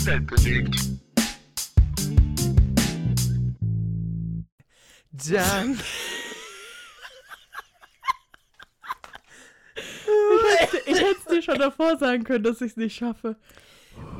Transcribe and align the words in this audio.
die 0.00 0.06
Welt 0.06 0.26
bewegt. 0.26 0.76
Dann. 5.30 5.78
Ich 10.86 10.96
hätte 10.98 11.16
es 11.18 11.24
dir 11.26 11.42
schon 11.42 11.58
davor 11.58 11.98
sagen 11.98 12.24
können, 12.24 12.44
dass 12.44 12.60
ich 12.60 12.72
es 12.72 12.76
nicht 12.76 12.96
schaffe. 12.96 13.36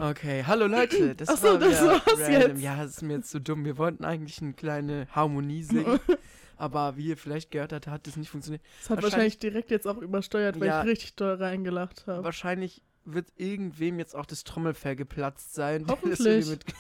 Okay, 0.00 0.44
hallo 0.46 0.66
Leute. 0.66 1.14
Das 1.14 1.28
Ach 1.28 1.36
so, 1.36 1.48
war 1.48 1.58
das 1.58 1.80
war's 1.84 2.02
random. 2.20 2.32
jetzt. 2.56 2.62
Ja, 2.62 2.76
das 2.76 2.90
ist 2.96 3.02
mir 3.02 3.14
jetzt 3.14 3.30
zu 3.30 3.40
dumm. 3.40 3.64
Wir 3.64 3.78
wollten 3.78 4.04
eigentlich 4.04 4.42
eine 4.42 4.52
kleine 4.54 5.06
Harmonie 5.12 5.62
singen. 5.62 6.00
aber 6.56 6.96
wie 6.96 7.06
ihr 7.06 7.16
vielleicht 7.16 7.50
gehört 7.52 7.72
habt, 7.72 7.86
hat 7.86 8.06
das 8.06 8.16
nicht 8.16 8.30
funktioniert. 8.30 8.62
Das 8.80 8.90
hat 8.90 8.96
Wahrscheinlich- 8.96 9.12
wahrscheinlich 9.12 9.38
direkt 9.38 9.70
jetzt 9.70 9.86
auch 9.86 9.98
übersteuert, 9.98 10.58
weil 10.60 10.68
Ja. 10.68 10.82
ich 10.82 10.88
richtig 10.88 11.14
doll 11.14 11.34
reingelacht 11.36 12.06
habe. 12.08 12.24
Wahrscheinlich 12.24 12.82
wird 13.12 13.28
irgendwem 13.36 13.98
jetzt 13.98 14.14
auch 14.14 14.26
das 14.26 14.44
Trommelfell 14.44 14.96
geplatzt 14.96 15.54
sein. 15.54 15.86
Hoffentlich. 15.88 16.46
Mit 16.48 16.64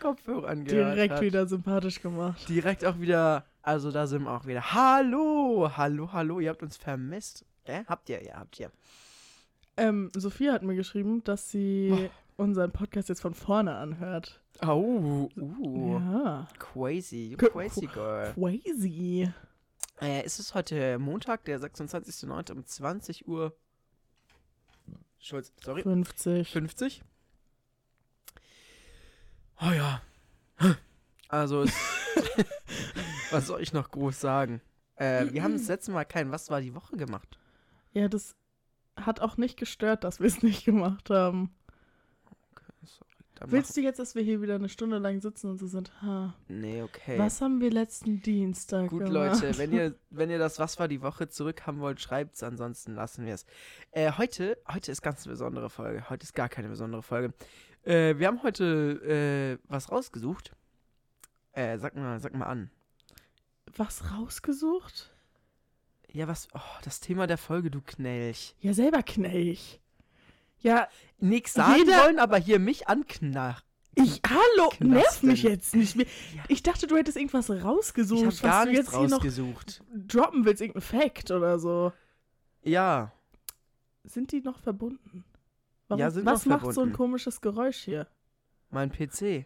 Kopfhörern 0.00 0.64
gehört 0.64 0.96
Direkt 0.96 1.14
hat. 1.14 1.20
wieder 1.22 1.46
sympathisch 1.46 2.02
gemacht. 2.02 2.48
Direkt 2.48 2.84
auch 2.84 2.98
wieder, 2.98 3.44
also 3.62 3.90
da 3.92 4.06
sind 4.06 4.24
wir 4.24 4.32
auch 4.32 4.46
wieder. 4.46 4.74
Hallo, 4.74 5.70
hallo, 5.76 6.12
hallo, 6.12 6.40
ihr 6.40 6.50
habt 6.50 6.62
uns 6.62 6.76
vermisst. 6.76 7.44
Äh, 7.64 7.84
habt 7.86 8.08
ihr, 8.08 8.22
ja, 8.24 8.38
habt 8.40 8.58
ihr. 8.58 8.70
Ähm, 9.76 10.10
Sophia 10.14 10.52
hat 10.52 10.62
mir 10.62 10.74
geschrieben, 10.74 11.22
dass 11.24 11.50
sie 11.50 11.92
Oh. 12.36 12.42
unseren 12.42 12.72
Podcast 12.72 13.08
jetzt 13.08 13.22
von 13.22 13.34
vorne 13.34 13.76
anhört. 13.76 14.40
Oh, 14.66 15.28
uh, 15.36 15.98
Ja. 16.14 16.48
crazy, 16.58 17.28
you 17.30 17.36
crazy 17.36 17.86
girl. 17.86 18.32
Crazy. 18.34 19.30
Äh, 20.00 20.22
es 20.24 20.40
ist 20.40 20.54
heute 20.54 20.98
Montag, 20.98 21.44
der 21.44 21.60
26.09. 21.60 22.52
um 22.52 22.66
20 22.66 23.28
Uhr. 23.28 23.54
Schulz, 25.22 25.52
sorry. 25.62 25.82
50. 25.82 26.50
50. 26.50 27.02
Oh 29.60 29.70
ja. 29.70 30.02
Also, 31.28 31.62
es, 31.62 31.72
was 33.30 33.46
soll 33.46 33.62
ich 33.62 33.72
noch 33.72 33.92
groß 33.92 34.20
sagen? 34.20 34.60
Äh, 34.96 35.32
wir 35.32 35.44
haben 35.44 35.52
das 35.52 35.68
letzte 35.68 35.92
Mal 35.92 36.04
kein 36.04 36.32
Was 36.32 36.50
war 36.50 36.60
die 36.60 36.74
Woche 36.74 36.96
gemacht. 36.96 37.38
Ja, 37.92 38.08
das 38.08 38.34
hat 38.96 39.20
auch 39.20 39.36
nicht 39.36 39.56
gestört, 39.56 40.02
dass 40.02 40.18
wir 40.18 40.26
es 40.26 40.42
nicht 40.42 40.64
gemacht 40.64 41.08
haben. 41.08 41.54
Sorry, 42.82 43.06
dann 43.06 43.11
Willst 43.46 43.76
du 43.76 43.80
jetzt, 43.80 43.98
dass 43.98 44.14
wir 44.14 44.22
hier 44.22 44.40
wieder 44.42 44.54
eine 44.54 44.68
Stunde 44.68 44.98
lang 44.98 45.20
sitzen 45.20 45.50
und 45.50 45.58
so 45.58 45.66
sind, 45.66 45.90
ha, 46.02 46.34
Nee, 46.48 46.82
okay. 46.82 47.18
was 47.18 47.40
haben 47.40 47.60
wir 47.60 47.70
letzten 47.70 48.22
Dienstag 48.22 48.90
Gut, 48.90 49.04
gemacht? 49.04 49.40
Leute, 49.42 49.58
wenn 49.58 49.72
ihr, 49.72 49.94
wenn 50.10 50.30
ihr 50.30 50.38
das 50.38 50.58
Was 50.58 50.78
war 50.78 50.88
die 50.88 51.02
Woche 51.02 51.28
zurück 51.28 51.66
haben 51.66 51.80
wollt, 51.80 52.00
schreibt's, 52.00 52.42
ansonsten 52.42 52.94
lassen 52.94 53.26
wir 53.26 53.34
es. 53.34 53.46
Äh, 53.90 54.12
heute, 54.18 54.58
heute 54.72 54.92
ist 54.92 55.02
ganz 55.02 55.24
eine 55.26 55.32
besondere 55.32 55.70
Folge. 55.70 56.08
Heute 56.08 56.24
ist 56.24 56.34
gar 56.34 56.48
keine 56.48 56.68
besondere 56.68 57.02
Folge. 57.02 57.34
Äh, 57.84 58.18
wir 58.18 58.26
haben 58.28 58.42
heute 58.42 59.58
äh, 59.62 59.68
was 59.68 59.90
rausgesucht. 59.90 60.52
Äh, 61.52 61.78
sag 61.78 61.96
mal, 61.96 62.20
sag 62.20 62.34
mal 62.34 62.46
an. 62.46 62.70
Was 63.76 64.12
rausgesucht? 64.12 65.14
Ja, 66.10 66.28
was. 66.28 66.48
Oh, 66.54 66.60
das 66.84 67.00
Thema 67.00 67.26
der 67.26 67.38
Folge, 67.38 67.70
du 67.70 67.80
Knelch. 67.80 68.54
Ja, 68.60 68.74
selber 68.74 69.02
Knelch. 69.02 69.80
Ja, 70.62 70.88
Nix 71.18 71.54
sagen 71.54 71.78
Jeder- 71.78 72.04
wollen, 72.04 72.18
aber 72.18 72.36
hier 72.38 72.58
mich 72.58 72.88
anknach. 72.88 73.62
ich, 73.94 74.20
hallo, 74.26 74.68
Knasten. 74.70 74.88
nerv 74.90 75.22
mich 75.22 75.42
jetzt 75.42 75.74
nicht 75.74 75.96
mehr. 75.96 76.06
Ja. 76.34 76.42
Ich 76.48 76.62
dachte, 76.62 76.86
du 76.86 76.96
hättest 76.96 77.16
irgendwas 77.16 77.50
rausgesucht, 77.50 78.20
Ich 78.20 78.26
hab 78.26 78.32
was 78.32 78.42
gar 78.42 78.64
du 78.64 78.70
nichts 78.72 78.86
jetzt 78.86 78.96
hier 78.98 79.08
noch 79.08 79.16
rausgesucht. 79.18 79.82
droppen 80.08 80.44
willst, 80.44 80.62
irgendein 80.62 80.82
Fact 80.82 81.30
oder 81.30 81.58
so. 81.58 81.92
Ja. 82.62 83.12
Sind 84.04 84.32
die 84.32 84.40
noch 84.40 84.58
verbunden? 84.60 85.24
Warum, 85.88 86.00
Ja, 86.00 86.10
sind 86.10 86.24
was 86.26 86.46
noch 86.46 86.54
macht 86.56 86.62
so 86.62 86.68
ein 86.68 86.74
verbunden. 86.74 86.96
komisches 86.96 87.40
Geräusch 87.40 87.76
hier? 87.78 88.06
Mein 88.70 88.90
PC. 88.90 89.44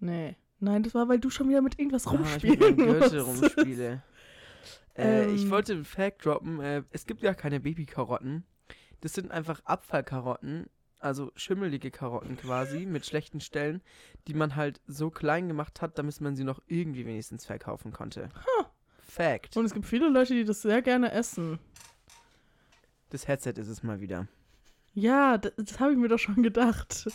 Nee. 0.00 0.36
Nein, 0.60 0.82
das 0.82 0.94
war, 0.94 1.08
weil 1.08 1.18
du 1.20 1.30
schon 1.30 1.48
wieder 1.48 1.62
mit 1.62 1.78
irgendwas 1.78 2.06
Ah, 2.06 2.12
ich 2.14 2.18
rumspielen 2.18 2.58
mit 2.58 2.78
meinem 2.78 2.98
Gürtel 3.00 3.22
musstest. 3.24 3.56
rumspiele. 3.56 4.02
äh, 4.96 5.30
ich 5.32 5.42
Ähm. 5.44 5.50
wollte 5.50 5.72
einen 5.72 5.84
Fact 5.84 6.24
droppen. 6.26 6.60
Äh, 6.60 6.82
es 6.90 7.06
gibt 7.06 7.22
ja 7.22 7.32
keine 7.32 7.60
Babykarotten. 7.60 8.44
Das 9.00 9.12
sind 9.12 9.30
einfach 9.30 9.60
Abfallkarotten, 9.64 10.66
also 10.98 11.30
schimmelige 11.36 11.90
Karotten 11.90 12.36
quasi, 12.36 12.86
mit 12.86 13.06
schlechten 13.06 13.40
Stellen, 13.40 13.82
die 14.26 14.34
man 14.34 14.56
halt 14.56 14.80
so 14.86 15.10
klein 15.10 15.48
gemacht 15.48 15.80
hat, 15.80 15.98
damit 15.98 16.20
man 16.20 16.36
sie 16.36 16.44
noch 16.44 16.60
irgendwie 16.66 17.06
wenigstens 17.06 17.46
verkaufen 17.46 17.92
konnte. 17.92 18.28
Fact. 19.00 19.56
Und 19.56 19.64
es 19.64 19.72
gibt 19.72 19.86
viele 19.86 20.08
Leute, 20.08 20.34
die 20.34 20.44
das 20.44 20.62
sehr 20.62 20.82
gerne 20.82 21.12
essen. 21.12 21.58
Das 23.10 23.26
Headset 23.26 23.54
ist 23.56 23.68
es 23.68 23.82
mal 23.82 24.00
wieder. 24.00 24.28
Ja, 24.94 25.38
das, 25.38 25.52
das 25.56 25.80
habe 25.80 25.92
ich 25.92 25.98
mir 25.98 26.08
doch 26.08 26.18
schon 26.18 26.42
gedacht. 26.42 27.08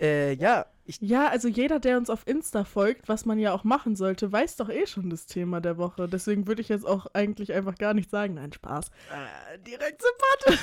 Äh, 0.00 0.34
ja. 0.34 0.66
Ja, 1.00 1.28
also 1.28 1.48
jeder, 1.48 1.80
der 1.80 1.98
uns 1.98 2.08
auf 2.08 2.26
Insta 2.26 2.64
folgt, 2.64 3.10
was 3.10 3.26
man 3.26 3.38
ja 3.38 3.52
auch 3.52 3.62
machen 3.62 3.94
sollte, 3.94 4.32
weiß 4.32 4.56
doch 4.56 4.70
eh 4.70 4.86
schon 4.86 5.10
das 5.10 5.26
Thema 5.26 5.60
der 5.60 5.76
Woche. 5.76 6.08
Deswegen 6.08 6.46
würde 6.46 6.62
ich 6.62 6.70
jetzt 6.70 6.86
auch 6.86 7.06
eigentlich 7.12 7.52
einfach 7.52 7.74
gar 7.74 7.92
nicht 7.92 8.08
sagen. 8.08 8.34
Nein, 8.34 8.54
Spaß. 8.54 8.88
Äh, 8.88 9.58
direkt 9.58 10.00
sympathisch. 10.00 10.60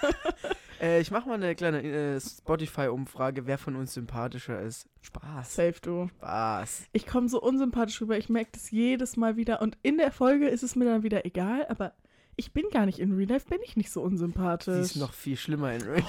äh, 0.80 1.00
ich 1.00 1.12
mache 1.12 1.28
mal 1.28 1.34
eine 1.34 1.54
kleine 1.54 1.80
äh, 1.80 2.20
Spotify-Umfrage, 2.20 3.46
wer 3.46 3.56
von 3.56 3.76
uns 3.76 3.94
sympathischer 3.94 4.60
ist. 4.60 4.88
Spaß. 5.02 5.54
Safe 5.54 5.76
du. 5.80 6.08
Spaß. 6.16 6.86
Ich 6.92 7.06
komme 7.06 7.28
so 7.28 7.40
unsympathisch 7.40 8.00
rüber. 8.00 8.18
Ich 8.18 8.30
merke 8.30 8.50
das 8.54 8.72
jedes 8.72 9.16
Mal 9.16 9.36
wieder. 9.36 9.62
Und 9.62 9.78
in 9.82 9.96
der 9.96 10.10
Folge 10.10 10.48
ist 10.48 10.64
es 10.64 10.74
mir 10.74 10.86
dann 10.86 11.04
wieder 11.04 11.24
egal, 11.24 11.66
aber 11.68 11.92
ich 12.34 12.52
bin 12.52 12.64
gar 12.72 12.86
nicht 12.86 12.98
in 12.98 13.12
Real 13.12 13.28
Life, 13.28 13.48
bin 13.48 13.60
ich 13.62 13.76
nicht 13.76 13.92
so 13.92 14.00
Sie 14.00 14.06
unsympathisch. 14.06 14.76
ist 14.76 14.96
noch 14.96 15.12
viel 15.12 15.36
schlimmer 15.36 15.72
in 15.72 15.82
Real. 15.82 16.02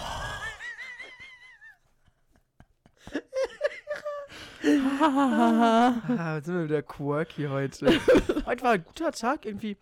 Ah, 4.63 6.35
jetzt 6.35 6.45
sind 6.45 6.55
wir 6.55 6.65
wieder 6.65 6.83
quirky 6.83 7.45
heute. 7.45 7.87
heute 8.45 8.63
war 8.63 8.71
ein 8.73 8.83
guter 8.83 9.11
Tag 9.11 9.45
irgendwie. 9.45 9.77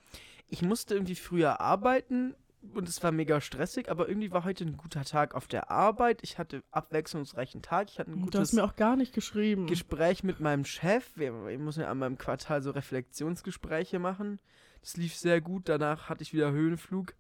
Ich 0.48 0.62
musste 0.62 0.94
irgendwie 0.96 1.16
früher 1.16 1.60
arbeiten 1.60 2.36
und 2.74 2.90
es 2.90 3.02
war 3.04 3.12
mega 3.12 3.40
stressig, 3.40 3.90
aber 3.90 4.10
irgendwie 4.10 4.32
war 4.32 4.44
heute 4.44 4.66
ein 4.66 4.78
guter 4.78 5.06
Tag 5.06 5.36
auf 5.36 5.48
der 5.48 5.72
Arbeit. 5.72 6.20
Ich 6.24 6.38
hatte 6.38 6.64
abwechslungsreichen 6.72 7.62
Tag. 7.62 7.90
Ich 7.90 8.00
hatte 8.00 8.12
ein 8.12 8.16
du 8.16 8.26
hast 8.26 8.32
gutes 8.32 8.54
mir 8.54 8.64
auch 8.64 8.76
gar 8.76 8.96
nicht 8.96 9.14
geschrieben. 9.14 9.68
Gespräch 9.68 10.24
mit 10.24 10.40
meinem 10.40 10.66
Chef. 10.66 11.06
Wir, 11.16 11.34
wir 11.46 11.60
müssen 11.60 11.82
ja 11.82 11.92
einmal 11.92 12.10
im 12.10 12.18
Quartal 12.18 12.62
so 12.62 12.72
Reflexionsgespräche 12.72 14.00
machen. 14.00 14.40
Das 14.82 14.98
lief 14.98 15.16
sehr 15.16 15.42
gut. 15.42 15.70
Danach 15.70 16.10
hatte 16.10 16.24
ich 16.24 16.34
wieder 16.34 16.52
Höhenflug. 16.52 17.14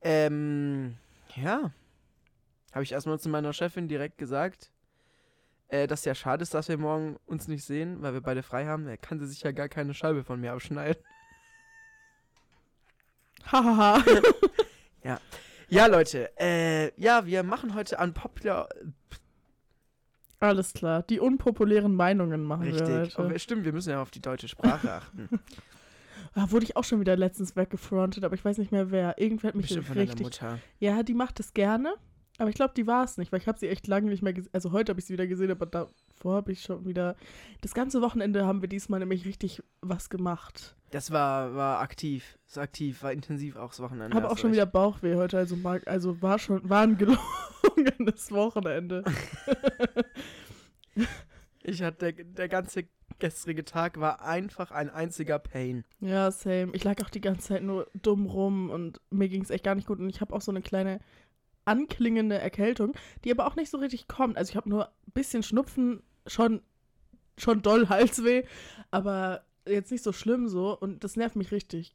Ähm, 0.00 0.96
ja. 1.36 1.72
Habe 2.72 2.84
ich 2.84 2.92
erstmal 2.92 3.18
zu 3.18 3.28
meiner 3.28 3.52
Chefin 3.52 3.88
direkt 3.88 4.18
gesagt, 4.18 4.70
äh, 5.72 5.86
dass 5.86 6.04
ja 6.04 6.14
schade 6.14 6.42
ist, 6.42 6.52
dass 6.54 6.68
wir 6.68 6.76
morgen 6.76 7.16
uns 7.24 7.48
nicht 7.48 7.64
sehen, 7.64 8.02
weil 8.02 8.12
wir 8.12 8.20
beide 8.20 8.42
frei 8.42 8.66
haben. 8.66 8.86
Er 8.86 8.98
kann 8.98 9.18
sie 9.18 9.26
sich 9.26 9.42
ja 9.42 9.52
gar 9.52 9.68
keine 9.68 9.94
Scheibe 9.94 10.22
von 10.22 10.40
mir 10.40 10.52
abschneiden. 10.52 11.02
Hahaha. 13.50 14.04
Ja, 15.68 15.86
Leute. 15.86 16.30
Äh, 16.38 16.92
ja, 17.00 17.24
wir 17.24 17.42
machen 17.42 17.74
heute 17.74 17.96
unpopular. 17.96 18.68
Alles 20.38 20.74
klar. 20.74 21.02
Die 21.02 21.18
unpopulären 21.18 21.94
Meinungen 21.94 22.44
machen 22.44 22.66
wir 22.66 22.74
Richtig. 22.74 23.16
heute. 23.16 23.34
Oh, 23.34 23.38
stimmt, 23.38 23.64
wir 23.64 23.72
müssen 23.72 23.88
ja 23.88 24.02
auf 24.02 24.10
die 24.10 24.20
deutsche 24.20 24.48
Sprache 24.48 24.92
achten. 24.92 25.30
Ah, 26.34 26.50
wurde 26.50 26.66
ich 26.66 26.76
auch 26.76 26.84
schon 26.84 27.00
wieder 27.00 27.16
letztens 27.16 27.56
weggefrontet, 27.56 28.22
aber 28.22 28.34
ich 28.34 28.44
weiß 28.44 28.58
nicht 28.58 28.70
mehr 28.70 28.90
wer. 28.90 29.18
Irgendwer 29.18 29.48
hat 29.48 29.54
mich 29.54 29.68
Bestimmt 29.68 29.86
von 29.86 29.96
richtig. 29.96 30.20
Mutter. 30.20 30.58
Ja, 30.78 31.02
die 31.02 31.14
macht 31.14 31.40
es 31.40 31.54
gerne, 31.54 31.94
aber 32.38 32.48
ich 32.48 32.56
glaube, 32.56 32.74
die 32.74 32.86
war 32.86 33.04
es 33.04 33.18
nicht, 33.18 33.30
weil 33.30 33.40
ich 33.40 33.46
habe 33.46 33.58
sie 33.58 33.68
echt 33.68 33.86
lange 33.86 34.08
nicht 34.08 34.22
mehr 34.22 34.32
gesehen. 34.32 34.52
Also 34.52 34.72
heute 34.72 34.90
habe 34.90 35.00
ich 35.00 35.06
sie 35.06 35.12
wieder 35.12 35.26
gesehen, 35.26 35.50
aber 35.50 35.66
davor 35.66 36.36
habe 36.36 36.52
ich 36.52 36.62
schon 36.62 36.84
wieder. 36.86 37.16
Das 37.60 37.74
ganze 37.74 38.00
Wochenende 38.00 38.46
haben 38.46 38.62
wir 38.62 38.68
diesmal 38.68 39.00
nämlich 39.00 39.24
richtig 39.24 39.62
was 39.80 40.10
gemacht. 40.10 40.74
Das 40.90 41.10
war, 41.10 41.54
war 41.54 41.80
aktiv. 41.80 42.38
Ist 42.46 42.58
aktiv, 42.58 43.02
war 43.02 43.12
intensiv 43.12 43.56
auch 43.56 43.70
das 43.70 43.80
Wochenende. 43.80 44.16
Habe 44.16 44.30
auch 44.30 44.38
schon 44.38 44.50
recht. 44.50 44.60
wieder 44.60 44.66
Bauchweh 44.66 45.16
heute, 45.16 45.38
also, 45.38 45.56
mag, 45.56 45.86
also 45.86 46.20
war 46.22 46.38
schon 46.38 46.68
war 46.68 46.82
ein 46.82 46.98
gelungenes 47.76 48.30
Wochenende. 48.30 49.04
Ich 51.64 51.80
hatte, 51.82 52.12
der, 52.12 52.24
der 52.24 52.48
ganze 52.48 52.88
gestrige 53.18 53.64
Tag 53.64 54.00
war 54.00 54.22
einfach 54.22 54.72
ein 54.72 54.90
einziger 54.90 55.38
Pain. 55.38 55.84
Ja, 56.00 56.30
same. 56.30 56.72
Ich 56.72 56.82
lag 56.82 57.02
auch 57.04 57.10
die 57.10 57.20
ganze 57.20 57.48
Zeit 57.48 57.62
nur 57.62 57.88
dumm 57.94 58.26
rum 58.26 58.68
und 58.68 59.00
mir 59.10 59.28
ging 59.28 59.42
es 59.42 59.50
echt 59.50 59.64
gar 59.64 59.76
nicht 59.76 59.86
gut. 59.86 60.00
Und 60.00 60.10
ich 60.10 60.20
habe 60.20 60.34
auch 60.34 60.40
so 60.40 60.50
eine 60.50 60.62
kleine 60.62 60.98
anklingende 61.64 62.38
Erkältung, 62.38 62.92
die 63.24 63.30
aber 63.30 63.46
auch 63.46 63.56
nicht 63.56 63.70
so 63.70 63.78
richtig 63.78 64.08
kommt. 64.08 64.36
Also 64.36 64.50
ich 64.50 64.56
habe 64.56 64.68
nur 64.68 64.86
ein 64.88 65.12
bisschen 65.12 65.42
Schnupfen, 65.42 66.02
schon, 66.26 66.62
schon 67.38 67.62
doll 67.62 67.88
Halsweh, 67.88 68.44
aber 68.90 69.44
jetzt 69.66 69.90
nicht 69.92 70.04
so 70.04 70.12
schlimm 70.12 70.48
so. 70.48 70.76
Und 70.78 71.04
das 71.04 71.16
nervt 71.16 71.36
mich 71.36 71.52
richtig. 71.52 71.94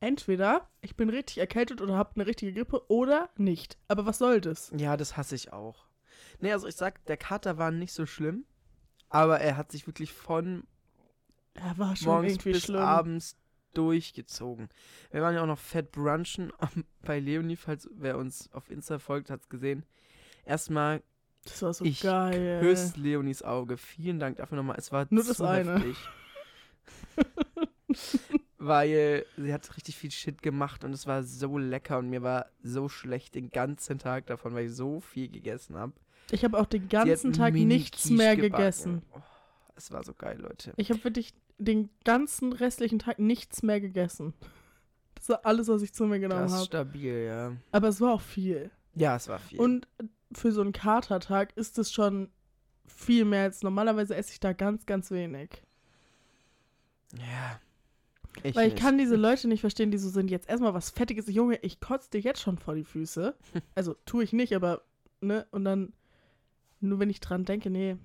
Entweder 0.00 0.68
ich 0.80 0.96
bin 0.96 1.10
richtig 1.10 1.38
erkältet 1.38 1.80
oder 1.80 1.96
habe 1.96 2.16
eine 2.16 2.26
richtige 2.26 2.52
Grippe 2.52 2.90
oder 2.90 3.30
nicht. 3.36 3.78
Aber 3.88 4.04
was 4.04 4.18
soll 4.18 4.40
das? 4.40 4.72
Ja, 4.76 4.96
das 4.96 5.16
hasse 5.16 5.36
ich 5.36 5.52
auch. 5.52 5.86
Nee, 6.40 6.52
also 6.52 6.66
ich 6.66 6.74
sag, 6.74 7.04
der 7.06 7.16
Kater 7.16 7.56
war 7.56 7.70
nicht 7.70 7.92
so 7.92 8.04
schlimm, 8.04 8.44
aber 9.08 9.38
er 9.40 9.56
hat 9.56 9.70
sich 9.70 9.86
wirklich 9.86 10.12
von 10.12 10.64
Er 11.54 11.78
war 11.78 11.94
schon 11.94 12.08
morgens 12.08 12.32
irgendwie 12.32 12.52
bis 12.52 12.64
schlimm. 12.64 12.80
abends 12.80 13.36
durchgezogen. 13.74 14.68
Wir 15.10 15.22
waren 15.22 15.34
ja 15.34 15.42
auch 15.42 15.46
noch 15.46 15.58
fett 15.58 15.92
brunchen 15.92 16.52
bei 17.02 17.18
Leonie, 17.20 17.56
falls 17.56 17.88
wer 17.94 18.18
uns 18.18 18.50
auf 18.52 18.70
Insta 18.70 18.98
folgt, 18.98 19.30
hat's 19.30 19.48
gesehen. 19.48 19.84
Erstmal, 20.44 21.02
Das 21.44 21.62
war 21.62 21.72
so 21.74 21.84
ich 21.84 22.00
geil. 22.02 22.60
küsse 22.60 22.98
Leonis 23.00 23.42
Auge. 23.42 23.76
Vielen 23.76 24.18
Dank 24.18 24.36
dafür 24.38 24.56
nochmal. 24.56 24.76
Es 24.78 24.90
war 24.92 25.06
Nur 25.10 25.22
zu 25.22 25.28
das 25.30 25.40
eine. 25.40 25.74
heftig. 25.74 25.96
Weil 28.58 29.26
sie 29.36 29.52
hat 29.52 29.76
richtig 29.76 29.96
viel 29.96 30.10
Shit 30.12 30.40
gemacht 30.40 30.84
und 30.84 30.92
es 30.92 31.06
war 31.08 31.24
so 31.24 31.58
lecker 31.58 31.98
und 31.98 32.10
mir 32.10 32.22
war 32.22 32.46
so 32.62 32.88
schlecht 32.88 33.34
den 33.34 33.50
ganzen 33.50 33.98
Tag 33.98 34.26
davon, 34.26 34.54
weil 34.54 34.66
ich 34.66 34.72
so 34.74 35.00
viel 35.00 35.28
gegessen 35.28 35.76
habe. 35.76 35.92
Ich 36.30 36.44
habe 36.44 36.58
auch 36.58 36.66
den 36.66 36.82
hat 36.84 36.90
ganzen 36.90 37.32
Tag 37.32 37.54
nichts 37.54 38.08
mehr 38.08 38.36
gebacken. 38.36 38.56
gegessen. 38.62 39.02
Oh, 39.12 39.20
es 39.74 39.90
war 39.90 40.04
so 40.04 40.14
geil, 40.14 40.38
Leute. 40.40 40.72
Ich 40.76 40.90
habe 40.90 41.02
wirklich 41.02 41.34
den 41.64 41.90
ganzen 42.04 42.52
restlichen 42.52 42.98
Tag 42.98 43.18
nichts 43.18 43.62
mehr 43.62 43.80
gegessen. 43.80 44.34
Das 45.14 45.28
war 45.28 45.46
alles, 45.46 45.68
was 45.68 45.82
ich 45.82 45.92
zu 45.94 46.04
mir 46.06 46.18
genommen 46.18 46.42
Das 46.42 46.50
ist 46.50 46.56
habe. 46.56 46.66
stabil, 46.66 47.26
ja. 47.26 47.52
Aber 47.70 47.86
es 47.86 48.00
war 48.00 48.12
auch 48.14 48.20
viel. 48.20 48.72
Ja, 48.96 49.14
es 49.14 49.28
war 49.28 49.38
viel. 49.38 49.60
Und 49.60 49.86
für 50.32 50.50
so 50.50 50.60
einen 50.62 50.72
Katertag 50.72 51.56
ist 51.56 51.78
es 51.78 51.92
schon 51.92 52.28
viel 52.88 53.24
mehr 53.24 53.44
als 53.44 53.62
normalerweise 53.62 54.16
esse 54.16 54.32
ich 54.32 54.40
da 54.40 54.52
ganz, 54.52 54.84
ganz 54.84 55.12
wenig. 55.12 55.62
ja. 57.16 57.60
Ich 58.42 58.56
Weil 58.56 58.66
ich 58.68 58.74
nicht. 58.74 58.82
kann 58.82 58.98
diese 58.98 59.14
Leute 59.14 59.46
nicht 59.46 59.60
verstehen, 59.60 59.92
die 59.92 59.98
so 59.98 60.08
sind, 60.08 60.28
jetzt 60.28 60.48
erstmal 60.48 60.74
was 60.74 60.90
Fettiges. 60.90 61.28
Junge, 61.28 61.56
ich 61.62 61.78
kotze 61.80 62.10
dir 62.10 62.20
jetzt 62.20 62.40
schon 62.40 62.58
vor 62.58 62.74
die 62.74 62.82
Füße. 62.84 63.36
Also 63.76 63.94
tue 64.06 64.24
ich 64.24 64.32
nicht, 64.32 64.56
aber, 64.56 64.82
ne? 65.20 65.46
Und 65.52 65.64
dann, 65.64 65.92
nur 66.80 66.98
wenn 66.98 67.10
ich 67.10 67.20
dran 67.20 67.44
denke, 67.44 67.70
nee. 67.70 67.96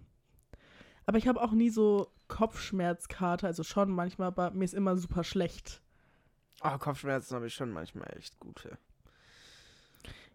Aber 1.07 1.17
ich 1.17 1.27
habe 1.27 1.41
auch 1.41 1.51
nie 1.53 1.69
so 1.71 2.11
Kopfschmerzkater, 2.27 3.47
also 3.47 3.63
schon 3.63 3.91
manchmal, 3.91 4.27
aber 4.27 4.51
mir 4.51 4.65
ist 4.65 4.73
immer 4.73 4.97
super 4.97 5.23
schlecht. 5.23 5.81
Oh, 6.63 6.77
Kopfschmerzen 6.77 7.35
habe 7.35 7.47
ich 7.47 7.53
schon 7.53 7.71
manchmal 7.71 8.11
echt 8.17 8.39
gute. 8.39 8.77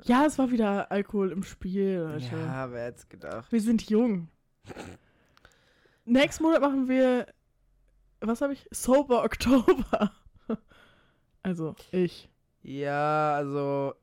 Ja, 0.05 0.25
es 0.27 0.39
war 0.39 0.51
wieder 0.51 0.91
Alkohol 0.91 1.31
im 1.31 1.43
Spiel, 1.43 2.09
Leute. 2.13 2.37
Ja, 2.37 2.71
wer 2.73 2.87
hätte 2.87 3.07
gedacht. 3.09 3.51
Wir 3.53 3.61
sind 3.61 3.89
jung. 3.89 4.29
Nächsten 6.05 6.43
Monat 6.43 6.61
machen 6.61 6.89
wir, 6.89 7.27
was 8.21 8.41
habe 8.41 8.53
ich? 8.53 8.67
Sober 8.71 9.25
Oktober. 9.25 10.13
Also 11.45 11.75
ich. 11.91 12.31
Ja, 12.63 13.35
also. 13.35 13.95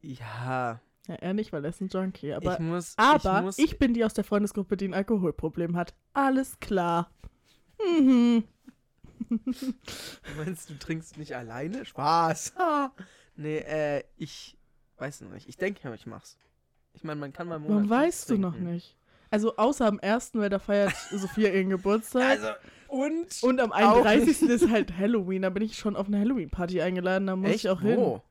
Ja. 0.00 0.80
Ja, 1.08 1.14
er 1.16 1.34
nicht, 1.34 1.52
weil 1.52 1.64
er 1.64 1.70
ist 1.70 1.80
ein 1.80 1.88
Junkie. 1.88 2.32
Aber, 2.32 2.54
ich 2.54 2.58
muss. 2.58 2.94
aber 2.96 3.48
ich 3.50 3.58
ich, 3.58 3.70
muss, 3.70 3.78
bin 3.78 3.94
die 3.94 4.04
aus 4.04 4.14
der 4.14 4.24
Freundesgruppe, 4.24 4.76
die 4.76 4.88
ein 4.88 4.94
Alkoholproblem 4.94 5.76
hat. 5.76 5.94
Alles 6.14 6.58
klar. 6.58 7.10
Mhm. 7.80 8.44
Meinst 10.36 10.70
du, 10.70 10.74
trinkst 10.78 11.16
nicht 11.16 11.34
alleine? 11.34 11.84
Spaß. 11.84 12.54
Ah. 12.56 12.90
nee, 13.36 13.58
äh, 13.58 14.02
ich 14.16 14.58
weiß 14.98 15.22
noch 15.22 15.30
nicht. 15.30 15.48
Ich 15.48 15.56
denke 15.56 15.80
ja, 15.84 15.94
ich 15.94 16.06
mach's. 16.06 16.38
Ich 16.92 17.04
meine, 17.04 17.20
man 17.20 17.32
kann 17.32 17.48
mal 17.48 17.58
Monat 17.58 17.74
Warum 17.74 17.90
weißt 17.90 18.30
du 18.30 18.38
noch 18.38 18.52
trinken. 18.52 18.72
nicht? 18.72 18.96
Also 19.30 19.56
außer 19.56 19.86
am 19.86 19.98
ersten, 19.98 20.40
weil 20.40 20.48
da 20.48 20.58
feiert 20.58 20.94
Sophia 21.10 21.50
ihren 21.50 21.70
Geburtstag. 21.70 22.22
Also, 22.22 22.48
und? 22.88 23.42
und 23.42 23.60
am 23.60 23.72
auch 23.72 24.04
31. 24.04 24.48
ist 24.48 24.70
halt 24.70 24.96
Halloween. 24.96 25.42
Da 25.42 25.50
bin 25.50 25.62
ich 25.62 25.76
schon 25.76 25.96
auf 25.96 26.06
eine 26.06 26.18
Halloween-Party 26.18 26.80
eingeladen. 26.80 27.26
Da 27.26 27.36
muss 27.36 27.50
Echt? 27.50 27.64
ich 27.64 27.68
auch 27.68 27.80
hin. 27.80 27.96
Wo? 27.96 28.22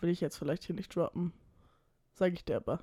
Will 0.00 0.10
ich 0.10 0.20
jetzt 0.20 0.36
vielleicht 0.36 0.64
hier 0.64 0.74
nicht 0.74 0.94
droppen. 0.94 1.32
Sag 2.14 2.32
ich 2.32 2.44
dir 2.44 2.56
aber. 2.56 2.80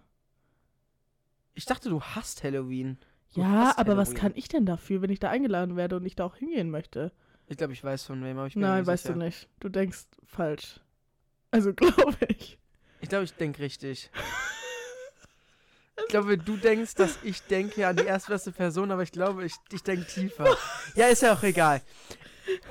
Ich 1.53 1.65
dachte, 1.65 1.89
du 1.89 2.01
hasst 2.01 2.43
Halloween. 2.43 2.97
Du 3.33 3.41
Ja, 3.41 3.47
hasst 3.49 3.79
aber 3.79 3.97
was 3.97 4.09
Halloween. 4.09 4.21
kann 4.21 4.31
ich 4.35 4.47
denn 4.47 4.65
dafür, 4.65 5.01
wenn 5.01 5.09
ich 5.11 5.19
da 5.19 5.29
eingeladen 5.29 5.75
werde 5.75 5.97
und 5.97 6.05
ich 6.05 6.15
da 6.15 6.25
auch 6.25 6.35
hingehen 6.35 6.69
möchte? 6.69 7.11
Ich 7.47 7.57
glaube, 7.57 7.73
ich 7.73 7.83
weiß 7.83 8.03
von 8.03 8.23
wem, 8.23 8.37
aber 8.37 8.47
ich 8.47 8.53
bin 8.53 8.61
Nein, 8.61 8.85
weißt 8.85 9.03
sicher. 9.03 9.13
du 9.13 9.19
nicht. 9.19 9.47
Du 9.59 9.69
denkst 9.69 10.05
falsch. 10.25 10.79
Also 11.51 11.73
glaube 11.75 12.17
ich. 12.27 12.57
Ich 13.01 13.09
glaube, 13.09 13.25
ich 13.25 13.33
denke 13.33 13.61
richtig. 13.61 14.09
Ich 16.01 16.07
glaube, 16.11 16.37
du 16.37 16.55
denkst, 16.57 16.95
dass 16.95 17.19
ich 17.23 17.41
denke 17.43 17.85
an 17.85 17.95
die 17.97 18.05
erstbeste 18.05 18.51
Person, 18.53 18.89
aber 18.89 19.03
ich 19.03 19.11
glaube, 19.11 19.45
ich, 19.45 19.53
ich 19.71 19.83
denke 19.83 20.07
tiefer. 20.07 20.57
Ja, 20.95 21.07
ist 21.07 21.21
ja 21.21 21.33
auch 21.33 21.43
egal. 21.43 21.81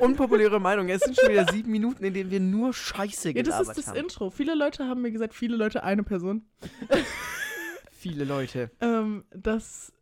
Unpopuläre 0.00 0.60
Meinung. 0.60 0.88
Es 0.88 1.02
sind 1.02 1.16
schon 1.18 1.30
wieder 1.30 1.50
sieben 1.52 1.70
Minuten, 1.70 2.04
in 2.04 2.14
denen 2.14 2.30
wir 2.30 2.40
nur 2.40 2.72
Scheiße 2.72 3.28
Ja, 3.30 3.42
gelabert 3.42 3.60
das 3.60 3.68
ist 3.68 3.78
das 3.78 3.86
haben. 3.88 3.96
Intro. 3.96 4.30
Viele 4.30 4.54
Leute 4.54 4.86
haben 4.86 5.02
mir 5.02 5.10
gesagt, 5.10 5.34
viele 5.34 5.56
Leute, 5.56 5.82
eine 5.82 6.02
Person, 6.02 6.42
Viele 7.92 8.24
Leute. 8.24 8.70
ähm, 8.80 9.24
dass 9.30 9.92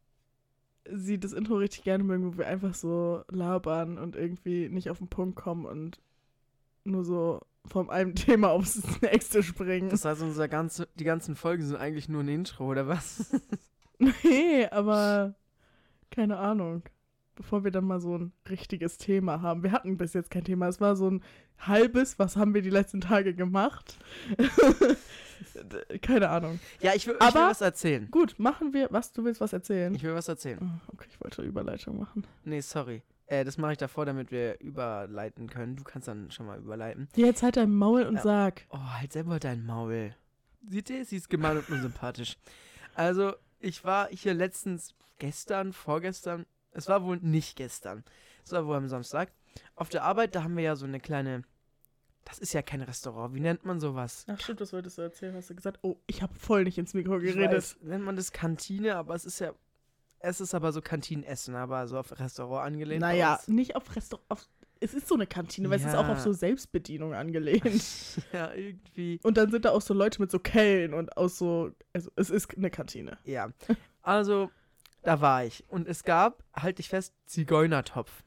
sie 0.88 1.19
das 1.19 1.32
Intro 1.32 1.56
richtig 1.56 1.82
gerne 1.82 2.05
mögen, 2.05 2.25
wo 2.34 2.38
wir 2.38 2.46
einfach 2.46 2.75
so 2.75 3.23
labern 3.31 3.99
und 3.99 4.14
irgendwie 4.17 4.69
nicht 4.69 4.90
auf 4.90 4.99
den 4.99 5.08
Punkt 5.08 5.37
kommen 5.37 5.64
und 5.67 5.99
nur 6.84 7.05
so 7.05 7.40
vom 7.64 7.90
einem 7.90 8.14
Thema 8.14 8.50
aufs 8.50 8.82
nächste 9.00 9.43
springen. 9.43 9.88
Das 9.88 10.05
heißt, 10.05 10.22
unser 10.22 10.46
ganze, 10.49 10.88
die 10.94 11.05
ganzen 11.05 11.34
Folgen 11.34 11.64
sind 11.64 11.76
eigentlich 11.76 12.08
nur 12.08 12.22
ein 12.22 12.29
Intro, 12.29 12.67
oder 12.70 12.87
was? 12.87 13.32
Nee, 13.99 14.67
aber 14.67 15.34
keine 16.11 16.37
Ahnung. 16.37 16.82
Bevor 17.37 17.62
wir 17.65 17.71
dann 17.71 17.85
mal 17.85 18.00
so 18.00 18.17
ein 18.19 18.33
richtiges 18.49 18.97
Thema 18.99 19.41
haben. 19.43 19.62
Wir 19.62 19.71
hatten 19.71 19.97
bis 19.97 20.15
jetzt 20.15 20.31
kein 20.31 20.43
Thema. 20.44 20.67
Es 20.69 20.81
war 20.81 20.97
so 20.97 21.09
ein 21.11 21.23
halbes, 21.59 22.19
was 22.19 22.37
haben 22.37 22.55
wir 22.55 22.62
die 22.62 22.71
letzten 22.71 23.00
Tage 23.00 23.35
gemacht? 23.35 23.99
keine 26.03 26.29
Ahnung. 26.31 26.59
Ja, 26.81 26.94
ich 26.94 27.06
will, 27.06 27.15
ich 27.15 27.21
will 27.21 27.29
Aber- 27.29 27.50
was 27.50 27.61
erzählen. 27.61 28.09
Gut, 28.11 28.38
machen 28.38 28.73
wir, 28.73 28.88
was 28.91 29.12
du 29.12 29.25
willst, 29.25 29.41
was 29.41 29.53
erzählen. 29.53 29.94
Ich 29.94 30.03
will 30.03 30.15
was 30.15 30.29
erzählen. 30.29 30.59
Oh, 30.62 30.93
okay, 30.94 31.06
ich 31.11 31.21
wollte 31.21 31.43
Überleitung 31.43 31.99
machen. 31.99 32.27
Nee, 32.44 32.61
sorry. 32.61 33.03
Äh, 33.27 33.44
das 33.44 33.59
mache 33.59 33.73
ich 33.73 33.79
davor, 33.79 34.06
damit 34.06 34.31
wir 34.31 34.61
überleiten 34.61 35.49
können. 35.49 35.77
Du 35.77 35.85
kannst 35.85 36.09
dann 36.09 36.31
schon 36.31 36.47
mal 36.47 36.59
überleiten. 36.59 37.09
Jetzt 37.17 37.43
halt 37.43 37.56
dein 37.56 37.75
Maul 37.75 38.03
und 38.05 38.17
Ja. 38.17 38.23
sag. 38.23 38.67
Oh, 38.71 38.79
halt 38.79 39.12
selber 39.12 39.39
dein 39.41 39.65
Maul. 39.67 40.15
Seht 40.69 40.91
ihr, 40.91 41.05
sie 41.05 41.17
ist 41.17 41.29
gemein 41.29 41.59
und 41.59 41.69
unsympathisch. 41.69 42.37
Also, 42.94 43.35
ich 43.61 43.85
war 43.85 44.09
hier 44.11 44.32
letztens, 44.35 44.94
gestern, 45.19 45.73
vorgestern, 45.73 46.47
es 46.76 46.88
war 46.88 47.02
wohl 47.05 47.17
nicht 47.19 47.56
gestern, 47.56 48.05
es 48.44 48.52
war 48.52 48.67
wohl 48.67 48.76
am 48.76 48.88
Samstag, 48.88 49.32
auf 49.75 49.88
der 49.88 50.05
Arbeit, 50.05 50.34
da 50.34 50.43
haben 50.44 50.56
wir 50.56 50.64
ja 50.64 50.76
so 50.76 50.84
eine 50.87 51.00
kleine, 51.00 51.43
das 52.25 52.38
ist 52.38 52.52
ja 52.52 52.62
kein 52.62 52.82
Restaurant, 52.82 53.34
wie 53.34 53.40
nennt 53.40 53.64
man 53.64 53.81
sowas? 53.81 54.25
Ach 54.28 54.40
stimmt, 54.40 54.61
das 54.61 54.73
wolltest 54.73 54.99
du 54.99 55.02
erzählen, 55.02 55.34
hast 55.34 55.50
du 55.50 55.55
gesagt. 55.55 55.78
Oh, 55.82 55.96
ich 56.06 56.23
habe 56.23 56.34
voll 56.34 56.64
nicht 56.64 56.78
ins 56.78 56.94
Mikro 56.94 57.19
geredet. 57.19 57.52
weiß, 57.52 57.78
nennt 57.82 58.05
man 58.05 58.17
das 58.17 58.32
Kantine, 58.32 58.96
aber 58.96 59.14
es 59.14 59.25
ist 59.25 59.38
ja, 59.40 59.52
es 60.19 60.40
ist 60.40 60.55
aber 60.55 60.73
so 60.73 60.81
Kantinenessen, 60.81 61.55
aber 61.55 61.87
so 61.87 61.99
auf 61.99 62.19
Restaurant 62.19 62.67
angelehnt. 62.67 63.00
Naja, 63.00 63.38
nicht 63.46 63.76
auf 63.76 63.94
Restaurant. 63.94 64.49
Es 64.81 64.93
ist 64.93 65.08
so 65.08 65.15
eine 65.15 65.27
Kantine, 65.27 65.70
weil 65.70 65.79
es 65.79 65.86
ist 65.86 65.94
auch 65.94 66.06
Ja. 66.06 66.12
auf 66.12 66.20
so 66.20 66.32
Selbstbedienung 66.32 67.15
angelehnt. 67.15 67.65
ja, 68.32 68.53
irgendwie. 68.53 69.19
Und 69.22 69.36
dann 69.39 69.51
sind 69.51 69.65
da 69.65 69.70
auch 69.70 69.81
so 69.81 69.94
Leute 69.94 70.20
mit 70.20 70.31
so 70.31 70.39
Kellen 70.39 70.93
und 70.94 71.17
aus 71.17 71.39
so. 71.39 71.70
Also, 71.94 72.10
es 72.17 72.29
ist 72.29 72.56
eine 72.56 72.70
Kantine. 72.70 73.17
Ja, 73.24 73.51
also, 74.03 74.51
da 75.06 75.20
war 75.20 75.44
ich. 75.44 75.65
Und 75.69 75.86
es 75.86 76.03
gab, 76.03 76.43
halte 76.53 76.81
ich 76.81 76.89
fest, 76.89 77.15
Zigeunertopf. 77.27 78.25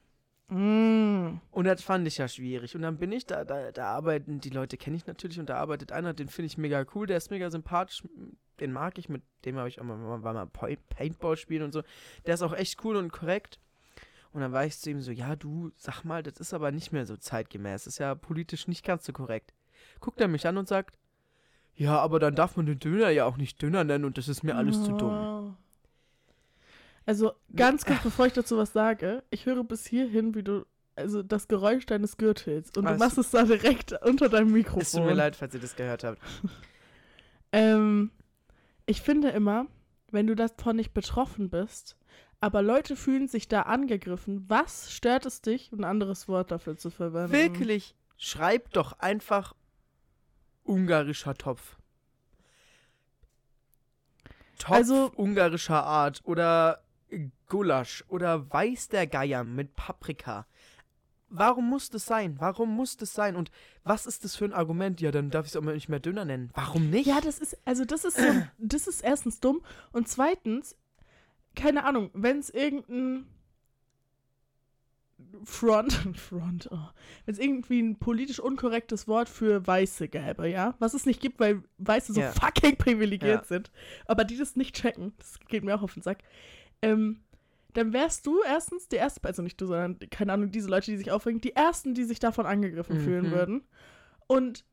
Mm. 0.47 1.39
Und 1.51 1.65
das 1.65 1.83
fand 1.83 2.07
ich 2.07 2.17
ja 2.17 2.27
schwierig. 2.29 2.73
Und 2.73 2.83
dann 2.83 2.97
bin 2.97 3.11
ich 3.11 3.25
da, 3.25 3.43
da, 3.43 3.71
da 3.73 3.85
arbeiten, 3.87 4.39
die 4.39 4.49
Leute 4.49 4.77
kenne 4.77 4.95
ich 4.95 5.05
natürlich, 5.05 5.39
und 5.39 5.49
da 5.49 5.57
arbeitet 5.57 5.91
einer, 5.91 6.13
den 6.13 6.29
finde 6.29 6.47
ich 6.47 6.57
mega 6.57 6.85
cool, 6.95 7.05
der 7.05 7.17
ist 7.17 7.31
mega 7.31 7.51
sympathisch, 7.51 8.03
den 8.61 8.71
mag 8.71 8.97
ich, 8.97 9.09
mit 9.09 9.23
dem 9.43 9.57
habe 9.57 9.67
ich 9.67 9.81
auch 9.81 9.83
mal, 9.83 9.97
mal, 9.97 10.19
mal 10.19 10.47
Paintball 10.47 11.35
spielen 11.35 11.63
und 11.63 11.73
so. 11.73 11.83
Der 12.25 12.35
ist 12.35 12.41
auch 12.41 12.53
echt 12.53 12.83
cool 12.85 12.95
und 12.95 13.11
korrekt. 13.11 13.59
Und 14.31 14.39
dann 14.39 14.53
war 14.53 14.65
ich 14.65 14.79
zu 14.79 14.89
ihm 14.89 15.01
so, 15.01 15.11
ja, 15.11 15.35
du, 15.35 15.71
sag 15.75 16.05
mal, 16.05 16.23
das 16.23 16.39
ist 16.39 16.53
aber 16.53 16.71
nicht 16.71 16.93
mehr 16.93 17.05
so 17.05 17.17
zeitgemäß, 17.17 17.83
das 17.83 17.95
ist 17.95 17.99
ja 17.99 18.15
politisch 18.15 18.69
nicht 18.69 18.85
ganz 18.85 19.05
so 19.05 19.11
korrekt. 19.11 19.53
Guckt 19.99 20.21
er 20.21 20.29
mich 20.29 20.47
an 20.47 20.57
und 20.57 20.67
sagt, 20.67 20.97
ja, 21.75 21.99
aber 21.99 22.19
dann 22.19 22.35
darf 22.35 22.55
man 22.55 22.67
den 22.67 22.79
Döner 22.79 23.09
ja 23.09 23.25
auch 23.25 23.37
nicht 23.37 23.61
Döner 23.61 23.83
nennen 23.83 24.05
und 24.05 24.17
das 24.17 24.29
ist 24.29 24.43
mir 24.43 24.55
alles 24.55 24.83
zu 24.83 24.93
dumm. 24.93 25.57
Also, 27.09 27.33
ganz 27.55 27.85
kurz, 27.85 28.03
bevor 28.03 28.27
ich 28.27 28.33
dazu 28.33 28.55
was 28.57 28.71
sage, 28.71 29.23
ich 29.31 29.47
höre 29.47 29.63
bis 29.63 29.87
hierhin, 29.87 30.35
wie 30.35 30.43
du. 30.43 30.65
Also 30.95 31.23
das 31.23 31.47
Geräusch 31.47 31.87
deines 31.87 32.17
Gürtels. 32.17 32.69
Und 32.77 32.85
Ah, 32.85 32.89
du 32.89 32.93
es- 32.95 32.99
machst 32.99 33.17
es 33.17 33.31
da 33.31 33.43
direkt 33.45 33.93
unter 34.03 34.29
deinem 34.29 34.51
Mikrofon. 34.51 34.81
Es 34.81 34.91
tut 34.91 35.05
mir 35.05 35.13
leid, 35.15 35.35
falls 35.35 35.55
ihr 35.55 35.59
das 35.59 35.75
gehört 35.75 36.03
habt. 36.03 36.19
Ähm, 37.51 38.11
ich 38.85 39.01
finde 39.01 39.29
immer, 39.29 39.65
wenn 40.11 40.27
du 40.27 40.35
davon 40.35 40.75
nicht 40.75 40.93
betroffen 40.93 41.49
bist, 41.49 41.97
aber 42.41 42.61
Leute 42.61 42.95
fühlen 42.95 43.27
sich 43.27 43.47
da 43.47 43.63
angegriffen, 43.63 44.45
was 44.47 44.91
stört 44.93 45.25
es 45.25 45.41
dich, 45.41 45.71
ein 45.71 45.83
anderes 45.83 46.27
Wort 46.27 46.51
dafür 46.51 46.77
zu 46.77 46.91
verwenden? 46.91 47.31
Wirklich, 47.31 47.95
schreib 48.17 48.71
doch 48.73 48.99
einfach 48.99 49.55
ungarischer 50.63 51.33
Topf. 51.33 51.77
Topf 54.59 54.71
Also- 54.75 55.11
ungarischer 55.15 55.83
Art 55.83 56.21
oder 56.25 56.83
Gulasch 57.47 58.03
oder 58.07 58.51
Weiß 58.51 58.89
der 58.89 59.07
Geier 59.07 59.43
mit 59.43 59.75
Paprika. 59.75 60.45
Warum 61.31 61.69
muss 61.69 61.89
das 61.91 62.05
sein? 62.05 62.35
Warum 62.39 62.75
muss 62.75 62.97
das 62.97 63.13
sein? 63.13 63.35
Und 63.35 63.51
was 63.83 64.07
ist 64.07 64.23
das 64.23 64.35
für 64.35 64.45
ein 64.45 64.53
Argument? 64.53 64.99
Ja, 64.99 65.11
dann 65.11 65.29
darf 65.29 65.45
ich 65.45 65.51
es 65.51 65.55
auch 65.55 65.61
mal 65.61 65.75
nicht 65.75 65.89
mehr 65.89 65.99
Döner 65.99 66.25
nennen. 66.25 66.49
Warum 66.55 66.89
nicht? 66.89 67.05
Ja, 67.05 67.21
das 67.21 67.37
ist, 67.39 67.57
also 67.65 67.85
das 67.85 68.03
ist 68.03 68.17
so, 68.17 68.23
das 68.57 68.87
ist 68.87 69.01
erstens 69.01 69.39
dumm 69.39 69.61
und 69.91 70.07
zweitens, 70.07 70.75
keine 71.55 71.83
Ahnung, 71.83 72.09
wenn 72.13 72.39
es 72.39 72.49
irgendein 72.49 73.27
Front, 75.43 75.93
Front, 76.17 76.69
oh, 76.71 76.77
wenn 77.25 77.33
es 77.33 77.39
irgendwie 77.39 77.79
ein 77.81 77.97
politisch 77.99 78.39
unkorrektes 78.39 79.07
Wort 79.07 79.29
für 79.29 79.65
Weiße 79.67 80.07
gäbe, 80.07 80.47
ja, 80.49 80.73
was 80.79 80.93
es 80.93 81.05
nicht 81.05 81.21
gibt, 81.21 81.39
weil 81.39 81.61
Weiße 81.77 82.13
so 82.13 82.21
Ja. 82.21 82.31
fucking 82.31 82.77
privilegiert 82.77 83.41
Ja. 83.41 83.47
sind, 83.47 83.71
aber 84.05 84.23
die 84.23 84.37
das 84.37 84.55
nicht 84.55 84.75
checken, 84.75 85.13
das 85.19 85.39
geht 85.47 85.63
mir 85.63 85.75
auch 85.75 85.83
auf 85.83 85.93
den 85.93 86.01
Sack, 86.03 86.19
ähm, 86.81 87.19
dann 87.73 87.93
wärst 87.93 88.25
du 88.25 88.41
erstens 88.41 88.87
die 88.87 88.95
erste, 88.95 89.23
also 89.25 89.41
nicht 89.41 89.59
du, 89.61 89.67
sondern, 89.67 89.99
keine 90.09 90.33
Ahnung, 90.33 90.51
diese 90.51 90.69
Leute, 90.69 90.91
die 90.91 90.97
sich 90.97 91.11
aufregen, 91.11 91.41
die 91.41 91.55
ersten, 91.55 91.93
die 91.93 92.03
sich 92.03 92.19
davon 92.19 92.45
angegriffen 92.45 92.97
Mhm. 92.97 93.01
fühlen 93.01 93.31
würden. 93.31 93.61
Und 94.27 94.65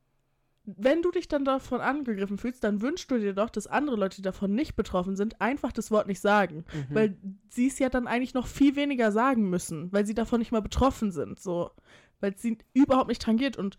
wenn 0.65 1.01
du 1.01 1.11
dich 1.11 1.29
dann 1.29 1.45
davon 1.45 1.79
angegriffen 1.79 2.37
fühlst, 2.37 2.63
dann 2.63 2.81
wünschst 2.81 3.09
du 3.09 3.17
dir 3.17 3.33
doch, 3.33 3.49
dass 3.49 3.67
andere 3.67 3.95
Leute, 3.95 4.17
die 4.17 4.21
davon 4.21 4.53
nicht 4.53 4.75
betroffen 4.75 5.15
sind, 5.15 5.39
einfach 5.39 5.71
das 5.71 5.91
Wort 5.91 6.07
nicht 6.07 6.19
sagen. 6.19 6.65
Mhm. 6.73 6.95
Weil 6.95 7.17
sie 7.49 7.67
es 7.67 7.79
ja 7.79 7.89
dann 7.89 8.07
eigentlich 8.07 8.33
noch 8.33 8.47
viel 8.47 8.75
weniger 8.75 9.11
sagen 9.13 9.49
müssen, 9.49 9.91
weil 9.93 10.05
sie 10.05 10.13
davon 10.13 10.39
nicht 10.39 10.51
mal 10.51 10.61
betroffen 10.61 11.11
sind. 11.11 11.39
So. 11.39 11.71
Weil 12.19 12.33
es 12.33 12.41
sie 12.41 12.57
überhaupt 12.73 13.07
nicht 13.07 13.21
tangiert. 13.21 13.57
Und 13.57 13.77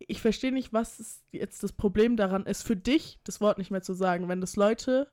ich 0.00 0.20
verstehe 0.20 0.50
nicht, 0.52 0.72
was 0.72 1.22
jetzt 1.30 1.62
das 1.62 1.72
Problem 1.72 2.16
daran 2.16 2.46
ist, 2.46 2.62
für 2.62 2.76
dich 2.76 3.20
das 3.22 3.40
Wort 3.40 3.58
nicht 3.58 3.70
mehr 3.70 3.82
zu 3.82 3.92
sagen, 3.92 4.28
wenn 4.28 4.40
das 4.40 4.56
Leute, 4.56 5.08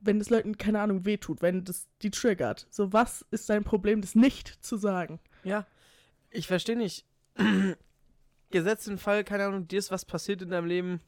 wenn 0.00 0.18
das 0.18 0.30
Leuten, 0.30 0.56
keine 0.58 0.80
Ahnung, 0.80 1.04
wehtut, 1.04 1.42
wenn 1.42 1.64
das 1.64 1.88
die 2.02 2.10
triggert. 2.10 2.66
So, 2.70 2.92
was 2.92 3.24
ist 3.30 3.48
dein 3.50 3.64
Problem, 3.64 4.00
das 4.00 4.14
nicht 4.14 4.64
zu 4.64 4.76
sagen? 4.76 5.18
Ja, 5.44 5.66
ich 6.30 6.46
verstehe 6.46 6.76
nicht. 6.76 7.04
Gesetzt 8.50 8.86
den 8.86 8.98
Fall, 8.98 9.24
keine 9.24 9.44
Ahnung, 9.46 9.68
dir 9.68 9.78
ist 9.78 9.90
was 9.90 10.04
passiert 10.04 10.40
in 10.42 10.50
deinem 10.50 10.66
Leben. 10.66 11.00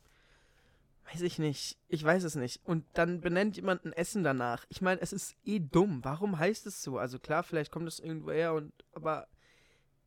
Weiß 1.13 1.23
ich 1.23 1.39
nicht. 1.39 1.79
Ich 1.89 2.05
weiß 2.05 2.23
es 2.25 2.35
nicht. 2.35 2.61
Und 2.65 2.85
dann 2.93 3.21
benennt 3.21 3.57
jemand 3.57 3.85
ein 3.85 3.93
Essen 3.93 4.23
danach. 4.23 4.65
Ich 4.69 4.81
meine, 4.83 5.01
es 5.01 5.13
ist 5.13 5.35
eh 5.45 5.59
dumm. 5.59 6.01
Warum 6.05 6.39
heißt 6.39 6.67
es 6.67 6.83
so? 6.83 6.99
Also 6.99 7.19
klar, 7.19 7.43
vielleicht 7.43 7.73
kommt 7.73 7.89
es 7.89 7.99
irgendwo 7.99 8.31
her 8.31 8.55
und 8.55 8.73
aber 8.93 9.27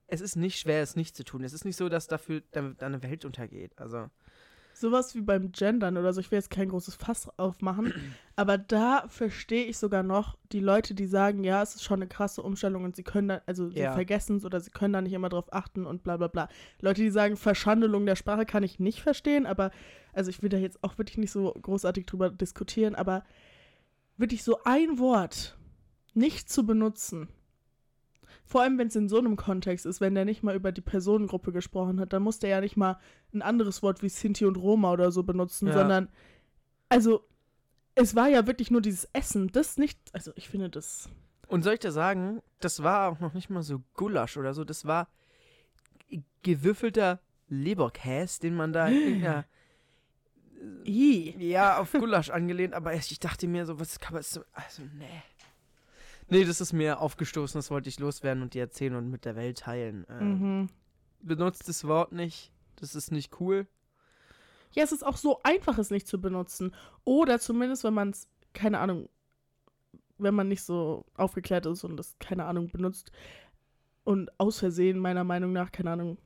es 0.07 0.21
ist 0.21 0.35
nicht 0.35 0.59
schwer, 0.59 0.81
es 0.83 0.95
nicht 0.95 1.15
zu 1.15 1.23
tun. 1.23 1.43
Es 1.43 1.53
ist 1.53 1.65
nicht 1.65 1.75
so, 1.75 1.89
dass 1.89 2.07
dafür 2.07 2.41
de- 2.53 2.75
deine 2.77 3.01
Welt 3.03 3.25
untergeht. 3.25 3.71
Also. 3.77 4.09
Sowas 4.83 5.15
wie 5.15 5.21
beim 5.21 5.53
Gendern 5.53 5.95
oder 5.95 6.11
so, 6.11 6.19
ich 6.19 6.29
will 6.29 6.37
jetzt 6.39 6.49
kein 6.49 6.67
großes 6.67 6.95
Fass 6.95 7.29
aufmachen, 7.39 7.93
aber 8.35 8.57
da 8.57 9.05
verstehe 9.07 9.63
ich 9.63 9.77
sogar 9.77 10.03
noch 10.03 10.37
die 10.51 10.59
Leute, 10.59 10.93
die 10.93 11.05
sagen, 11.05 11.45
ja, 11.45 11.61
es 11.63 11.75
ist 11.75 11.83
schon 11.85 11.99
eine 12.01 12.07
krasse 12.09 12.41
Umstellung 12.41 12.83
und 12.83 12.93
sie 12.97 13.03
können 13.03 13.29
da, 13.29 13.41
also 13.45 13.69
sie 13.69 13.79
Ja. 13.79 13.93
vergessen 13.93 14.35
es 14.35 14.43
oder 14.45 14.59
sie 14.59 14.71
können 14.71 14.91
da 14.91 15.01
nicht 15.01 15.13
immer 15.13 15.29
drauf 15.29 15.45
achten 15.53 15.85
und 15.85 16.03
bla 16.03 16.17
bla 16.17 16.27
bla. 16.27 16.49
Leute, 16.81 17.01
die 17.01 17.11
sagen, 17.11 17.37
Verschandelung 17.37 18.05
der 18.05 18.17
Sprache 18.17 18.45
kann 18.45 18.61
ich 18.63 18.77
nicht 18.77 19.01
verstehen, 19.01 19.45
aber, 19.45 19.71
also 20.11 20.29
ich 20.29 20.41
will 20.41 20.49
da 20.49 20.57
jetzt 20.57 20.83
auch 20.83 20.97
wirklich 20.97 21.17
nicht 21.17 21.31
so 21.31 21.53
großartig 21.53 22.05
drüber 22.05 22.29
diskutieren, 22.29 22.93
aber 22.93 23.23
wirklich 24.17 24.43
so 24.43 24.59
ein 24.65 24.99
Wort 24.99 25.57
nicht 26.13 26.49
zu 26.49 26.65
benutzen, 26.65 27.29
vor 28.45 28.61
allem, 28.61 28.77
wenn 28.77 28.87
es 28.87 28.95
in 28.95 29.09
so 29.09 29.17
einem 29.17 29.35
Kontext 29.35 29.85
ist, 29.85 30.01
wenn 30.01 30.15
der 30.15 30.25
nicht 30.25 30.43
mal 30.43 30.55
über 30.55 30.71
die 30.71 30.81
Personengruppe 30.81 31.51
gesprochen 31.51 31.99
hat, 31.99 32.13
dann 32.13 32.23
muss 32.23 32.39
der 32.39 32.49
ja 32.49 32.61
nicht 32.61 32.77
mal 32.77 32.99
ein 33.33 33.41
anderes 33.41 33.81
Wort 33.83 34.01
wie 34.03 34.09
Sinti 34.09 34.45
und 34.45 34.57
Roma 34.57 34.91
oder 34.91 35.11
so 35.11 35.23
benutzen, 35.23 35.67
Ja. 35.67 35.73
sondern, 35.73 36.09
also, 36.89 37.25
es 37.95 38.15
war 38.15 38.27
ja 38.27 38.45
wirklich 38.47 38.69
nur 38.71 38.81
dieses 38.81 39.05
Essen, 39.13 39.47
das 39.51 39.77
nicht, 39.77 39.99
also 40.13 40.31
ich 40.35 40.49
finde 40.49 40.69
das, 40.69 41.09
Und 41.47 41.63
soll 41.63 41.75
ich 41.75 41.79
dir 41.79 41.91
sagen, 41.91 42.41
das 42.59 42.81
war 42.83 43.09
auch 43.11 43.19
noch 43.19 43.33
nicht 43.33 43.49
mal 43.49 43.61
so 43.63 43.81
Gulasch 43.93 44.37
oder 44.37 44.53
so. 44.53 44.63
Das 44.63 44.85
war 44.85 45.07
gewürfelter 46.41 47.19
Leberkäse, 47.49 48.39
den 48.41 48.55
man 48.55 48.73
da 48.73 48.87
in 48.87 48.93
irgendeiner 49.03 49.45
i, 50.85 51.35
Ja, 51.37 51.77
auf 51.77 51.91
Gulasch 51.91 52.29
angelehnt, 52.29 52.73
aber 52.73 52.93
ich 52.93 53.19
dachte 53.19 53.47
mir 53.47 53.65
so, 53.65 53.79
was 53.79 53.99
kann 53.99 54.13
man 54.13 54.23
so. 54.23 54.43
Also, 54.53 54.83
nee. 54.97 55.05
Nee, 56.29 56.45
das 56.45 56.61
ist 56.61 56.73
mir 56.73 56.99
aufgestoßen, 56.99 57.57
das 57.57 57.71
wollte 57.71 57.89
ich 57.89 57.99
loswerden 57.99 58.43
und 58.43 58.53
dir 58.53 58.61
erzählen 58.61 58.95
und 58.95 59.09
mit 59.09 59.25
der 59.25 59.35
Welt 59.35 59.59
teilen. 59.59 60.05
Ähm, 60.09 60.39
mhm. 60.39 60.69
Benutzt 61.21 61.67
das 61.69 61.85
Wort 61.85 62.11
nicht, 62.11 62.51
das 62.75 62.95
ist 62.95 63.11
nicht 63.11 63.39
cool. 63.39 63.67
Ja, 64.71 64.83
es 64.83 64.91
ist 64.91 65.05
auch 65.05 65.17
so 65.17 65.39
einfach, 65.43 65.77
es 65.77 65.91
nicht 65.91 66.07
zu 66.07 66.19
benutzen. 66.19 66.73
Oder 67.03 67.39
zumindest, 67.39 67.83
wenn 67.83 67.93
man 67.93 68.09
es, 68.09 68.27
keine 68.53 68.79
Ahnung, 68.79 69.09
wenn 70.17 70.33
man 70.33 70.47
nicht 70.47 70.63
so 70.63 71.05
aufgeklärt 71.15 71.65
ist 71.65 71.83
und 71.83 71.97
das, 71.97 72.17
keine 72.19 72.45
Ahnung, 72.45 72.69
benutzt 72.69 73.11
und 74.03 74.31
aus 74.39 74.59
Versehen, 74.59 74.99
meiner 74.99 75.23
Meinung 75.23 75.53
nach, 75.53 75.71
keine 75.71 75.91
Ahnung, 75.91 76.17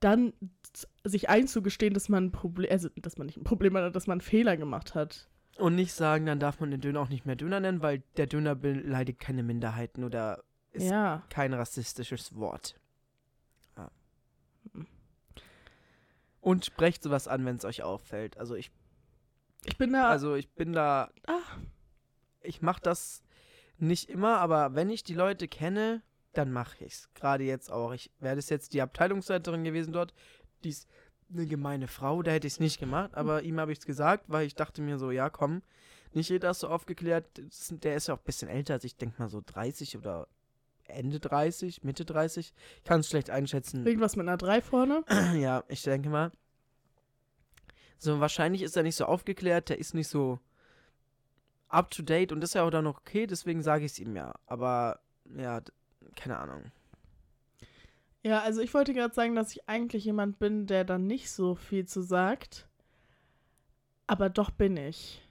dann 0.00 0.32
sich 1.04 1.28
einzugestehen, 1.28 1.94
dass 1.94 2.08
man 2.08 2.26
ein 2.26 2.32
Problem, 2.32 2.70
also 2.70 2.88
dass 2.96 3.18
man 3.18 3.26
nicht 3.26 3.36
ein 3.36 3.44
Problem 3.44 3.76
hat, 3.76 3.96
dass 3.96 4.06
man 4.06 4.16
einen 4.16 4.20
Fehler 4.20 4.56
gemacht 4.56 4.94
hat. 4.94 5.28
Und 5.58 5.74
nicht 5.74 5.92
sagen, 5.92 6.26
dann 6.26 6.38
darf 6.38 6.60
man 6.60 6.70
den 6.70 6.80
Döner 6.80 7.00
auch 7.00 7.08
nicht 7.08 7.26
mehr 7.26 7.34
Döner 7.34 7.58
nennen, 7.58 7.82
weil 7.82 8.02
der 8.16 8.26
Döner 8.26 8.54
beleidigt 8.54 9.18
keine 9.18 9.42
Minderheiten 9.42 10.04
oder 10.04 10.44
ist 10.72 10.88
ja. 10.88 11.24
kein 11.30 11.52
rassistisches 11.52 12.36
Wort. 12.36 12.78
Ja. 13.76 13.90
Und 16.40 16.64
sprecht 16.64 17.02
sowas 17.02 17.26
an, 17.26 17.44
wenn 17.44 17.56
es 17.56 17.64
euch 17.64 17.82
auffällt. 17.82 18.38
Also 18.38 18.54
ich 18.54 18.70
Ich 19.64 19.76
bin 19.76 19.92
da. 19.92 20.08
Also 20.08 20.36
ich 20.36 20.48
bin 20.50 20.72
da. 20.72 21.10
Ah. 21.26 21.40
Ich 22.40 22.62
mache 22.62 22.80
das 22.80 23.24
nicht 23.78 24.08
immer, 24.08 24.38
aber 24.38 24.74
wenn 24.74 24.90
ich 24.90 25.02
die 25.02 25.14
Leute 25.14 25.48
kenne, 25.48 26.02
dann 26.32 26.52
mache 26.52 26.84
ich's. 26.84 27.08
Gerade 27.14 27.44
jetzt 27.44 27.72
auch. 27.72 27.92
Ich 27.92 28.12
wäre 28.20 28.36
das 28.36 28.48
jetzt 28.48 28.74
die 28.74 28.82
Abteilungsleiterin 28.82 29.64
gewesen 29.64 29.92
dort. 29.92 30.14
Die 30.62 30.70
ist 30.70 30.88
eine 31.30 31.46
gemeine 31.46 31.88
Frau, 31.88 32.22
da 32.22 32.30
hätte 32.30 32.46
ich 32.46 32.54
es 32.54 32.60
nicht 32.60 32.80
gemacht, 32.80 33.14
aber 33.14 33.42
ihm 33.42 33.60
habe 33.60 33.72
ich 33.72 33.78
es 33.78 33.86
gesagt, 33.86 34.24
weil 34.28 34.46
ich 34.46 34.54
dachte 34.54 34.82
mir 34.82 34.98
so, 34.98 35.10
ja 35.10 35.30
komm, 35.30 35.62
nicht 36.12 36.30
jeder 36.30 36.50
ist 36.50 36.60
so 36.60 36.68
aufgeklärt. 36.68 37.26
Der 37.70 37.94
ist 37.94 38.08
ja 38.08 38.14
auch 38.14 38.18
ein 38.18 38.24
bisschen 38.24 38.48
älter 38.48 38.74
als 38.74 38.84
ich, 38.84 38.96
denke 38.96 39.20
mal 39.20 39.28
so 39.28 39.42
30 39.44 39.96
oder 39.96 40.26
Ende 40.86 41.20
30, 41.20 41.84
Mitte 41.84 42.04
30. 42.04 42.54
Ich 42.76 42.84
kann 42.84 43.00
es 43.00 43.08
schlecht 43.08 43.30
einschätzen. 43.30 43.86
irgendwas 43.86 44.16
mit 44.16 44.26
einer 44.26 44.38
3 44.38 44.62
vorne. 44.62 45.04
Ja, 45.38 45.64
ich 45.68 45.82
denke 45.82 46.08
mal. 46.08 46.32
So, 47.98 48.20
wahrscheinlich 48.20 48.62
ist 48.62 48.76
er 48.76 48.82
nicht 48.84 48.96
so 48.96 49.04
aufgeklärt, 49.04 49.68
der 49.68 49.78
ist 49.78 49.92
nicht 49.92 50.08
so 50.08 50.38
up 51.68 51.90
to 51.90 52.02
date 52.02 52.32
und 52.32 52.42
ist 52.42 52.54
ja 52.54 52.62
auch 52.62 52.70
dann 52.70 52.84
noch 52.84 52.98
okay, 53.00 53.26
deswegen 53.26 53.62
sage 53.62 53.84
ich 53.84 53.92
es 53.92 53.98
ihm 53.98 54.16
ja. 54.16 54.34
Aber 54.46 55.00
ja, 55.36 55.60
keine 56.16 56.38
Ahnung. 56.38 56.72
Ja, 58.24 58.40
also 58.40 58.60
ich 58.60 58.74
wollte 58.74 58.94
gerade 58.94 59.14
sagen, 59.14 59.34
dass 59.34 59.52
ich 59.52 59.68
eigentlich 59.68 60.04
jemand 60.04 60.38
bin, 60.38 60.66
der 60.66 60.84
dann 60.84 61.06
nicht 61.06 61.30
so 61.30 61.54
viel 61.54 61.86
zu 61.86 62.02
sagt. 62.02 62.68
Aber 64.06 64.28
doch 64.28 64.50
bin 64.50 64.76
ich. 64.76 65.22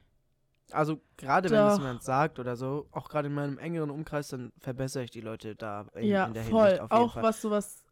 Also 0.72 1.00
gerade 1.16 1.50
wenn 1.50 1.66
es 1.66 1.78
jemand 1.78 2.04
sagt 2.04 2.40
oder 2.40 2.56
so, 2.56 2.88
auch 2.92 3.10
gerade 3.10 3.28
in 3.28 3.34
meinem 3.34 3.58
engeren 3.58 3.90
Umkreis, 3.90 4.30
dann 4.30 4.52
verbessere 4.60 5.04
ich 5.04 5.12
die 5.12 5.22
Leute 5.22 5.56
da 5.56 5.88
in, 5.96 6.08
ja, 6.08 6.26
in 6.26 6.34
der 6.34 6.44
voll. 6.44 6.62
Hinsicht 6.64 6.82
auf 6.82 6.92
jeden 6.92 7.04
Auch 7.04 7.14
Fall. 7.14 7.24
was 7.24 7.42
sowas 7.42 7.84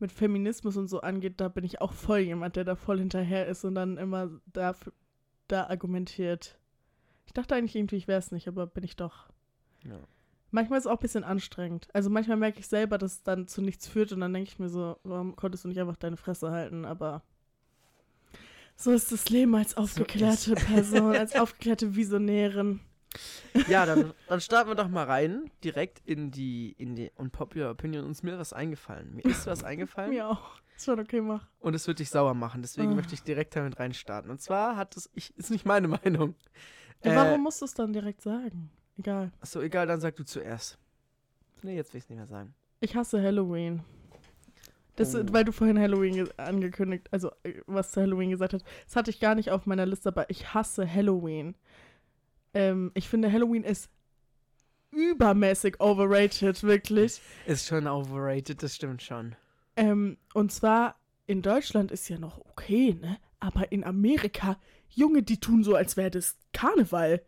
mit 0.00 0.12
Feminismus 0.12 0.76
und 0.76 0.88
so 0.88 1.00
angeht, 1.00 1.40
da 1.40 1.48
bin 1.48 1.64
ich 1.64 1.80
auch 1.80 1.92
voll 1.92 2.20
jemand, 2.20 2.56
der 2.56 2.64
da 2.64 2.76
voll 2.76 2.98
hinterher 2.98 3.46
ist 3.46 3.64
und 3.64 3.74
dann 3.74 3.96
immer 3.96 4.30
da, 4.46 4.74
da 5.48 5.68
argumentiert. 5.68 6.58
Ich 7.26 7.32
dachte 7.32 7.54
eigentlich 7.54 7.76
irgendwie, 7.76 7.96
ich 7.96 8.08
wäre 8.08 8.18
es 8.18 8.32
nicht, 8.32 8.48
aber 8.48 8.66
bin 8.66 8.84
ich 8.84 8.96
doch. 8.96 9.28
Ja. 9.84 9.98
Manchmal 10.50 10.78
ist 10.78 10.86
es 10.86 10.90
auch 10.90 10.96
ein 10.96 11.02
bisschen 11.02 11.24
anstrengend. 11.24 11.88
Also 11.92 12.08
manchmal 12.10 12.36
merke 12.38 12.58
ich 12.60 12.68
selber, 12.68 12.96
dass 12.98 13.12
es 13.14 13.22
dann 13.22 13.46
zu 13.48 13.60
nichts 13.60 13.86
führt 13.86 14.12
und 14.12 14.20
dann 14.20 14.32
denke 14.32 14.48
ich 14.50 14.58
mir 14.58 14.68
so, 14.70 14.98
warum 15.02 15.36
konntest 15.36 15.64
du 15.64 15.68
nicht 15.68 15.78
einfach 15.80 15.96
deine 15.96 16.16
Fresse 16.16 16.50
halten? 16.50 16.84
Aber 16.86 17.22
so 18.76 18.90
ist 18.92 19.12
das 19.12 19.28
Leben 19.28 19.54
als 19.54 19.76
aufgeklärte 19.76 20.54
Person, 20.54 21.14
als 21.14 21.34
aufgeklärte 21.38 21.96
Visionärin. 21.96 22.80
Ja, 23.68 23.84
dann, 23.86 24.12
dann 24.28 24.40
starten 24.42 24.70
wir 24.70 24.74
doch 24.74 24.88
mal 24.88 25.04
rein, 25.04 25.50
direkt 25.64 26.00
in 26.06 26.30
die, 26.30 26.72
in 26.78 26.94
die 26.94 27.10
Unpopular 27.16 27.70
Opinion. 27.72 28.04
Uns 28.04 28.22
mir 28.22 28.38
was 28.38 28.52
eingefallen. 28.52 29.14
Mir 29.16 29.24
ist 29.24 29.46
was 29.46 29.64
eingefallen. 29.64 30.10
Mir 30.10 30.28
auch. 30.28 30.60
Ist 30.76 30.84
schon 30.84 31.00
okay, 31.00 31.20
mach. 31.20 31.46
Und 31.58 31.74
es 31.74 31.86
wird 31.88 31.98
dich 31.98 32.08
sauer 32.08 32.34
machen, 32.34 32.62
deswegen 32.62 32.92
Ah. 32.92 32.94
möchte 32.94 33.14
ich 33.14 33.22
direkt 33.22 33.56
damit 33.56 33.80
reinstarten. 33.80 34.30
Und 34.30 34.40
zwar 34.40 34.76
hat 34.76 34.96
es, 34.96 35.10
ich, 35.14 35.36
ist 35.36 35.50
nicht 35.50 35.66
meine 35.66 35.88
Meinung. 36.04 36.36
Ja, 37.04 37.12
Äh, 37.12 37.16
warum 37.16 37.42
musst 37.42 37.60
du 37.60 37.64
es 37.64 37.74
dann 37.74 37.92
direkt 37.92 38.22
sagen? 38.22 38.70
Egal. 38.98 39.30
Achso, 39.40 39.60
egal, 39.60 39.86
dann 39.86 40.00
sag 40.00 40.16
du 40.16 40.24
zuerst. 40.24 40.78
Nee, 41.62 41.76
jetzt 41.76 41.92
will 41.92 41.98
ich 41.98 42.04
es 42.04 42.10
nicht 42.10 42.18
mehr 42.18 42.26
sagen. 42.26 42.54
Ich 42.80 42.94
hasse 42.96 43.22
Halloween. 43.22 43.82
Das, 44.96 45.14
Oh. 45.14 45.22
Weil 45.30 45.44
du 45.44 45.52
vorhin 45.52 45.78
Halloween 45.78 46.14
ge- 46.14 46.28
angekündigt, 46.36 47.06
also 47.12 47.30
äh, 47.44 47.54
was 47.66 47.92
zu 47.92 48.00
Halloween 48.00 48.30
gesagt 48.30 48.52
hast. 48.54 48.64
Das 48.86 48.96
hatte 48.96 49.10
ich 49.10 49.20
gar 49.20 49.34
nicht 49.36 49.50
auf 49.50 49.66
meiner 49.66 49.86
Liste, 49.86 50.08
aber 50.08 50.28
ich 50.30 50.52
hasse 50.54 50.92
Halloween. 50.92 51.54
Ähm, 52.54 52.90
ich 52.94 53.08
finde, 53.08 53.30
Halloween 53.32 53.62
ist 53.62 53.88
übermäßig 54.90 55.80
overrated, 55.80 56.62
wirklich. 56.64 57.20
Ist 57.46 57.66
schon 57.68 57.86
overrated, 57.86 58.62
das 58.62 58.74
stimmt 58.74 59.02
schon. 59.02 59.36
Ähm, 59.76 60.16
und 60.34 60.50
zwar 60.50 60.96
in 61.26 61.42
Deutschland 61.42 61.92
ist 61.92 62.08
ja 62.08 62.18
noch 62.18 62.38
okay, 62.38 62.94
ne? 63.00 63.18
Aber 63.38 63.70
in 63.70 63.84
Amerika, 63.84 64.58
Junge, 64.88 65.22
die 65.22 65.38
tun 65.38 65.62
so, 65.62 65.76
als 65.76 65.96
wäre 65.96 66.10
das 66.10 66.36
Karneval. 66.52 67.22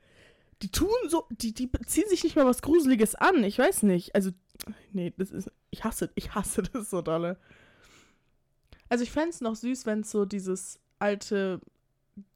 Die 0.62 0.70
tun 0.70 0.88
so, 1.08 1.26
die, 1.30 1.54
die 1.54 1.70
ziehen 1.86 2.08
sich 2.08 2.22
nicht 2.24 2.36
mal 2.36 2.46
was 2.46 2.62
Gruseliges 2.62 3.14
an. 3.14 3.42
Ich 3.44 3.58
weiß 3.58 3.82
nicht. 3.84 4.14
Also, 4.14 4.30
nee, 4.92 5.12
das 5.16 5.30
ist, 5.30 5.50
ich 5.70 5.84
hasse, 5.84 6.10
ich 6.14 6.34
hasse 6.34 6.62
das 6.72 6.90
so 6.90 7.00
dolle. 7.02 7.38
Also 8.88 9.04
ich 9.04 9.10
fände 9.10 9.30
es 9.30 9.40
noch 9.40 9.54
süß, 9.56 9.86
wenn 9.86 10.00
es 10.00 10.10
so 10.10 10.24
dieses 10.24 10.80
alte 10.98 11.60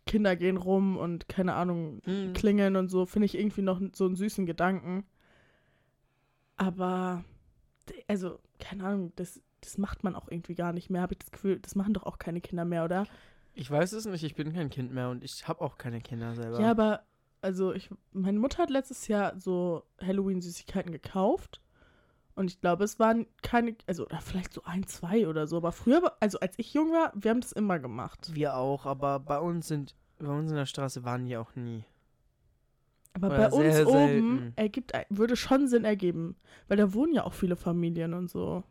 Kinder 0.07 0.37
gehen 0.37 0.57
rum 0.57 0.97
und 0.97 1.28
keine 1.28 1.54
Ahnung, 1.54 2.00
Hm. 2.04 2.33
klingeln 2.33 2.76
und 2.76 2.88
so, 2.88 3.07
finde 3.07 3.26
ich 3.26 3.37
irgendwie 3.37 3.62
noch 3.62 3.81
so 3.93 4.07
einen 4.07 4.16
süßen 4.16 4.47
Gedanken. 4.47 5.04
Aber, 6.57 7.25
also, 8.07 8.38
keine 8.61 8.85
Ahnung, 8.85 9.12
das, 9.16 9.40
das 9.61 9.78
macht 9.78 10.04
man 10.04 10.14
auch 10.14 10.28
irgendwie 10.31 10.54
gar 10.54 10.73
nicht 10.73 10.90
mehr, 10.90 11.02
habe 11.02 11.14
ich 11.14 11.19
das 11.19 11.31
Gefühl. 11.33 11.59
Das 11.59 11.75
machen 11.75 11.95
doch 11.95 12.04
auch 12.04 12.19
keine 12.19 12.40
Kinder 12.40 12.64
mehr, 12.64 12.85
oder? 12.85 13.07
Ich 13.54 13.71
weiß 13.71 13.93
es 13.93 14.07
nicht, 14.07 14.23
ich 14.25 14.35
bin 14.35 14.52
kein 14.52 14.71
Kind 14.71 14.93
mehr 14.93 15.11
und 15.11 15.25
ich 15.25 15.47
habe 15.49 15.61
auch 15.61 15.76
keine 15.78 16.00
Kinder 16.00 16.35
selber. 16.35 16.61
Ja, 16.61 16.71
aber, 16.71 17.02
also, 17.45 17.73
ich, 17.73 17.91
meine 18.13 18.39
Mutter 18.39 18.63
hat 18.63 18.71
letztes 18.71 19.07
Jahr 19.07 19.39
so 19.39 19.85
Halloween-Süßigkeiten 20.01 20.91
gekauft. 20.93 21.61
Und 22.35 22.51
ich 22.51 22.61
glaube, 22.61 22.83
es 22.85 22.99
waren 22.99 23.27
keine, 23.43 23.77
also, 23.87 24.07
oder 24.07 24.21
vielleicht 24.21 24.53
so 24.53 24.63
ein, 24.65 24.87
zwei 24.87 25.29
oder 25.29 25.47
so. 25.47 25.59
Aber 25.59 25.71
früher, 25.71 26.13
also, 26.21 26.41
als 26.41 26.59
ich 26.59 26.75
jung 26.75 26.91
war, 26.91 27.13
wir 27.15 27.31
haben 27.31 27.41
das 27.41 27.53
immer 27.53 27.79
gemacht. 27.79 28.31
Wir 28.35 28.57
auch, 28.57 28.87
aber 28.87 29.21
bei 29.21 29.39
uns 29.39 29.69
sind, 29.69 29.95
bei 30.19 30.29
uns 30.29 30.51
in 30.51 30.57
der 30.57 30.67
Straße 30.67 31.05
waren 31.05 31.27
die 31.27 31.37
auch 31.37 31.55
nie. 31.55 31.85
Aber 33.13 33.29
Oder 33.29 33.37
bei 33.37 33.57
uns 33.57 33.75
sehr 33.77 33.87
oben 33.87 34.39
selten. 34.39 34.53
ergibt, 34.57 34.93
würde 35.11 35.37
schon 35.37 35.69
Sinn 35.69 35.85
ergeben. 35.85 36.37
Weil 36.67 36.79
da 36.79 36.93
wohnen 36.93 37.15
ja 37.15 37.25
auch 37.25 37.35
viele 37.35 37.55
Familien 37.55 38.13
und 38.15 38.29
so. 38.29 38.65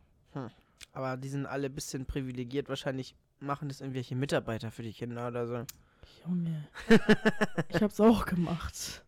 Aber 0.92 1.16
die 1.16 1.28
sind 1.28 1.46
alle 1.46 1.66
ein 1.68 1.74
bisschen 1.74 2.04
privilegiert. 2.04 2.68
Wahrscheinlich 2.68 3.16
machen 3.40 3.68
das 3.68 3.80
irgendwelche 3.80 4.16
Mitarbeiter 4.16 4.70
für 4.70 4.82
die 4.82 4.92
Kinder 4.92 5.28
oder 5.28 5.46
so. 5.46 5.64
Junge. 6.24 6.68
ich 7.68 7.82
hab's 7.82 8.00
auch 8.00 8.26
gemacht. 8.26 9.04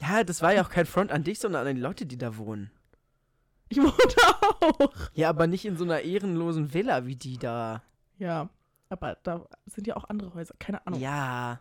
Ja, 0.00 0.24
das 0.24 0.42
war 0.42 0.54
ja 0.54 0.62
auch 0.64 0.70
kein 0.70 0.86
Front 0.86 1.12
an 1.12 1.24
dich, 1.24 1.38
sondern 1.38 1.66
an 1.66 1.74
die 1.74 1.80
Leute, 1.80 2.06
die 2.06 2.18
da 2.18 2.36
wohnen. 2.36 2.70
Ich 3.68 3.78
wohne 3.78 3.92
auch. 4.60 4.92
Ja, 5.14 5.28
aber 5.28 5.46
nicht 5.46 5.64
in 5.64 5.76
so 5.76 5.84
einer 5.84 6.00
ehrenlosen 6.00 6.72
Villa 6.74 7.06
wie 7.06 7.16
die 7.16 7.38
da. 7.38 7.82
Ja, 8.18 8.48
aber 8.88 9.16
da 9.22 9.46
sind 9.66 9.86
ja 9.86 9.96
auch 9.96 10.08
andere 10.08 10.34
Häuser. 10.34 10.54
Keine 10.58 10.84
Ahnung. 10.86 11.00
Ja. 11.00 11.60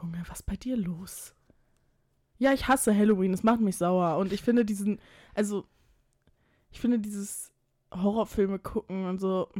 Junge, 0.00 0.22
was 0.28 0.40
ist 0.40 0.46
bei 0.46 0.56
dir 0.56 0.76
los? 0.76 1.34
Ja, 2.38 2.52
ich 2.52 2.68
hasse 2.68 2.96
Halloween. 2.96 3.34
Es 3.34 3.42
macht 3.42 3.60
mich 3.60 3.76
sauer. 3.76 4.16
Und 4.16 4.32
ich 4.32 4.42
finde 4.42 4.64
diesen, 4.64 4.98
also, 5.34 5.66
ich 6.70 6.80
finde 6.80 6.98
dieses 6.98 7.52
Horrorfilme 7.92 8.58
gucken 8.58 9.04
und 9.04 9.20
so. 9.20 9.50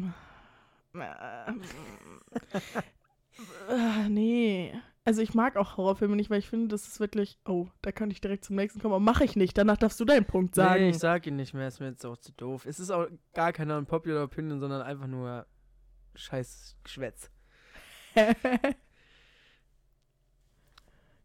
Äh, 3.69 4.09
nee. 4.09 4.73
Also 5.05 5.23
ich 5.23 5.35
mag 5.35 5.57
auch 5.57 5.77
Horrorfilme 5.77 6.15
nicht, 6.15 6.31
weil 6.31 6.39
ich 6.39 6.49
finde, 6.49 6.69
das 6.69 6.87
ist 6.87 7.01
wirklich. 7.01 7.39
Oh, 7.47 7.69
da 7.83 7.91
kann 7.93 8.11
ich 8.11 8.21
direkt 8.21 8.45
zum 8.45 8.57
nächsten 8.57 8.81
kommen. 8.81 8.95
Aber 8.95 9.01
mache 9.01 9.25
ich 9.25 9.37
nicht. 9.37 9.57
Danach 9.57 9.77
darfst 9.77 9.99
du 9.99 10.05
deinen 10.05 10.27
Punkt 10.27 10.55
sagen. 10.55 10.83
Nee, 10.83 10.91
ich 10.91 10.99
sag 10.99 11.27
ihn 11.27 11.37
nicht 11.37 11.55
mehr, 11.55 11.69
ist 11.69 11.81
mir 11.81 11.89
jetzt 11.89 12.05
auch 12.05 12.19
zu 12.19 12.33
doof. 12.33 12.67
Es 12.67 12.79
ist 12.79 12.91
auch 12.91 13.07
gar 13.35 13.53
keine 13.53 13.79
Unpopular 13.79 14.25
Opinion, 14.25 14.61
sondern 14.61 14.83
einfach 14.83 15.07
nur 15.07 15.47
scheiß 16.15 16.77
Geschwätz. 16.85 17.31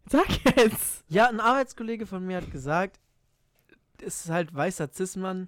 Sag 0.08 0.28
jetzt. 0.56 1.04
Ja, 1.10 1.28
ein 1.30 1.40
Arbeitskollege 1.40 2.06
von 2.06 2.26
mir 2.26 2.38
hat 2.38 2.52
gesagt, 2.52 3.00
es 4.02 4.26
ist 4.26 4.30
halt 4.30 4.54
weißer 4.54 4.92
Cis-Mann. 4.92 5.48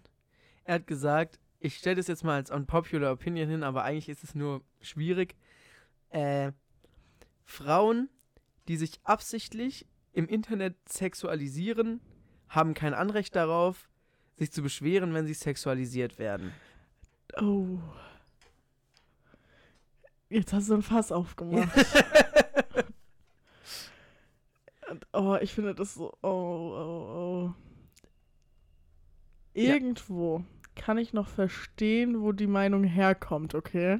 Er 0.63 0.75
hat 0.75 0.87
gesagt, 0.87 1.39
ich 1.59 1.77
stelle 1.77 1.97
das 1.97 2.07
jetzt 2.07 2.23
mal 2.23 2.35
als 2.35 2.49
unpopular 2.51 3.11
Opinion 3.13 3.49
hin, 3.49 3.63
aber 3.63 3.83
eigentlich 3.83 4.09
ist 4.09 4.23
es 4.23 4.33
nur 4.35 4.61
schwierig. 4.81 5.35
Äh, 6.09 6.51
Frauen, 7.43 8.09
die 8.67 8.77
sich 8.77 8.99
absichtlich 9.03 9.87
im 10.13 10.27
Internet 10.27 10.75
sexualisieren, 10.89 12.01
haben 12.49 12.73
kein 12.73 12.93
Anrecht 12.93 13.35
darauf, 13.35 13.89
sich 14.35 14.51
zu 14.51 14.61
beschweren, 14.61 15.13
wenn 15.13 15.25
sie 15.25 15.33
sexualisiert 15.33 16.19
werden. 16.19 16.53
Oh. 17.41 17.79
Jetzt 20.29 20.53
hast 20.53 20.69
du 20.69 20.75
ein 20.75 20.81
Fass 20.81 21.11
aufgemacht. 21.11 21.69
Oh, 25.11 25.37
ich 25.41 25.53
finde 25.53 25.75
das 25.75 25.95
so. 25.95 26.13
Oh, 26.21 26.27
oh, 26.29 27.07
oh. 27.09 27.53
Ja. 29.53 29.73
Irgendwo 29.73 30.43
kann 30.75 30.97
ich 30.97 31.13
noch 31.13 31.27
verstehen, 31.27 32.21
wo 32.21 32.31
die 32.31 32.47
Meinung 32.47 32.83
herkommt, 32.83 33.55
okay? 33.55 33.99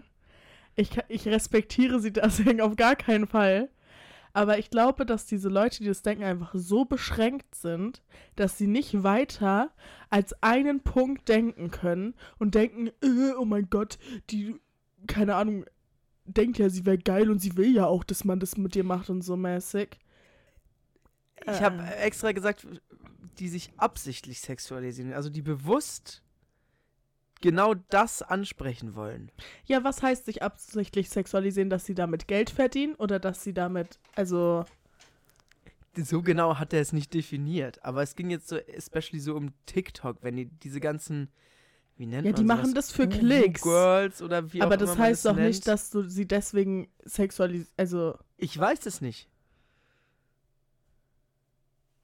Ich, 0.78 0.92
ich 1.10 1.28
respektiere 1.28 2.00
sie 2.00 2.13
deswegen 2.13 2.62
auf 2.62 2.78
gar 2.78 2.96
keinen 2.96 3.28
Fall. 3.28 3.70
Aber 4.34 4.60
ich 4.60 4.70
glaube, 4.70 5.06
dass 5.06 5.26
diese 5.26 5.50
Leute, 5.50 5.80
die 5.80 5.88
das 5.88 6.04
denken, 6.04 6.24
einfach 6.24 6.52
so 6.54 6.86
beschränkt 6.86 7.56
sind, 7.56 8.04
dass 8.36 8.58
sie 8.58 8.68
nicht 8.68 9.02
weiter 9.04 9.72
als 10.12 10.42
einen 10.44 10.82
Punkt 10.82 11.28
denken 11.28 11.72
können 11.72 12.13
und 12.38 12.54
denken, 12.54 12.90
äh, 13.04 13.34
oh 13.40 13.46
mein 13.46 13.70
Gott, 13.72 13.98
die, 14.30 14.56
keine 15.08 15.36
Ahnung, 15.36 15.66
denkt 16.26 16.60
ja, 16.60 16.70
sie 16.70 16.86
wäre 16.86 17.00
geil 17.00 17.32
und 17.32 17.40
sie 17.40 17.58
will 17.58 17.74
ja 17.74 17.88
auch, 17.88 18.04
dass 18.04 18.26
man 18.26 18.40
das 18.40 18.58
mit 18.58 18.76
dir 18.76 18.84
macht 18.84 19.10
und 19.10 19.24
so 19.24 19.36
mäßig. 19.36 19.98
Ich 21.46 21.62
habe 21.62 21.82
Äh. 21.82 22.04
extra 22.04 22.32
gesagt, 22.32 22.68
die 23.40 23.48
sich 23.48 23.72
absichtlich 23.78 24.40
sexualisieren, 24.42 25.13
also 25.13 25.30
die 25.30 25.42
bewusst 25.42 26.22
genau 27.41 27.73
das 27.89 28.21
ansprechen 28.21 28.95
wollen. 28.95 29.32
Ja, 29.65 29.84
was 29.84 30.02
heißt 30.04 30.26
sich 30.26 30.41
absichtlich 30.43 31.10
sexualisieren, 31.10 31.69
dass 31.69 31.86
sie 31.86 31.95
damit 31.95 32.28
Geld 32.28 32.50
verdienen 32.50 32.95
oder 32.95 33.19
dass 33.19 33.43
sie 33.43 33.54
damit, 33.54 34.00
also, 34.15 34.65
So 35.95 36.21
genau 36.21 36.58
hat 36.60 36.73
er 36.73 36.82
es 36.82 36.93
nicht 36.93 37.13
definiert, 37.13 37.84
aber 37.84 38.04
es 38.04 38.15
ging 38.15 38.30
jetzt 38.30 38.47
so 38.47 38.58
especially 38.58 39.19
so 39.19 39.36
um 39.36 39.52
TikTok, 39.65 40.17
wenn 40.21 40.36
die 40.36 40.45
diese 40.45 40.80
ganzen 40.80 41.30
wie 41.97 42.06
nennt 42.06 42.26
ja, 42.26 42.32
man 42.32 42.36
die 42.36 42.45
sowas? 42.45 42.63
machen 42.63 42.73
das 42.76 42.91
für 42.91 43.08
Klicks. 43.08 43.62
Girls 43.62 44.21
oder 44.21 44.54
wie 44.54 44.62
Aber 44.62 44.78
auch 44.78 44.78
das 44.78 44.97
heißt 44.97 45.26
doch 45.26 45.36
nennt. 45.36 45.47
nicht, 45.47 45.67
dass 45.67 45.89
du 45.89 46.04
sie 46.04 46.28
deswegen 46.28 46.89
sexualis, 47.06 47.71
also, 47.78 48.17
ich 48.38 48.58
weiß 48.58 48.86
es 48.86 49.02
nicht. 49.02 49.28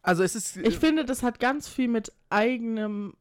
Also 0.01 0.23
es 0.23 0.35
ist 0.35 0.57
ich 0.57 0.77
finde, 0.79 1.05
das 1.05 1.23
hat 1.23 1.39
ganz 1.39 1.67
viel 1.69 1.87
mit 1.87 2.11
eigenem, 2.29 3.15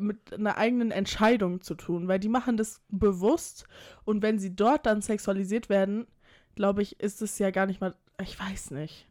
mit 0.00 0.32
einer 0.32 0.56
eigenen 0.58 0.90
Entscheidung 0.90 1.60
zu 1.60 1.74
tun, 1.74 2.08
weil 2.08 2.18
die 2.18 2.28
machen 2.28 2.56
das 2.56 2.80
bewusst 2.88 3.66
und 4.04 4.22
wenn 4.22 4.38
sie 4.38 4.54
dort 4.54 4.86
dann 4.86 5.02
sexualisiert 5.02 5.68
werden, 5.68 6.06
glaube 6.54 6.82
ich, 6.82 6.98
ist 7.00 7.22
es 7.22 7.38
ja 7.38 7.50
gar 7.50 7.66
nicht 7.66 7.80
mal, 7.80 7.94
ich 8.22 8.38
weiß 8.38 8.70
nicht. 8.72 9.06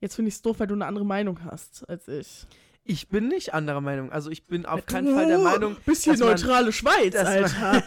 Jetzt 0.00 0.16
finde 0.16 0.28
ich 0.28 0.34
es 0.34 0.42
doof, 0.42 0.60
weil 0.60 0.66
du 0.66 0.74
eine 0.74 0.86
andere 0.86 1.06
Meinung 1.06 1.44
hast 1.44 1.88
als 1.88 2.08
ich. 2.08 2.46
ich 2.84 3.08
bin 3.08 3.28
nicht 3.28 3.54
anderer 3.54 3.80
Meinung. 3.80 4.12
Also 4.12 4.30
ich 4.30 4.46
bin 4.46 4.66
auf 4.66 4.84
keinen 4.86 5.14
Fall 5.14 5.26
der 5.26 5.38
Meinung, 5.38 5.76
Bisschen 5.86 6.12
dass 6.12 6.20
man- 6.20 6.28
neutrale 6.30 6.72
Schweiz, 6.72 7.14
dass 7.14 7.26
Alter. 7.28 7.60
man, 7.60 7.82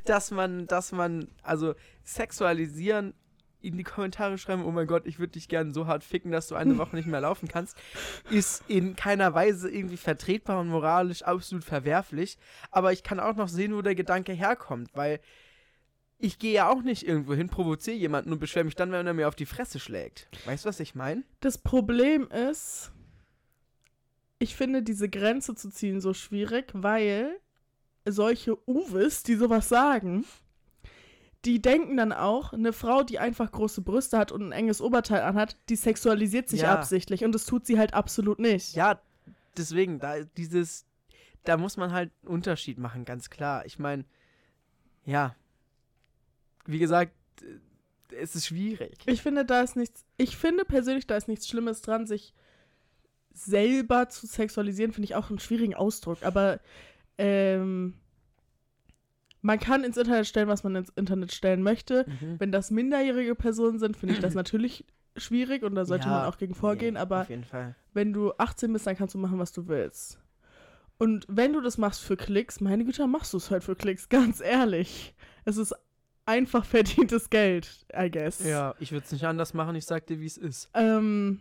dass 0.04 0.30
man, 0.30 0.66
dass 0.66 0.92
man, 0.92 1.28
also 1.42 1.74
sexualisieren, 2.04 3.14
in 3.62 3.76
die 3.76 3.84
Kommentare 3.84 4.38
schreiben, 4.38 4.64
oh 4.64 4.70
mein 4.70 4.86
Gott, 4.86 5.06
ich 5.06 5.18
würde 5.18 5.32
dich 5.32 5.48
gerne 5.48 5.72
so 5.72 5.86
hart 5.86 6.04
ficken, 6.04 6.32
dass 6.32 6.48
du 6.48 6.54
eine 6.54 6.78
Woche 6.78 6.96
nicht 6.96 7.06
mehr 7.06 7.20
laufen 7.20 7.48
kannst, 7.48 7.76
ist 8.30 8.64
in 8.68 8.96
keiner 8.96 9.34
Weise 9.34 9.70
irgendwie 9.70 9.96
vertretbar 9.96 10.60
und 10.60 10.68
moralisch 10.68 11.22
absolut 11.22 11.64
verwerflich. 11.64 12.38
Aber 12.70 12.92
ich 12.92 13.02
kann 13.02 13.20
auch 13.20 13.36
noch 13.36 13.48
sehen, 13.48 13.74
wo 13.74 13.82
der 13.82 13.94
Gedanke 13.94 14.32
herkommt, 14.32 14.90
weil 14.94 15.20
ich 16.18 16.38
gehe 16.38 16.52
ja 16.52 16.70
auch 16.70 16.82
nicht 16.82 17.06
irgendwo 17.06 17.34
hin, 17.34 17.48
provoziere 17.48 17.96
jemanden 17.96 18.32
und 18.32 18.38
beschwere 18.38 18.64
mich 18.64 18.76
dann, 18.76 18.92
wenn 18.92 19.06
er 19.06 19.14
mir 19.14 19.26
auf 19.26 19.34
die 19.34 19.46
Fresse 19.46 19.80
schlägt. 19.80 20.28
Weißt 20.44 20.64
du, 20.64 20.68
was 20.68 20.78
ich 20.78 20.94
meine? 20.94 21.24
Das 21.40 21.58
Problem 21.58 22.28
ist, 22.28 22.92
ich 24.38 24.54
finde 24.54 24.82
diese 24.82 25.08
Grenze 25.08 25.54
zu 25.54 25.70
ziehen 25.70 26.00
so 26.00 26.14
schwierig, 26.14 26.70
weil 26.74 27.40
solche 28.04 28.56
Uwes, 28.68 29.22
die 29.24 29.34
sowas 29.34 29.68
sagen, 29.68 30.24
die 31.44 31.60
denken 31.60 31.96
dann 31.96 32.12
auch, 32.12 32.52
eine 32.52 32.72
Frau, 32.72 33.02
die 33.02 33.18
einfach 33.18 33.50
große 33.50 33.80
Brüste 33.82 34.16
hat 34.18 34.30
und 34.32 34.42
ein 34.42 34.52
enges 34.52 34.80
Oberteil 34.80 35.22
anhat, 35.22 35.56
die 35.68 35.76
sexualisiert 35.76 36.48
sich 36.48 36.62
Ja. 36.62 36.74
absichtlich 36.74 37.24
und 37.24 37.32
das 37.32 37.46
tut 37.46 37.66
sie 37.66 37.78
halt 37.78 37.94
absolut 37.94 38.38
nicht. 38.38 38.74
Ja, 38.74 39.00
deswegen, 39.56 39.98
da 39.98 40.22
dieses, 40.36 40.86
da 41.44 41.56
muss 41.56 41.76
man 41.76 41.92
halt 41.92 42.10
einen 42.22 42.32
Unterschied 42.34 42.78
machen, 42.78 43.04
ganz 43.04 43.28
klar. 43.28 43.66
Ich 43.66 43.78
meine, 43.78 44.04
ja, 45.04 45.34
wie 46.66 46.78
gesagt, 46.78 47.12
äh, 47.42 48.14
es 48.16 48.36
ist 48.36 48.46
schwierig. 48.46 48.98
Ich 49.06 49.22
finde, 49.22 49.44
da 49.44 49.62
ist 49.62 49.74
nichts, 49.74 50.04
ich 50.18 50.36
finde 50.36 50.64
persönlich, 50.64 51.06
da 51.06 51.16
ist 51.16 51.28
nichts 51.28 51.48
Schlimmes 51.48 51.82
dran, 51.82 52.06
sich 52.06 52.34
selber 53.32 54.08
zu 54.10 54.26
sexualisieren, 54.26 54.92
finde 54.92 55.06
ich 55.06 55.14
auch 55.14 55.30
einen 55.30 55.38
schwierigen 55.38 55.74
Ausdruck. 55.74 56.22
Aber 56.22 56.60
ähm, 57.18 57.94
man 59.42 59.58
kann 59.58 59.84
ins 59.84 59.96
Internet 59.96 60.26
stellen, 60.26 60.48
was 60.48 60.64
man 60.64 60.76
ins 60.76 60.90
Internet 60.90 61.32
stellen 61.32 61.62
möchte. 61.62 62.06
Mhm. 62.08 62.40
Wenn 62.40 62.52
das 62.52 62.70
minderjährige 62.70 63.34
Personen 63.34 63.78
sind, 63.78 63.96
finde 63.96 64.14
ich 64.14 64.20
das 64.20 64.34
natürlich 64.34 64.86
schwierig 65.16 65.62
und 65.62 65.74
da 65.74 65.84
sollte 65.84 66.06
Ja, 66.06 66.12
man 66.12 66.26
auch 66.26 66.38
gegen 66.38 66.54
vorgehen. 66.54 66.94
Nee, 66.94 67.00
aber 67.00 67.26
wenn 67.92 68.12
du 68.12 68.32
18 68.38 68.72
bist, 68.72 68.86
dann 68.86 68.96
kannst 68.96 69.14
du 69.14 69.18
machen, 69.18 69.38
was 69.38 69.52
du 69.52 69.68
willst. 69.68 70.18
Und 70.98 71.26
wenn 71.28 71.52
du 71.52 71.60
das 71.60 71.78
machst 71.78 72.02
für 72.02 72.16
Klicks, 72.16 72.60
meine 72.60 72.84
Güte, 72.84 73.06
machst 73.06 73.32
du 73.32 73.36
es 73.36 73.50
halt 73.50 73.64
für 73.64 73.74
Klicks, 73.74 74.08
ganz 74.08 74.40
ehrlich. 74.40 75.14
Es 75.44 75.56
ist 75.56 75.74
einfach 76.24 76.64
verdientes 76.64 77.28
Geld, 77.28 77.84
I 77.94 78.10
guess. 78.10 78.44
Ja, 78.44 78.74
ich 78.78 78.92
würde 78.92 79.04
es 79.04 79.12
nicht 79.12 79.24
anders 79.26 79.54
machen, 79.54 79.74
ich 79.74 79.84
sag 79.84 80.06
dir, 80.06 80.20
wie 80.20 80.26
es 80.26 80.36
ist. 80.38 80.70
Ähm, 80.74 81.40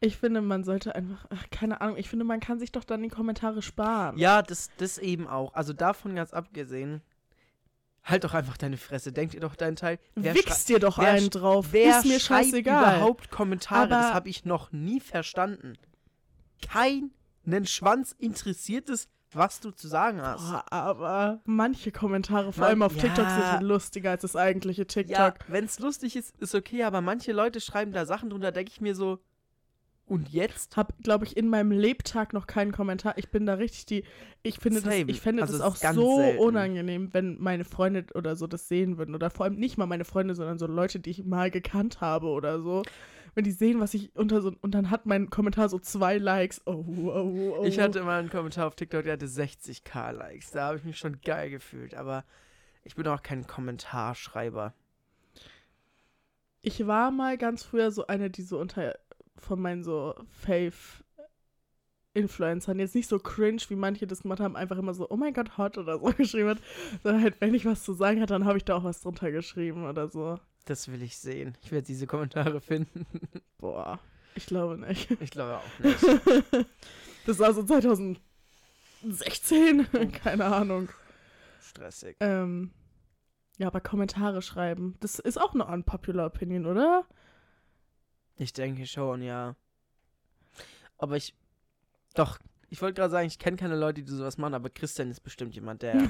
ich 0.00 0.16
finde, 0.16 0.40
man 0.42 0.62
sollte 0.64 0.94
einfach, 0.94 1.26
ach, 1.30 1.44
keine 1.50 1.80
Ahnung, 1.80 1.96
ich 1.96 2.08
finde, 2.08 2.24
man 2.24 2.40
kann 2.40 2.58
sich 2.58 2.70
doch 2.72 2.84
dann 2.84 3.02
die 3.02 3.08
Kommentare 3.08 3.62
sparen. 3.62 4.18
Ja, 4.18 4.42
das, 4.42 4.70
das 4.76 4.98
eben 4.98 5.26
auch. 5.26 5.54
Also 5.54 5.72
davon 5.72 6.14
ganz 6.14 6.32
abgesehen, 6.34 7.00
halt 8.04 8.24
doch 8.24 8.34
einfach 8.34 8.56
deine 8.56 8.76
Fresse. 8.76 9.10
Denk 9.12 9.32
dir 9.32 9.40
doch 9.40 9.56
deinen 9.56 9.74
Teil. 9.76 9.98
Wer 10.14 10.34
Wichst 10.34 10.68
dir 10.68 10.78
doch 10.78 10.98
wer 10.98 11.08
einen 11.08 11.30
drauf. 11.30 11.68
Wer 11.72 11.98
ist 11.98 12.04
mir 12.06 12.20
schreibt 12.20 12.46
scheißegal. 12.46 12.96
überhaupt 12.98 13.30
Kommentare? 13.30 13.88
das 13.88 14.04
Aber- 14.06 14.14
habe 14.14 14.28
ich 14.28 14.44
noch 14.44 14.70
nie 14.72 15.00
verstanden. 15.00 15.74
keinen 16.62 17.10
Schwanz 17.66 18.12
interessiert 18.18 18.88
es, 18.90 19.08
was 19.32 19.60
du 19.60 19.70
zu 19.70 19.88
sagen 19.88 20.22
hast. 20.22 20.48
Boah, 20.50 20.64
aber 20.72 21.40
manche 21.44 21.90
Kommentare, 21.92 22.52
vor 22.52 22.60
Man- 22.62 22.68
allem 22.70 22.82
auf 22.82 22.96
TikTok, 22.96 23.24
ja. 23.24 23.52
sind 23.58 23.66
lustiger 23.66 24.10
als 24.10 24.22
das 24.22 24.36
eigentliche 24.36 24.86
TikTok. 24.86 25.16
Ja, 25.16 25.34
wenn 25.48 25.64
es 25.64 25.78
lustig 25.78 26.16
ist, 26.16 26.36
ist 26.40 26.54
okay, 26.54 26.84
aber 26.84 27.00
manche 27.00 27.32
Leute 27.32 27.60
schreiben 27.60 27.92
da 27.92 28.06
Sachen 28.06 28.30
drunter, 28.30 28.52
denke 28.52 28.70
ich 28.72 28.80
mir 28.80 28.94
so, 28.94 29.18
und 30.06 30.28
jetzt? 30.28 30.76
Hab, 30.76 30.96
glaube 31.02 31.24
ich, 31.24 31.36
in 31.36 31.48
meinem 31.48 31.72
Lebtag 31.72 32.32
noch 32.32 32.46
keinen 32.46 32.70
Kommentar. 32.72 33.18
Ich 33.18 33.30
bin 33.30 33.44
da 33.44 33.54
richtig 33.54 33.86
die. 33.86 34.04
Ich 34.42 34.58
finde 34.60 34.80
das, 34.80 34.92
Same. 34.92 35.10
ich 35.10 35.20
fände 35.20 35.42
Also 35.42 35.58
das 35.58 35.60
es 35.60 35.84
auch 35.84 35.92
so 35.94 36.18
selten. 36.18 36.38
unangenehm, 36.38 37.12
wenn 37.12 37.40
meine 37.40 37.64
Freunde 37.64 38.06
oder 38.14 38.36
so 38.36 38.46
das 38.46 38.68
sehen 38.68 38.98
würden. 38.98 39.14
Oder 39.16 39.30
vor 39.30 39.44
allem 39.44 39.56
nicht 39.56 39.78
mal 39.78 39.86
meine 39.86 40.04
Freunde, 40.04 40.34
sondern 40.36 40.58
so 40.58 40.66
Leute, 40.66 41.00
die 41.00 41.10
ich 41.10 41.24
mal 41.24 41.50
gekannt 41.50 42.00
habe 42.00 42.28
oder 42.28 42.60
so. 42.60 42.82
Wenn 43.34 43.44
die 43.44 43.50
sehen, 43.50 43.80
was 43.80 43.94
ich 43.94 44.14
unter 44.14 44.40
so. 44.40 44.52
Und 44.60 44.74
dann 44.74 44.90
hat 44.90 45.06
mein 45.06 45.28
Kommentar 45.28 45.68
so 45.68 45.78
zwei 45.80 46.18
Likes. 46.18 46.62
Oh, 46.66 46.84
oh, 46.86 47.56
oh. 47.58 47.64
Ich 47.64 47.80
hatte 47.80 48.02
mal 48.02 48.20
einen 48.20 48.30
Kommentar 48.30 48.68
auf 48.68 48.76
TikTok, 48.76 49.02
der 49.02 49.14
hatte 49.14 49.26
60k 49.26 50.12
Likes. 50.12 50.52
Da 50.52 50.68
habe 50.68 50.78
ich 50.78 50.84
mich 50.84 50.98
schon 50.98 51.20
geil 51.20 51.50
gefühlt, 51.50 51.94
aber 51.94 52.24
ich 52.84 52.94
bin 52.94 53.06
auch 53.08 53.22
kein 53.22 53.46
Kommentarschreiber. 53.46 54.72
Ich 56.62 56.86
war 56.86 57.10
mal 57.10 57.36
ganz 57.36 57.62
früher 57.64 57.90
so 57.90 58.06
eine, 58.06 58.30
die 58.30 58.42
so 58.42 58.58
unter 58.58 58.94
von 59.38 59.60
meinen 59.60 59.84
so 59.84 60.14
Fave 60.30 60.72
Influencern 62.16 62.78
jetzt 62.78 62.94
nicht 62.94 63.08
so 63.08 63.18
cringe, 63.18 63.60
wie 63.68 63.76
manche 63.76 64.06
das 64.06 64.22
gemacht 64.22 64.40
haben, 64.40 64.56
einfach 64.56 64.78
immer 64.78 64.94
so, 64.94 65.06
oh 65.10 65.16
mein 65.16 65.34
Gott, 65.34 65.58
hot 65.58 65.76
oder 65.76 65.98
so 65.98 66.06
geschrieben 66.16 66.48
hat, 66.48 66.58
sondern 67.02 67.22
halt, 67.22 67.40
wenn 67.40 67.54
ich 67.54 67.66
was 67.66 67.84
zu 67.84 67.92
sagen 67.92 68.20
hatte, 68.22 68.32
dann 68.32 68.46
habe 68.46 68.56
ich 68.58 68.64
da 68.64 68.76
auch 68.76 68.84
was 68.84 69.02
drunter 69.02 69.30
geschrieben 69.30 69.86
oder 69.86 70.08
so. 70.08 70.38
Das 70.64 70.90
will 70.90 71.02
ich 71.02 71.18
sehen. 71.18 71.56
Ich 71.62 71.70
werde 71.70 71.86
diese 71.86 72.06
Kommentare 72.06 72.60
finden. 72.60 73.06
Boah, 73.58 74.00
ich 74.34 74.46
glaube 74.46 74.78
nicht. 74.78 75.10
Ich 75.20 75.30
glaube 75.30 75.58
auch 75.58 75.78
nicht. 75.78 75.98
Das 77.26 77.38
war 77.40 77.52
so 77.52 77.64
2016, 77.64 78.20
keine 80.22 80.44
Ahnung. 80.44 80.88
Stressig. 81.60 82.16
Ähm, 82.20 82.70
ja, 83.58 83.66
aber 83.66 83.80
Kommentare 83.80 84.42
schreiben, 84.42 84.94
das 85.00 85.18
ist 85.18 85.40
auch 85.40 85.52
eine 85.52 85.66
unpopular 85.66 86.26
Opinion, 86.26 86.66
oder? 86.66 87.04
Ich 88.36 88.52
denke 88.52 88.86
schon, 88.86 89.22
ja. 89.22 89.54
Aber 90.98 91.16
ich. 91.16 91.34
Doch, 92.14 92.38
ich 92.70 92.80
wollte 92.82 92.94
gerade 92.94 93.10
sagen, 93.10 93.26
ich 93.26 93.38
kenne 93.38 93.56
keine 93.56 93.76
Leute, 93.76 94.02
die 94.02 94.10
sowas 94.10 94.38
machen, 94.38 94.54
aber 94.54 94.70
Christian 94.70 95.10
ist 95.10 95.20
bestimmt 95.20 95.54
jemand, 95.54 95.82
der 95.82 95.96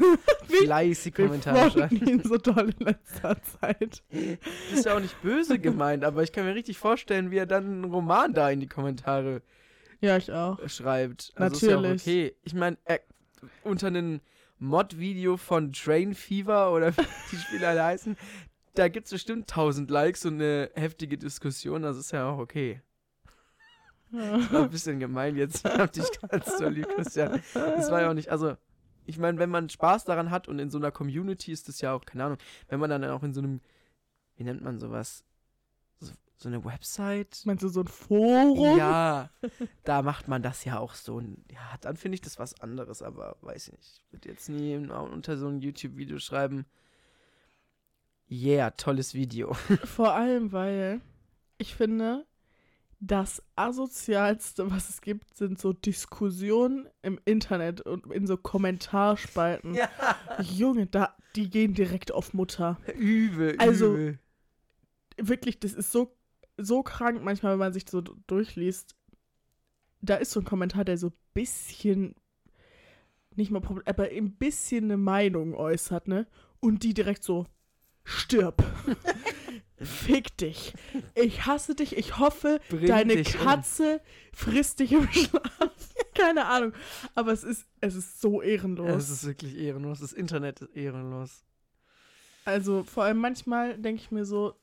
fleißig 0.62 1.14
Kommentare 1.14 1.70
schreibt. 1.70 1.92
ihn 1.92 2.22
so 2.22 2.36
doll 2.38 2.72
in 2.78 2.86
letzter 2.86 3.36
Zeit. 3.42 4.02
Das 4.10 4.78
ist 4.78 4.84
ja 4.86 4.94
auch 4.96 5.00
nicht 5.00 5.20
böse 5.22 5.58
gemeint, 5.58 6.04
aber 6.04 6.22
ich 6.22 6.32
kann 6.32 6.44
mir 6.44 6.54
richtig 6.54 6.78
vorstellen, 6.78 7.30
wie 7.30 7.38
er 7.38 7.46
dann 7.46 7.64
einen 7.64 7.84
Roman 7.84 8.32
da 8.32 8.48
in 8.50 8.60
die 8.60 8.68
Kommentare 8.68 9.42
Ja, 10.00 10.16
ich 10.16 10.32
auch. 10.32 10.58
schreibt. 10.68 11.32
Also 11.34 11.56
Ist 11.56 11.62
ja 11.62 11.76
Natürlich. 11.80 12.02
okay. 12.02 12.34
Ich 12.44 12.54
meine, 12.54 12.78
unter 13.64 13.88
einem 13.88 14.20
Mod-Video 14.58 15.36
von 15.36 15.72
Train 15.72 16.14
Fever 16.14 16.72
oder 16.72 16.96
wie 16.96 17.02
die 17.32 17.36
Spiele 17.36 17.68
alle 17.68 17.84
heißen, 17.84 18.16
da 18.78 18.88
gibt 18.88 19.06
es 19.06 19.12
bestimmt 19.12 19.50
1000 19.50 19.90
Likes 19.90 20.24
und 20.24 20.34
eine 20.34 20.70
heftige 20.74 21.18
Diskussion. 21.18 21.82
Das 21.82 21.96
ist 21.96 22.12
ja 22.12 22.28
auch 22.28 22.38
okay. 22.38 22.82
War 24.10 24.62
ein 24.62 24.70
bisschen 24.70 25.00
gemein 25.00 25.36
jetzt. 25.36 25.64
Hab 25.64 25.92
dich 25.92 26.06
ganz 26.20 26.58
so 26.58 26.68
lieb, 26.68 26.88
Christian. 26.94 27.42
Das 27.54 27.90
war 27.90 28.02
ja 28.02 28.10
auch 28.10 28.14
nicht, 28.14 28.30
also, 28.30 28.56
ich 29.04 29.18
meine, 29.18 29.38
wenn 29.38 29.50
man 29.50 29.68
Spaß 29.68 30.04
daran 30.04 30.30
hat 30.30 30.48
und 30.48 30.58
in 30.58 30.70
so 30.70 30.78
einer 30.78 30.90
Community 30.90 31.52
ist 31.52 31.68
das 31.68 31.80
ja 31.80 31.92
auch, 31.92 32.04
keine 32.04 32.24
Ahnung, 32.24 32.38
wenn 32.68 32.80
man 32.80 32.90
dann 32.90 33.04
auch 33.04 33.22
in 33.22 33.32
so 33.32 33.40
einem, 33.40 33.60
wie 34.36 34.44
nennt 34.44 34.62
man 34.62 34.78
sowas? 34.78 35.24
So, 35.98 36.12
so 36.36 36.48
eine 36.48 36.64
Website? 36.64 37.42
Meinst 37.44 37.64
du 37.64 37.68
so 37.68 37.80
ein 37.80 37.88
Forum? 37.88 38.78
Ja, 38.78 39.30
da 39.84 40.02
macht 40.02 40.28
man 40.28 40.42
das 40.42 40.64
ja 40.64 40.78
auch 40.78 40.94
so. 40.94 41.20
Ja, 41.20 41.76
dann 41.80 41.96
finde 41.96 42.14
ich 42.14 42.20
das 42.20 42.38
was 42.38 42.60
anderes, 42.60 43.02
aber 43.02 43.36
weiß 43.40 43.68
ich 43.68 43.72
nicht. 43.72 44.02
Ich 44.06 44.12
würde 44.12 44.28
jetzt 44.28 44.48
nie 44.48 44.76
unter 44.76 45.36
so 45.36 45.48
ein 45.48 45.60
YouTube-Video 45.60 46.18
schreiben. 46.18 46.66
Yeah, 48.30 48.70
tolles 48.70 49.14
Video. 49.14 49.52
Vor 49.84 50.12
allem, 50.14 50.52
weil 50.52 51.00
ich 51.58 51.74
finde, 51.74 52.26
das 52.98 53.42
asozialste, 53.54 54.70
was 54.70 54.88
es 54.88 55.00
gibt, 55.00 55.36
sind 55.36 55.60
so 55.60 55.72
Diskussionen 55.72 56.88
im 57.02 57.20
Internet 57.24 57.82
und 57.82 58.10
in 58.12 58.26
so 58.26 58.36
Kommentarspalten. 58.36 59.78
Junge, 60.42 60.86
da, 60.86 61.14
die 61.36 61.48
gehen 61.50 61.74
direkt 61.74 62.10
auf 62.12 62.34
Mutter. 62.34 62.78
übel, 62.98 63.56
Also- 63.58 63.92
übel. 63.94 64.18
Wirklich, 65.18 65.58
das 65.60 65.72
ist 65.72 65.92
so, 65.92 66.14
so 66.58 66.82
krank 66.82 67.22
manchmal, 67.24 67.52
wenn 67.52 67.58
man 67.58 67.72
sich 67.72 67.84
so 67.88 68.02
durchliest. 68.02 68.96
Da 70.02 70.16
ist 70.16 70.30
so 70.32 70.40
ein 70.40 70.44
Kommentar, 70.44 70.84
der 70.84 70.98
so 70.98 71.06
ein 71.08 71.12
bisschen, 71.32 72.14
nicht 73.34 73.50
mal 73.50 73.60
Problem, 73.60 73.86
aber 73.86 74.10
ein 74.10 74.32
bisschen 74.36 74.84
eine 74.84 74.98
Meinung 74.98 75.54
äußert, 75.54 76.06
ne? 76.06 76.26
Und 76.60 76.82
die 76.82 76.92
direkt 76.92 77.24
so, 77.24 77.46
stirb. 78.06 78.64
Fick 79.78 80.36
dich. 80.38 80.72
Ich 81.14 81.44
hasse 81.44 81.74
dich. 81.74 81.98
Ich 81.98 82.18
hoffe, 82.18 82.60
Bring 82.70 82.86
deine 82.86 83.16
dich 83.16 83.38
um. 83.38 83.44
Katze 83.44 84.00
frisst 84.32 84.80
dich 84.80 84.92
im 84.92 85.06
Schlaf. 85.08 85.44
Keine 86.14 86.46
Ahnung. 86.46 86.72
Aber 87.14 87.32
es 87.32 87.44
ist, 87.44 87.66
es 87.80 87.94
ist 87.94 88.20
so 88.20 88.40
ehrenlos. 88.40 88.88
Es 88.88 89.10
ist 89.10 89.26
wirklich 89.26 89.56
ehrenlos. 89.58 90.00
Das 90.00 90.14
Internet 90.14 90.62
ist 90.62 90.74
ehrenlos. 90.74 91.44
Also 92.46 92.84
vor 92.84 93.04
allem 93.04 93.18
manchmal 93.18 93.76
denke 93.76 94.00
ich 94.00 94.10
mir 94.10 94.24
so, 94.24 94.54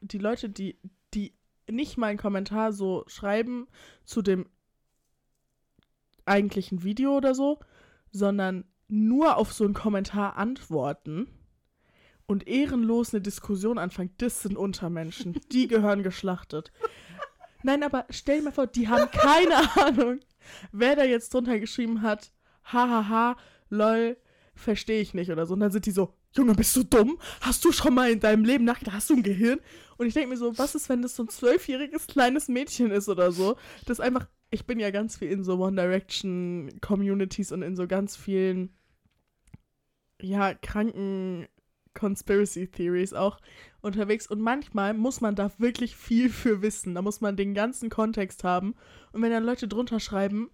die 0.00 0.18
Leute, 0.18 0.50
die, 0.50 0.78
die 1.14 1.32
nicht 1.70 1.96
mal 1.96 2.08
einen 2.08 2.18
Kommentar 2.18 2.72
so 2.72 3.04
schreiben 3.06 3.68
zu 4.04 4.20
dem 4.20 4.46
eigentlichen 6.26 6.82
Video 6.82 7.16
oder 7.16 7.34
so, 7.34 7.60
sondern 8.10 8.64
nur 8.88 9.36
auf 9.36 9.52
so 9.52 9.64
einen 9.64 9.74
Kommentar 9.74 10.36
antworten 10.36 11.28
und 12.26 12.48
ehrenlos 12.48 13.14
eine 13.14 13.20
Diskussion 13.22 13.78
anfangen, 13.78 14.10
das 14.18 14.42
sind 14.42 14.56
Untermenschen. 14.56 15.40
Die 15.52 15.68
gehören 15.68 16.02
geschlachtet. 16.02 16.72
Nein, 17.62 17.82
aber 17.82 18.06
stell 18.10 18.38
dir 18.38 18.44
mal 18.44 18.52
vor, 18.52 18.66
die 18.66 18.88
haben 18.88 19.10
keine 19.10 19.76
Ahnung, 19.84 20.20
wer 20.72 20.96
da 20.96 21.04
jetzt 21.04 21.32
drunter 21.32 21.58
geschrieben 21.58 22.02
hat, 22.02 22.32
hahaha, 22.64 23.36
lol, 23.70 24.16
verstehe 24.54 25.00
ich 25.00 25.14
nicht 25.14 25.30
oder 25.30 25.46
so. 25.46 25.54
Und 25.54 25.60
dann 25.60 25.70
sind 25.70 25.86
die 25.86 25.90
so, 25.90 26.14
Junge, 26.34 26.54
bist 26.54 26.76
du 26.76 26.82
dumm? 26.82 27.18
Hast 27.40 27.64
du 27.64 27.72
schon 27.72 27.94
mal 27.94 28.10
in 28.10 28.20
deinem 28.20 28.44
Leben 28.44 28.64
nachgedacht? 28.64 28.96
Hast 28.96 29.10
du 29.10 29.14
ein 29.14 29.22
Gehirn? 29.22 29.60
Und 29.96 30.06
ich 30.06 30.14
denke 30.14 30.28
mir 30.28 30.36
so, 30.36 30.56
was 30.58 30.74
ist, 30.74 30.88
wenn 30.88 31.02
das 31.02 31.16
so 31.16 31.22
ein 31.22 31.28
zwölfjähriges 31.28 32.06
kleines 32.06 32.48
Mädchen 32.48 32.90
ist 32.90 33.08
oder 33.08 33.32
so? 33.32 33.56
Das 33.86 34.00
einfach, 34.00 34.28
ich 34.50 34.66
bin 34.66 34.78
ja 34.78 34.90
ganz 34.90 35.16
viel 35.16 35.30
in 35.30 35.44
so 35.44 35.58
One 35.58 35.80
Direction 35.80 36.70
Communities 36.82 37.52
und 37.52 37.62
in 37.62 37.74
so 37.74 37.86
ganz 37.86 38.16
vielen, 38.16 38.74
ja, 40.20 40.54
kranken 40.54 41.46
Conspiracy 41.96 42.68
Theories 42.68 43.12
auch 43.12 43.40
unterwegs. 43.80 44.26
Und 44.28 44.40
manchmal 44.40 44.94
muss 44.94 45.20
man 45.20 45.34
da 45.34 45.50
wirklich 45.58 45.96
viel 45.96 46.30
für 46.30 46.62
wissen. 46.62 46.94
Da 46.94 47.02
muss 47.02 47.20
man 47.20 47.36
den 47.36 47.54
ganzen 47.54 47.90
Kontext 47.90 48.44
haben. 48.44 48.74
Und 49.12 49.22
wenn 49.22 49.32
dann 49.32 49.44
Leute 49.44 49.66
drunter 49.66 49.98
schreiben, 49.98 50.50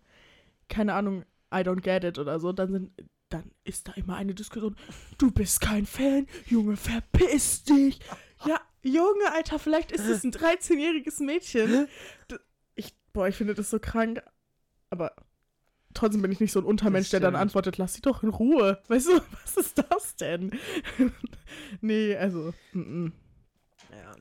keine 0.68 0.94
Ahnung, 0.94 1.24
I 1.52 1.58
don't 1.58 1.82
get 1.82 2.04
it 2.04 2.18
oder 2.18 2.40
so, 2.40 2.52
dann 2.52 2.72
sind, 2.72 2.92
dann 3.28 3.50
ist 3.64 3.88
da 3.88 3.92
immer 3.92 4.16
eine 4.16 4.34
Diskussion. 4.34 4.76
Du 5.18 5.30
bist 5.30 5.60
kein 5.60 5.84
Fan, 5.84 6.26
Junge, 6.46 6.76
verpiss 6.76 7.64
dich. 7.64 7.98
Ja, 8.46 8.60
Junge, 8.82 9.32
Alter, 9.32 9.58
vielleicht 9.58 9.92
ist 9.92 10.06
es 10.06 10.24
ein 10.24 10.32
13-jähriges 10.32 11.22
Mädchen. 11.22 11.88
Ich, 12.74 12.94
boah, 13.12 13.28
ich 13.28 13.36
finde 13.36 13.54
das 13.54 13.70
so 13.70 13.78
krank. 13.78 14.22
Aber 14.90 15.14
trotzdem 15.94 16.22
bin 16.22 16.32
ich 16.32 16.40
nicht 16.40 16.52
so 16.52 16.60
ein 16.60 16.64
Untermensch, 16.64 17.10
der 17.10 17.20
dann 17.20 17.36
antwortet, 17.36 17.78
lass 17.78 17.94
sie 17.94 18.02
doch 18.02 18.22
in 18.22 18.28
Ruhe. 18.28 18.80
Weißt 18.88 19.08
du, 19.08 19.20
was 19.42 19.56
ist 19.56 19.78
das 19.78 20.16
denn? 20.16 20.52
nee, 21.80 22.16
also, 22.16 22.52
mm 22.72 22.80
-mm. 22.80 23.12
Ja. 23.90 24.14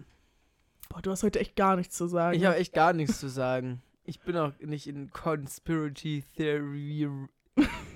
boah, 0.89 1.01
du 1.01 1.11
hast 1.11 1.23
heute 1.23 1.39
echt 1.39 1.55
gar 1.55 1.75
nichts 1.75 1.95
zu 1.95 2.07
sagen. 2.07 2.37
Ich 2.37 2.45
habe 2.45 2.57
echt 2.57 2.73
gar 2.73 2.93
nichts 2.93 3.19
zu 3.19 3.29
sagen. 3.29 3.81
Ich 4.03 4.19
bin 4.19 4.35
auch 4.35 4.51
nicht 4.59 4.87
in 4.87 5.11
Conspiracy 5.11 6.23
Theory. 6.35 7.07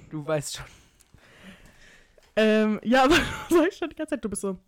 Du 0.10 0.26
weißt 0.26 0.58
schon. 0.58 0.66
Ähm, 2.38 2.82
ja, 2.84 3.06
aber 3.06 3.16
sag 3.50 3.70
ich 3.70 3.78
schon 3.78 3.90
die 3.90 3.96
ganze 3.96 4.16
Zeit, 4.16 4.26
du 4.26 4.28
bist 4.28 4.42
so, 4.42 4.60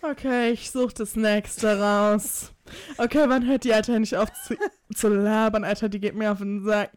okay, 0.00 0.52
ich 0.52 0.70
suche 0.70 0.94
das 0.94 1.16
nächste 1.16 1.78
raus. 1.78 2.54
Okay, 2.96 3.24
wann 3.28 3.46
hört 3.46 3.64
die 3.64 3.74
Alter 3.74 3.98
nicht 3.98 4.16
auf 4.16 4.32
zu, 4.32 4.56
zu 4.94 5.08
labern, 5.08 5.64
Alter, 5.64 5.90
die 5.90 6.00
geht 6.00 6.14
mir 6.14 6.32
auf 6.32 6.38
den 6.38 6.64
Sack. 6.64 6.92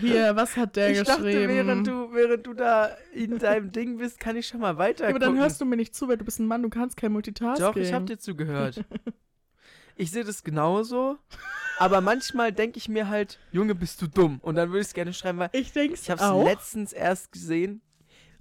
Hier, 0.00 0.36
was 0.36 0.56
hat 0.56 0.76
der 0.76 0.90
ich 0.90 1.02
dachte, 1.02 1.22
geschrieben? 1.22 1.48
während 1.48 1.86
du, 1.86 2.12
während 2.12 2.46
du 2.46 2.54
da 2.54 2.90
in 3.12 3.38
deinem 3.38 3.72
Ding 3.72 3.98
bist, 3.98 4.20
kann 4.20 4.36
ich 4.36 4.46
schon 4.46 4.60
mal 4.60 4.78
weiter 4.78 5.08
aber 5.08 5.18
dann 5.18 5.36
hörst 5.38 5.60
du 5.60 5.64
mir 5.64 5.76
nicht 5.76 5.94
zu, 5.94 6.08
weil 6.08 6.16
du 6.16 6.24
bist 6.24 6.38
ein 6.38 6.46
Mann, 6.46 6.62
du 6.62 6.68
kannst 6.68 6.96
kein 6.96 7.12
Multitasking. 7.12 7.66
Doch, 7.66 7.76
ich 7.76 7.92
habe 7.92 8.04
dir 8.04 8.18
zugehört. 8.18 8.84
ich 9.96 10.10
sehe 10.10 10.24
das 10.24 10.42
genauso, 10.42 11.18
aber 11.78 12.00
manchmal 12.00 12.52
denke 12.52 12.78
ich 12.78 12.88
mir 12.88 13.08
halt, 13.08 13.38
Junge, 13.52 13.74
bist 13.74 14.02
du 14.02 14.06
dumm. 14.06 14.38
Und 14.42 14.56
dann 14.56 14.70
würde 14.70 14.80
ich 14.80 14.88
es 14.88 14.94
gerne 14.94 15.12
schreiben, 15.12 15.38
weil 15.38 15.50
Ich 15.52 15.74
ich 15.74 16.10
habe 16.10 16.22
es 16.22 16.44
letztens 16.44 16.92
erst 16.92 17.32
gesehen 17.32 17.80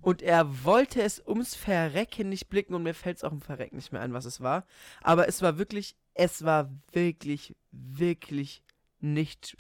und 0.02 0.22
er 0.22 0.64
wollte 0.64 1.02
es 1.02 1.22
ums 1.26 1.56
Verrecken 1.56 2.30
nicht 2.30 2.50
blicken 2.50 2.74
und 2.74 2.84
mir 2.84 2.94
fällt 2.94 3.18
es 3.18 3.24
auch 3.24 3.32
im 3.32 3.42
Verrecken 3.42 3.76
nicht 3.76 3.92
mehr 3.92 4.02
ein, 4.02 4.14
was 4.14 4.26
es 4.26 4.42
war. 4.42 4.66
Aber 5.02 5.28
es 5.28 5.42
war 5.42 5.58
wirklich, 5.58 5.96
es 6.14 6.44
war 6.44 6.72
wirklich, 6.92 7.56
wirklich 7.72 8.64
nicht. 9.00 9.58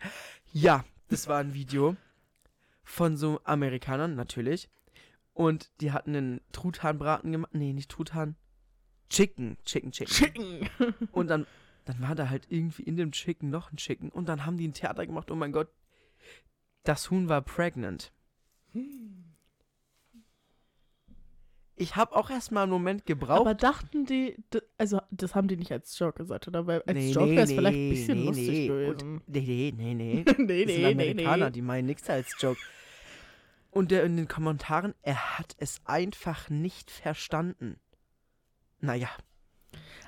Ja, 0.52 0.84
das 1.10 1.28
war 1.28 1.40
ein 1.40 1.54
Video 1.54 1.96
von 2.84 3.18
so 3.18 3.42
Amerikanern, 3.44 4.16
natürlich. 4.16 4.70
Und 5.34 5.70
die 5.82 5.92
hatten 5.92 6.16
einen 6.16 6.42
Truthahnbraten 6.52 7.32
gemacht. 7.32 7.54
Nee, 7.54 7.74
nicht 7.74 7.92
Truthahn. 7.92 8.36
Chicken. 9.10 9.58
Chicken, 9.66 9.92
Chicken. 9.92 10.14
Chicken. 10.14 10.70
Und 11.12 11.28
dann, 11.28 11.46
dann 11.86 12.02
war 12.02 12.16
da 12.16 12.30
halt 12.30 12.48
irgendwie 12.50 12.84
in 12.84 12.98
dem 12.98 13.12
Chicken 13.12 13.50
noch 13.50 13.72
ein 13.72 13.78
Chicken. 13.78 14.10
Und 14.10 14.28
dann 14.28 14.46
haben 14.46 14.58
die 14.58 14.68
ein 14.68 14.74
Theater 14.74 15.06
gemacht. 15.06 15.30
Oh 15.30 15.36
mein 15.36 15.52
Gott. 15.52 15.70
Das 16.84 17.12
Huhn 17.12 17.30
war 17.30 17.42
pregnant. 17.42 18.12
Ich 21.76 21.96
habe 21.96 22.16
auch 22.16 22.30
erstmal 22.30 22.64
einen 22.64 22.72
Moment 22.72 23.06
gebraucht. 23.06 23.42
Aber 23.42 23.54
dachten 23.54 24.06
die, 24.06 24.36
also 24.78 25.02
das 25.12 25.34
haben 25.36 25.48
die 25.48 25.58
nicht 25.58 25.72
als 25.72 25.98
Joke 25.98 26.18
gesagt, 26.18 26.48
oder? 26.48 26.68
Weil 26.68 26.82
als 26.84 26.96
Nee, 26.98 27.12
Joke 27.12 27.28
nee, 27.28 27.36
wäre 27.36 27.44
es 27.46 27.52
vielleicht 27.52 27.78
ein 27.78 27.84
nee, 27.84 27.90
bisschen 27.90 28.20
nee, 28.20 28.26
lustig 28.26 28.48
nee. 28.50 28.68
gewesen. 28.68 28.90
Und, 28.90 29.28
nee, 29.30 29.74
nee, 29.76 29.94
nee, 29.94 29.94
nee. 29.94 30.14
nee, 30.16 30.24
Das 30.26 30.36
sind 30.36 30.48
nee, 30.48 30.66
nee, 30.66 30.86
Amerikaner, 30.86 31.46
nee. 31.46 31.52
die 31.52 31.62
meinen 31.62 31.86
nichts 31.88 32.10
als 32.10 32.36
Joke. 32.40 32.60
Und 33.72 33.92
der 33.92 34.04
in 34.04 34.18
den 34.18 34.28
Kommentaren, 34.28 34.94
er 35.02 35.38
hat 35.38 35.56
es 35.60 35.82
einfach 35.86 36.50
nicht 36.50 36.90
verstanden. 36.92 37.80
Naja, 38.80 39.10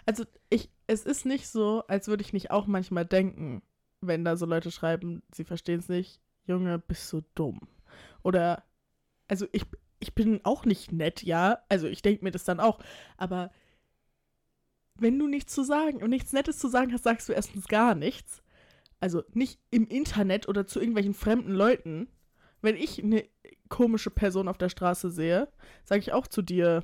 Also 0.05 0.25
ich, 0.49 0.69
es 0.87 1.05
ist 1.05 1.25
nicht 1.25 1.47
so, 1.47 1.83
als 1.87 2.07
würde 2.07 2.21
ich 2.23 2.33
nicht 2.33 2.51
auch 2.51 2.67
manchmal 2.67 3.05
denken, 3.05 3.61
wenn 4.01 4.23
da 4.23 4.37
so 4.37 4.45
Leute 4.45 4.71
schreiben, 4.71 5.23
sie 5.33 5.43
verstehen 5.43 5.79
es 5.79 5.89
nicht, 5.89 6.21
Junge, 6.45 6.79
bist 6.79 7.11
du 7.11 7.21
dumm. 7.35 7.59
Oder, 8.23 8.63
also 9.27 9.45
ich, 9.51 9.65
ich 9.99 10.13
bin 10.15 10.39
auch 10.43 10.65
nicht 10.65 10.91
nett, 10.91 11.23
ja, 11.23 11.59
also 11.69 11.87
ich 11.87 12.01
denke 12.01 12.23
mir 12.23 12.31
das 12.31 12.43
dann 12.43 12.59
auch, 12.59 12.79
aber 13.17 13.51
wenn 15.01 15.17
du 15.19 15.27
nichts 15.27 15.53
zu 15.53 15.63
sagen 15.63 16.01
und 16.03 16.09
nichts 16.09 16.33
Nettes 16.33 16.59
zu 16.59 16.67
sagen 16.67 16.93
hast, 16.93 17.03
sagst 17.03 17.29
du 17.29 17.33
erstens 17.33 17.67
gar 17.67 17.95
nichts. 17.95 18.41
Also 18.99 19.23
nicht 19.33 19.59
im 19.71 19.87
Internet 19.87 20.47
oder 20.47 20.67
zu 20.67 20.79
irgendwelchen 20.79 21.13
fremden 21.13 21.53
Leuten. 21.53 22.07
Wenn 22.61 22.75
ich 22.75 23.01
eine 23.01 23.25
komische 23.69 24.09
Person 24.09 24.47
auf 24.47 24.57
der 24.57 24.69
Straße 24.69 25.09
sehe, 25.09 25.47
sage 25.85 26.01
ich 26.01 26.11
auch 26.11 26.27
zu 26.27 26.41
dir, 26.41 26.83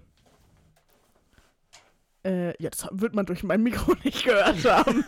äh, 2.24 2.62
ja, 2.62 2.70
das 2.70 2.88
wird 2.92 3.14
man 3.14 3.26
durch 3.26 3.44
mein 3.44 3.62
Mikro 3.62 3.94
nicht 4.04 4.24
gehört 4.24 4.64
haben. 4.66 5.04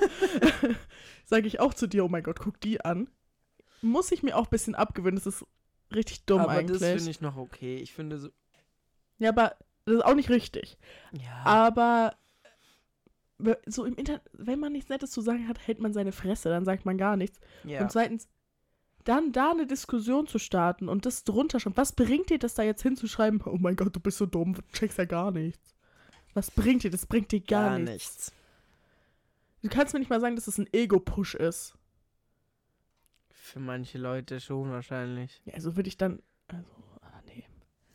Sage 1.26 1.48
ich 1.48 1.60
auch 1.60 1.74
zu 1.74 1.88
dir, 1.88 2.06
oh 2.06 2.10
mein 2.10 2.24
Gott, 2.24 2.40
guck 2.40 2.60
die 2.62 2.82
an. 2.82 3.10
Muss 3.82 4.12
ich 4.12 4.24
mir 4.24 4.38
auch 4.38 4.46
ein 4.46 4.50
bisschen 4.50 4.76
abgewöhnen, 4.76 5.16
das 5.16 5.28
ist 5.28 5.46
richtig 5.94 6.26
dumm 6.26 6.42
aber 6.42 6.52
eigentlich. 6.52 6.80
das 6.80 6.90
finde 6.90 7.12
ich 7.12 7.22
noch 7.22 7.38
okay. 7.38 7.78
Ich 7.78 7.94
finde 7.94 8.18
so, 8.18 8.30
ja, 9.20 9.30
aber 9.30 9.56
das 9.86 9.96
ist 9.96 10.06
auch 10.06 10.16
nicht 10.16 10.30
richtig. 10.30 10.78
ja. 11.14 11.44
Aber 11.44 12.16
so 13.66 13.86
im 13.86 13.96
Internet, 13.96 14.22
wenn 14.34 14.60
man 14.60 14.72
nichts 14.72 14.90
Nettes 14.90 15.12
zu 15.12 15.22
sagen 15.22 15.48
hat, 15.48 15.66
hält 15.66 15.80
man 15.80 15.94
seine 15.94 16.12
Fresse, 16.12 16.50
dann 16.50 16.66
sagt 16.66 16.86
man 16.86 16.98
gar 16.98 17.18
nichts. 17.18 17.40
ja. 17.64 17.82
Und 17.82 17.92
zweitens, 17.92 18.28
dann 19.04 19.32
da 19.32 19.52
eine 19.52 19.66
Diskussion 19.66 20.28
zu 20.28 20.38
starten 20.38 20.90
und 20.90 21.06
das 21.06 21.24
drunter 21.24 21.62
schon. 21.62 21.78
Was 21.78 21.94
bringt 21.94 22.30
dir 22.30 22.40
das 22.40 22.56
da 22.56 22.64
jetzt 22.64 22.82
hinzuschreiben? 22.82 23.42
Oh 23.46 23.58
mein 23.58 23.78
Gott, 23.78 23.96
du 23.96 24.02
bist 24.02 24.18
so 24.18 24.26
dumm, 24.26 24.54
du 24.54 24.62
checkst 24.74 24.98
ja 24.98 25.06
gar 25.06 25.32
nichts. 25.32 25.76
Was 26.34 26.52
bringt 26.52 26.84
dir? 26.84 26.92
Das 26.92 27.06
bringt 27.06 27.32
dir 27.32 27.40
gar, 27.40 27.80
nichts. 27.80 28.34
Du 29.64 29.70
kannst 29.70 29.94
mir 29.94 30.00
nicht 30.00 30.10
mal 30.10 30.20
sagen, 30.20 30.36
dass 30.36 30.48
es 30.48 30.58
ein 30.58 30.68
Ego-Push 30.72 31.36
ist. 31.36 31.78
Für 33.30 33.60
manche 33.60 33.98
Leute 33.98 34.40
schon 34.40 34.72
wahrscheinlich. 34.72 35.42
Ja, 35.46 35.54
also 35.54 35.76
würde 35.78 35.88
ich 35.88 35.98
dann. 35.98 36.22
Also, 36.48 36.70
ah, 37.02 37.22
nee. 37.26 37.46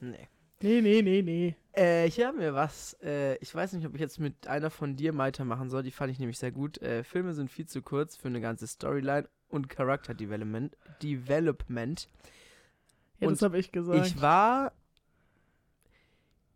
Nee. 0.00 0.28
Nee, 0.62 0.80
nee, 0.80 1.02
nee, 1.02 1.22
nee. 1.22 1.56
Äh, 1.72 2.08
hier 2.10 2.28
haben 2.28 2.38
wir 2.38 2.54
was. 2.54 2.96
Äh, 3.02 3.36
ich 3.38 3.54
weiß 3.54 3.72
nicht, 3.72 3.86
ob 3.86 3.94
ich 3.94 4.00
jetzt 4.00 4.20
mit 4.20 4.46
einer 4.46 4.70
von 4.70 4.96
dir 4.96 5.16
weitermachen 5.16 5.70
soll. 5.70 5.82
Die 5.82 5.90
fand 5.90 6.12
ich 6.12 6.18
nämlich 6.18 6.38
sehr 6.38 6.52
gut. 6.52 6.80
Äh, 6.82 7.02
Filme 7.02 7.32
sind 7.34 7.50
viel 7.50 7.66
zu 7.66 7.82
kurz 7.82 8.16
für 8.16 8.28
eine 8.28 8.40
ganze 8.40 8.66
Storyline 8.66 9.28
und 9.48 9.68
Character 9.68 10.14
Development. 10.14 10.76
Development. 11.02 12.08
Ja, 13.18 13.28
Und 13.28 13.34
das 13.34 13.42
habe 13.42 13.58
ich 13.58 13.72
gesagt. 13.72 14.06
Ich 14.06 14.20
war. 14.20 14.72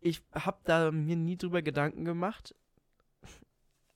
Ich 0.00 0.22
habe 0.32 0.58
da 0.64 0.92
mir 0.92 1.16
nie 1.16 1.36
drüber 1.36 1.62
Gedanken 1.62 2.04
gemacht. 2.04 2.54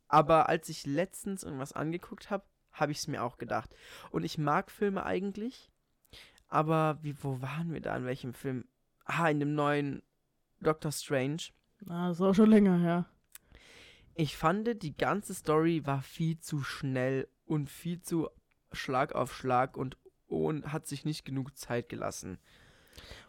Aber 0.08 0.48
als 0.48 0.68
ich 0.68 0.86
letztens 0.86 1.44
irgendwas 1.44 1.72
angeguckt 1.72 2.30
habe, 2.30 2.44
habe 2.72 2.90
ich 2.90 2.98
es 2.98 3.06
mir 3.06 3.22
auch 3.22 3.38
gedacht. 3.38 3.76
Und 4.10 4.24
ich 4.24 4.38
mag 4.38 4.72
Filme 4.72 5.04
eigentlich. 5.04 5.70
Aber 6.48 6.98
wie, 7.02 7.14
wo 7.22 7.40
waren 7.40 7.72
wir 7.72 7.80
da? 7.80 7.96
In 7.96 8.06
welchem 8.06 8.34
Film? 8.34 8.64
Ah, 9.12 9.28
in 9.28 9.40
dem 9.40 9.54
neuen 9.54 10.02
Doctor 10.60 10.92
Strange. 10.92 11.50
ah, 11.88 12.08
das 12.08 12.18
ist 12.18 12.22
auch 12.22 12.34
schon 12.34 12.50
länger 12.50 12.78
her. 12.78 13.06
Ich 14.14 14.36
fand, 14.36 14.82
die 14.82 14.96
ganze 14.96 15.34
Story 15.34 15.84
war 15.84 16.02
viel 16.02 16.38
zu 16.38 16.62
schnell 16.62 17.26
und 17.44 17.70
viel 17.70 18.00
zu 18.00 18.28
Schlag 18.72 19.14
auf 19.14 19.34
Schlag 19.34 19.76
und, 19.76 19.96
und 20.28 20.72
hat 20.72 20.86
sich 20.86 21.04
nicht 21.04 21.24
genug 21.24 21.56
Zeit 21.56 21.88
gelassen. 21.88 22.38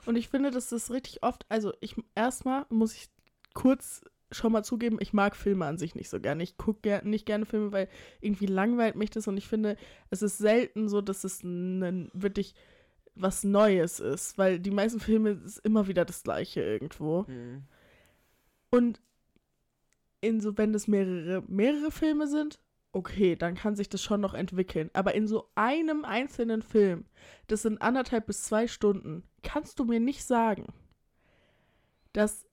Und 0.05 0.17
ich 0.17 0.27
finde, 0.29 0.51
dass 0.51 0.69
das 0.69 0.91
richtig 0.91 1.23
oft. 1.23 1.45
Also, 1.49 1.73
ich 1.79 1.95
erstmal 2.13 2.65
muss 2.69 2.93
ich 2.93 3.09
kurz 3.53 4.03
schon 4.31 4.51
mal 4.51 4.63
zugeben, 4.63 4.97
ich 4.99 5.13
mag 5.13 5.35
Filme 5.35 5.65
an 5.65 5.77
sich 5.77 5.95
nicht 5.95 6.09
so 6.09 6.19
gerne. 6.19 6.43
Ich 6.43 6.57
gucke 6.57 6.81
ger 6.81 7.03
nicht 7.03 7.25
gerne 7.25 7.45
Filme, 7.45 7.71
weil 7.71 7.89
irgendwie 8.21 8.45
langweilt 8.45 8.95
mich 8.95 9.09
das 9.09 9.27
und 9.27 9.37
ich 9.37 9.47
finde, 9.47 9.77
es 10.09 10.21
ist 10.21 10.37
selten 10.37 10.89
so, 10.89 11.01
dass 11.01 11.23
es 11.23 11.43
ein, 11.43 12.09
wirklich 12.13 12.53
was 13.15 13.43
Neues 13.43 13.99
ist, 13.99 14.37
weil 14.37 14.59
die 14.59 14.71
meisten 14.71 14.99
Filme 14.99 15.31
ist 15.31 15.59
immer 15.59 15.87
wieder 15.87 16.05
das 16.05 16.23
Gleiche 16.23 16.61
irgendwo. 16.61 17.25
Hm. 17.27 17.63
Und 18.69 19.01
in 20.21 20.39
so, 20.39 20.57
wenn 20.57 20.73
es 20.73 20.87
mehrere, 20.87 21.43
mehrere 21.47 21.91
Filme 21.91 22.27
sind, 22.27 22.59
okay, 22.93 23.35
dann 23.35 23.55
kann 23.55 23.75
sich 23.75 23.89
das 23.89 24.01
schon 24.01 24.21
noch 24.21 24.33
entwickeln. 24.33 24.89
Aber 24.93 25.15
in 25.15 25.27
so 25.27 25.49
einem 25.55 26.05
einzelnen 26.05 26.61
Film, 26.61 27.05
das 27.47 27.63
sind 27.63 27.81
anderthalb 27.81 28.27
bis 28.27 28.43
zwei 28.43 28.67
Stunden, 28.67 29.23
kannst 29.43 29.79
du 29.79 29.85
mir 29.85 29.99
nicht 29.99 30.23
sagen, 30.23 30.67
dass. 32.13 32.45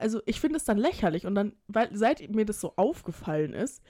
Also, 0.00 0.22
ich 0.26 0.40
finde 0.40 0.58
es 0.58 0.64
dann 0.64 0.78
lächerlich 0.78 1.26
und 1.26 1.34
dann, 1.34 1.56
weil 1.66 1.90
seit 1.96 2.30
mir 2.30 2.44
das 2.44 2.60
so 2.60 2.74
aufgefallen 2.76 3.52
ist, 3.52 3.82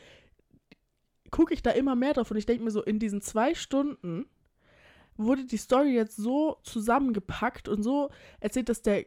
gucke 1.30 1.52
ich 1.52 1.62
da 1.62 1.70
immer 1.70 1.94
mehr 1.96 2.14
drauf 2.14 2.30
und 2.30 2.38
ich 2.38 2.46
denke 2.46 2.64
mir 2.64 2.70
so, 2.70 2.82
in 2.82 2.98
diesen 2.98 3.20
zwei 3.20 3.54
Stunden 3.54 4.24
wurde 5.18 5.44
die 5.44 5.56
Story 5.58 5.90
jetzt 5.94 6.16
so 6.16 6.56
zusammengepackt 6.62 7.68
und 7.68 7.82
so 7.82 8.10
erzählt, 8.40 8.68
dass 8.70 8.80
der 8.82 9.04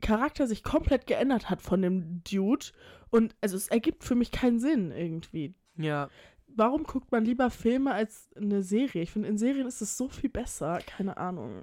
Charakter 0.00 0.46
sich 0.46 0.62
komplett 0.62 1.06
geändert 1.06 1.50
hat 1.50 1.62
von 1.62 1.82
dem 1.82 2.22
Dude. 2.24 2.66
Und 3.10 3.34
also 3.40 3.56
es 3.56 3.68
ergibt 3.68 4.04
für 4.04 4.14
mich 4.14 4.30
keinen 4.30 4.60
Sinn 4.60 4.90
irgendwie. 4.92 5.54
Ja, 5.76 6.08
Warum 6.54 6.82
guckt 6.84 7.10
man 7.12 7.24
lieber 7.24 7.48
Filme 7.50 7.94
als 7.94 8.28
eine 8.36 8.62
Serie? 8.62 9.00
Ich 9.02 9.10
finde, 9.10 9.28
in 9.28 9.38
Serien 9.38 9.66
ist 9.66 9.80
es 9.80 9.96
so 9.96 10.10
viel 10.10 10.28
besser. 10.28 10.80
Keine 10.86 11.16
Ahnung. 11.16 11.62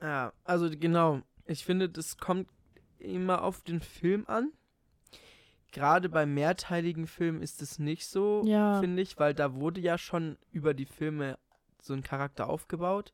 Ja, 0.00 0.32
also 0.44 0.70
genau. 0.70 1.20
Ich 1.44 1.64
finde, 1.66 1.90
das 1.90 2.16
kommt 2.16 2.48
immer 2.98 3.42
auf 3.42 3.60
den 3.62 3.80
Film 3.80 4.24
an. 4.28 4.50
Gerade 5.72 6.08
bei 6.08 6.24
mehrteiligen 6.24 7.06
Filmen 7.06 7.42
ist 7.42 7.60
es 7.60 7.78
nicht 7.78 8.06
so, 8.06 8.42
Ja. 8.46 8.80
finde 8.80 9.02
ich, 9.02 9.18
weil 9.18 9.34
da 9.34 9.54
wurde 9.56 9.80
ja 9.82 9.98
schon 9.98 10.38
über 10.52 10.72
die 10.74 10.86
Filme 10.86 11.38
so 11.82 11.92
ein 11.94 12.02
Charakter 12.02 12.48
aufgebaut. 12.48 13.12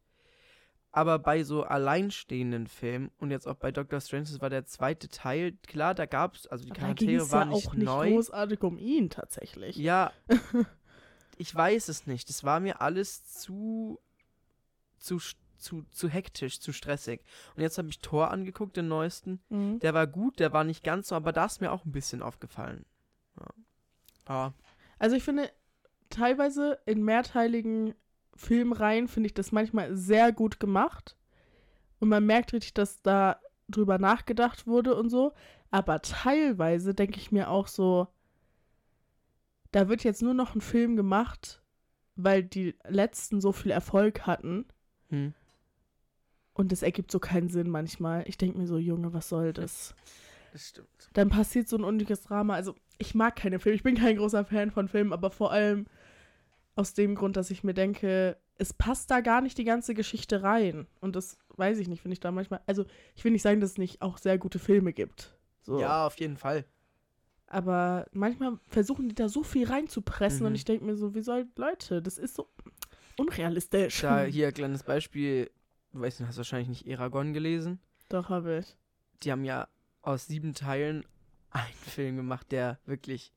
Aber 0.91 1.19
bei 1.19 1.45
so 1.45 1.65
alleinstehenden 1.65 2.67
Filmen 2.67 3.11
und 3.19 3.31
jetzt 3.31 3.47
auch 3.47 3.57
bei 3.57 3.71
Doctor 3.71 4.01
Strange, 4.01 4.25
das 4.25 4.41
war 4.41 4.49
der 4.49 4.65
zweite 4.65 5.09
Teil, 5.09 5.53
klar, 5.67 5.95
da 5.95 6.07
gab 6.07 6.35
es, 6.35 6.47
also 6.47 6.65
die 6.65 6.71
Aber 6.71 6.81
da 6.81 6.87
Charaktere 6.87 7.23
es 7.23 7.31
ja 7.31 7.37
waren 7.39 7.49
nicht 7.51 7.67
auch 7.69 7.75
nicht 7.75 7.85
neu. 7.85 8.11
großartig 8.11 8.63
um 8.63 8.79
ihn 8.79 9.11
tatsächlich. 9.11 9.77
Ja, 9.77 10.13
ich 11.37 11.55
weiß 11.55 11.89
es 11.89 12.07
nicht. 12.07 12.29
Das 12.31 12.43
war 12.43 12.59
mir 12.61 12.81
alles 12.81 13.27
zu, 13.27 14.01
zu, 14.99 15.19
zu, 15.59 15.85
zu 15.91 16.09
hektisch, 16.09 16.59
zu 16.61 16.73
stressig. 16.73 17.21
Und 17.55 17.63
jetzt 17.63 17.77
habe 17.77 17.89
ich 17.89 18.01
Thor 18.01 18.31
angeguckt, 18.31 18.77
den 18.77 18.89
neuesten. 18.89 19.41
Mhm. 19.51 19.79
Der 19.81 19.93
war 19.93 20.07
gut, 20.07 20.41
der 20.41 20.53
war 20.55 20.65
nicht 20.65 20.83
ganz 20.85 21.09
so, 21.09 21.15
aber 21.15 21.33
da 21.33 21.45
ist 21.45 21.61
mir 21.61 21.71
auch 21.71 21.85
ein 21.85 21.93
bisschen 21.93 22.23
aufgefallen. 22.23 22.87
Ja. 23.39 23.47
Ah, 24.25 24.53
Also 24.99 25.17
ich 25.17 25.23
finde, 25.23 25.51
teilweise 26.09 26.79
in 26.87 27.05
mehrteiligen 27.05 27.95
Filmreihen 28.39 29.09
finde 29.09 29.27
ich 29.27 29.35
das 29.35 29.51
manchmal 29.51 29.97
sehr 29.97 30.33
gut 30.33 30.61
gemacht. 30.61 31.17
Und 31.99 32.09
man 32.09 32.25
merkt 32.25 32.53
richtig, 32.53 32.73
dass 32.73 33.03
da 33.03 33.41
drüber 33.69 33.99
nachgedacht 33.99 34.67
wurde 34.67 34.95
und 34.95 35.11
so. 35.11 35.33
Aber 35.71 36.01
teilweise 36.01 36.95
denke 36.95 37.19
ich 37.19 37.33
mir 37.33 37.51
auch 37.51 37.67
so, 37.67 38.07
da 39.73 39.89
wird 39.89 40.05
jetzt 40.05 40.23
nur 40.23 40.35
noch 40.35 40.55
ein 40.55 40.61
Film 40.61 40.97
gemacht, 40.97 41.63
weil 42.15 42.45
die 42.45 42.77
letzten 42.87 43.41
so 43.41 43.53
viel 43.53 43.73
Erfolg 43.73 44.27
hatten. 44.27 44.67
hm. 45.11 45.35
Und 46.55 46.73
es 46.73 46.83
ergibt 46.83 47.13
so 47.13 47.21
keinen 47.21 47.49
Sinn 47.49 47.71
manchmal. 47.71 48.25
Ich 48.27 48.37
denke 48.37 48.59
mir 48.59 48.67
so, 48.67 48.79
Junge, 48.79 49.13
was 49.13 49.29
soll 49.29 49.53
das? 49.53 49.95
Das 50.51 50.71
stimmt. 50.71 51.11
dann 51.13 51.29
passiert 51.29 51.69
so 51.69 51.77
ein 51.77 51.85
unnötiges 51.85 52.23
Drama. 52.23 52.55
Also, 52.55 52.75
ich 52.97 53.15
mag 53.15 53.37
keine 53.37 53.59
Filme. 53.59 53.77
Ich 53.77 53.83
bin 53.83 53.97
kein 53.97 54.17
großer 54.17 54.47
Fan 54.47 54.71
von 54.71 54.89
Filmen, 54.89 55.13
aber 55.13 55.31
vor 55.31 55.53
allem 55.53 55.87
aus 56.79 56.95
dem 56.95 57.15
Grund, 57.17 57.37
dass 57.37 57.51
ich 57.51 57.65
mir 57.65 57.75
denke, 57.75 58.37
es 58.57 58.73
passt 58.73 59.11
da 59.11 59.21
gar 59.21 59.41
nicht 59.41 59.59
die 59.59 59.65
ganze 59.65 59.95
Geschichte 59.95 60.43
rein. 60.43 60.87
Und 61.01 61.17
das 61.17 61.37
weiß 61.57 61.79
ich 61.79 61.89
nicht, 61.89 62.03
finde 62.03 62.13
ich 62.13 62.21
da 62.21 62.31
manchmal. 62.31 62.61
Also, 62.67 62.85
ich 63.17 63.25
will 63.25 63.33
nicht 63.33 63.43
sagen, 63.43 63.61
dass 63.61 63.73
es 63.73 63.79
nicht 63.79 64.01
auch 64.01 64.17
sehr 64.19 64.39
gute 64.39 64.59
Filme 64.61 64.93
gibt. 64.93 65.37
So. 65.63 65.81
Ja, 65.81 66.07
auf 66.07 66.19
jeden 66.21 66.37
Fall. 66.37 66.65
Aber 67.49 68.07
manchmal 68.13 68.59
versuchen 68.69 69.09
die 69.09 69.15
da 69.15 69.29
so 69.29 69.43
viel 69.43 69.67
reinzupressen 69.67 70.41
Mhm. 70.41 70.47
und 70.47 70.55
ich 70.55 70.65
denke 70.65 70.85
mir 70.85 70.97
so, 70.97 71.15
wie 71.15 71.23
soll, 71.23 71.47
Leute, 71.57 72.01
das 72.03 72.17
ist 72.19 72.35
so 72.37 72.49
unrealistisch. 73.17 74.01
Da 74.03 74.23
hier 74.25 74.53
kleines 74.53 74.83
Beispiel, 74.83 75.51
du 75.93 76.01
weißt, 76.01 76.21
du 76.21 76.27
hast 76.27 76.37
wahrscheinlich 76.37 76.69
nicht 76.69 76.87
Eragon 76.87 77.33
gelesen. 77.33 77.81
Doch, 78.09 78.29
habe 78.29 78.59
ich. 78.59 78.77
Die 79.23 79.33
haben 79.33 79.45
ja 79.45 79.67
aus 80.03 80.27
sieben 80.27 80.55
Teilen 80.55 81.05
einen 81.51 81.73
Film 81.75 82.17
gemacht, 82.17 82.53
der 82.53 82.79
wirklich 82.87 83.33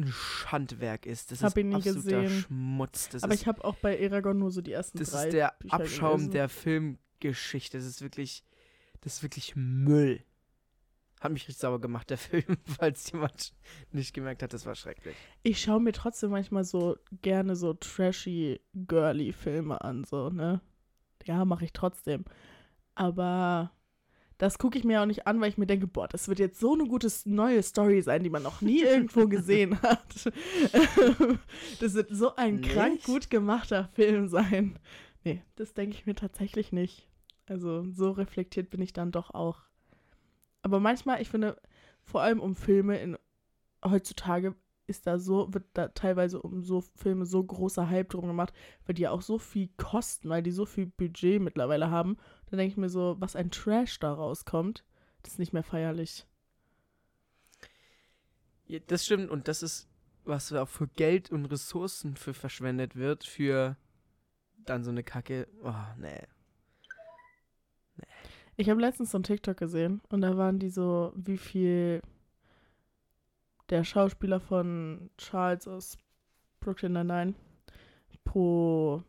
ein 0.00 0.12
Schandwerk 0.12 1.06
ist. 1.06 1.30
Das 1.30 1.42
Hab 1.42 1.56
ist 1.56 1.64
absoluter 1.74 1.94
gesehen. 1.94 2.28
Schmutz. 2.28 3.08
Das 3.08 3.22
Aber 3.22 3.34
ist, 3.34 3.42
ich 3.42 3.46
habe 3.46 3.64
auch 3.64 3.76
bei 3.76 3.96
Eragon 3.96 4.38
nur 4.38 4.50
so 4.50 4.60
die 4.60 4.72
ersten 4.72 4.98
das 4.98 5.10
drei 5.10 5.26
ist 5.26 5.32
der 5.32 5.54
Bücher 5.58 5.74
Abschaum 5.74 6.12
gelesen. 6.12 6.30
der 6.32 6.48
Filmgeschichte. 6.48 7.78
Das 7.78 7.86
ist 7.86 8.02
wirklich, 8.02 8.44
das 9.00 9.14
ist 9.14 9.22
wirklich 9.22 9.54
Müll. 9.56 10.24
Hat 11.20 11.32
mich 11.32 11.42
richtig 11.42 11.58
sauer 11.60 11.80
gemacht, 11.80 12.08
der 12.10 12.18
Film, 12.18 12.56
falls 12.64 13.12
jemand 13.12 13.52
nicht 13.92 14.14
gemerkt 14.14 14.42
hat, 14.42 14.52
das 14.54 14.64
war 14.66 14.74
schrecklich. 14.74 15.16
Ich 15.42 15.60
schaue 15.60 15.80
mir 15.80 15.92
trotzdem 15.92 16.30
manchmal 16.30 16.64
so 16.64 16.96
gerne 17.20 17.56
so 17.56 17.74
trashy, 17.74 18.60
girly 18.74 19.32
Filme 19.32 19.80
an, 19.82 20.04
so, 20.04 20.30
ne? 20.30 20.62
Ja, 21.26 21.44
mache 21.44 21.66
ich 21.66 21.72
trotzdem. 21.74 22.24
Aber 22.94 23.70
das 24.40 24.56
gucke 24.56 24.78
ich 24.78 24.84
mir 24.84 25.02
auch 25.02 25.06
nicht 25.06 25.26
an, 25.26 25.38
weil 25.38 25.50
ich 25.50 25.58
mir 25.58 25.66
denke, 25.66 25.86
boah, 25.86 26.08
das 26.08 26.26
wird 26.26 26.38
jetzt 26.38 26.58
so 26.58 26.72
eine 26.72 26.86
gute 26.86 27.12
neue 27.26 27.62
Story 27.62 28.00
sein, 28.00 28.22
die 28.22 28.30
man 28.30 28.42
noch 28.42 28.62
nie 28.62 28.80
irgendwo 28.82 29.28
gesehen 29.28 29.80
hat. 29.82 30.32
das 31.80 31.92
wird 31.92 32.08
so 32.10 32.34
ein 32.36 32.62
krank 32.62 32.94
Nicht? 32.94 33.04
gut 33.04 33.28
gemachter 33.28 33.90
Film 33.92 34.28
sein. 34.28 34.78
Nee, 35.24 35.42
das 35.56 35.74
denke 35.74 35.94
ich 35.94 36.06
mir 36.06 36.14
tatsächlich 36.14 36.72
nicht. 36.72 37.06
Also 37.44 37.84
so 37.92 38.12
reflektiert 38.12 38.70
bin 38.70 38.80
ich 38.80 38.94
dann 38.94 39.12
doch 39.12 39.34
auch. 39.34 39.58
Aber 40.62 40.80
manchmal, 40.80 41.20
ich 41.20 41.28
finde, 41.28 41.60
vor 42.02 42.22
allem 42.22 42.40
um 42.40 42.56
Filme 42.56 42.98
in 42.98 43.18
heutzutage 43.84 44.54
ist 44.86 45.06
da 45.06 45.18
so, 45.18 45.52
wird 45.52 45.64
da 45.74 45.88
teilweise 45.88 46.40
um 46.40 46.62
so 46.62 46.80
Filme 46.80 47.26
so 47.26 47.44
großer 47.44 47.88
Hype 47.90 48.08
drum 48.08 48.26
gemacht, 48.26 48.54
weil 48.86 48.94
die 48.94 49.02
ja 49.02 49.10
auch 49.10 49.22
so 49.22 49.38
viel 49.38 49.68
kosten, 49.76 50.30
weil 50.30 50.42
die 50.42 50.50
so 50.50 50.64
viel 50.64 50.86
Budget 50.86 51.42
mittlerweile 51.42 51.90
haben. 51.90 52.16
Da 52.50 52.56
denke 52.56 52.72
ich 52.72 52.76
mir 52.76 52.88
so, 52.88 53.16
was 53.20 53.36
ein 53.36 53.50
Trash 53.50 53.98
da 54.00 54.12
rauskommt, 54.12 54.84
das 55.22 55.34
ist 55.34 55.38
nicht 55.38 55.52
mehr 55.52 55.62
feierlich. 55.62 56.26
Ja, 58.66 58.80
das 58.86 59.04
stimmt 59.04 59.30
und 59.30 59.48
das 59.48 59.62
ist, 59.62 59.88
was 60.24 60.52
auch 60.52 60.68
für 60.68 60.88
Geld 60.88 61.30
und 61.30 61.46
Ressourcen 61.46 62.16
für 62.16 62.34
verschwendet 62.34 62.96
wird, 62.96 63.24
für 63.24 63.76
dann 64.64 64.84
so 64.84 64.90
eine 64.90 65.02
Kacke. 65.02 65.48
Oh, 65.62 65.74
nee. 65.98 66.26
Ich 68.56 68.68
habe 68.68 68.80
letztens 68.80 69.12
so 69.12 69.16
einen 69.18 69.24
TikTok 69.24 69.56
gesehen 69.56 70.00
und 70.10 70.20
da 70.20 70.36
waren 70.36 70.58
die 70.58 70.70
so, 70.70 71.12
wie 71.14 71.38
viel 71.38 72.02
der 73.70 73.84
Schauspieler 73.84 74.40
von 74.40 75.10
Charles 75.16 75.66
aus 75.66 75.98
Brooklyn 76.58 76.92
Nine-Nine 76.92 77.34
pro 78.24 79.02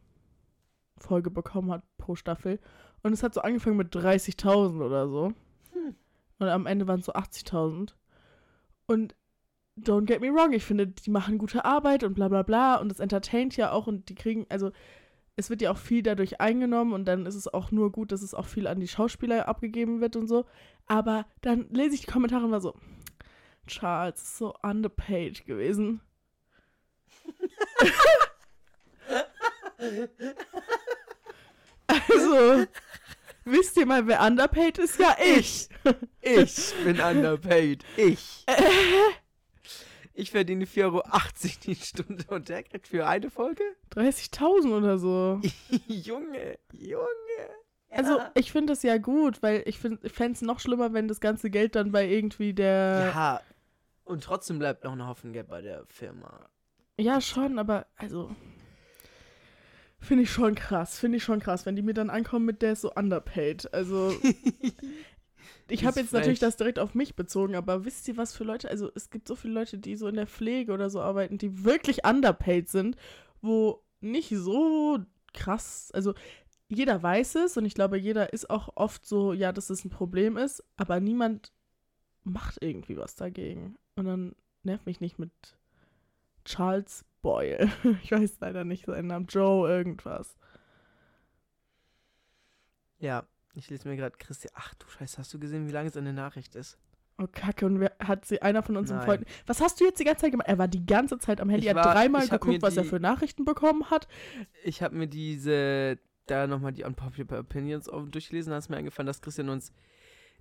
Folge 1.01 1.31
bekommen 1.31 1.71
hat, 1.71 1.83
pro 1.97 2.15
Staffel. 2.15 2.59
Und 3.03 3.13
es 3.13 3.23
hat 3.23 3.33
so 3.33 3.41
angefangen 3.41 3.77
mit 3.77 3.93
30.000 3.95 4.83
oder 4.83 5.07
so. 5.09 5.33
Hm. 5.71 5.95
Und 6.39 6.47
am 6.47 6.65
Ende 6.65 6.87
waren 6.87 6.99
es 6.99 7.05
so 7.05 7.13
80.000. 7.13 7.93
Und 8.87 9.15
don't 9.77 10.05
get 10.05 10.21
me 10.21 10.33
wrong, 10.33 10.53
ich 10.53 10.63
finde, 10.63 10.87
die 10.87 11.09
machen 11.09 11.37
gute 11.37 11.65
Arbeit 11.65 12.03
und 12.03 12.13
bla 12.13 12.27
bla 12.27 12.43
bla 12.43 12.75
und 12.75 12.89
das 12.89 12.99
entertaint 12.99 13.55
ja 13.57 13.71
auch 13.71 13.87
und 13.87 14.09
die 14.09 14.15
kriegen, 14.15 14.45
also 14.49 14.71
es 15.37 15.49
wird 15.49 15.61
ja 15.61 15.71
auch 15.71 15.77
viel 15.77 16.03
dadurch 16.03 16.41
eingenommen 16.41 16.93
und 16.93 17.05
dann 17.05 17.25
ist 17.25 17.35
es 17.35 17.47
auch 17.47 17.71
nur 17.71 17.91
gut, 17.91 18.11
dass 18.11 18.21
es 18.21 18.33
auch 18.33 18.45
viel 18.45 18.67
an 18.67 18.79
die 18.79 18.87
Schauspieler 18.87 19.47
abgegeben 19.47 20.01
wird 20.01 20.15
und 20.15 20.27
so. 20.27 20.45
Aber 20.87 21.25
dann 21.41 21.67
lese 21.69 21.95
ich 21.95 22.01
die 22.01 22.11
Kommentare 22.11 22.45
und 22.45 22.51
war 22.51 22.61
so, 22.61 22.75
Charles 23.65 24.21
ist 24.21 24.37
so 24.37 24.53
underpaid 24.61 25.45
gewesen. 25.45 26.01
also, 32.09 32.65
wisst 33.45 33.77
ihr 33.77 33.85
mal, 33.85 34.05
wer 34.07 34.21
underpaid 34.21 34.77
ist? 34.77 34.99
Ja, 34.99 35.15
ich. 35.23 35.69
Ich 36.21 36.73
bin 36.83 36.99
underpaid. 36.99 37.83
Ich. 37.97 38.43
Äh, 38.47 38.61
Ich 40.13 40.31
verdiene 40.31 40.65
4,80 40.65 40.83
Euro 40.83 41.03
die 41.65 41.75
Stunde 41.75 42.25
und 42.27 42.49
der 42.49 42.63
kriegt 42.63 42.87
für 42.87 43.07
eine 43.07 43.29
Folge? 43.29 43.63
30.000 43.95 44.77
oder 44.77 44.97
so. 44.99 45.41
Junge, 45.87 46.59
Junge. 46.73 47.07
Also, 47.89 48.19
ich 48.35 48.51
finde 48.51 48.73
das 48.73 48.83
ja 48.83 48.97
gut, 48.97 49.41
weil 49.41 49.63
ich 49.65 49.79
fände 49.79 49.99
es 50.33 50.41
noch 50.41 50.59
schlimmer, 50.59 50.93
wenn 50.93 51.07
das 51.07 51.19
ganze 51.19 51.49
Geld 51.49 51.75
dann 51.75 51.91
bei 51.91 52.07
irgendwie 52.07 52.53
der. 52.53 53.11
Ja. 53.13 53.41
Und 54.05 54.23
trotzdem 54.23 54.59
bleibt 54.59 54.83
noch 54.83 54.93
ein 54.93 55.05
Haufen 55.05 55.33
Geld 55.33 55.47
bei 55.47 55.61
der 55.61 55.85
Firma. 55.87 56.49
Ja, 56.97 57.19
schon, 57.21 57.59
aber 57.59 57.87
also. 57.97 58.33
Finde 60.01 60.23
ich 60.23 60.31
schon 60.31 60.55
krass. 60.55 60.99
Finde 60.99 61.17
ich 61.17 61.23
schon 61.23 61.39
krass, 61.39 61.65
wenn 61.65 61.75
die 61.75 61.83
mir 61.83 61.93
dann 61.93 62.09
ankommen 62.09 62.45
mit 62.45 62.61
der 62.61 62.73
ist 62.73 62.81
so 62.81 62.91
underpaid. 62.93 63.73
Also. 63.73 64.13
Ich 65.69 65.85
habe 65.85 66.01
jetzt 66.01 66.11
natürlich 66.11 66.39
frech. 66.39 66.49
das 66.49 66.57
direkt 66.57 66.79
auf 66.79 66.95
mich 66.95 67.15
bezogen, 67.15 67.55
aber 67.55 67.85
wisst 67.85 68.05
ihr, 68.09 68.17
was 68.17 68.35
für 68.35 68.43
Leute, 68.43 68.69
also 68.69 68.91
es 68.93 69.09
gibt 69.09 69.25
so 69.25 69.35
viele 69.35 69.53
Leute, 69.53 69.77
die 69.77 69.95
so 69.95 70.09
in 70.09 70.15
der 70.15 70.27
Pflege 70.27 70.73
oder 70.73 70.89
so 70.89 70.99
arbeiten, 70.99 71.37
die 71.37 71.63
wirklich 71.63 72.05
underpaid 72.05 72.67
sind, 72.67 72.97
wo 73.41 73.81
nicht 74.01 74.29
so 74.35 74.99
krass, 75.33 75.89
also 75.93 76.13
jeder 76.67 77.01
weiß 77.01 77.35
es 77.35 77.55
und 77.55 77.65
ich 77.65 77.73
glaube, 77.73 77.97
jeder 77.97 78.33
ist 78.33 78.49
auch 78.49 78.69
oft 78.75 79.05
so, 79.05 79.31
ja, 79.31 79.53
dass 79.53 79.69
es 79.69 79.85
ein 79.85 79.89
Problem 79.89 80.35
ist, 80.35 80.61
aber 80.75 80.99
niemand 80.99 81.53
macht 82.23 82.57
irgendwie 82.61 82.97
was 82.97 83.15
dagegen. 83.15 83.77
Und 83.95 84.05
dann 84.05 84.35
nervt 84.63 84.85
mich 84.85 84.99
nicht 84.99 85.19
mit 85.19 85.31
Charles 86.45 87.05
Boyle. 87.21 87.69
Ich 88.03 88.11
weiß 88.11 88.37
leider 88.39 88.63
nicht 88.63 88.85
seinen 88.85 89.07
Namen. 89.07 89.27
Joe 89.27 89.69
irgendwas. 89.69 90.35
Ja, 92.99 93.25
ich 93.53 93.69
lese 93.69 93.87
mir 93.87 93.95
gerade 93.95 94.15
Christian. 94.17 94.53
Ach 94.55 94.73
du 94.75 94.87
Scheiße, 94.87 95.17
hast 95.17 95.33
du 95.33 95.39
gesehen, 95.39 95.67
wie 95.67 95.71
lange 95.71 95.89
seine 95.89 96.13
Nachricht 96.13 96.55
ist? 96.55 96.77
Oh, 97.17 97.27
Kacke. 97.31 97.65
Und 97.65 97.79
wer, 97.79 97.91
hat 97.99 98.25
sie 98.25 98.41
einer 98.41 98.63
von 98.63 98.77
unseren 98.77 98.97
Nein. 98.97 99.05
Freunden. 99.05 99.25
Was 99.45 99.61
hast 99.61 99.79
du 99.79 99.85
jetzt 99.85 99.99
die 99.99 100.03
ganze 100.05 100.21
Zeit 100.21 100.31
gemacht? 100.31 100.47
Er 100.47 100.57
war 100.57 100.67
die 100.67 100.85
ganze 100.85 101.17
Zeit 101.19 101.41
am 101.41 101.49
Handy. 101.49 101.67
Er 101.67 101.75
hat 101.75 101.85
dreimal 101.85 102.27
geguckt, 102.27 102.45
mir 102.47 102.61
was 102.61 102.77
er 102.77 102.83
die- 102.83 102.89
für 102.89 102.99
Nachrichten 102.99 103.45
bekommen 103.45 103.89
hat. 103.89 104.07
Ich 104.63 104.81
habe 104.81 104.95
mir 104.95 105.07
diese, 105.07 105.99
da 106.27 106.47
nochmal 106.47 106.71
die 106.71 106.83
Unpopular 106.83 107.39
Opinions 107.41 107.85
durchgelesen, 107.85 108.51
da 108.51 108.57
ist 108.57 108.69
mir 108.69 108.77
eingefallen, 108.77 109.07
dass 109.07 109.21
Christian 109.21 109.49
uns 109.49 109.71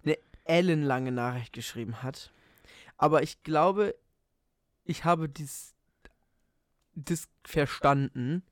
eine 0.05 0.16
ellenlange 0.45 1.12
Nachricht 1.12 1.53
geschrieben 1.53 2.03
hat. 2.03 2.33
Aber 2.97 3.23
ich 3.23 3.43
glaube, 3.43 3.95
ich 4.85 5.05
habe 5.05 5.29
dies, 5.29 5.75
das 7.04 7.28
verstanden, 7.44 8.42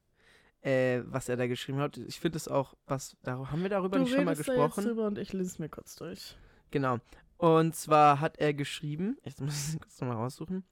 äh, 0.62 1.00
was 1.06 1.28
er 1.28 1.36
da 1.36 1.46
geschrieben 1.46 1.78
hat. 1.78 1.96
Ich 1.98 2.20
finde 2.20 2.36
es 2.36 2.48
auch, 2.48 2.74
was, 2.86 3.16
da, 3.22 3.50
haben 3.50 3.62
wir 3.62 3.68
darüber 3.70 3.96
Du 3.98 4.04
nicht 4.04 4.14
schon 4.14 4.24
mal 4.24 4.32
redest 4.32 4.48
da 4.48 4.54
jetzt 4.54 4.74
gesprochen? 4.76 4.98
und 4.98 5.18
ich 5.18 5.32
lese 5.32 5.50
es 5.50 5.58
mir 5.58 5.68
kurz 5.68 5.96
durch. 5.96 6.36
Genau. 6.70 6.98
Und 7.36 7.76
zwar 7.76 8.20
hat 8.20 8.38
er 8.38 8.52
geschrieben, 8.54 9.16
jetzt 9.24 9.40
muss 9.40 9.54
ich 9.54 9.74
es 9.74 9.80
kurz 9.80 10.00
nochmal 10.00 10.16
raussuchen. 10.16 10.64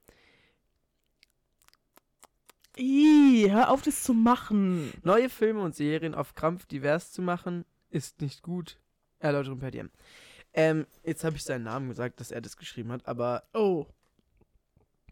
Ih, 2.77 3.49
hör 3.49 3.71
auf, 3.71 3.81
das 3.81 4.03
zu 4.03 4.13
machen. 4.13 4.91
Neue 5.03 5.29
Filme 5.29 5.61
und 5.61 5.75
Serien 5.75 6.13
auf 6.13 6.35
Krampf 6.35 6.65
divers 6.67 7.11
zu 7.11 7.21
machen, 7.21 7.65
ist 7.89 8.21
nicht 8.21 8.43
gut. 8.43 8.77
Erläuterung 9.19 9.59
per 9.59 9.71
DM. 9.71 9.89
Ähm, 10.53 10.85
jetzt 11.03 11.23
habe 11.23 11.35
ich 11.35 11.43
seinen 11.43 11.63
Namen 11.63 11.89
gesagt, 11.89 12.19
dass 12.19 12.29
er 12.31 12.41
das 12.41 12.55
geschrieben 12.57 12.91
hat, 12.91 13.07
aber 13.07 13.43
Oh. 13.53 13.87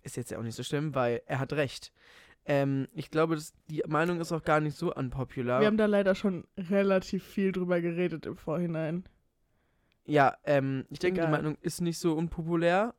ist 0.04 0.15
jetzt 0.15 0.30
ja 0.30 0.38
auch 0.38 0.43
nicht 0.43 0.56
so 0.56 0.62
schlimm, 0.63 0.93
weil 0.93 1.21
er 1.25 1.39
hat 1.39 1.54
recht. 1.54 1.91
Ähm, 2.46 2.88
ich 2.94 3.10
glaube, 3.10 3.36
dass 3.36 3.54
die 3.70 3.84
Meinung 3.88 4.20
ist 4.20 4.32
auch 4.32 4.44
gar 4.44 4.60
nicht 4.60 4.78
so 4.78 4.94
unpopular. 4.94 5.60
Wir 5.60 5.68
haben 5.68 5.78
da 5.78 5.88
leider 5.88 6.14
schon 6.14 6.46
relativ 6.58 7.24
viel 7.24 7.52
drüber 7.52 7.82
geredet 7.82 8.26
im 8.26 8.38
Vorhinein. 8.38 9.04
Ja, 10.06 10.38
ähm, 10.44 10.86
ich 10.90 11.00
denke, 11.00 11.22
die 11.22 11.28
Egal. 11.28 11.32
Meinung 11.32 11.58
ist 11.62 11.82
nicht 11.82 11.98
so 11.98 12.14
unpopulär. 12.14 12.94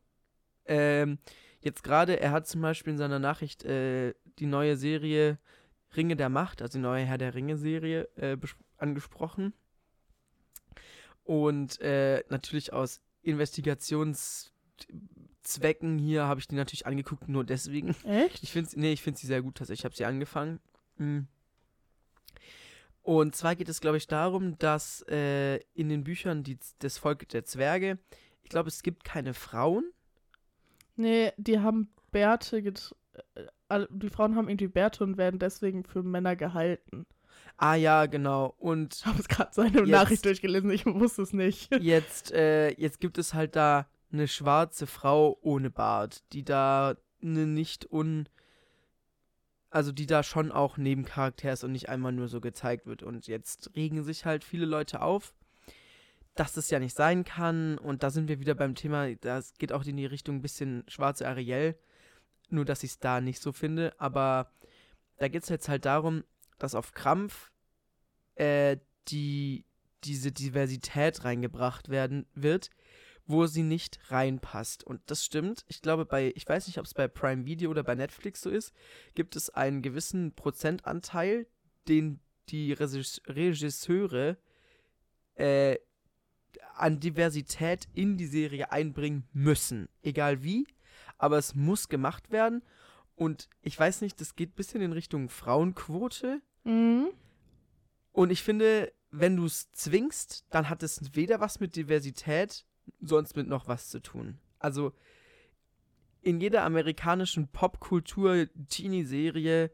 Ähm, 0.65 1.19
jetzt 1.61 1.83
gerade, 1.83 2.19
er 2.19 2.31
hat 2.31 2.47
zum 2.47 2.61
Beispiel 2.61 2.91
in 2.91 2.97
seiner 2.97 3.19
Nachricht 3.19 3.63
äh, 3.63 4.13
die 4.39 4.47
neue 4.47 4.75
Serie 4.75 5.39
Ringe 5.95 6.17
der 6.17 6.27
Macht, 6.29 6.61
also 6.61 6.77
die 6.77 6.83
neue 6.83 7.05
Herr 7.05 7.17
der 7.17 7.33
Ringe-Serie, 7.33 8.09
äh, 8.17 8.37
angesprochen. 8.77 9.53
Und 11.23 11.79
äh, 11.81 12.23
natürlich 12.29 12.73
aus 12.73 13.01
Investigationszwecken 15.47 15.97
hier 15.97 16.23
habe 16.25 16.39
ich 16.39 16.47
die 16.47 16.55
natürlich 16.55 16.85
angeguckt, 16.85 17.27
nur 17.29 17.43
deswegen. 17.43 17.95
Echt? 18.03 18.43
Ich 18.43 18.51
finde 18.51 18.69
nee, 18.75 18.91
ich 18.93 19.01
finde 19.01 19.19
sie 19.19 19.27
sehr 19.27 19.41
gut, 19.41 19.55
tatsächlich. 19.55 19.81
Ich 19.81 19.85
habe 19.85 19.95
sie 19.95 20.05
angefangen. 20.05 20.59
Mm. 20.97 21.21
Und 23.03 23.35
zwar 23.35 23.55
geht 23.55 23.69
es, 23.69 23.79
glaube 23.79 23.97
ich, 23.97 24.07
darum, 24.07 24.57
dass 24.57 25.01
äh, 25.07 25.57
in 25.73 25.87
den 25.87 26.03
Büchern 26.03 26.43
die, 26.43 26.57
das 26.79 26.97
Volk 26.97 27.29
der 27.29 27.45
Zwerge, 27.45 27.99
ich 28.43 28.49
glaube, 28.49 28.67
es 28.67 28.83
gibt 28.83 29.05
keine 29.05 29.33
Frauen. 29.33 29.85
Nee, 30.97 31.31
die 31.37 31.59
haben 31.59 31.89
Bärte 32.11 32.57
äh, 32.57 33.85
die 33.89 34.09
Frauen 34.09 34.35
haben 34.35 34.49
irgendwie 34.49 34.67
Bärte 34.67 35.03
und 35.03 35.17
werden 35.17 35.39
deswegen 35.39 35.83
für 35.85 36.03
Männer 36.03 36.35
gehalten. 36.35 37.05
Ah 37.57 37.75
ja, 37.75 38.05
genau. 38.05 38.53
Und 38.57 38.95
Ich 38.95 39.05
habe 39.05 39.19
es 39.19 39.27
gerade 39.27 39.51
seine 39.53 39.79
Jetzt- 39.79 39.89
Nachricht 39.89 40.25
durchgelesen, 40.25 40.69
ich 40.71 40.85
wusste 40.85 41.21
es 41.21 41.33
nicht. 41.33 41.73
jetzt, 41.81 42.31
äh, 42.31 42.69
jetzt 42.71 42.99
gibt 42.99 43.17
es 43.17 43.33
halt 43.33 43.55
da 43.55 43.87
eine 44.11 44.27
schwarze 44.27 44.87
Frau 44.87 45.37
ohne 45.41 45.69
Bart, 45.69 46.23
die 46.33 46.43
da 46.43 46.95
eine 47.21 47.45
nicht 47.45 47.91
un. 47.91 48.29
Also 49.69 49.91
die 49.91 50.05
da 50.05 50.23
schon 50.23 50.51
auch 50.51 50.77
Nebencharakter 50.77 51.51
ist 51.51 51.63
und 51.63 51.73
nicht 51.73 51.89
einmal 51.89 52.13
nur 52.13 52.29
so 52.29 52.39
gezeigt 52.39 52.85
wird. 52.85 53.03
Und 53.03 53.27
jetzt 53.27 53.71
regen 53.75 54.03
sich 54.03 54.25
halt 54.25 54.45
viele 54.45 54.65
Leute 54.65 55.01
auf, 55.01 55.35
dass 56.35 56.53
das 56.53 56.69
ja 56.69 56.79
nicht 56.79 56.95
sein 56.95 57.25
kann. 57.25 57.77
Und 57.77 58.01
da 58.01 58.09
sind 58.09 58.29
wir 58.29 58.39
wieder 58.39 58.55
beim 58.55 58.75
Thema, 58.75 59.13
das 59.15 59.53
geht 59.55 59.73
auch 59.73 59.83
in 59.83 59.97
die 59.97 60.05
Richtung 60.05 60.37
ein 60.37 60.41
bisschen 60.41 60.83
schwarze 60.87 61.27
Ariel. 61.27 61.77
Nur, 62.49 62.63
dass 62.63 62.83
ich 62.83 62.91
es 62.91 62.99
da 62.99 63.19
nicht 63.19 63.41
so 63.41 63.51
finde. 63.51 63.93
Aber 63.99 64.51
da 65.17 65.27
geht 65.27 65.43
es 65.43 65.49
jetzt 65.49 65.67
halt 65.67 65.85
darum, 65.85 66.23
dass 66.59 66.73
auf 66.73 66.93
Krampf 66.93 67.51
äh, 68.35 68.77
die, 69.09 69.65
diese 70.03 70.31
Diversität 70.31 71.23
reingebracht 71.23 71.89
werden 71.89 72.25
wird, 72.33 72.69
wo 73.27 73.45
sie 73.45 73.63
nicht 73.63 73.99
reinpasst. 74.09 74.83
Und 74.83 75.01
das 75.05 75.23
stimmt. 75.23 75.65
Ich 75.67 75.81
glaube, 75.81 76.05
bei, 76.05 76.31
ich 76.35 76.47
weiß 76.47 76.67
nicht, 76.67 76.79
ob 76.79 76.85
es 76.85 76.93
bei 76.93 77.07
Prime 77.07 77.45
Video 77.45 77.69
oder 77.69 77.83
bei 77.83 77.95
Netflix 77.95 78.41
so 78.41 78.49
ist, 78.49 78.73
gibt 79.13 79.35
es 79.35 79.49
einen 79.49 79.81
gewissen 79.81 80.33
Prozentanteil, 80.33 81.45
den 81.87 82.19
die 82.49 82.73
Regisseure 82.73 84.37
äh, 85.35 85.77
an 86.75 86.99
Diversität 86.99 87.87
in 87.93 88.17
die 88.17 88.27
Serie 88.27 88.71
einbringen 88.71 89.27
müssen. 89.33 89.89
Egal 90.01 90.43
wie, 90.43 90.65
aber 91.17 91.37
es 91.37 91.53
muss 91.53 91.89
gemacht 91.89 92.31
werden. 92.31 92.63
Und 93.15 93.49
ich 93.61 93.77
weiß 93.77 94.01
nicht, 94.01 94.21
das 94.21 94.35
geht 94.35 94.51
ein 94.51 94.55
bisschen 94.55 94.81
in 94.81 94.93
Richtung 94.93 95.27
Frauenquote. 95.27 96.41
Mhm. 96.63 97.09
Und 98.11 98.31
ich 98.31 98.43
finde, 98.43 98.93
wenn 99.11 99.35
du 99.35 99.45
es 99.45 99.71
zwingst, 99.71 100.45
dann 100.49 100.69
hat 100.69 100.83
es 100.83 101.15
weder 101.15 101.39
was 101.39 101.59
mit 101.59 101.75
Diversität 101.75 102.65
sonst 103.01 103.35
mit 103.35 103.47
noch 103.47 103.67
was 103.67 103.89
zu 103.89 104.01
tun. 104.01 104.37
Also 104.59 104.93
in 106.21 106.39
jeder 106.41 106.63
amerikanischen 106.63 107.47
Popkultur-Teenie-Serie 107.47 109.71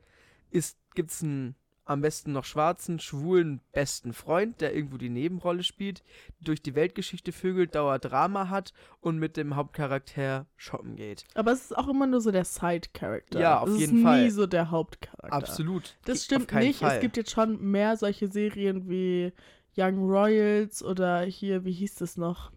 gibt 0.93 1.11
es 1.11 1.23
einen 1.23 1.55
am 1.85 2.01
besten 2.01 2.31
noch 2.31 2.45
schwarzen, 2.45 2.99
schwulen 2.99 3.59
besten 3.73 4.13
Freund, 4.13 4.61
der 4.61 4.73
irgendwo 4.73 4.95
die 4.97 5.09
Nebenrolle 5.09 5.63
spielt, 5.63 6.01
durch 6.39 6.61
die 6.61 6.75
Weltgeschichte 6.75 7.33
vögelt, 7.33 7.75
Dauerdrama 7.75 8.47
hat 8.49 8.73
und 9.01 9.19
mit 9.19 9.35
dem 9.35 9.57
Hauptcharakter 9.57 10.45
shoppen 10.55 10.95
geht. 10.95 11.25
Aber 11.33 11.51
es 11.51 11.65
ist 11.65 11.77
auch 11.77 11.89
immer 11.89 12.07
nur 12.07 12.21
so 12.21 12.31
der 12.31 12.45
Side-Character. 12.45 13.37
Ja, 13.39 13.59
auf 13.59 13.67
es 13.69 13.79
jeden 13.79 13.97
ist 13.97 14.03
Fall. 14.03 14.23
nie 14.23 14.29
so 14.29 14.47
der 14.47 14.71
Hauptcharakter. 14.71 15.33
Absolut. 15.33 15.97
Das 16.05 16.23
stimmt 16.23 16.53
nicht. 16.53 16.79
Fall. 16.79 16.95
Es 16.95 17.01
gibt 17.01 17.17
jetzt 17.17 17.31
schon 17.31 17.61
mehr 17.61 17.97
solche 17.97 18.29
Serien 18.29 18.87
wie 18.87 19.33
Young 19.75 20.09
Royals 20.09 20.81
oder 20.83 21.23
hier, 21.23 21.65
wie 21.65 21.73
hieß 21.73 21.95
das 21.95 22.15
noch? 22.15 22.53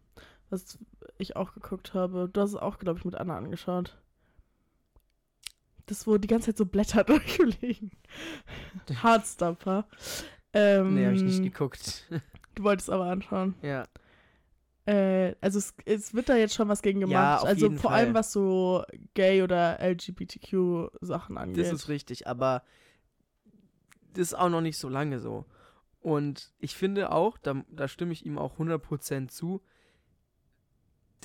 Was 0.51 0.79
ich 1.19 1.37
auch 1.37 1.55
geguckt 1.55 1.95
habe. 1.95 2.29
Du 2.33 2.41
hast 2.41 2.51
es 2.51 2.57
auch, 2.57 2.79
glaube 2.79 2.99
ich, 2.99 3.05
mit 3.05 3.15
Anna 3.17 3.37
angeschaut. 3.37 3.97
Das, 5.87 6.07
wo 6.07 6.19
die 6.19 6.29
ganze 6.29 6.47
Zeit 6.47 6.59
so 6.59 6.67
Blätter 6.67 7.05
durchliegen. 7.05 7.91
Hardstopper. 9.03 9.87
Ähm, 10.53 10.95
nee, 10.95 11.05
habe 11.05 11.17
ich 11.17 11.23
nicht 11.23 11.43
geguckt. 11.43 12.11
Du 12.55 12.63
wolltest 12.63 12.89
aber 12.89 13.05
anschauen. 13.05 13.55
ja. 13.61 13.85
Äh, 14.87 15.35
also 15.43 15.59
es, 15.59 15.75
es 15.85 16.15
wird 16.15 16.31
da 16.31 16.37
jetzt 16.37 16.55
schon 16.55 16.69
was 16.69 16.81
gegen 16.81 17.01
gemacht. 17.01 17.43
Ja, 17.43 17.47
also 17.47 17.71
vor 17.73 17.91
Fall. 17.91 17.93
allem 17.93 18.15
was 18.15 18.33
so 18.33 18.83
Gay- 19.13 19.43
oder 19.43 19.79
LGBTQ-Sachen 19.81 21.37
angeht. 21.37 21.67
Das 21.67 21.73
ist 21.73 21.89
richtig, 21.91 22.27
aber 22.27 22.63
das 24.15 24.29
ist 24.29 24.35
auch 24.35 24.49
noch 24.49 24.63
nicht 24.63 24.79
so 24.79 24.89
lange 24.89 25.19
so. 25.19 25.45
Und 26.01 26.53
ich 26.61 26.77
finde 26.77 27.11
auch, 27.13 27.37
da, 27.37 27.63
da 27.69 27.89
stimme 27.89 28.13
ich 28.13 28.25
ihm 28.25 28.39
auch 28.39 28.59
100% 28.59 29.29
zu, 29.29 29.61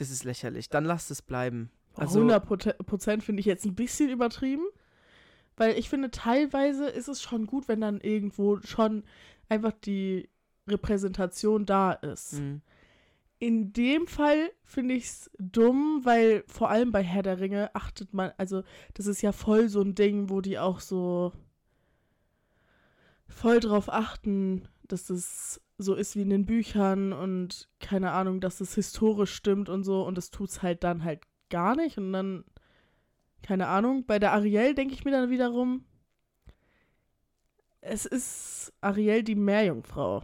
das 0.02 0.10
ist 0.10 0.24
lächerlich. 0.24 0.70
Dann 0.70 0.84
lasst 0.86 1.12
es 1.12 1.22
bleiben. 1.22 1.70
Also, 1.96 2.20
100 2.20 2.46
Prozent 2.86 3.24
finde 3.24 3.40
ich 3.42 3.46
jetzt 3.46 3.66
ein 3.66 3.76
bisschen 3.76 4.10
übertrieben. 4.10 4.66
Weil 5.58 5.78
ich 5.78 5.90
finde, 5.90 6.10
teilweise 6.10 6.88
ist 6.88 7.08
es 7.08 7.22
schon 7.22 7.46
gut, 7.46 7.68
wenn 7.68 7.82
dann 7.82 8.00
irgendwo 8.02 8.60
schon 8.62 9.04
einfach 9.50 9.74
die 9.74 10.30
Repräsentation 10.68 11.66
da 11.66 11.92
ist. 11.92 12.34
mh, 12.34 12.62
In 13.40 13.74
dem 13.74 14.08
Fall 14.08 14.52
finde 14.64 14.96
ich 14.96 15.06
es 15.06 15.32
dumm, 15.38 16.02
weil 16.04 16.44
vor 16.48 16.70
allem 16.70 16.92
bei 16.92 17.04
Herr 17.04 17.22
der 17.24 17.40
Ringe 17.40 17.70
achtet 17.76 18.14
man, 18.14 18.32
also 18.38 18.64
das 18.94 19.06
ist 19.08 19.22
ja 19.22 19.34
voll 19.34 19.68
so 19.70 19.82
ein 19.82 19.94
Ding, 19.94 20.30
wo 20.30 20.42
die 20.42 20.58
auch 20.58 20.80
so 20.80 21.34
voll 23.28 23.60
drauf 23.60 23.92
achten, 23.92 24.68
dass 24.92 25.10
es 25.10 25.62
so 25.78 25.96
ist 25.96 26.16
wie 26.16 26.22
in 26.22 26.30
den 26.30 26.46
Büchern 26.46 27.14
und 27.14 27.70
keine 27.80 28.12
Ahnung, 28.12 28.40
dass 28.40 28.62
es 28.62 28.76
historisch 28.76 29.34
stimmt 29.34 29.70
und 29.70 29.84
so 29.84 30.04
und 30.06 30.18
das 30.18 30.30
tut's 30.30 30.62
halt 30.62 30.84
dann 30.84 31.04
halt 31.04 31.24
gar 31.50 31.76
nicht 31.76 31.98
und 31.98 32.14
dann 32.14 32.44
keine 33.42 33.68
Ahnung, 33.68 34.06
bei 34.06 34.20
der 34.20 34.34
Ariel 34.34 34.76
denke 34.76 34.94
ich 34.94 35.04
mir 35.04 35.12
dann 35.12 35.30
wiederum 35.30 35.84
es 37.82 38.06
ist 38.06 38.74
Ariel 38.82 39.24
die 39.24 39.36
Meerjungfrau. 39.36 40.24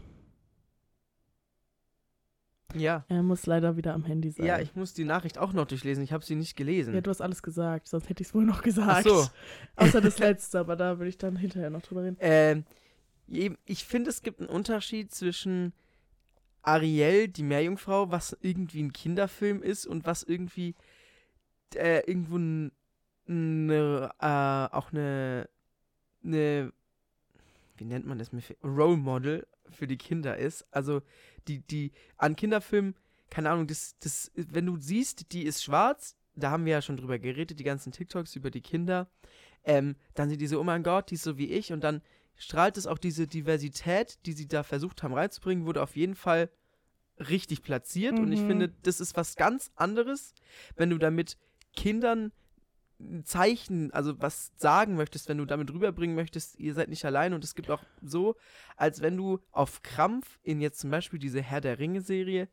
ja. 2.76 3.04
Er 3.10 3.24
muss 3.24 3.48
leider 3.48 3.76
wieder 3.78 3.94
am 3.96 4.04
Handy 4.06 4.30
sein. 4.30 4.46
Ja, 4.46 4.60
ich 4.60 4.76
muss 4.76 4.94
die 4.94 5.06
Nachricht 5.06 5.40
auch 5.40 5.54
noch 5.54 5.66
durchlesen. 5.66 6.04
Ich 6.04 6.14
habe 6.14 6.24
sie 6.24 6.36
nicht 6.36 6.56
gelesen. 6.56 6.94
Ja, 6.94 7.02
du 7.02 7.10
hast 7.10 7.22
alles 7.22 7.42
gesagt, 7.42 7.88
sonst 7.88 8.10
hätte 8.10 8.22
ich 8.22 8.30
es 8.30 8.36
wohl 8.36 8.46
noch 8.46 8.62
gesagt. 8.62 9.08
Ach 9.08 9.26
so. 9.26 9.28
Außer 9.76 10.02
das 10.02 10.20
letzte, 10.20 10.60
aber 10.60 10.76
da 10.76 11.00
würde 11.00 11.10
ich 11.10 11.18
dann 11.18 11.36
hinterher 11.36 11.72
noch 11.72 11.82
drüber 11.82 12.04
reden. 12.04 12.18
Ähm, 12.20 12.66
ich 13.28 13.86
finde, 13.86 14.10
es 14.10 14.22
gibt 14.22 14.40
einen 14.40 14.50
Unterschied 14.50 15.12
zwischen 15.14 15.74
Ariel, 16.62 17.28
die 17.28 17.44
Meerjungfrau, 17.44 18.12
was 18.12 18.38
irgendwie 18.42 18.84
ein 18.84 18.94
Kinderfilm 18.94 19.62
ist 19.62 19.86
und 19.86 20.06
was 20.06 20.24
irgendwie 20.24 20.76
äh, 21.76 22.00
irgendwo 22.10 22.38
n- 22.38 22.72
ne, 23.26 24.10
äh, 24.20 24.76
auch 24.76 24.92
eine, 24.92 25.50
ne, 26.22 26.72
wie 27.78 27.86
nennt 27.86 28.06
man 28.06 28.18
das, 28.18 28.32
Role 28.64 28.98
Model 28.98 29.48
für 29.70 29.88
die 29.88 29.98
Kinder 29.98 30.38
ist. 30.38 30.66
Also 30.72 31.02
die, 31.48 31.60
die 31.60 31.92
an 32.18 32.36
Kinderfilmen, 32.36 32.96
keine 33.30 33.50
Ahnung, 33.50 33.68
das, 33.68 33.98
das, 34.00 34.32
wenn 34.36 34.66
du 34.66 34.78
siehst, 34.78 35.32
die 35.32 35.44
ist 35.44 35.64
schwarz, 35.64 36.16
da 36.36 36.52
haben 36.52 36.66
wir 36.66 36.74
ja 36.74 36.82
schon 36.82 36.98
drüber 36.98 37.20
geredet, 37.20 37.60
die 37.60 37.64
ganzen 37.64 37.92
TikToks 37.92 38.36
über 38.36 38.52
die 38.52 38.62
Kinder, 38.62 39.10
ähm, 39.64 39.96
dann 40.14 40.30
sind 40.30 40.40
die 40.40 40.48
so, 40.48 40.60
oh 40.60 40.64
mein 40.64 40.84
Gott, 40.84 41.12
die 41.12 41.16
ist 41.16 41.24
so 41.24 41.38
wie 41.38 41.52
ich 41.52 41.74
und 41.74 41.84
dann 41.84 42.02
strahlt 42.38 42.78
es 42.78 42.88
auch 42.88 42.98
diese 42.98 43.28
Diversität, 43.28 44.20
die 44.26 44.34
sie 44.34 44.48
da 44.48 44.64
versucht 44.64 45.04
haben 45.04 45.14
reinzubringen, 45.14 45.66
wurde 45.66 45.82
auf 45.82 45.96
jeden 45.96 46.16
Fall 46.16 46.50
richtig 47.20 47.64
platziert. 47.64 48.20
Und 48.20 48.32
ich 48.32 48.42
Mhm. 48.42 48.48
finde, 48.48 48.70
das 48.84 49.00
ist 49.00 49.16
was 49.16 49.36
ganz 49.36 49.72
anderes, 49.76 50.34
wenn 50.76 50.90
du 50.90 50.98
damit 50.98 51.38
Kindern 51.76 52.32
ein 53.00 53.24
Zeichen, 53.26 53.92
also 53.94 54.20
was 54.20 54.52
sagen 54.58 54.96
möchtest, 54.96 55.30
wenn 55.30 55.38
du 55.38 55.46
damit 55.46 55.72
rüberbringen 55.72 56.16
möchtest, 56.16 56.60
ihr 56.60 56.74
seid 56.74 56.90
nicht 56.90 57.06
allein. 57.06 57.34
Und 57.34 57.44
es 57.44 57.54
gibt 57.54 57.70
auch 57.70 57.84
so, 58.02 58.36
als 58.76 59.02
wenn 59.02 59.16
du 59.18 59.40
auf 59.52 59.84
Krampf 59.84 60.40
in 60.42 60.62
jetzt 60.62 60.80
zum 60.80 60.90
Beispiel 60.90 61.20
diese 61.20 61.42
Herr 61.42 61.62
der 61.62 61.78
Ringe-Serie 61.80 62.50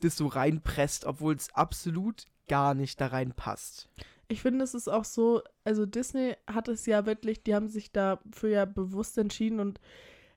das 0.00 0.16
so 0.16 0.26
reinpresst, 0.26 1.04
obwohl 1.04 1.34
es 1.34 1.54
absolut 1.54 2.24
gar 2.48 2.74
nicht 2.74 3.00
da 3.00 3.06
reinpasst. 3.08 3.88
Ich 4.28 4.42
finde, 4.42 4.64
es 4.64 4.74
ist 4.74 4.88
auch 4.88 5.04
so, 5.04 5.42
also 5.64 5.86
Disney 5.86 6.34
hat 6.46 6.68
es 6.68 6.86
ja 6.86 7.06
wirklich, 7.06 7.42
die 7.42 7.54
haben 7.54 7.68
sich 7.68 7.92
dafür 7.92 8.48
ja 8.50 8.64
bewusst 8.64 9.18
entschieden 9.18 9.60
und 9.60 9.80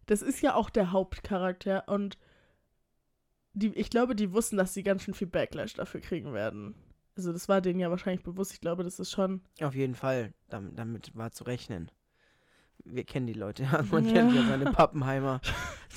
das 0.05 0.21
ist 0.21 0.41
ja 0.41 0.55
auch 0.55 0.69
der 0.69 0.91
Hauptcharakter 0.91 1.87
und 1.87 2.17
die, 3.53 3.67
ich 3.75 3.89
glaube, 3.89 4.15
die 4.15 4.31
wussten, 4.31 4.57
dass 4.57 4.73
sie 4.73 4.83
ganz 4.83 5.03
schön 5.03 5.13
viel 5.13 5.27
Backlash 5.27 5.73
dafür 5.73 6.01
kriegen 6.01 6.33
werden. 6.33 6.75
Also 7.15 7.33
das 7.33 7.49
war 7.49 7.61
denen 7.61 7.79
ja 7.79 7.89
wahrscheinlich 7.89 8.23
bewusst. 8.23 8.53
Ich 8.53 8.61
glaube, 8.61 8.83
das 8.83 8.99
ist 8.99 9.11
schon. 9.11 9.41
Auf 9.61 9.75
jeden 9.75 9.95
Fall, 9.95 10.33
damit, 10.47 10.79
damit 10.79 11.15
war 11.15 11.31
zu 11.31 11.43
rechnen. 11.43 11.91
Wir 12.85 13.03
kennen 13.03 13.27
die 13.27 13.33
Leute, 13.33 13.63
ja. 13.63 13.83
Man 13.91 14.05
kennt 14.07 14.33
ja 14.33 14.43
seine 14.47 14.71
Pappenheimer. 14.71 15.41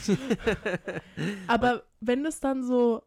Aber 1.47 1.84
wenn 2.01 2.26
es 2.26 2.40
dann 2.40 2.64
so, 2.64 3.05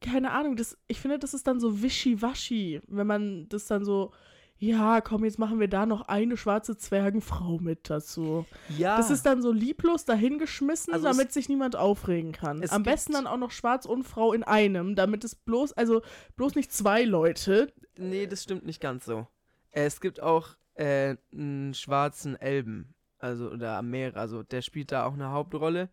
keine 0.00 0.30
Ahnung, 0.32 0.56
das, 0.56 0.76
ich 0.86 1.00
finde, 1.00 1.18
das 1.18 1.34
ist 1.34 1.46
dann 1.46 1.60
so 1.60 1.82
wischiwaschi, 1.82 2.80
wenn 2.86 3.06
man 3.06 3.48
das 3.48 3.66
dann 3.66 3.84
so, 3.84 4.12
ja, 4.60 5.00
komm, 5.00 5.24
jetzt 5.24 5.38
machen 5.38 5.60
wir 5.60 5.68
da 5.68 5.86
noch 5.86 6.02
eine 6.08 6.36
schwarze 6.36 6.76
Zwergenfrau 6.76 7.58
mit 7.58 7.88
dazu. 7.90 8.44
ja, 8.76 8.96
Das 8.96 9.10
ist 9.10 9.24
dann 9.24 9.40
so 9.40 9.52
lieblos 9.52 10.04
dahingeschmissen, 10.04 10.92
Also 10.92 11.06
damit 11.06 11.32
sich 11.32 11.48
niemand 11.48 11.76
aufregen 11.76 12.32
kann. 12.32 12.64
Am 12.68 12.82
besten 12.82 13.12
dann 13.12 13.28
auch 13.28 13.36
noch 13.36 13.52
Schwarz 13.52 13.86
und 13.86 14.02
Frau 14.02 14.32
in 14.32 14.42
einem, 14.42 14.96
damit 14.96 15.22
es 15.24 15.36
bloß, 15.36 15.74
also 15.74 16.02
bloß 16.36 16.56
nicht 16.56 16.72
zwei 16.72 17.04
Leute. 17.04 17.72
nee, 17.96 18.26
das 18.26 18.42
stimmt 18.42 18.66
nicht 18.66 18.80
ganz 18.80 19.04
so. 19.04 19.28
Es 19.70 20.00
gibt 20.00 20.20
auch 20.20 20.48
äh, 20.74 21.16
einen 21.32 21.74
schwarzen 21.74 22.34
Elben, 22.34 22.94
also 23.20 23.50
oder 23.50 23.76
am 23.78 23.90
Meer, 23.90 24.16
also 24.16 24.42
der 24.42 24.62
spielt 24.62 24.90
da 24.90 25.04
auch 25.06 25.14
eine 25.14 25.30
Hauptrolle. 25.30 25.88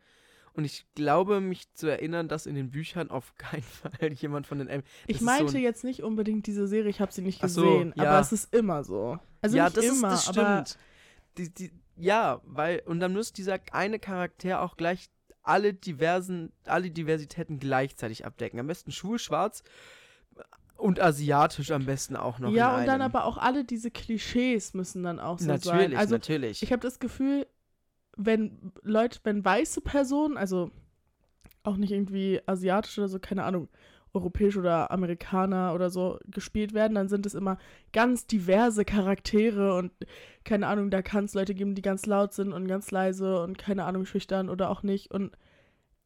Und 0.56 0.64
ich 0.66 0.86
glaube, 0.96 1.42
mich 1.42 1.72
zu 1.74 1.88
erinnern, 1.88 2.28
dass 2.30 2.46
in 2.46 2.56
den 2.56 2.72
Büchern 2.72 3.10
auf 3.12 3.36
keinen 3.38 3.62
Fall 3.64 4.14
jemand 4.14 4.48
von 4.48 4.60
den 4.60 4.68
Elben. 4.68 4.88
Ich 5.08 5.20
so 5.20 5.26
meinte 5.26 5.58
ein- 5.58 5.64
jetzt 5.64 5.84
nicht 5.84 6.02
unbedingt 6.04 6.48
diese 6.48 6.68
Serie, 6.68 6.90
ich 6.90 7.02
habe 7.02 7.12
sie 7.12 7.22
nicht 7.22 7.44
Ach 7.44 7.50
so, 7.50 7.62
gesehen, 7.64 7.94
ja. 7.98 8.04
aber 8.10 8.20
es 8.22 8.32
ist 8.32 8.54
immer 8.54 8.84
so. 8.84 9.20
Also 9.42 9.58
ja, 9.58 9.66
nicht 9.66 9.78
das, 9.78 9.86
immer, 9.86 10.14
ist, 10.14 10.28
das 10.30 10.38
aber 10.38 10.66
stimmt. 10.66 10.80
Die, 11.38 11.54
die, 11.54 11.72
ja, 11.98 12.42
weil, 12.46 12.82
und 12.86 13.00
dann 13.02 13.14
muss 13.14 13.34
dieser 13.34 13.60
eine 13.72 14.00
Charakter 14.00 14.62
auch 14.62 14.78
gleich 14.78 15.10
alle 15.44 15.74
diversen, 15.74 16.52
alle 16.66 16.90
Diversitäten 16.90 17.60
gleichzeitig 17.60 18.26
abdecken. 18.26 18.60
Am 18.60 18.68
besten 18.68 18.92
schwul, 18.92 19.20
schwarz, 19.20 19.64
Und 20.78 21.00
asiatisch 21.00 21.72
am 21.72 21.86
besten 21.86 22.16
auch 22.16 22.40
noch. 22.40 22.52
ja, 22.52 22.76
und 22.78 22.86
dann 22.86 23.02
einem. 23.02 23.14
aber 23.16 23.26
auch 23.26 23.38
alle 23.38 23.64
diese 23.64 23.92
Klischees 23.92 24.74
müssen 24.74 25.04
dann 25.04 25.20
auch 25.20 25.38
so 25.40 25.46
sein. 25.46 25.60
Natürlich, 25.64 25.98
Also 25.98 26.16
natürlich. 26.16 26.64
ich 26.64 26.72
habe 26.72 26.82
das 26.82 27.00
Gefühl, 27.00 27.46
wenn 28.18 28.72
Leute, 28.84 29.20
wenn 29.24 29.44
weiße 29.44 29.82
Personen, 29.82 30.38
also 30.38 30.72
auch 31.64 31.78
nicht 31.78 31.92
irgendwie 31.92 32.42
asiatisch 32.46 32.98
oder 32.98 33.08
so, 33.08 33.20
keine 33.20 33.44
Ahnung, 33.44 33.70
europäisch 34.14 34.56
oder 34.56 34.92
Amerikaner 34.92 35.74
oder 35.74 35.90
so 35.90 36.20
gespielt 36.26 36.74
werden, 36.74 36.96
dann 36.96 37.10
sind 37.10 37.26
es 37.26 37.34
immer 37.34 37.58
ganz 37.92 38.26
diverse 38.28 38.86
Charaktere 38.86 39.76
und 39.76 39.92
keine 40.46 40.68
Ahnung, 40.68 40.90
da 40.90 41.02
kann 41.02 41.26
es 41.26 41.34
Leute 41.34 41.54
geben, 41.54 41.76
die 41.76 41.82
ganz 41.82 42.06
laut 42.06 42.34
sind 42.34 42.54
und 42.54 42.68
ganz 42.68 42.92
leise 42.92 43.42
und 43.44 43.58
keine 43.58 43.84
Ahnung, 43.84 44.06
schüchtern 44.06 44.50
oder 44.50 44.70
auch 44.70 44.84
nicht 44.84 45.12
und 45.12 45.36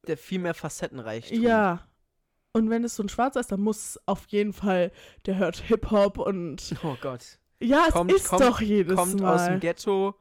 der 0.08 0.18
viel 0.18 0.40
mehr 0.40 0.54
facettenreich. 0.56 1.30
ja. 1.32 1.82
Und 2.52 2.72
wenn 2.72 2.84
es 2.84 2.96
so 2.96 3.04
ein 3.04 3.10
Schwarzer 3.10 3.42
ist, 3.42 3.52
dann 3.52 3.62
muss 3.62 4.00
auf 4.08 4.26
jeden 4.30 4.54
Fall, 4.54 4.92
der 5.28 5.38
hört 5.38 5.58
Hip-Hop 5.58 6.18
und 6.18 6.74
Oh 6.84 6.96
Gott. 7.00 7.38
ja, 7.62 7.86
es 7.88 7.94
Kommt- 7.94 8.12
ist 8.12 8.28
kommt- 8.30 8.42
doch 8.42 8.60
jedes 8.60 8.96
Kommt 8.96 9.20
Mal. 9.22 9.36
aus 9.36 9.46
dem 9.46 9.60
Ghetto, 9.60 10.16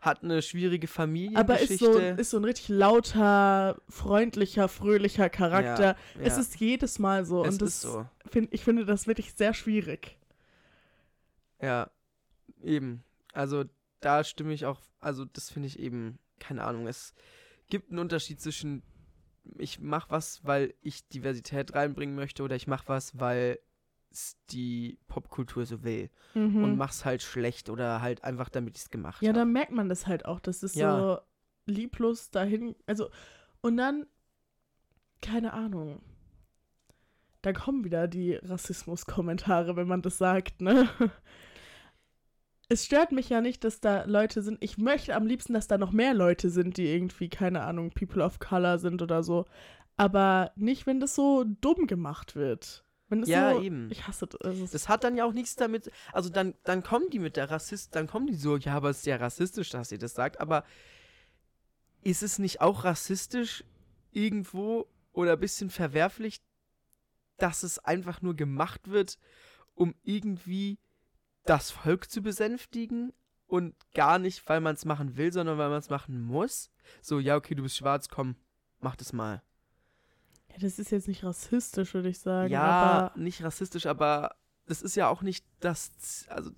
hat 0.00 0.22
eine 0.24 0.40
schwierige 0.42 0.86
Aber 0.86 0.94
Familiengeschichte. 0.94 1.72
ist 1.74 1.80
so, 1.80 1.98
ist 1.98 2.30
so 2.30 2.36
ein 2.38 2.44
richtig 2.44 2.68
lauter, 2.68 3.80
freundlicher, 3.88 4.68
fröhlicher 4.68 5.28
Charakter. 5.28 5.96
Ja, 6.14 6.20
Es 6.20 6.34
ja. 6.36 6.40
ist 6.40 6.58
jedes 6.58 6.98
Mal 6.98 7.24
so. 7.24 7.44
es 7.44 7.54
und 7.54 7.62
das 7.62 7.80
so. 7.82 8.06
Find, 8.30 8.52
ich 8.52 8.64
finde 8.64 8.86
das 8.86 9.06
wirklich 9.06 9.34
sehr 9.34 9.52
schwierig. 9.52 10.18
Ja, 11.60 11.90
eben. 12.62 13.04
Also 13.32 13.64
da 14.00 14.24
stimme 14.24 14.54
ich 14.54 14.64
auch, 14.64 14.80
also 15.00 15.24
das 15.26 15.50
finde 15.50 15.68
ich 15.68 15.78
eben, 15.78 16.18
keine 16.38 16.64
Ahnung, 16.64 16.86
es 16.86 17.14
gibt 17.68 17.90
einen 17.90 17.98
Unterschied 17.98 18.40
zwischen 18.40 18.82
ich 19.58 19.80
mache 19.80 20.10
was, 20.10 20.44
weil 20.44 20.74
ich 20.82 21.08
Diversität 21.08 21.74
reinbringen 21.74 22.14
möchte 22.14 22.42
oder 22.42 22.56
ich 22.56 22.66
mache 22.66 22.88
was, 22.88 23.18
weil 23.18 23.58
es 23.58 23.69
die 24.50 24.98
Popkultur 25.08 25.64
so 25.66 25.82
will 25.84 26.10
Mhm. 26.34 26.64
und 26.64 26.76
mach's 26.76 27.04
halt 27.04 27.22
schlecht 27.22 27.70
oder 27.70 28.00
halt 28.00 28.24
einfach, 28.24 28.48
damit 28.48 28.76
ich 28.76 28.84
es 28.84 28.90
gemacht 28.90 29.22
ja, 29.22 29.28
habe. 29.28 29.38
dann 29.40 29.52
merkt 29.52 29.72
man 29.72 29.88
das 29.88 30.06
halt 30.06 30.24
auch. 30.24 30.40
Das 30.40 30.62
ist 30.62 30.74
Ja. 30.76 30.98
so 30.98 31.18
lieblos 31.72 32.30
dahin. 32.30 32.74
Also, 32.86 33.10
und 33.60 33.76
dann, 33.76 34.06
keine 35.22 35.52
Ahnung. 35.52 36.02
Da 37.42 37.52
kommen 37.52 37.84
wieder 37.84 38.06
die 38.08 38.34
Rassismus-Kommentare, 38.34 39.74
wenn 39.76 39.88
man 39.88 40.02
das 40.02 40.18
sagt, 40.18 40.60
ne? 40.60 40.88
Es 42.68 42.84
stört 42.86 43.10
mich 43.12 43.28
ja 43.28 43.40
nicht, 43.40 43.64
dass 43.64 43.80
da 43.80 44.04
Leute 44.04 44.42
sind. 44.42 44.58
Ich 44.62 44.78
möchte 44.78 45.14
am 45.16 45.26
liebsten, 45.26 45.54
dass 45.54 45.66
da 45.66 45.76
noch 45.76 45.90
mehr 45.90 46.14
Leute 46.14 46.50
sind, 46.50 46.76
die 46.76 46.86
irgendwie, 46.86 47.28
keine 47.28 47.62
Ahnung, 47.62 47.90
People 47.90 48.22
of 48.22 48.38
Color 48.38 48.78
sind 48.78 49.02
oder 49.02 49.22
so. 49.24 49.44
Aber 49.96 50.52
nicht, 50.54 50.86
wenn 50.86 51.00
das 51.00 51.14
so 51.16 51.44
dumm 51.44 51.86
gemacht 51.88 52.36
wird. 52.36 52.84
Ja, 53.10 53.54
so, 53.54 53.62
eben. 53.62 53.90
Ich 53.90 54.06
hasse 54.06 54.26
das. 54.26 54.70
Das 54.70 54.88
hat 54.88 55.04
dann 55.04 55.16
ja 55.16 55.24
auch 55.24 55.32
nichts 55.32 55.56
damit, 55.56 55.90
also 56.12 56.30
dann, 56.30 56.54
dann 56.64 56.82
kommen 56.82 57.10
die 57.10 57.18
mit 57.18 57.36
der 57.36 57.50
Rassist, 57.50 57.94
dann 57.94 58.06
kommen 58.06 58.26
die 58.26 58.34
so, 58.34 58.56
ja, 58.56 58.74
aber 58.74 58.90
es 58.90 58.98
ist 58.98 59.06
ja 59.06 59.16
rassistisch, 59.16 59.70
dass 59.70 59.92
ihr 59.92 59.98
das 59.98 60.14
sagt, 60.14 60.40
aber 60.40 60.64
ist 62.02 62.22
es 62.22 62.38
nicht 62.38 62.60
auch 62.60 62.84
rassistisch 62.84 63.64
irgendwo 64.12 64.86
oder 65.12 65.32
ein 65.32 65.40
bisschen 65.40 65.70
verwerflich, 65.70 66.40
dass 67.36 67.62
es 67.62 67.78
einfach 67.78 68.22
nur 68.22 68.34
gemacht 68.34 68.90
wird, 68.90 69.18
um 69.74 69.94
irgendwie 70.02 70.78
das 71.44 71.70
Volk 71.70 72.10
zu 72.10 72.22
besänftigen 72.22 73.12
und 73.46 73.74
gar 73.94 74.18
nicht, 74.18 74.48
weil 74.48 74.60
man 74.60 74.74
es 74.74 74.84
machen 74.84 75.16
will, 75.16 75.32
sondern 75.32 75.58
weil 75.58 75.70
man 75.70 75.78
es 75.78 75.90
machen 75.90 76.20
muss? 76.20 76.70
So, 77.02 77.18
ja, 77.18 77.36
okay, 77.36 77.54
du 77.54 77.62
bist 77.62 77.76
schwarz, 77.76 78.08
komm, 78.08 78.36
mach 78.80 78.96
das 78.96 79.12
mal. 79.12 79.42
Ja, 80.50 80.56
das 80.60 80.78
ist 80.78 80.90
jetzt 80.90 81.08
nicht 81.08 81.24
rassistisch, 81.24 81.94
würde 81.94 82.08
ich 82.08 82.18
sagen. 82.18 82.52
ja, 82.52 82.62
aber 82.62 83.18
nicht 83.18 83.42
rassistisch, 83.42 83.86
aber 83.86 84.34
das 84.66 84.82
ist 84.82 84.94
ja 84.96 85.08
auch 85.08 85.22
nicht 85.22 85.44
das, 85.60 86.24
also 86.28 86.50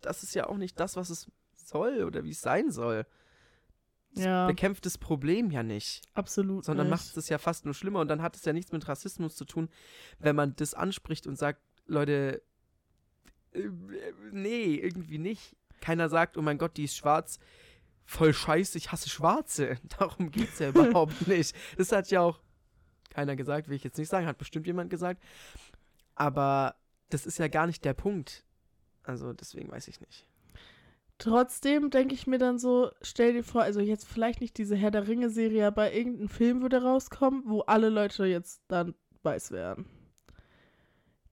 das 0.00 0.22
ist 0.22 0.34
ja 0.34 0.46
auch 0.48 0.56
nicht 0.56 0.78
das, 0.80 0.96
was 0.96 1.10
es 1.10 1.30
soll 1.56 2.04
oder 2.04 2.24
wie 2.24 2.30
es 2.30 2.40
sein 2.40 2.70
soll. 2.70 3.06
Es 4.14 4.24
Ja. 4.24 4.46
bekämpft 4.46 4.86
das 4.86 4.98
Problem 4.98 5.50
ja 5.50 5.62
nicht, 5.62 6.02
absolut. 6.14 6.64
sondern 6.64 6.88
nicht. 6.88 7.06
macht 7.06 7.16
es 7.16 7.28
ja 7.28 7.38
fast 7.38 7.64
nur 7.64 7.74
schlimmer 7.74 8.00
und 8.00 8.08
dann 8.08 8.22
hat 8.22 8.34
es 8.36 8.44
ja 8.44 8.52
nichts 8.52 8.72
mit 8.72 8.88
Rassismus 8.88 9.36
zu 9.36 9.44
tun, 9.44 9.68
wenn 10.18 10.34
man 10.34 10.56
das 10.56 10.74
anspricht 10.74 11.26
und 11.26 11.36
sagt, 11.36 11.60
Leute, 11.86 12.42
äh, 13.52 13.68
nee, 14.32 14.74
irgendwie 14.74 15.18
nicht. 15.18 15.56
Keiner 15.80 16.08
sagt, 16.08 16.36
oh 16.36 16.42
mein 16.42 16.58
Gott, 16.58 16.76
die 16.76 16.84
ist 16.84 16.96
schwarz. 16.96 17.38
Voll 18.04 18.34
scheiße, 18.34 18.76
ich 18.78 18.90
hasse 18.90 19.08
Schwarze. 19.08 19.78
Darum 19.98 20.30
geht's 20.30 20.58
ja 20.58 20.68
überhaupt 20.74 21.26
nicht. 21.28 21.54
Das 21.78 21.92
hat 21.92 22.10
ja 22.10 22.20
auch 22.20 22.40
keiner 23.10 23.36
gesagt, 23.36 23.68
will 23.68 23.76
ich 23.76 23.84
jetzt 23.84 23.98
nicht 23.98 24.08
sagen, 24.08 24.26
hat 24.26 24.38
bestimmt 24.38 24.66
jemand 24.66 24.90
gesagt. 24.90 25.22
Aber 26.14 26.76
das 27.10 27.26
ist 27.26 27.38
ja 27.38 27.48
gar 27.48 27.66
nicht 27.66 27.84
der 27.84 27.94
Punkt. 27.94 28.44
Also 29.02 29.32
deswegen 29.32 29.70
weiß 29.70 29.88
ich 29.88 30.00
nicht. 30.00 30.26
Trotzdem 31.18 31.90
denke 31.90 32.14
ich 32.14 32.26
mir 32.26 32.38
dann 32.38 32.58
so, 32.58 32.90
stell 33.02 33.34
dir 33.34 33.44
vor, 33.44 33.62
also 33.62 33.80
jetzt 33.80 34.08
vielleicht 34.08 34.40
nicht 34.40 34.56
diese 34.56 34.74
Herr 34.74 34.90
der 34.90 35.06
Ringe-Serie, 35.06 35.66
aber 35.66 35.92
irgendein 35.92 36.28
Film 36.28 36.62
würde 36.62 36.82
rauskommen, 36.82 37.42
wo 37.44 37.60
alle 37.60 37.90
Leute 37.90 38.24
jetzt 38.24 38.62
dann 38.68 38.94
weiß 39.22 39.50
wären. 39.50 39.84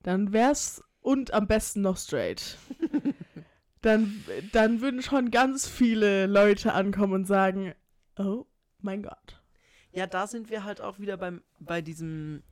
Dann 0.03 0.33
wär's 0.35 0.83
und 1.01 1.33
am 1.33 1.47
besten 1.47 1.81
noch 1.81 1.97
straight. 1.97 2.59
dann, 3.81 4.23
dann 4.53 4.83
würden 4.83 5.01
schon 5.01 5.31
ganz 5.31 5.67
viele 5.67 6.27
Leute 6.27 6.75
ankommen 6.75 7.15
und 7.15 7.25
sagen, 7.25 7.75
oh 8.19 8.45
mein 8.81 9.03
Gott. 9.03 9.38
Ja, 9.99 10.07
da 10.07 10.29
sind 10.29 10.49
wir 10.49 10.63
halt 10.63 10.81
auch 10.81 11.01
wieder 11.01 11.17
beim, 11.17 11.43
bei 11.59 11.83
diesem, 11.83 12.45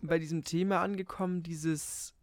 bei 0.00 0.20
diesem 0.20 0.44
Thema 0.44 0.80
angekommen, 0.80 1.42
dieses 1.42 2.14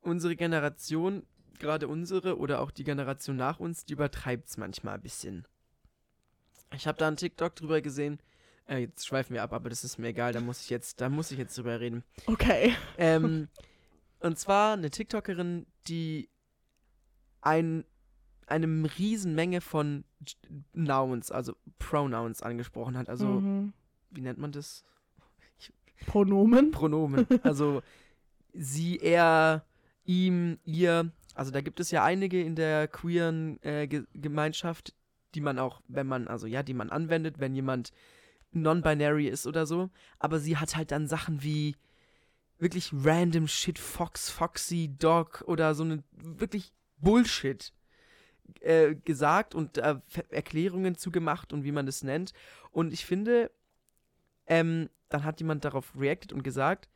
unsere 0.00 0.34
Generation, 0.34 1.24
gerade 1.60 1.86
unsere 1.86 2.36
oder 2.36 2.60
auch 2.60 2.72
die 2.72 2.82
Generation 2.82 3.36
nach 3.36 3.60
uns, 3.60 3.84
die 3.84 3.92
übertreibt 3.92 4.48
es 4.48 4.56
manchmal 4.56 4.96
ein 4.96 5.02
bisschen. 5.02 5.46
Ich 6.74 6.88
habe 6.88 6.98
da 6.98 7.06
einen 7.06 7.16
TikTok 7.16 7.54
drüber 7.54 7.80
gesehen. 7.80 8.18
Äh, 8.66 8.78
jetzt 8.78 9.06
schweifen 9.06 9.34
wir 9.34 9.44
ab, 9.44 9.52
aber 9.52 9.68
das 9.68 9.84
ist 9.84 9.96
mir 9.96 10.08
egal, 10.08 10.32
da 10.32 10.40
muss 10.40 10.60
ich 10.60 10.68
jetzt, 10.68 11.00
da 11.00 11.08
muss 11.08 11.30
ich 11.30 11.38
jetzt 11.38 11.56
drüber 11.56 11.78
reden. 11.78 12.02
Okay. 12.26 12.74
Ähm, 12.96 13.46
und 14.18 14.36
zwar 14.36 14.72
eine 14.72 14.90
TikTokerin, 14.90 15.64
die 15.86 16.28
ein, 17.40 17.84
eine 18.50 18.66
Riesenmenge 18.98 19.60
von 19.60 20.04
Nouns, 20.72 21.30
also 21.30 21.54
Pronouns 21.78 22.42
angesprochen 22.42 22.96
hat. 22.96 23.08
Also, 23.08 23.26
mhm. 23.26 23.72
wie 24.10 24.20
nennt 24.20 24.38
man 24.38 24.52
das? 24.52 24.84
Pronomen. 26.06 26.70
Pronomen. 26.70 27.26
Also 27.42 27.82
sie, 28.52 28.98
er, 28.98 29.64
ihm, 30.04 30.58
ihr. 30.64 31.12
Also 31.34 31.52
da 31.52 31.60
gibt 31.60 31.78
es 31.78 31.90
ja 31.90 32.02
einige 32.04 32.42
in 32.42 32.56
der 32.56 32.88
queeren 32.88 33.62
äh, 33.62 33.86
Ge 33.86 34.04
Gemeinschaft, 34.14 34.94
die 35.34 35.40
man 35.40 35.58
auch, 35.58 35.80
wenn 35.86 36.06
man, 36.06 36.26
also 36.26 36.46
ja, 36.46 36.62
die 36.62 36.74
man 36.74 36.90
anwendet, 36.90 37.38
wenn 37.38 37.54
jemand 37.54 37.92
non-binary 38.52 39.28
ist 39.28 39.46
oder 39.46 39.66
so. 39.66 39.90
Aber 40.18 40.40
sie 40.40 40.56
hat 40.56 40.76
halt 40.76 40.90
dann 40.90 41.06
Sachen 41.06 41.42
wie 41.42 41.76
wirklich 42.58 42.90
random 42.92 43.46
Shit, 43.46 43.78
Fox, 43.78 44.30
Foxy, 44.30 44.90
Dog 44.98 45.44
oder 45.46 45.74
so 45.74 45.84
eine 45.84 46.02
wirklich 46.12 46.72
Bullshit 46.98 47.72
äh, 48.60 48.94
gesagt 48.94 49.54
und 49.54 49.78
äh, 49.78 49.96
Erklärungen 50.30 50.96
zugemacht 50.96 51.52
und 51.52 51.64
wie 51.64 51.72
man 51.72 51.86
das 51.86 52.02
nennt. 52.02 52.32
Und 52.70 52.92
ich 52.92 53.06
finde, 53.06 53.50
ähm, 54.46 54.88
dann 55.08 55.24
hat 55.24 55.40
jemand 55.40 55.64
darauf 55.64 55.92
reacted 55.96 56.32
und 56.32 56.42
gesagt, 56.42 56.88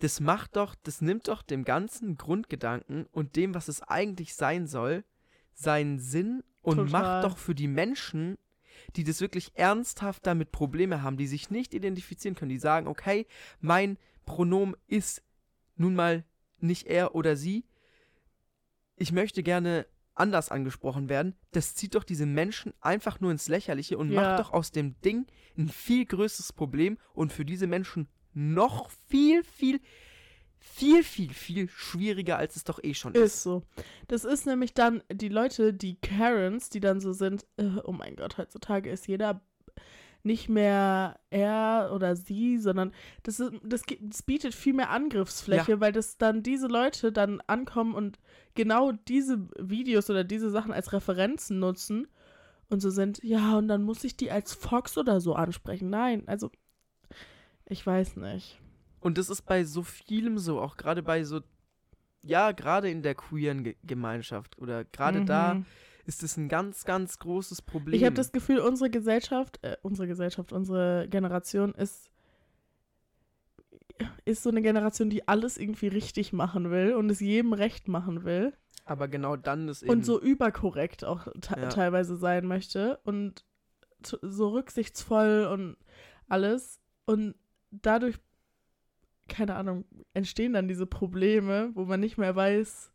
das 0.00 0.20
macht 0.20 0.56
doch, 0.56 0.74
das 0.84 1.00
nimmt 1.00 1.28
doch 1.28 1.42
dem 1.42 1.64
ganzen 1.64 2.16
Grundgedanken 2.16 3.06
und 3.12 3.36
dem, 3.36 3.54
was 3.54 3.68
es 3.68 3.82
eigentlich 3.82 4.34
sein 4.34 4.66
soll, 4.66 5.04
seinen 5.54 5.98
Sinn 5.98 6.44
und 6.62 6.76
Total. 6.76 6.90
macht 6.90 7.24
doch 7.24 7.36
für 7.36 7.54
die 7.54 7.66
Menschen, 7.68 8.38
die 8.94 9.04
das 9.04 9.20
wirklich 9.20 9.50
ernsthaft 9.54 10.24
damit 10.26 10.52
Probleme 10.52 11.02
haben, 11.02 11.16
die 11.16 11.26
sich 11.26 11.50
nicht 11.50 11.74
identifizieren 11.74 12.36
können, 12.36 12.50
die 12.50 12.58
sagen, 12.58 12.86
okay, 12.86 13.26
mein 13.60 13.98
Pronomen 14.24 14.76
ist 14.86 15.22
nun 15.76 15.94
mal 15.94 16.24
nicht 16.60 16.86
er 16.86 17.14
oder 17.14 17.36
sie, 17.36 17.64
ich 18.96 19.12
möchte 19.12 19.42
gerne 19.42 19.86
anders 20.18 20.50
angesprochen 20.50 21.08
werden, 21.08 21.34
das 21.52 21.74
zieht 21.74 21.94
doch 21.94 22.04
diese 22.04 22.26
Menschen 22.26 22.72
einfach 22.80 23.20
nur 23.20 23.30
ins 23.30 23.48
Lächerliche 23.48 23.98
und 23.98 24.10
Ja. 24.10 24.22
macht 24.22 24.40
doch 24.40 24.52
aus 24.52 24.70
dem 24.72 25.00
Ding 25.02 25.26
ein 25.56 25.68
viel 25.68 26.04
größeres 26.06 26.52
Problem 26.52 26.98
und 27.14 27.32
für 27.32 27.44
diese 27.44 27.66
Menschen 27.66 28.08
noch 28.34 28.90
viel, 29.08 29.42
viel, 29.44 29.80
viel, 30.60 31.02
viel, 31.02 31.32
viel 31.32 31.68
schwieriger, 31.68 32.36
als 32.36 32.56
es 32.56 32.64
doch 32.64 32.78
eh 32.82 32.94
schon 32.94 33.14
ist. 33.14 33.20
Ist 33.22 33.42
so. 33.42 33.62
Das 34.08 34.24
ist 34.24 34.46
nämlich 34.46 34.74
dann 34.74 35.02
die 35.12 35.28
Leute, 35.28 35.72
die 35.72 35.96
Karens, 35.96 36.68
die 36.68 36.80
dann 36.80 37.00
so 37.00 37.12
sind, 37.12 37.46
äh, 37.56 37.64
oh 37.84 37.92
mein 37.92 38.16
Gott, 38.16 38.38
heutzutage 38.38 38.90
ist 38.90 39.06
jeder 39.08 39.40
nicht 40.28 40.48
mehr 40.48 41.18
er 41.30 41.90
oder 41.92 42.14
sie, 42.14 42.58
sondern 42.58 42.92
das, 43.24 43.40
ist, 43.40 43.52
das, 43.64 43.82
das 44.00 44.22
bietet 44.22 44.54
viel 44.54 44.74
mehr 44.74 44.90
Angriffsfläche, 44.90 45.80
weil 45.80 45.90
das 45.90 46.18
dann 46.18 46.42
diese 46.44 46.68
Leute 46.68 47.10
dann 47.10 47.40
ankommen 47.46 47.94
und 47.94 48.20
genau 48.54 48.92
diese 48.92 49.48
Videos 49.58 50.08
oder 50.10 50.22
diese 50.22 50.50
Sachen 50.50 50.72
als 50.72 50.92
Referenzen 50.92 51.58
nutzen 51.58 52.06
und 52.68 52.80
so 52.80 52.90
sind, 52.90 53.20
ja, 53.24 53.56
und 53.56 53.68
dann 53.68 53.82
muss 53.82 54.04
ich 54.04 54.16
die 54.16 54.30
als 54.30 54.52
Fox 54.54 54.98
oder 54.98 55.20
so 55.20 55.34
ansprechen. 55.34 55.88
Nein, 55.90 56.28
also 56.28 56.50
ich 57.64 57.84
weiß 57.84 58.16
nicht. 58.16 58.60
Und 59.00 59.16
das 59.16 59.30
ist 59.30 59.42
bei 59.42 59.64
so 59.64 59.82
vielem 59.82 60.38
so, 60.38 60.60
auch 60.60 60.76
gerade 60.76 61.02
bei 61.02 61.24
so, 61.24 61.40
ja, 62.22 62.52
gerade 62.52 62.90
in 62.90 63.02
der 63.02 63.14
queeren 63.14 63.64
Ge 63.64 63.76
Gemeinschaft 63.82 64.58
oder 64.58 64.84
gerade 64.84 65.24
da 65.24 65.54
Mhm. 65.54 65.66
Ist 66.08 66.22
es 66.22 66.38
ein 66.38 66.48
ganz, 66.48 66.84
ganz 66.86 67.18
großes 67.18 67.60
Problem. 67.62 67.94
Ich 67.94 68.04
habe 68.04 68.14
das 68.14 68.32
Gefühl, 68.32 68.60
unsere 68.60 68.88
Gesellschaft, 68.88 69.58
äh, 69.62 69.76
unsere 69.82 70.08
Gesellschaft, 70.08 70.52
unsere 70.54 71.06
Generation 71.08 71.74
ist, 71.74 72.10
ist 74.24 74.42
so 74.42 74.48
eine 74.50 74.62
Generation, 74.62 75.10
die 75.10 75.28
alles 75.28 75.58
irgendwie 75.58 75.88
richtig 75.88 76.32
machen 76.32 76.70
will 76.70 76.94
und 76.94 77.10
es 77.10 77.20
jedem 77.20 77.52
recht 77.52 77.88
machen 77.88 78.24
will 78.24 78.52
Aber 78.86 79.06
genau 79.08 79.36
dann 79.36 79.68
ist 79.68 79.82
eben. 79.82 79.90
und 79.92 80.04
so 80.06 80.18
überkorrekt 80.20 81.04
auch 81.04 81.26
Ja. 81.56 81.68
teilweise 81.68 82.16
sein 82.16 82.46
möchte 82.46 82.98
und 83.04 83.44
so 84.02 84.48
rücksichtsvoll 84.50 85.48
und 85.52 85.76
alles. 86.28 86.80
Und 87.04 87.34
dadurch, 87.70 88.16
keine 89.28 89.56
Ahnung, 89.56 89.84
entstehen 90.14 90.52
dann 90.54 90.68
diese 90.68 90.86
Probleme, 90.86 91.70
wo 91.74 91.84
man 91.84 92.00
nicht 92.00 92.16
mehr 92.16 92.34
weiß, 92.36 92.92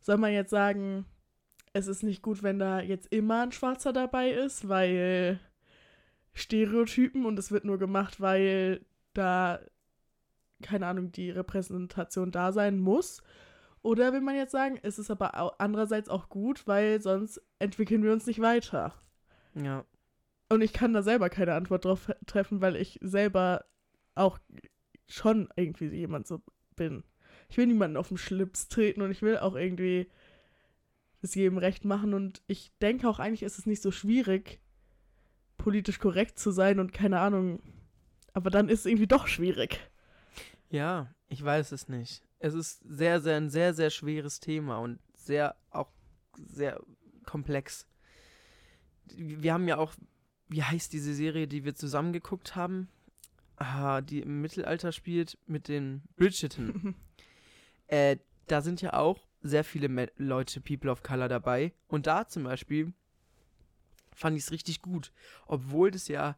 soll 0.00 0.16
man 0.18 0.32
jetzt 0.32 0.50
sagen, 0.50 1.04
es 1.74 1.88
ist 1.88 2.02
nicht 2.04 2.22
gut, 2.22 2.42
wenn 2.42 2.58
da 2.58 2.80
jetzt 2.80 3.12
immer 3.12 3.42
ein 3.42 3.52
Schwarzer 3.52 3.92
dabei 3.92 4.30
ist, 4.30 4.68
weil 4.68 5.40
Stereotypen 6.32 7.26
und 7.26 7.38
es 7.38 7.50
wird 7.50 7.64
nur 7.64 7.78
gemacht, 7.78 8.20
weil 8.20 8.86
da, 9.12 9.60
keine 10.62 10.86
Ahnung, 10.86 11.10
die 11.10 11.30
Repräsentation 11.30 12.30
da 12.30 12.52
sein 12.52 12.78
muss. 12.78 13.22
Oder 13.82 14.12
will 14.12 14.20
man 14.20 14.36
jetzt 14.36 14.52
sagen, 14.52 14.78
es 14.82 14.98
ist 14.98 15.10
aber 15.10 15.60
andererseits 15.60 16.08
auch 16.08 16.28
gut, 16.28 16.66
weil 16.66 17.02
sonst 17.02 17.42
entwickeln 17.58 18.02
wir 18.02 18.12
uns 18.12 18.24
nicht 18.26 18.40
weiter. 18.40 18.94
ja. 19.54 19.84
Und 20.50 20.60
ich 20.60 20.74
kann 20.74 20.92
da 20.92 21.02
selber 21.02 21.30
keine 21.30 21.54
Antwort 21.54 21.86
drauf 21.86 22.12
treffen, 22.26 22.60
weil 22.60 22.76
ich 22.76 22.98
selber 23.02 23.64
auch 24.14 24.38
schon 25.08 25.48
irgendwie 25.56 25.86
jemand 25.86 26.26
so 26.26 26.42
bin. 26.76 27.02
Ich 27.48 27.56
will 27.56 27.66
niemanden 27.66 27.96
auf 27.96 28.08
den 28.08 28.18
Schlips 28.18 28.68
treten 28.68 29.00
und 29.00 29.10
ich 29.10 29.22
will 29.22 29.38
auch 29.38 29.56
irgendwie 29.56 30.10
es 31.24 31.34
jedem 31.34 31.58
recht 31.58 31.84
machen. 31.84 32.14
Und 32.14 32.42
ich 32.46 32.72
denke 32.80 33.08
auch 33.08 33.18
eigentlich 33.18 33.42
ist 33.42 33.58
es 33.58 33.66
nicht 33.66 33.82
so 33.82 33.90
schwierig, 33.90 34.60
politisch 35.58 35.98
korrekt 35.98 36.38
zu 36.38 36.50
sein 36.50 36.78
und 36.78 36.92
keine 36.92 37.20
Ahnung. 37.20 37.60
Aber 38.32 38.50
dann 38.50 38.68
ist 38.68 38.80
es 38.80 38.86
irgendwie 38.86 39.06
doch 39.06 39.26
schwierig. 39.26 39.80
Ja, 40.70 41.14
ich 41.28 41.42
weiß 41.42 41.72
es 41.72 41.88
nicht. 41.88 42.22
Es 42.38 42.54
ist 42.54 42.80
sehr, 42.84 43.20
sehr, 43.20 43.36
ein 43.36 43.50
sehr, 43.50 43.74
sehr 43.74 43.90
schweres 43.90 44.40
Thema 44.40 44.78
und 44.78 44.98
sehr, 45.14 45.56
auch 45.70 45.90
sehr 46.36 46.80
komplex. 47.24 47.86
Wir 49.16 49.52
haben 49.52 49.68
ja 49.68 49.78
auch, 49.78 49.94
wie 50.48 50.62
heißt 50.62 50.92
diese 50.92 51.14
Serie, 51.14 51.46
die 51.46 51.64
wir 51.64 51.74
zusammen 51.74 52.12
geguckt 52.12 52.56
haben? 52.56 52.88
Ah, 53.56 54.00
die 54.00 54.20
im 54.20 54.40
Mittelalter 54.40 54.92
spielt 54.92 55.38
mit 55.46 55.68
den 55.68 56.02
Bridgerton. 56.16 56.96
äh, 57.86 58.16
da 58.46 58.60
sind 58.60 58.82
ja 58.82 58.94
auch 58.94 59.26
sehr 59.44 59.62
viele 59.62 60.10
Leute, 60.16 60.60
People 60.60 60.90
of 60.90 61.02
Color 61.02 61.28
dabei. 61.28 61.72
Und 61.86 62.06
da 62.06 62.26
zum 62.26 62.44
Beispiel 62.44 62.92
fand 64.12 64.36
ich 64.36 64.44
es 64.44 64.50
richtig 64.50 64.82
gut. 64.82 65.12
Obwohl 65.46 65.90
das 65.90 66.08
ja 66.08 66.36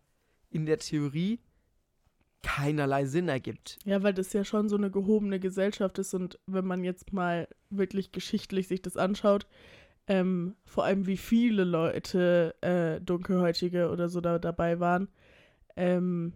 in 0.51 0.67
der 0.67 0.79
Theorie 0.79 1.39
keinerlei 2.43 3.07
Sinn 3.07 3.29
ergibt. 3.29 3.79
Ja, 3.85 4.03
weil 4.03 4.15
das 4.15 4.33
ja 4.33 4.45
schon 4.45 4.69
so 4.69 4.77
eine 4.77 4.91
gehobene 4.91 5.41
Gesellschaft 5.41 5.99
ist 5.99 6.15
und 6.15 6.39
wenn 6.47 6.65
man 6.65 6.85
jetzt 6.85 7.13
mal 7.13 7.49
wirklich 7.71 8.13
geschichtlich 8.13 8.69
sich 8.69 8.83
das 8.83 8.97
anschaut, 8.97 9.47
ähm, 10.07 10.55
vor 10.65 10.85
allem 10.85 11.07
wie 11.07 11.17
viele 11.17 11.65
Leute 11.65 12.55
äh, 12.61 13.01
Dunkelhäutige 13.01 13.91
oder 13.91 14.09
so 14.09 14.21
da 14.21 14.39
dabei 14.39 14.79
waren, 14.79 15.09
ähm, 15.75 16.35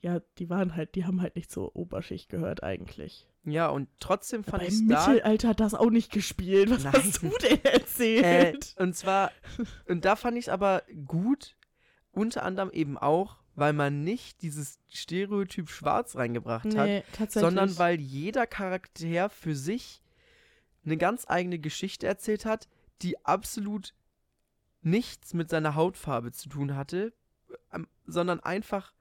ja, 0.00 0.20
die 0.38 0.48
waren 0.50 0.76
halt, 0.76 0.94
die 0.94 1.04
haben 1.04 1.20
halt 1.22 1.36
nicht 1.36 1.50
zur 1.50 1.74
Oberschicht 1.74 2.28
gehört 2.28 2.62
eigentlich. 2.62 3.26
Ja, 3.44 3.68
und 3.68 3.88
trotzdem 4.00 4.44
fand 4.44 4.62
ich 4.64 4.80
im 4.80 4.88
da. 4.88 5.08
Mittelalter 5.08 5.48
hat 5.48 5.60
das 5.60 5.74
auch 5.74 5.90
nicht 5.90 6.10
gespielt. 6.12 6.70
Was 6.70 6.84
Nein. 6.84 6.92
hast 6.94 7.22
du 7.22 7.28
denn 7.42 7.58
Äh, 7.64 7.68
erzählt? 7.72 8.74
und 8.78 8.94
zwar, 8.94 9.30
und 9.88 10.04
da 10.04 10.16
fand 10.16 10.36
ich 10.36 10.46
es 10.46 10.48
aber 10.48 10.82
gut, 11.06 11.56
unter 12.12 12.42
anderem 12.44 12.70
eben 12.70 12.98
auch, 12.98 13.36
weil 13.54 13.72
man 13.72 14.02
nicht 14.04 14.42
dieses 14.42 14.78
Stereotyp 14.88 15.70
schwarz 15.70 16.16
reingebracht 16.16 16.66
hat, 16.76 16.86
nee, 16.86 17.02
tatsächlich. 17.12 17.40
sondern 17.42 17.78
weil 17.78 18.00
jeder 18.00 18.46
Charakter 18.46 19.30
für 19.30 19.54
sich 19.54 20.02
eine 20.84 20.96
ganz 20.96 21.24
eigene 21.28 21.58
Geschichte 21.58 22.06
erzählt 22.06 22.44
hat, 22.44 22.68
die 23.02 23.24
absolut 23.24 23.94
nichts 24.82 25.34
mit 25.34 25.50
seiner 25.50 25.74
Hautfarbe 25.74 26.32
zu 26.32 26.48
tun 26.48 26.76
hatte, 26.76 27.12
ähm, 27.72 27.88
sondern 28.06 28.40
einfach 28.40 28.92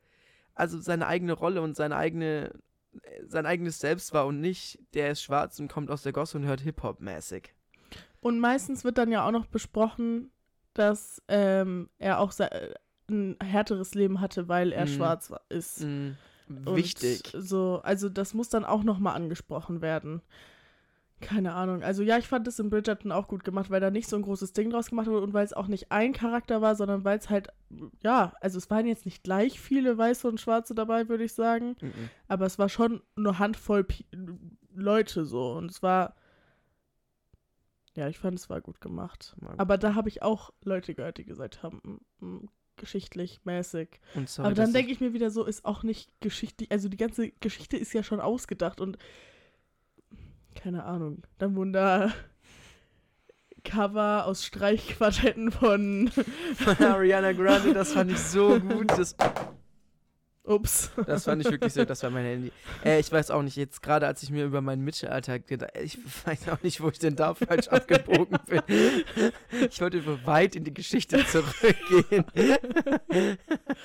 also 0.55 0.79
seine 0.79 1.07
eigene 1.07 1.33
Rolle 1.33 1.61
und 1.61 1.75
seine 1.75 1.95
eigene 1.97 2.51
äh, 3.03 3.23
sein 3.27 3.45
eigenes 3.45 3.79
Selbst 3.79 4.13
war 4.13 4.25
und 4.25 4.39
nicht 4.41 4.79
der 4.93 5.11
ist 5.11 5.21
schwarz 5.21 5.59
und 5.59 5.67
kommt 5.71 5.91
aus 5.91 6.03
der 6.03 6.13
Gosse 6.13 6.37
und 6.37 6.45
hört 6.45 6.61
Hip-Hop 6.61 6.99
mäßig. 7.01 7.53
Und 8.21 8.39
meistens 8.39 8.83
wird 8.83 8.97
dann 8.97 9.11
ja 9.11 9.25
auch 9.27 9.31
noch 9.31 9.45
besprochen, 9.45 10.31
dass 10.73 11.21
ähm, 11.27 11.89
er 11.99 12.19
auch 12.19 12.37
äh, 12.39 12.73
ein 13.09 13.37
härteres 13.43 13.93
Leben 13.93 14.19
hatte, 14.21 14.47
weil 14.47 14.71
er 14.71 14.85
Mhm. 14.85 14.89
schwarz 14.89 15.29
wa- 15.29 15.41
ist. 15.49 15.81
Mm, 15.81 16.11
Und 16.65 16.75
wichtig. 16.75 17.21
So, 17.33 17.81
also 17.83 18.09
das 18.09 18.33
muss 18.33 18.49
dann 18.49 18.65
auch 18.65 18.83
nochmal 18.83 19.15
angesprochen 19.15 19.81
werden. 19.81 20.21
Keine 21.21 21.53
Ahnung. 21.53 21.81
Also 21.81 22.03
ja, 22.03 22.17
ich 22.17 22.27
fand 22.27 22.47
es 22.47 22.59
in 22.59 22.69
Bridgerton 22.69 23.11
auch 23.11 23.27
gut 23.27 23.43
gemacht, 23.43 23.69
weil 23.69 23.79
da 23.79 23.89
nicht 23.89 24.09
so 24.09 24.15
ein 24.15 24.21
großes 24.21 24.53
Ding 24.53 24.69
draus 24.69 24.89
gemacht 24.89 25.07
wurde 25.07 25.23
und 25.23 25.33
weil 25.33 25.45
es 25.45 25.53
auch 25.53 25.67
nicht 25.67 25.91
ein 25.91 26.13
Charakter 26.13 26.61
war, 26.61 26.75
sondern 26.75 27.03
weil 27.05 27.17
es 27.17 27.29
halt, 27.29 27.47
ja, 28.03 28.33
also 28.41 28.57
es 28.57 28.69
waren 28.69 28.85
jetzt 28.85 29.05
nicht 29.05 29.23
gleich 29.23 29.59
viele 29.59 29.97
Weiße 29.97 30.27
und 30.27 30.41
Schwarze 30.41 30.75
dabei, 30.75 31.07
würde 31.07 31.23
ich 31.23 31.33
sagen. 31.33 31.77
Mhm. 31.81 32.09
Aber 32.27 32.45
es 32.45 32.59
war 32.59 32.69
schon 32.69 33.01
eine 33.15 33.39
Handvoll 33.39 33.85
Pi 33.85 34.05
Leute 34.75 35.25
so. 35.25 35.53
Und 35.53 35.71
es 35.71 35.81
war. 35.81 36.15
Ja, 37.95 38.09
ich 38.09 38.19
fand, 38.19 38.37
es 38.37 38.49
war 38.49 38.59
gut 38.59 38.81
gemacht. 38.81 39.35
Gut. 39.39 39.57
Aber 39.57 39.77
da 39.77 39.95
habe 39.95 40.09
ich 40.09 40.21
auch 40.21 40.51
Leute 40.63 40.93
gehört, 40.95 41.17
die 41.17 41.23
gesagt 41.23 41.63
haben, 41.63 42.01
mm, 42.19 42.25
mm, 42.25 42.49
geschichtlich 42.75 43.39
mäßig. 43.45 44.01
Und 44.15 44.27
sorry, 44.27 44.47
Aber 44.47 44.55
dann 44.55 44.73
denke 44.73 44.91
ich 44.91 44.99
mir 44.99 45.13
wieder 45.13 45.31
so, 45.31 45.45
ist 45.45 45.63
auch 45.63 45.83
nicht 45.83 46.11
geschichtlich. 46.19 46.69
Also 46.71 46.89
die 46.89 46.97
ganze 46.97 47.31
Geschichte 47.31 47.77
ist 47.77 47.93
ja 47.93 48.03
schon 48.03 48.19
ausgedacht 48.19 48.81
und. 48.81 48.97
Keine 50.55 50.83
Ahnung. 50.85 51.23
Dann 51.37 51.55
wurden 51.55 51.73
da 51.73 52.11
Cover 53.63 54.25
aus 54.25 54.45
Streichquartetten 54.45 55.51
von. 55.51 56.09
von 56.55 56.85
Ariana 56.85 57.33
Grande, 57.33 57.73
das 57.73 57.93
fand 57.93 58.11
ich 58.11 58.19
so 58.19 58.59
gut. 58.59 58.91
Das, 58.91 59.15
Ups. 60.43 60.91
das 61.07 61.23
fand 61.23 61.41
ich 61.41 61.49
wirklich 61.51 61.73
so, 61.73 61.85
das 61.85 62.03
war 62.03 62.11
mein 62.11 62.23
Handy. 62.23 62.51
Äh, 62.83 62.99
ich 62.99 63.11
weiß 63.11 63.31
auch 63.31 63.41
nicht, 63.41 63.55
jetzt 63.55 63.81
gerade 63.81 64.05
als 64.05 64.21
ich 64.21 64.29
mir 64.29 64.45
über 64.45 64.61
mein 64.61 64.81
Mittelalter 64.81 65.39
gedacht 65.39 65.71
ich 65.81 65.97
weiß 66.25 66.49
auch 66.49 66.61
nicht, 66.61 66.81
wo 66.81 66.89
ich 66.89 66.99
denn 66.99 67.15
da 67.15 67.33
falsch 67.33 67.67
abgebogen 67.67 68.37
bin. 68.47 68.61
Ich 69.69 69.81
wollte 69.81 69.97
über 69.97 70.23
weit 70.25 70.55
in 70.55 70.63
die 70.63 70.73
Geschichte 70.73 71.25
zurückgehen. 71.25 72.25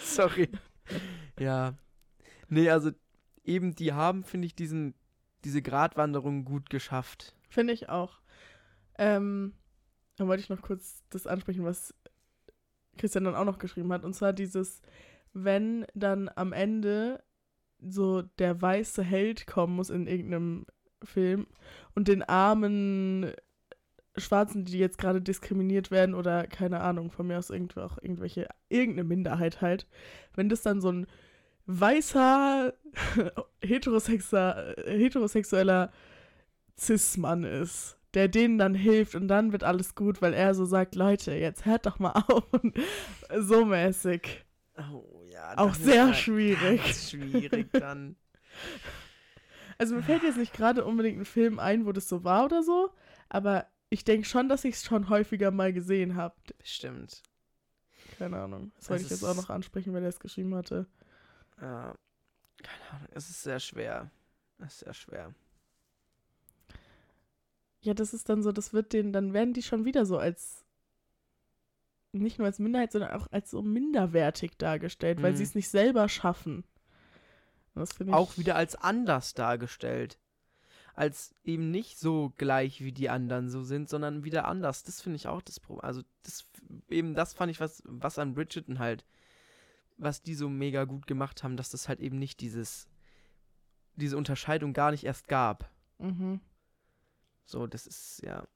Sorry. 0.03 0.51
Ja. 1.39 1.75
Nee, 2.49 2.69
also 2.69 2.91
eben 3.45 3.75
die 3.75 3.93
haben, 3.95 4.25
finde 4.25 4.47
ich, 4.47 4.55
diesen, 4.55 4.95
diese 5.45 5.63
Gratwanderung 5.63 6.45
gut 6.45 6.71
geschafft. 6.71 7.35
Finde 7.49 7.73
ich 7.73 7.89
auch. 7.89 8.21
Ähm, 8.99 9.55
dann 10.17 10.29
wollte 10.29 10.43
ich 10.43 10.51
noch 10.51 10.63
kurz 10.63 11.03
das 11.11 11.27
ansprechen, 11.27 11.65
was 11.65 11.95
Christian 12.99 13.25
dann 13.25 13.35
auch 13.35 13.45
noch 13.45 13.59
geschrieben 13.59 13.93
hat. 13.93 14.05
Und 14.05 14.15
zwar 14.15 14.33
dieses, 14.33 14.83
wenn 15.33 15.87
dann 15.95 16.31
am 16.35 16.53
Ende 16.53 17.23
so 17.81 18.23
der 18.23 18.61
weiße 18.61 19.03
Held 19.03 19.47
kommen 19.47 19.75
muss 19.75 19.91
in 19.91 20.07
irgendeinem 20.07 20.67
Film 21.03 21.47
und 21.95 22.09
den 22.09 22.23
armen 22.23 23.33
Schwarzen, 24.17 24.65
die 24.65 24.79
jetzt 24.79 24.99
gerade 24.99 25.23
diskriminiert 25.23 25.91
werden 25.91 26.15
oder 26.15 26.47
keine 26.47 26.81
Ahnung, 26.81 27.11
von 27.11 27.27
mir 27.27 27.39
aus 27.39 27.51
irgendwo 27.51 27.81
auch 27.81 27.97
irgendwelche, 28.03 28.49
irgendeine 28.69 29.09
Minderheit 29.09 29.63
halt, 29.63 29.87
wenn 30.35 30.49
das 30.49 30.63
dann 30.63 30.81
so 30.81 30.91
ein 30.93 31.07
weißer 31.79 32.75
heterosexueller, 33.63 34.75
heterosexueller 34.87 35.93
Cis-Mann 36.79 37.45
ist, 37.45 37.99
der 38.15 38.29
denen 38.29 38.59
dann 38.59 38.75
hilft 38.75 39.15
und 39.15 39.29
dann 39.29 39.53
wird 39.53 39.65
alles 39.65 39.95
gut, 39.95 40.23
weil 40.23 40.35
er 40.35 40.55
so 40.55 40.65
sagt, 40.65 40.95
Leute, 40.95 41.33
jetzt 41.35 41.67
hört 41.67 41.87
doch 41.87 41.99
mal 41.99 42.13
auf 42.29 42.45
so 43.39 43.65
mäßig. 43.65 44.45
Oh 44.77 45.23
ja. 45.31 45.57
Auch 45.59 45.75
sehr 45.75 46.07
halt 46.07 46.17
schwierig. 46.17 46.81
Schwierig 46.95 47.69
dann. 47.73 48.17
Also 49.79 49.95
mir 49.95 50.03
fällt 50.03 50.23
jetzt 50.23 50.37
nicht 50.37 50.53
gerade 50.53 50.85
unbedingt 50.85 51.19
ein 51.19 51.25
Film 51.25 51.59
ein, 51.59 51.87
wo 51.87 51.93
das 51.93 52.07
so 52.07 52.23
war 52.23 52.45
oder 52.45 52.63
so, 52.63 52.91
aber 53.31 53.67
ich 53.89 54.05
denke 54.05 54.29
schon, 54.29 54.51
dass 54.51 54.67
ich 54.67 54.75
es 54.75 54.85
schon 54.85 55.09
häufiger 55.09 55.51
mal 55.51 55.73
gesehen 55.73 56.17
habe. 56.17 56.35
Bestimmt. 56.59 57.23
Keine 58.19 58.41
Ahnung. 58.41 58.73
Das 58.77 58.91
wollte 58.91 59.05
Es 59.05 59.11
ich 59.11 59.13
jetzt 59.13 59.25
auch 59.25 59.35
noch 59.35 59.49
ansprechen, 59.49 59.95
weil 59.95 60.03
er 60.03 60.11
es 60.11 60.21
geschrieben 60.21 60.55
hatte. 60.55 60.87
Ja, 61.61 61.95
keine 62.63 62.91
Ahnung, 62.93 63.09
es 63.13 63.31
ist 63.31 63.43
sehr 63.43 63.61
schwer. 63.61 64.11
Es 64.59 64.75
ist 64.75 64.79
sehr 64.81 64.95
schwer. 64.95 65.35
Ja, 67.83 67.95
das 67.95 68.13
ist 68.13 68.29
dann 68.29 68.43
so, 68.43 68.53
das 68.53 68.73
wird 68.73 68.93
den, 68.93 69.13
dann 69.13 69.33
werden 69.33 69.55
die 69.55 69.63
schon 69.63 69.85
wieder 69.85 70.05
so 70.05 70.19
als 70.19 70.65
nicht 72.13 72.39
nur 72.39 72.47
als 72.47 72.59
Minderheit, 72.59 72.93
sondern 72.93 73.13
auch 73.13 73.29
als 73.31 73.51
so 73.51 73.63
minderwertig 73.63 74.57
dargestellt, 74.59 75.23
weil 75.23 75.33
Mhm. 75.33 75.37
sie 75.37 75.45
es 75.45 75.55
nicht 75.55 75.69
selber 75.69 76.09
schaffen. 76.09 76.65
Auch 78.11 78.37
wieder 78.37 78.57
als 78.57 78.75
anders 78.75 79.33
dargestellt. 79.35 80.19
Als 80.95 81.33
eben 81.45 81.71
nicht 81.71 81.99
so 81.99 82.33
gleich 82.37 82.81
wie 82.83 82.93
die 82.93 83.09
anderen 83.09 83.49
so 83.49 83.63
sind, 83.63 83.89
sondern 83.89 84.25
wieder 84.25 84.47
anders. 84.47 84.83
Das 84.83 85.01
finde 85.01 85.17
ich 85.17 85.29
auch 85.29 85.41
das 85.41 85.61
Problem. 85.61 85.85
Also 85.85 86.03
das 86.25 86.47
eben 86.89 87.15
das 87.15 87.33
fand 87.33 87.51
ich 87.51 87.61
was 87.61 87.83
was 87.87 88.19
an 88.19 88.35
Bridgerton 88.35 88.81
halt 88.81 89.07
was 90.01 90.23
die 90.23 90.35
so 90.35 90.49
mega 90.49 90.85
gut 90.85 91.07
gemacht 91.07 91.43
haben, 91.43 91.57
dass 91.57 91.71
das 91.71 91.89
halt 91.89 92.01
eben 92.01 92.19
nicht 92.19 92.41
dieses 92.41 92.89
diese 93.97 94.17
Unterscheidung 94.17 94.73
gar 94.73 94.91
nicht 94.93 95.05
erst 95.05 95.29
gab. 95.29 95.71
Mhm. 95.99 96.41
So, 97.45 97.67
das 97.67 97.87
ist 97.87 98.23
ja 98.23 98.47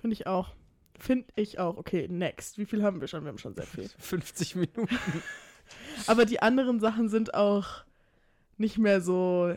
Finde 0.00 0.14
ich 0.14 0.26
auch. 0.26 0.54
Finde 0.98 1.26
ich 1.36 1.58
auch. 1.58 1.76
Okay, 1.76 2.08
next. 2.08 2.58
Wie 2.58 2.66
viel 2.66 2.82
haben 2.82 3.00
wir 3.00 3.08
schon? 3.08 3.22
Wir 3.24 3.28
haben 3.28 3.38
schon 3.38 3.54
sehr 3.54 3.66
viel. 3.66 3.88
50 3.98 4.56
Minuten. 4.56 4.88
Aber 6.06 6.24
die 6.24 6.42
anderen 6.42 6.80
Sachen 6.80 7.08
sind 7.08 7.34
auch 7.34 7.84
nicht 8.56 8.76
mehr 8.78 9.00
so 9.00 9.56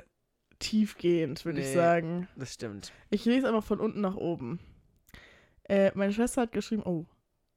tiefgehend, 0.60 1.44
würde 1.46 1.60
ich 1.62 1.68
Nee. 1.68 1.74
sagen. 1.74 2.28
Das 2.36 2.54
stimmt. 2.54 2.94
Ich 3.10 3.26
lese 3.26 3.48
einfach 3.48 3.64
von 3.64 3.80
unten 3.80 4.00
nach 4.02 4.16
oben. 4.16 4.60
Äh, 5.64 5.92
meine 5.96 6.14
Schwester 6.14 6.42
hat 6.44 6.52
geschrieben, 6.52 6.84
oh, 6.86 7.06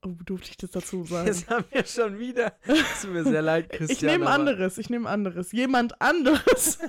oh, 0.04 0.14
durfte 0.24 0.50
ich 0.50 0.56
das 0.56 0.70
dazu 0.70 1.04
sagen? 1.06 1.26
Das 1.26 1.46
haben 1.48 1.64
wir 1.70 1.84
schon 1.84 2.18
wieder. 2.18 2.52
Es 2.66 3.02
tut 3.02 3.12
mir 3.12 3.24
sehr 3.24 3.42
leid, 3.42 3.68
Christian. 3.70 3.90
ich 3.96 4.02
nehme 4.02 4.28
anderes, 4.30 4.78
ich 4.78 4.90
nehme 4.90 5.08
anderes. 5.08 5.52
Jemand 5.52 6.00
anderes. 6.00 6.78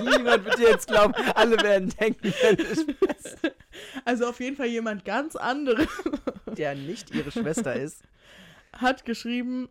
Niemand 0.00 0.44
wird 0.44 0.58
dir 0.58 0.68
jetzt 0.68 0.86
glauben, 0.86 1.14
alle 1.34 1.56
werden 1.62 1.88
denken, 1.98 2.32
Also 4.04 4.26
auf 4.26 4.38
jeden 4.38 4.54
Fall 4.56 4.66
jemand 4.66 5.04
ganz 5.06 5.34
anderes 5.34 5.88
der 6.58 6.74
nicht 6.74 7.14
ihre 7.14 7.30
Schwester 7.30 7.74
ist. 7.74 8.02
hat 8.74 9.06
geschrieben, 9.06 9.70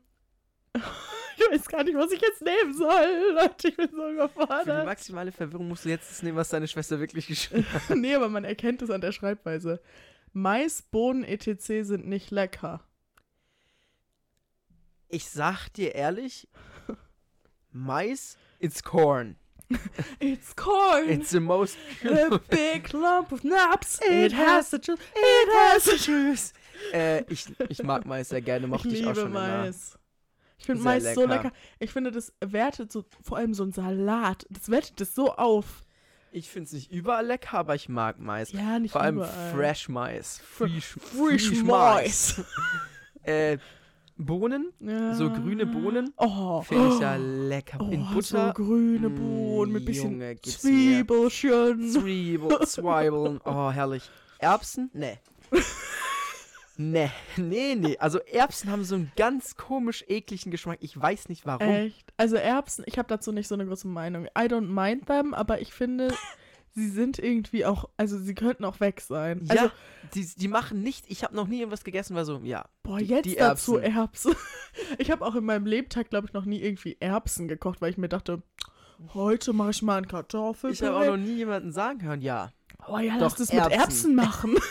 ich 0.73 1.51
weiß 1.51 1.67
gar 1.67 1.83
nicht, 1.83 1.95
was 1.95 2.11
ich 2.11 2.19
jetzt 2.21 2.41
nehmen 2.41 2.73
soll. 2.73 3.35
Leute, 3.35 3.67
ich 3.67 3.77
bin 3.77 3.89
so 3.91 3.97
Für 4.01 4.07
die 4.07 4.13
überfordert. 4.15 4.85
maximale 4.85 5.31
Verwirrung 5.31 5.67
musst 5.67 5.85
du 5.85 5.89
jetzt 5.89 6.09
das 6.09 6.23
nehmen, 6.23 6.37
was 6.37 6.49
deine 6.49 6.67
Schwester 6.67 6.99
wirklich 6.99 7.27
geschrieben 7.27 7.65
hat. 7.71 7.95
nee, 7.95 8.15
aber 8.15 8.27
man 8.29 8.43
erkennt 8.43 8.81
es 8.81 8.89
an 8.89 9.01
der 9.01 9.11
Schreibweise. 9.11 9.79
Mais, 10.33 10.81
Bohnen, 10.81 11.23
etc. 11.23 11.83
sind 11.85 12.07
nicht 12.07 12.31
lecker. 12.31 12.81
Ich 15.09 15.29
sag 15.29 15.69
dir 15.73 15.93
ehrlich, 15.95 16.47
Mais, 17.71 18.37
it's 18.59 18.81
corn. 18.83 19.35
It's 20.19 20.53
corn. 20.55 21.09
It's 21.09 21.29
the 21.31 21.39
most 21.39 21.77
a 22.03 22.37
big 22.49 22.91
lump 22.93 23.31
of 23.31 23.43
nuts. 23.43 23.99
It 24.01 24.33
It 24.33 24.37
has 24.37 24.69
the 24.71 24.77
juice. 24.79 24.99
It 25.15 25.49
has 25.53 25.83
the 25.85 25.97
juice. 25.97 26.53
äh, 26.91 27.23
ich, 27.31 27.45
ich 27.69 27.81
mag 27.83 28.05
Mais 28.05 28.29
sehr 28.29 28.41
gerne, 28.41 28.65
Ich 28.65 28.71
mochte 28.71 28.89
ich, 28.89 28.95
auch 29.05 29.09
liebe 29.09 29.15
schon 29.15 29.29
immer. 29.31 29.47
Mais. 29.63 29.97
Ich 30.57 30.65
finde 30.65 30.83
Mais 30.83 31.03
so 31.13 31.21
lecker. 31.21 31.43
lecker. 31.43 31.51
Ich 31.79 31.91
finde, 31.91 32.11
das 32.11 32.33
wertet 32.41 32.91
so, 32.91 33.05
vor 33.23 33.37
allem 33.37 33.53
so 33.53 33.63
ein 33.63 33.71
Salat, 33.71 34.45
das 34.49 34.69
wertet 34.69 34.99
das 34.99 35.15
so 35.15 35.33
auf. 35.35 35.83
Ich 36.33 36.49
finde 36.49 36.67
es 36.67 36.73
nicht 36.73 36.91
überall 36.91 37.25
lecker, 37.25 37.57
aber 37.57 37.75
ich 37.75 37.89
mag 37.89 38.17
Mais. 38.19 38.51
Ja, 38.53 38.79
nicht 38.79 38.93
Vor 38.93 39.01
allem 39.01 39.17
überall. 39.17 39.51
Fresh 39.53 39.89
Mais. 39.89 40.39
Fresh, 40.39 40.95
Fresh 40.99 41.61
Mais. 41.63 42.41
äh, 43.23 43.57
Bohnen, 44.17 44.71
Ja. 44.79 45.13
so 45.15 45.29
grüne 45.31 45.65
Bohnen, 45.65 46.13
Oh. 46.17 46.61
finde 46.61 46.89
ich 46.93 46.99
ja 46.99 47.15
lecker. 47.17 47.79
Oh, 47.81 47.89
In 47.89 48.05
so 48.05 48.13
Butter. 48.13 48.53
grüne 48.53 49.09
Mm, 49.09 49.15
Bohnen 49.15 49.73
mit 49.73 49.85
bisschen 49.85 50.11
Junge. 50.21 50.39
Zwiebelchen. 50.41 51.89
Zwiebel, 51.91 52.59
Zwiebeln. 52.67 53.39
Oh, 53.43 53.71
herrlich. 53.71 54.09
Erbsen? 54.39 54.89
Nee. 54.93 55.17
Nee, 56.77 57.11
nee, 57.37 57.75
nee. 57.75 57.97
Also 57.97 58.19
Erbsen 58.19 58.71
haben 58.71 58.83
so 58.83 58.95
einen 58.95 59.11
ganz 59.17 59.55
komisch 59.55 60.03
ekligen 60.07 60.51
Geschmack. 60.51 60.79
Ich 60.81 60.99
weiß 60.99 61.29
nicht 61.29 61.45
warum. 61.45 61.67
Echt? 61.67 62.11
Also 62.17 62.35
Erbsen, 62.37 62.83
ich 62.87 62.97
habe 62.97 63.07
dazu 63.07 63.31
nicht 63.31 63.47
so 63.47 63.55
eine 63.55 63.65
große 63.65 63.87
Meinung. 63.87 64.25
I 64.27 64.43
don't 64.47 64.67
mind 64.67 65.05
them, 65.07 65.33
aber 65.33 65.61
ich 65.61 65.73
finde, 65.73 66.13
sie 66.73 66.89
sind 66.89 67.19
irgendwie 67.19 67.65
auch, 67.65 67.89
also 67.97 68.17
sie 68.17 68.33
könnten 68.33 68.63
auch 68.65 68.79
weg 68.79 69.01
sein. 69.01 69.45
ja, 69.45 69.55
Also, 69.63 69.71
die, 70.13 70.25
die 70.37 70.47
machen 70.47 70.81
nicht. 70.81 71.05
Ich 71.09 71.23
habe 71.23 71.35
noch 71.35 71.47
nie 71.47 71.59
irgendwas 71.59 71.83
gegessen, 71.83 72.15
war 72.15 72.25
so, 72.25 72.39
ja. 72.43 72.65
boah, 72.83 72.99
die- 72.99 73.05
jetzt 73.05 73.25
die 73.25 73.35
dazu 73.35 73.77
Erbsen. 73.77 74.31
Erbsen. 74.33 74.35
Ich 74.97 75.11
habe 75.11 75.25
auch 75.25 75.35
in 75.35 75.43
meinem 75.43 75.65
Lebtag, 75.65 76.09
glaube 76.09 76.27
ich, 76.27 76.33
noch 76.33 76.45
nie 76.45 76.61
irgendwie 76.61 76.95
Erbsen 77.01 77.49
gekocht, 77.49 77.81
weil 77.81 77.89
ich 77.91 77.97
mir 77.97 78.07
dachte, 78.07 78.41
heute 79.13 79.51
mache 79.51 79.71
ich 79.71 79.81
mal 79.81 79.97
einen 79.97 80.07
Kartoffel. 80.07 80.71
Ich 80.71 80.81
habe 80.81 80.95
auch 80.95 81.05
noch 81.05 81.17
nie 81.17 81.35
jemanden 81.35 81.73
sagen 81.73 82.01
hören, 82.01 82.21
ja. 82.21 82.53
Oh 82.87 82.97
ja, 82.97 83.15
Doch, 83.15 83.21
lass 83.21 83.35
das 83.35 83.51
mit 83.51 83.59
Erbsen. 83.61 83.79
Erbsen 83.79 84.15
machen. 84.15 84.55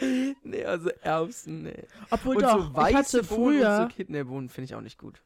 Nee, 0.42 0.64
also 0.64 0.90
Erbsen, 1.02 1.62
nee. 1.62 1.84
Obwohl 2.10 2.36
Und 2.36 2.42
doch, 2.42 2.64
so 2.64 2.70
ich 2.70 2.76
weiße 2.76 2.96
hatte 2.96 3.22
Bohnen 3.24 3.58
früher, 3.58 3.78
und 3.82 3.90
so 3.90 3.96
Kidneybohnen 3.96 4.48
finde 4.48 4.64
ich 4.66 4.74
auch 4.74 4.80
nicht 4.80 4.98
gut. 4.98 5.22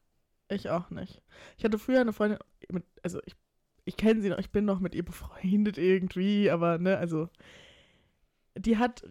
ich 0.50 0.68
auch 0.70 0.90
nicht. 0.90 1.22
Ich 1.56 1.64
hatte 1.64 1.78
früher 1.78 2.00
eine 2.00 2.12
Freundin, 2.12 2.38
mit, 2.70 2.84
also 3.02 3.20
ich, 3.24 3.34
ich 3.84 3.96
kenne 3.96 4.20
sie 4.20 4.28
noch, 4.28 4.38
ich 4.38 4.50
bin 4.50 4.64
noch 4.64 4.80
mit 4.80 4.94
ihr 4.94 5.04
befreundet 5.04 5.78
irgendwie, 5.78 6.50
aber 6.50 6.78
ne, 6.78 6.98
also 6.98 7.28
die 8.56 8.76
hat 8.76 9.02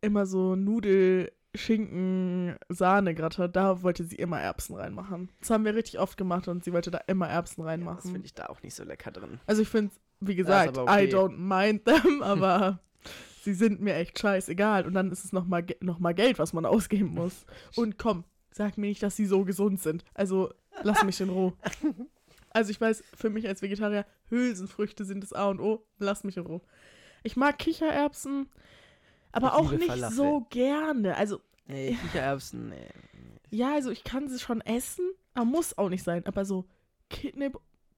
immer 0.00 0.26
so 0.26 0.56
Nudel, 0.56 1.30
Schinken, 1.54 2.56
Sahne 2.68 3.14
gratin, 3.14 3.50
da 3.52 3.82
wollte 3.82 4.04
sie 4.04 4.16
immer 4.16 4.40
Erbsen 4.40 4.76
reinmachen. 4.76 5.30
Das 5.40 5.50
haben 5.50 5.64
wir 5.64 5.74
richtig 5.74 5.98
oft 5.98 6.16
gemacht 6.16 6.46
und 6.48 6.64
sie 6.64 6.72
wollte 6.72 6.90
da 6.90 6.98
immer 7.06 7.28
Erbsen 7.28 7.62
Ja, 7.62 7.66
das 7.66 7.72
reinmachen. 7.72 8.10
finde 8.12 8.26
ich 8.26 8.34
da 8.34 8.46
auch 8.46 8.62
nicht 8.62 8.74
so 8.74 8.84
lecker 8.84 9.10
drin. 9.10 9.40
also 9.46 9.62
ich 9.62 9.68
finde, 9.68 9.92
wie 10.20 10.36
gesagt, 10.36 10.78
okay. 10.78 11.06
I 11.06 11.12
don't 11.14 11.36
mind 11.36 11.84
them, 11.86 12.22
aber 12.22 12.78
sie 13.42 13.54
sind 13.54 13.80
mir 13.80 13.94
echt 13.94 14.18
scheißegal. 14.18 14.86
Und 14.86 14.94
dann 14.94 15.10
ist 15.10 15.24
es 15.24 15.32
nochmal 15.32 15.64
noch 15.80 15.98
mal 15.98 16.14
Geld, 16.14 16.38
was 16.38 16.52
man 16.52 16.66
ausgeben 16.66 17.14
muss. 17.14 17.46
Und 17.76 17.98
komm, 17.98 18.24
sag 18.52 18.78
mir 18.78 18.86
nicht, 18.88 19.02
dass 19.02 19.16
sie 19.16 19.26
so 19.26 19.44
gesund 19.44 19.80
sind. 19.80 20.04
Also 20.14 20.52
lass 20.82 21.02
mich 21.04 21.20
in 21.20 21.30
Ruhe. 21.30 21.52
Also 22.52 22.70
ich 22.72 22.80
weiß, 22.80 23.04
für 23.16 23.30
mich 23.30 23.46
als 23.46 23.62
Vegetarier, 23.62 24.04
Hülsenfrüchte 24.28 25.04
sind 25.04 25.22
das 25.22 25.32
A 25.32 25.48
und 25.48 25.60
O. 25.60 25.86
Lass 25.98 26.24
mich 26.24 26.36
in 26.36 26.46
Ruhe. 26.46 26.60
Ich 27.22 27.36
mag 27.36 27.58
Kichererbsen, 27.58 28.48
aber 29.30 29.54
auch 29.54 29.70
nicht 29.70 29.84
Falafel. 29.86 30.16
so 30.16 30.46
gerne. 30.50 31.16
Also 31.16 31.40
Nee, 31.66 31.96
Kichererbsen, 32.02 32.70
nee. 32.70 32.88
ja, 33.50 33.74
also 33.74 33.90
ich 33.92 34.02
kann 34.02 34.28
sie 34.28 34.40
schon 34.40 34.60
essen, 34.62 35.04
aber 35.34 35.44
muss 35.44 35.78
auch 35.78 35.88
nicht 35.88 36.02
sein. 36.02 36.26
Aber 36.26 36.44
so 36.44 36.64
Kidney, 37.10 37.50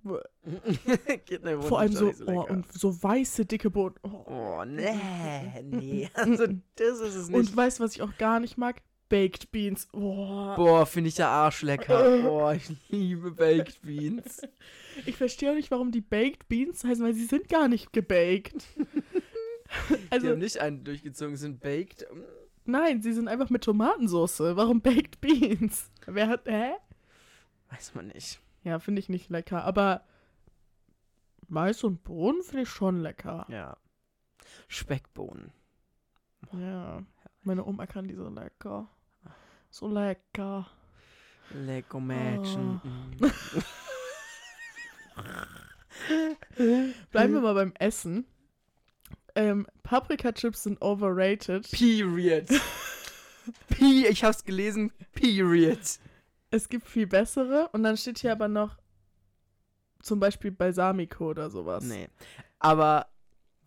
vor 1.61 1.79
allem 1.79 1.93
so, 1.93 2.07
nicht 2.07 2.23
oh, 2.27 2.47
und 2.49 2.73
so 2.73 3.03
weiße, 3.03 3.47
dicke 3.47 3.71
Bohnen. 3.71 3.95
Oh. 4.03 4.25
Oh, 4.27 4.65
nee, 4.65 5.63
nee. 5.63 6.09
Also, 6.15 6.47
das 6.77 7.01
ist 7.01 7.15
es 7.15 7.29
nicht. 7.29 7.37
Und 7.37 7.57
weißt 7.57 7.79
du, 7.79 7.85
was 7.85 7.95
ich 7.95 8.03
auch 8.03 8.17
gar 8.19 8.41
nicht 8.41 8.59
mag? 8.59 8.83
Baked 9.09 9.53
Beans. 9.53 9.89
Oh. 9.93 10.55
Boah, 10.57 10.87
finde 10.87 11.09
ich 11.09 11.17
der 11.17 11.29
Arsch 11.29 11.63
lecker. 11.63 12.19
Boah, 12.23 12.55
ich 12.55 12.71
liebe 12.89 13.31
Baked 13.31 13.83
Beans. 13.83 14.41
Ich 15.05 15.17
verstehe 15.17 15.51
auch 15.51 15.55
nicht, 15.55 15.71
warum 15.71 15.93
die 15.93 16.01
Baked 16.01 16.49
Beans 16.49 16.83
heißen, 16.83 17.05
weil 17.05 17.15
sie 17.15 17.27
sind 17.27 17.49
gar 17.49 17.69
nicht 17.69 17.93
gebaked. 17.93 18.65
Die 19.89 19.97
also, 20.11 20.29
haben 20.29 20.39
nicht 20.39 20.59
einen 20.59 20.85
durchgezogen, 20.85 21.37
sind 21.37 21.61
baked. 21.61 22.07
nein, 22.65 23.03
sie 23.03 23.13
sind 23.13 23.29
einfach 23.29 23.51
mit 23.51 23.65
Tomatensauce. 23.65 24.41
Warum 24.41 24.81
Baked 24.81 25.21
Beans? 25.21 25.91
Wer 26.07 26.29
hat, 26.29 26.47
hä? 26.47 26.73
Weiß 27.71 27.95
man 27.95 28.09
nicht. 28.09 28.39
Ja, 28.65 28.79
finde 28.79 29.01
ich 29.01 29.09
nicht 29.09 29.31
lecker, 29.31 29.65
aber 29.65 30.03
Mais 31.49 31.83
und 31.85 32.05
Bohnen 32.05 32.43
finde 32.43 32.63
ich 32.63 32.69
schon 32.69 33.01
lecker. 33.01 33.47
Ja. 33.49 33.77
Speckbohnen. 34.69 35.53
Ja. 36.53 37.03
Meine 37.43 37.65
Oma 37.65 37.87
kann 37.87 38.09
die 38.09 38.15
so 38.15 38.29
lecker. 38.29 38.89
So 39.71 39.89
lecker. 39.89 40.69
Lego 41.51 42.01
Mädchen. 42.01 42.81
Oh. 43.21 43.29
Bleiben 47.11 47.35
wir 47.35 47.41
mal 47.41 47.55
beim 47.55 47.73
Essen. 47.79 48.27
Ähm, 49.35 49.67
Paprika-Chips 49.83 50.65
sind 50.65 50.81
overrated. 50.83 51.71
Period. 51.71 52.49
P, 53.69 54.07
ich 54.07 54.25
hab's 54.25 54.45
gelesen. 54.45 54.93
Period. 55.13 55.79
Es 56.53 56.69
gibt 56.69 56.87
viel 56.87 57.07
bessere 57.07 57.71
und 57.73 57.83
dann 57.83 57.97
steht 57.97 58.19
hier 58.19 58.33
aber 58.33 58.47
noch 58.47 58.77
zum 60.03 60.21
Beispiel 60.21 60.51
Balsamico 60.51 61.31
oder 61.31 61.49
sowas. 61.49 61.83
Nee. 61.85 62.09
Aber 62.59 63.07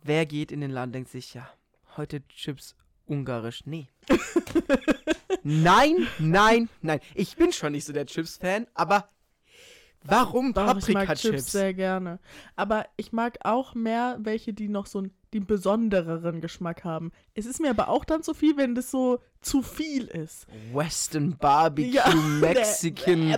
wer 0.02 0.24
geht 0.24 0.52
in 0.52 0.60
den 0.60 0.70
Laden, 0.70 0.92
denkt 0.92 1.10
sich, 1.10 1.34
ja, 1.34 1.50
heute 1.96 2.26
Chips 2.28 2.76
ungarisch. 3.06 3.66
Nee. 3.66 3.88
nein, 5.42 6.06
nein, 6.20 6.68
nein. 6.80 7.00
Ich 7.14 7.36
bin 7.36 7.52
schon 7.52 7.72
nicht 7.72 7.86
so 7.86 7.92
der 7.92 8.06
Chips-Fan, 8.06 8.68
aber 8.74 9.08
warum 10.08 10.52
Doch, 10.54 10.76
ich 10.78 10.88
mag 10.94 11.08
Chips 11.08 11.22
Paprika-Chips? 11.22 11.52
sehr 11.52 11.74
gerne. 11.74 12.18
Aber 12.56 12.86
ich 12.96 13.12
mag 13.12 13.38
auch 13.44 13.74
mehr 13.74 14.18
welche, 14.20 14.52
die 14.52 14.68
noch 14.68 14.86
so 14.86 14.98
einen 15.00 15.10
den 15.34 15.44
besondereren 15.44 16.40
Geschmack 16.40 16.84
haben. 16.84 17.10
Es 17.34 17.44
ist 17.46 17.60
mir 17.60 17.68
aber 17.70 17.88
auch 17.88 18.04
dann 18.04 18.22
zu 18.22 18.32
viel, 18.32 18.56
wenn 18.56 18.74
das 18.74 18.90
so 18.90 19.18
zu 19.42 19.60
viel 19.60 20.04
ist. 20.06 20.46
Western 20.72 21.36
Barbecue, 21.36 21.90
Ja. 21.92 22.08
Mexican, 22.14 23.34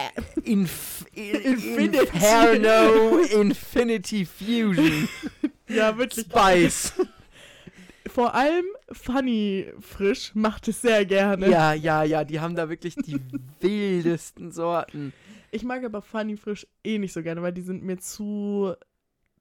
Inf 0.44 1.06
Infinity. 1.14 1.98
Inferno, 1.98 3.18
Infinity 3.40 4.26
Fusion, 4.26 5.08
Ja, 5.68 5.96
wirklich. 5.96 6.26
Spice. 6.26 6.92
Vor 8.06 8.34
allem 8.34 8.66
Funny 8.92 9.72
Frisch 9.80 10.32
macht 10.34 10.68
es 10.68 10.82
sehr 10.82 11.06
gerne. 11.06 11.48
Ja, 11.48 11.72
ja, 11.72 12.02
ja, 12.02 12.22
die 12.24 12.38
haben 12.38 12.54
da 12.54 12.68
wirklich 12.68 12.94
die 12.96 13.16
wildesten 13.60 14.52
Sorten. 14.52 15.12
Ich 15.54 15.64
mag 15.64 15.84
aber 15.84 16.02
Funny 16.02 16.36
Frisch 16.36 16.66
eh 16.82 16.98
nicht 16.98 17.12
so 17.12 17.22
gerne, 17.22 17.42
weil 17.42 17.52
die 17.52 17.62
sind 17.62 17.82
mir 17.82 17.98
zu 17.98 18.74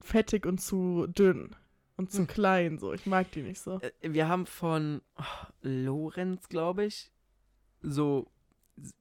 fettig 0.01 0.45
und 0.45 0.59
zu 0.61 1.07
dünn. 1.07 1.55
Und 1.95 2.11
zu 2.11 2.19
Hm. 2.19 2.27
klein 2.27 2.77
so. 2.79 2.91
Ich 2.93 3.05
mag 3.05 3.31
die 3.31 3.41
nicht 3.43 3.59
so. 3.61 3.79
Äh, 3.79 3.91
Wir 4.01 4.27
haben 4.27 4.45
von 4.45 5.01
oh, 5.17 5.23
Lorenz, 5.61 6.49
glaube 6.49 6.85
ich, 6.85 7.11
so 7.81 8.27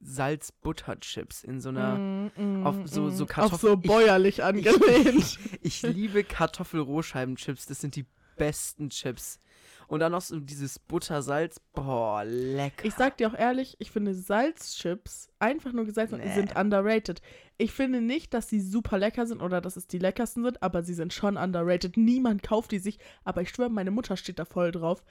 Salz-Butter-Chips 0.01 1.43
in 1.43 1.59
so 1.61 1.69
einer. 1.69 1.95
Mm, 1.97 2.31
mm, 2.37 2.65
auf 2.65 2.75
so- 2.85 3.09
so 3.09 3.23
mm. 3.23 3.27
Auf 3.27 3.31
Kartoffel- 3.31 3.59
so 3.59 3.73
Ich- 3.81 3.87
bäuerlich 3.87 4.43
angelehnt. 4.43 5.39
Ich 5.61 5.81
liebe 5.81 6.23
Kartoffelrohscheibenchips, 6.23 7.65
das 7.65 7.81
sind 7.81 7.95
die 7.95 8.05
besten 8.37 8.89
Chips. 8.89 9.39
Und 9.87 9.99
dann 9.99 10.11
noch 10.11 10.21
so 10.21 10.39
dieses 10.39 10.79
Buttersalz. 10.79 11.59
Boah, 11.73 12.23
lecker. 12.25 12.85
Ich 12.85 12.93
sag 12.95 13.17
dir 13.17 13.29
auch 13.29 13.37
ehrlich, 13.37 13.75
ich 13.79 13.91
finde 13.91 14.13
Salzchips, 14.13 15.29
einfach 15.39 15.71
nur 15.73 15.85
gesalzen, 15.85 16.19
Nee. 16.19 16.33
sind 16.33 16.55
underrated. 16.55 17.21
Ich 17.57 17.71
finde 17.71 18.01
nicht, 18.01 18.33
dass 18.33 18.49
sie 18.49 18.59
super 18.61 18.97
lecker 18.97 19.25
sind 19.27 19.41
oder 19.41 19.61
dass 19.61 19.75
es 19.77 19.87
die 19.87 19.99
leckersten 19.99 20.43
sind, 20.43 20.63
aber 20.63 20.83
sie 20.83 20.93
sind 20.93 21.13
schon 21.13 21.37
underrated. 21.37 21.97
Niemand 21.97 22.43
kauft 22.43 22.71
die 22.71 22.79
sich, 22.79 22.97
aber 23.23 23.41
ich 23.41 23.49
schwöre, 23.49 23.69
meine 23.69 23.91
Mutter 23.91 24.17
steht 24.17 24.39
da 24.39 24.45
voll 24.45 24.71
drauf. 24.71 25.03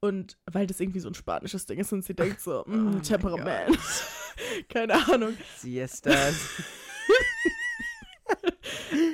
Und 0.00 0.36
weil 0.50 0.66
das 0.66 0.80
irgendwie 0.80 1.00
so 1.00 1.08
ein 1.08 1.14
spanisches 1.14 1.64
Ding 1.66 1.78
ist 1.78 1.92
und 1.92 2.04
sie 2.04 2.14
denkt 2.14 2.40
so, 2.40 2.64
Oh 2.66 2.70
mm, 2.70 2.84
mein 2.94 3.02
Temperament. 3.02 3.78
Keine 4.68 4.94
Ahnung. 5.12 5.34
Siestas. 5.58 6.34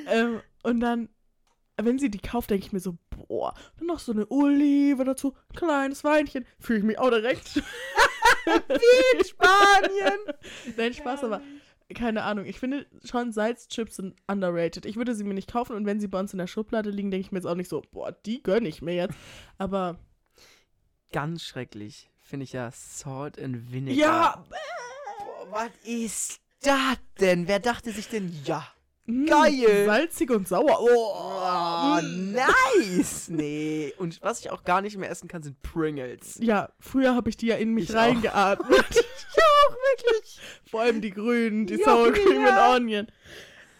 Ähm, 0.07 0.41
und 0.63 0.79
dann, 0.79 1.09
wenn 1.85 1.99
sie 1.99 2.09
die 2.09 2.19
kauft, 2.19 2.49
denke 2.49 2.65
ich 2.65 2.73
mir 2.73 2.79
so, 2.79 2.97
boah, 3.09 3.53
dann 3.77 3.87
noch 3.87 3.99
so 3.99 4.11
eine 4.11 4.29
Olive 4.29 5.03
dazu, 5.03 5.35
ein 5.49 5.55
kleines 5.55 6.03
Weinchen, 6.03 6.45
fühle 6.59 6.79
ich 6.79 6.85
mich 6.85 6.99
auch 6.99 7.09
direkt. 7.09 7.55
Wie 8.45 9.17
in 9.17 9.25
Spanien. 9.25 10.19
Nein, 10.77 10.93
Spaß, 10.93 11.23
aber 11.23 11.41
keine 11.93 12.23
Ahnung. 12.23 12.45
Ich 12.45 12.59
finde 12.59 12.85
schon 13.03 13.31
Salzchips 13.31 13.97
sind 13.97 14.15
underrated. 14.27 14.85
Ich 14.85 14.95
würde 14.95 15.13
sie 15.13 15.23
mir 15.23 15.33
nicht 15.33 15.51
kaufen 15.51 15.75
und 15.75 15.85
wenn 15.85 15.99
sie 15.99 16.07
bei 16.07 16.19
uns 16.19 16.33
in 16.33 16.39
der 16.39 16.47
Schublade 16.47 16.89
liegen, 16.89 17.11
denke 17.11 17.25
ich 17.25 17.31
mir 17.31 17.39
jetzt 17.39 17.45
auch 17.47 17.55
nicht 17.55 17.69
so, 17.69 17.81
boah, 17.91 18.11
die 18.11 18.41
gönne 18.41 18.67
ich 18.69 18.81
mir 18.81 18.95
jetzt. 18.95 19.15
Aber 19.57 19.99
Ganz 21.11 21.43
schrecklich. 21.43 22.09
Finde 22.21 22.45
ich 22.45 22.53
ja 22.53 22.71
Salt 22.71 23.37
and 23.37 23.71
Vinegar. 23.71 23.97
ja, 23.97 24.45
Boah, 25.19 25.51
was 25.51 25.71
ist 25.83 26.39
das 26.61 26.97
denn? 27.19 27.47
Wer 27.47 27.59
dachte 27.59 27.91
sich 27.91 28.07
denn, 28.07 28.33
ja? 28.45 28.65
Mh, 29.11 29.29
Geil. 29.29 29.85
Salzig 29.85 30.31
und 30.31 30.47
sauer. 30.47 30.77
Oh, 30.79 31.17
Oh, 31.43 32.01
mm. 32.01 32.33
nice. 32.33 33.27
Nee. 33.29 33.93
Und 33.97 34.21
was 34.21 34.39
ich 34.41 34.49
auch 34.51 34.63
gar 34.63 34.81
nicht 34.81 34.97
mehr 34.97 35.09
essen 35.09 35.27
kann, 35.27 35.43
sind 35.43 35.61
Pringles. 35.61 36.37
Ja, 36.41 36.69
früher 36.79 37.15
habe 37.15 37.29
ich 37.29 37.37
die 37.37 37.47
ja 37.47 37.55
in 37.55 37.73
mich 37.73 37.89
Ich 37.89 37.95
auch. 37.95 37.99
reingeatmet. 38.01 38.85
Ja, 39.37 39.43
auch 39.43 39.75
wirklich. 39.97 40.39
Vor 40.69 40.81
allem 40.81 40.99
die 41.01 41.11
grünen, 41.11 41.65
die 41.65 41.75
Ja, 41.75 41.85
Sour 41.85 42.11
Cream 42.11 42.41
ja. 42.41 42.73
and 42.73 42.81
Onion. 42.81 43.07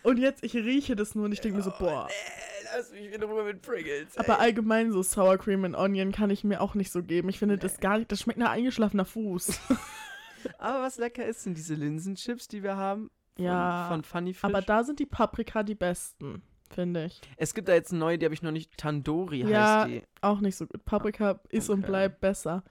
Und 0.04 0.18
jetzt, 0.18 0.44
ich 0.44 0.56
rieche 0.56 0.96
das 0.96 1.14
nur 1.14 1.26
und 1.26 1.32
ich 1.34 1.42
denke 1.42 1.58
mir 1.58 1.64
so, 1.64 1.72
boah. 1.78 2.08
Nee, 2.08 2.68
lass 2.76 2.92
mich 2.92 3.12
in 3.14 3.22
Ruhe 3.22 3.44
mit 3.44 3.62
Pringles. 3.62 4.18
Aber 4.18 4.36
ey. 4.36 4.40
allgemein 4.46 4.92
so 4.94 5.04
Sour 5.04 5.38
Cream 5.38 5.66
and 5.66 5.76
Onion 5.76 6.12
kann 6.14 6.30
ich 6.30 6.44
mir 6.46 6.62
auch 6.62 6.74
nicht 6.74 6.92
so 6.92 7.04
geben. 7.04 7.28
Ich 7.30 7.38
finde 7.40 7.58
das 7.58 7.80
gar 7.82 7.98
nicht, 7.98 8.12
das 8.12 8.22
schmeckt 8.22 8.40
nach 8.40 8.52
eingeschlafener 8.52 9.06
Fuß. 9.06 9.60
Aber 10.58 10.82
was 10.84 10.98
lecker 10.98 11.26
ist, 11.26 11.44
sind 11.44 11.58
diese 11.58 11.76
Linsenchips, 11.76 12.48
die 12.48 12.64
wir 12.64 12.78
haben. 12.78 13.12
Ja, 13.44 13.86
Von 13.88 14.04
Funny 14.04 14.34
Fish. 14.34 14.44
Aber 14.44 14.62
da 14.62 14.84
sind 14.84 15.00
die 15.00 15.06
Paprika 15.06 15.64
die 15.64 15.76
besten, 15.76 16.42
finde 16.70 17.06
ich. 17.06 17.22
es 17.38 17.54
gibt 17.54 17.68
da 17.68 17.74
jetzt 17.74 17.92
eine 17.92 18.00
neue, 18.00 18.18
die 18.18 18.26
habe 18.26 18.34
ich 18.34 18.42
noch 18.42 18.52
nicht. 18.52 18.78
Tandoori 18.78 19.44
Ja. 19.48 19.82
heißt 19.82 19.90
die. 19.90 20.04
Auch 20.22 20.40
nicht 20.42 20.56
so 20.56 20.68
gut. 20.68 20.84
Paprika 20.86 21.40
ist 21.50 21.70
und 21.70 21.80
Okay. 21.80 21.88
bleibt 21.88 22.22
besser. 22.22 22.64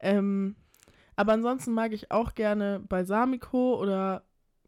Ähm, 0.00 0.56
aber 1.16 1.32
ansonsten 1.32 1.72
mag 1.72 1.92
ich 1.92 2.10
auch 2.10 2.34
gerne 2.34 2.80
Balsamico 2.80 3.78
oder 3.80 4.24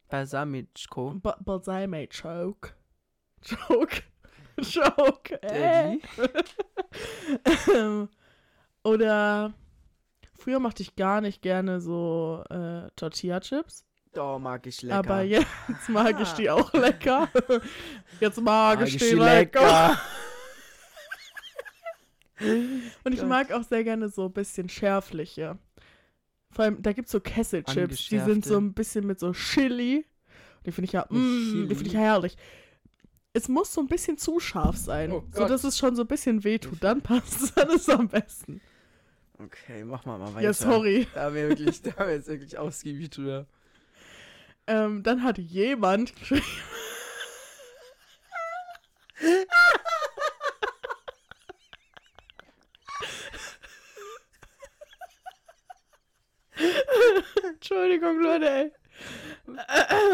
Balsamico. 0.09 1.15
ba 1.15 1.37
Balsamic 1.41 2.13
Choke. 2.23 2.71
Choke. 3.43 4.03
Choke. 4.61 5.43
Äh. 5.43 5.99
Daddy. 5.99 6.03
Ähm, 7.75 8.09
oder 8.85 9.53
früher 10.35 10.61
mochte 10.61 10.83
ich 10.83 10.97
gar 10.97 11.21
nicht 11.21 11.43
gerne 11.43 11.81
so 11.81 12.43
äh, 12.51 12.89
Tortilla-Chips. 12.97 13.85
Oh, 14.19 14.39
mag 14.39 14.67
ich 14.67 14.83
lecker. 14.83 14.99
Aber 14.99 15.23
jetzt 15.23 15.89
mag 15.89 16.21
ich 16.21 16.33
die 16.33 16.51
auch 16.51 16.73
lecker. 16.73 17.29
Jetzt 18.21 18.41
mag, 18.41 18.81
Mag 18.81 18.89
ich 18.89 18.97
die 18.97 19.14
lecker. 19.14 19.99
Und 23.05 23.12
ich 23.12 23.23
mag 23.23 23.53
auch 23.53 23.62
sehr 23.62 23.85
gerne 23.85 24.09
so 24.09 24.27
ein 24.27 24.33
bisschen 24.33 24.69
schärfliche. 24.69 25.59
Vor 26.51 26.64
allem, 26.64 26.83
da 26.83 26.93
gibt 26.93 27.07
es 27.07 27.12
so 27.12 27.21
Kesselchips, 27.21 28.09
die 28.09 28.19
sind 28.19 28.45
so 28.45 28.59
ein 28.59 28.73
bisschen 28.75 29.07
mit 29.07 29.21
so 29.21 29.33
Chili. 29.33 30.05
Die 30.64 30.73
finde 30.73 30.87
ich 30.87 30.93
ja, 30.93 31.07
mm, 31.09 31.67
die 31.69 31.75
finde 31.75 31.87
ich 31.87 31.93
ja 31.93 32.01
herrlich. 32.01 32.37
Es 33.33 33.49
muss 33.49 33.73
so 33.73 33.81
ein 33.81 33.87
bisschen 33.87 34.17
zu 34.17 34.41
scharf 34.41 34.77
sein, 34.77 35.12
Oh 35.12 35.23
so 35.31 35.47
dass 35.47 35.62
es 35.64 35.77
schon 35.79 35.95
so 35.95 36.03
ein 36.03 36.09
bisschen 36.09 36.43
wehtut. 36.45 36.83
Dann 36.83 37.03
passt 37.03 37.43
es, 37.43 37.55
dann 37.55 37.69
ist 37.69 37.89
es 37.89 37.95
am 37.95 38.09
besten. 38.09 38.61
Okay, 39.39 39.85
mach 39.85 40.07
mal 40.07 40.19
mal 40.19 40.33
weiter. 40.35 40.45
Ja, 40.45 40.53
sorry. 40.53 41.07
Da 41.14 41.25
haben 41.25 41.35
wir 41.35 41.49
wirklich, 41.51 41.83
da 41.83 41.95
haben 41.97 42.09
wir 42.09 42.14
jetzt 42.14 42.29
wirklich 42.29 42.57
ausgiebig 42.57 43.11
drüber. 43.11 43.47
Ähm, 44.67 45.03
dann 45.03 45.23
hat 45.23 45.39
jemand 45.39 46.17
geschrieben. 46.17 46.45
Entschuldigung, 57.45 58.21
Leute, 58.21 58.51
ey. 58.51 58.73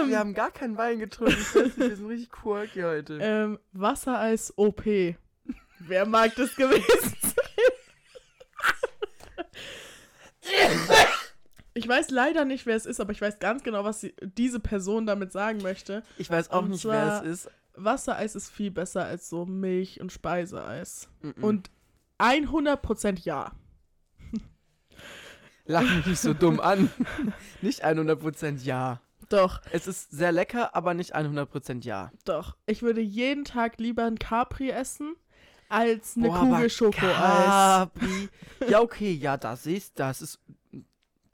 Wir 0.06 0.18
haben 0.18 0.34
gar 0.34 0.50
keinen 0.50 0.76
Wein 0.76 0.98
getrunken. 0.98 1.38
Ich 1.38 1.54
weiß 1.54 1.64
nicht, 1.64 1.78
wir 1.78 1.96
sind 1.96 2.08
richtig 2.08 2.30
quirky 2.30 2.82
heute. 2.82 3.18
Ähm, 3.20 3.58
Wassereis 3.72 4.52
OP. 4.56 4.84
Wer 5.78 6.06
mag 6.06 6.34
das 6.36 6.54
gewesen 6.54 6.82
sein? 7.22 7.32
Ich 11.74 11.88
weiß 11.88 12.10
leider 12.10 12.44
nicht, 12.44 12.66
wer 12.66 12.76
es 12.76 12.86
ist, 12.86 13.00
aber 13.00 13.12
ich 13.12 13.20
weiß 13.20 13.38
ganz 13.38 13.62
genau, 13.62 13.84
was 13.84 14.00
sie, 14.00 14.14
diese 14.22 14.60
Person 14.60 15.06
damit 15.06 15.32
sagen 15.32 15.62
möchte. 15.62 16.02
Ich 16.18 16.30
weiß 16.30 16.50
auch 16.50 16.62
und 16.62 16.70
nicht, 16.70 16.84
wer 16.84 17.22
es 17.24 17.44
ist. 17.44 17.50
Wassereis 17.74 18.34
ist 18.34 18.50
viel 18.50 18.70
besser 18.70 19.04
als 19.04 19.30
so 19.30 19.46
Milch- 19.46 20.00
und 20.00 20.12
Speiseeis. 20.12 21.08
Mm-mm. 21.22 21.42
Und 21.42 21.70
100% 22.18 23.20
ja. 23.24 23.52
Lach 25.64 25.82
mich 25.96 26.06
nicht 26.06 26.20
so 26.20 26.34
dumm 26.34 26.60
an. 26.60 26.90
nicht 27.62 27.84
100% 27.84 28.62
ja. 28.64 29.00
Doch, 29.28 29.62
Es 29.70 29.86
ist 29.86 30.10
sehr 30.10 30.30
lecker, 30.30 30.76
aber 30.76 30.92
nicht 30.92 31.16
100% 31.16 31.84
ja. 31.84 32.10
doch. 32.24 32.56
Ich 32.66 32.82
würde 32.82 33.00
jeden 33.00 33.44
Tag 33.44 33.78
lieber 33.78 34.04
ein 34.04 34.18
Capri 34.18 34.68
essen, 34.70 35.16
als 35.70 36.18
eine 36.18 36.28
Boah, 36.28 36.40
Kugel 36.40 36.68
Schokoeis. 36.68 37.06
Capri. 37.06 38.28
Ja, 38.68 38.80
okay, 38.80 39.12
ja, 39.12 39.38
das 39.38 39.64
ist, 39.64 39.98
das 39.98 40.20
ist, 40.20 40.38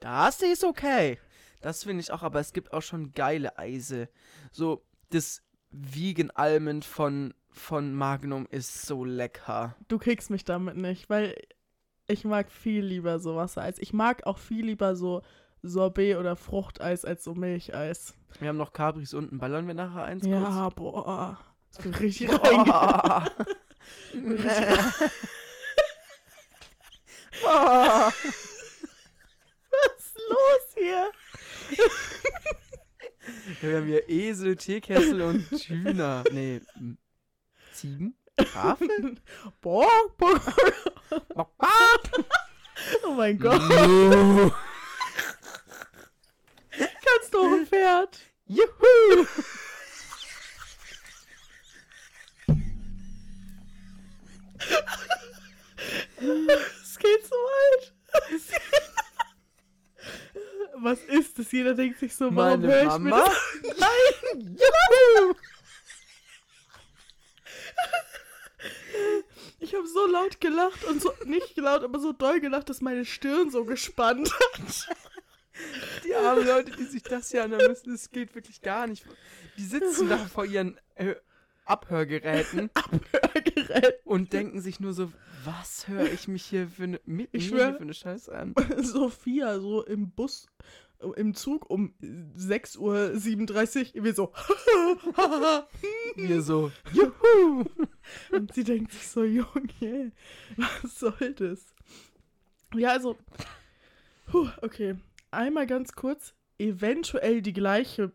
das 0.00 0.42
ist 0.42 0.64
okay. 0.64 1.18
Das 1.60 1.84
finde 1.84 2.02
ich 2.02 2.12
auch, 2.12 2.22
aber 2.22 2.40
es 2.40 2.52
gibt 2.52 2.72
auch 2.72 2.82
schon 2.82 3.12
geile 3.12 3.58
Eise. 3.58 4.08
So, 4.52 4.84
das 5.10 5.42
Vegan 5.70 6.30
Almond 6.30 6.84
von, 6.84 7.34
von 7.50 7.94
Magnum 7.94 8.46
ist 8.50 8.82
so 8.86 9.04
lecker. 9.04 9.74
Du 9.88 9.98
kriegst 9.98 10.30
mich 10.30 10.44
damit 10.44 10.76
nicht, 10.76 11.10
weil 11.10 11.34
ich 12.06 12.24
mag 12.24 12.50
viel 12.50 12.84
lieber 12.84 13.18
so 13.18 13.36
Wassereis. 13.36 13.78
Ich 13.78 13.92
mag 13.92 14.26
auch 14.26 14.38
viel 14.38 14.64
lieber 14.66 14.96
so 14.96 15.22
Sorbet 15.62 16.16
oder 16.16 16.36
Fruchteis 16.36 17.04
als 17.04 17.24
so 17.24 17.34
Milcheis. 17.34 18.14
Wir 18.38 18.48
haben 18.48 18.56
noch 18.56 18.72
Capris 18.72 19.12
unten. 19.14 19.38
Ballern 19.38 19.66
wir 19.66 19.74
nachher 19.74 20.04
eins 20.04 20.22
kurz? 20.22 20.32
Ja, 20.32 20.68
boah. 20.70 21.38
Das 21.72 21.84
wird 21.84 22.00
richtig. 22.00 22.28
Boah. 22.28 23.24
Boah. 27.42 28.12
Los 30.28 30.74
hier? 30.74 31.10
Ja, 31.70 31.84
wir 33.68 33.76
haben 33.76 33.86
hier 33.86 34.08
Esel, 34.08 34.56
Teekessel 34.56 35.22
und 35.22 35.44
Hühner. 35.50 36.24
Nee, 36.30 36.60
Ziegen? 37.72 38.16
Schafe? 38.52 38.86
Boah, 39.60 39.88
boah. 40.16 40.40
Oh 43.04 43.10
mein 43.10 43.36
Gott. 43.36 43.60
No. 43.60 44.52
Kannst 46.70 47.34
du 47.34 47.40
auch 47.40 47.52
ein 47.52 47.66
Pferd? 47.66 48.20
Juhu! 48.46 49.26
Es 56.82 56.98
geht 56.98 57.26
so 57.26 57.34
weit. 57.34 57.92
Was 60.80 61.00
ist 61.04 61.38
das? 61.38 61.50
Jeder 61.52 61.74
denkt 61.74 61.98
sich 61.98 62.14
so, 62.14 62.26
warum 62.34 62.60
Meine 62.60 62.66
höre 62.66 62.82
ich 62.82 62.98
mir 62.98 63.10
Mama? 63.10 63.24
das? 63.24 63.78
Nein! 63.78 64.56
Juhu! 64.56 65.34
Ich 69.60 69.74
habe 69.74 69.86
so 69.86 70.06
laut 70.06 70.40
gelacht 70.40 70.84
und 70.84 71.02
so, 71.02 71.12
nicht 71.24 71.56
laut, 71.56 71.82
aber 71.82 71.98
so 71.98 72.12
doll 72.12 72.40
gelacht, 72.40 72.68
dass 72.70 72.80
meine 72.80 73.04
Stirn 73.04 73.50
so 73.50 73.64
gespannt 73.64 74.30
hat. 74.32 74.96
Die 76.04 76.14
armen 76.14 76.46
Leute, 76.46 76.70
die 76.70 76.84
sich 76.84 77.02
das 77.02 77.30
hier 77.30 77.42
anhören 77.42 77.66
müssen, 77.68 77.90
das 77.90 78.10
geht 78.10 78.34
wirklich 78.36 78.62
gar 78.62 78.86
nicht. 78.86 79.04
Die 79.56 79.64
sitzen 79.64 80.08
da 80.08 80.16
vor 80.18 80.44
ihren 80.44 80.78
Abhörgeräten 81.68 82.70
Gerät. 83.54 84.00
und 84.04 84.32
denken 84.32 84.60
sich 84.60 84.80
nur 84.80 84.92
so, 84.92 85.12
was 85.44 85.86
höre 85.88 86.10
ich 86.12 86.26
mich 86.28 86.44
hier 86.44 86.68
für 86.68 86.84
eine, 86.84 87.00
mit 87.04 87.28
Ich 87.32 87.48
schwör- 87.48 87.74
für 87.74 87.80
eine 87.82 87.94
Scheiße 87.94 88.34
an? 88.36 88.54
Sophia 88.78 89.60
so 89.60 89.84
im 89.84 90.10
Bus, 90.10 90.46
im 91.16 91.34
Zug 91.34 91.68
um 91.70 91.94
6.37 92.36 92.78
Uhr, 93.96 94.04
wir 94.04 94.14
so. 94.14 94.32
Wir 96.16 96.42
so, 96.42 96.72
juhu! 96.92 97.64
Und 98.32 98.52
sie 98.54 98.64
denkt 98.64 98.90
sich 98.92 99.06
so, 99.06 99.22
Junge, 99.24 100.12
was 100.56 100.98
soll 100.98 101.34
das? 101.36 101.64
Ja, 102.74 102.90
also, 102.90 103.16
puh, 104.26 104.48
okay. 104.62 104.96
Einmal 105.30 105.66
ganz 105.66 105.92
kurz, 105.92 106.34
eventuell 106.58 107.40
die 107.42 107.52
gleiche 107.52 108.10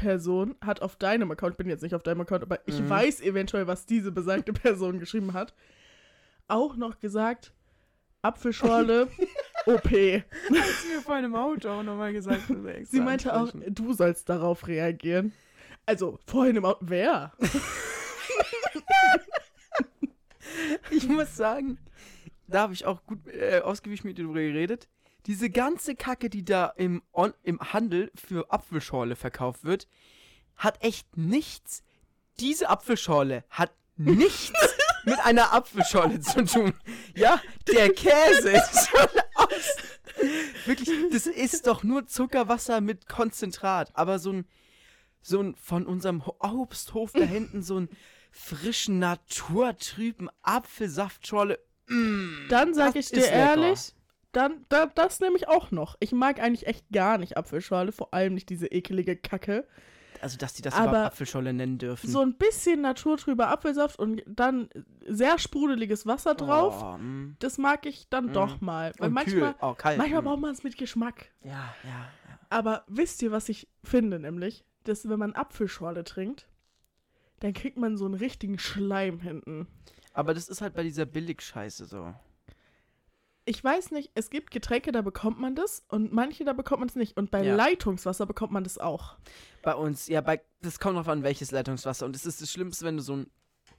Person 0.00 0.54
hat 0.64 0.80
auf 0.82 0.96
deinem 0.96 1.30
Account, 1.30 1.52
ich 1.54 1.58
bin 1.58 1.68
jetzt 1.68 1.82
nicht 1.82 1.94
auf 1.94 2.02
deinem 2.02 2.22
Account, 2.22 2.42
aber 2.42 2.58
ich 2.66 2.78
Mhm. 2.80 2.88
weiß 2.88 3.20
eventuell, 3.20 3.66
was 3.66 3.84
diese 3.86 4.10
besagte 4.12 4.52
Person 4.52 4.98
geschrieben 4.98 5.34
hat, 5.34 5.54
auch 6.48 6.74
noch 6.76 6.98
gesagt, 7.00 7.52
Apfelschorle, 8.22 9.08
OP. 9.66 9.84
Hat 9.84 10.24
sie 10.82 10.88
mir 10.88 11.02
vorhin 11.02 11.26
im 11.26 11.34
Auto 11.34 11.68
auch 11.68 11.82
nochmal 11.82 12.12
gesagt. 12.12 12.44
Sie 12.84 13.00
meinte 13.00 13.34
auch, 13.34 13.50
du 13.68 13.92
sollst 13.92 14.28
darauf 14.28 14.66
reagieren. 14.66 15.32
Also, 15.86 16.18
vorhin 16.26 16.56
im 16.56 16.64
Auto, 16.64 16.78
wer? 16.82 17.32
Ich 20.90 21.08
muss 21.08 21.36
sagen, 21.36 21.78
da 22.46 22.62
habe 22.62 22.72
ich 22.72 22.84
auch 22.84 23.04
gut 23.06 23.26
äh, 23.28 23.60
ausgiebig 23.60 24.04
mit 24.04 24.18
dir 24.18 24.24
drüber 24.24 24.40
geredet. 24.40 24.88
Diese 25.26 25.50
ganze 25.50 25.94
Kacke, 25.94 26.30
die 26.30 26.44
da 26.44 26.66
im, 26.76 27.02
On 27.12 27.32
im 27.42 27.60
Handel 27.60 28.10
für 28.14 28.50
Apfelschorle 28.50 29.16
verkauft 29.16 29.64
wird, 29.64 29.86
hat 30.56 30.82
echt 30.82 31.16
nichts. 31.16 31.82
Diese 32.38 32.68
Apfelschorle 32.70 33.44
hat 33.50 33.72
nichts 33.96 34.52
mit 35.04 35.18
einer 35.20 35.52
Apfelschorle 35.52 36.20
zu 36.20 36.44
tun. 36.44 36.74
Ja, 37.14 37.40
der 37.68 37.92
Käse 37.92 38.50
ist 38.50 38.88
schon 38.88 39.08
aus. 39.34 39.76
Wirklich, 40.66 40.90
das 41.12 41.26
ist 41.26 41.66
doch 41.66 41.82
nur 41.82 42.06
Zuckerwasser 42.06 42.80
mit 42.80 43.08
Konzentrat. 43.08 43.90
Aber 43.94 44.18
so 44.18 44.32
ein, 44.32 44.46
so 45.22 45.40
ein 45.40 45.54
von 45.56 45.86
unserem 45.86 46.26
Ho- 46.26 46.36
Obsthof 46.40 47.12
da 47.12 47.24
hinten, 47.24 47.62
so 47.62 47.78
ein 47.80 47.88
frischen, 48.30 48.98
naturtrüben 48.98 50.30
Apfelsaftschorle. 50.42 51.58
Mm, 51.88 52.48
Dann 52.48 52.74
sag 52.74 52.96
ich 52.96 53.08
dir 53.10 53.18
ist 53.18 53.30
lecker. 53.30 53.46
Dann, 54.32 54.64
da, 54.68 54.86
das 54.86 55.20
nehme 55.20 55.36
ich 55.36 55.48
auch 55.48 55.70
noch. 55.70 55.96
Ich 56.00 56.12
mag 56.12 56.40
eigentlich 56.40 56.66
echt 56.66 56.84
gar 56.92 57.18
nicht 57.18 57.36
Apfelschorle, 57.36 57.92
vor 57.92 58.14
allem 58.14 58.34
nicht 58.34 58.48
diese 58.48 58.66
ekelige 58.66 59.16
Kacke. 59.16 59.66
Also, 60.20 60.36
dass 60.36 60.52
die 60.52 60.62
das 60.62 60.74
Aber 60.74 60.90
überhaupt 60.90 61.06
Apfelschorle 61.12 61.52
nennen 61.52 61.78
dürfen. 61.78 62.10
So 62.10 62.20
ein 62.20 62.34
bisschen 62.34 62.82
naturtrüber 62.82 63.48
Apfelsaft 63.48 63.98
und 63.98 64.22
dann 64.26 64.68
sehr 65.06 65.38
sprudeliges 65.38 66.06
Wasser 66.06 66.34
drauf. 66.34 66.82
Oh, 66.82 66.98
mm. 66.98 67.36
Das 67.38 67.56
mag 67.56 67.86
ich 67.86 68.08
dann 68.10 68.26
Mm. 68.26 68.32
doch 68.34 68.60
mal. 68.60 68.92
Weil 68.98 69.08
Und 69.08 69.14
manchmal, 69.14 69.54
kühl. 69.54 69.62
Oh, 69.62 69.74
manchmal 69.96 70.22
mm. 70.22 70.24
braucht 70.24 70.40
man 70.40 70.50
es 70.52 70.62
mit 70.62 70.76
Geschmack. 70.76 71.30
Ja, 71.42 71.74
ja, 71.84 71.90
ja. 72.28 72.38
Aber 72.50 72.84
wisst 72.86 73.22
ihr, 73.22 73.32
was 73.32 73.48
ich 73.48 73.68
finde, 73.82 74.18
nämlich? 74.18 74.64
Dass 74.84 75.08
wenn 75.08 75.18
man 75.18 75.32
Apfelschorle 75.32 76.04
trinkt, 76.04 76.48
dann 77.40 77.54
kriegt 77.54 77.78
man 77.78 77.96
so 77.96 78.04
einen 78.04 78.14
richtigen 78.14 78.58
Schleim 78.58 79.20
hinten. 79.20 79.66
Aber 80.12 80.34
das 80.34 80.48
ist 80.48 80.60
halt 80.60 80.74
bei 80.74 80.82
dieser 80.82 81.06
Billigscheiße 81.06 81.86
so. 81.86 82.14
Ich 83.46 83.62
weiß 83.64 83.90
nicht, 83.92 84.10
es 84.14 84.30
gibt 84.30 84.50
Getränke, 84.50 84.92
da 84.92 85.02
bekommt 85.02 85.40
man 85.40 85.54
das 85.54 85.82
und 85.88 86.12
manche, 86.12 86.44
da 86.44 86.52
bekommt 86.52 86.80
man 86.80 86.88
es 86.88 86.94
nicht. 86.94 87.16
Und 87.16 87.30
bei 87.30 87.42
Ja. 87.42 87.54
Leitungswasser 87.56 88.26
bekommt 88.26 88.52
man 88.52 88.64
das 88.64 88.78
auch. 88.78 89.16
Bei 89.62 89.74
uns, 89.74 90.08
ja, 90.08 90.20
bei, 90.20 90.40
das 90.62 90.78
kommt 90.78 90.96
drauf 90.96 91.08
an, 91.08 91.22
welches 91.22 91.50
Leitungswasser. 91.50 92.06
Und 92.06 92.14
es 92.14 92.26
ist 92.26 92.40
das 92.42 92.50
Schlimmste, 92.52 92.84
wenn 92.84 92.96
du 92.98 93.02
so 93.02 93.16
ein 93.16 93.30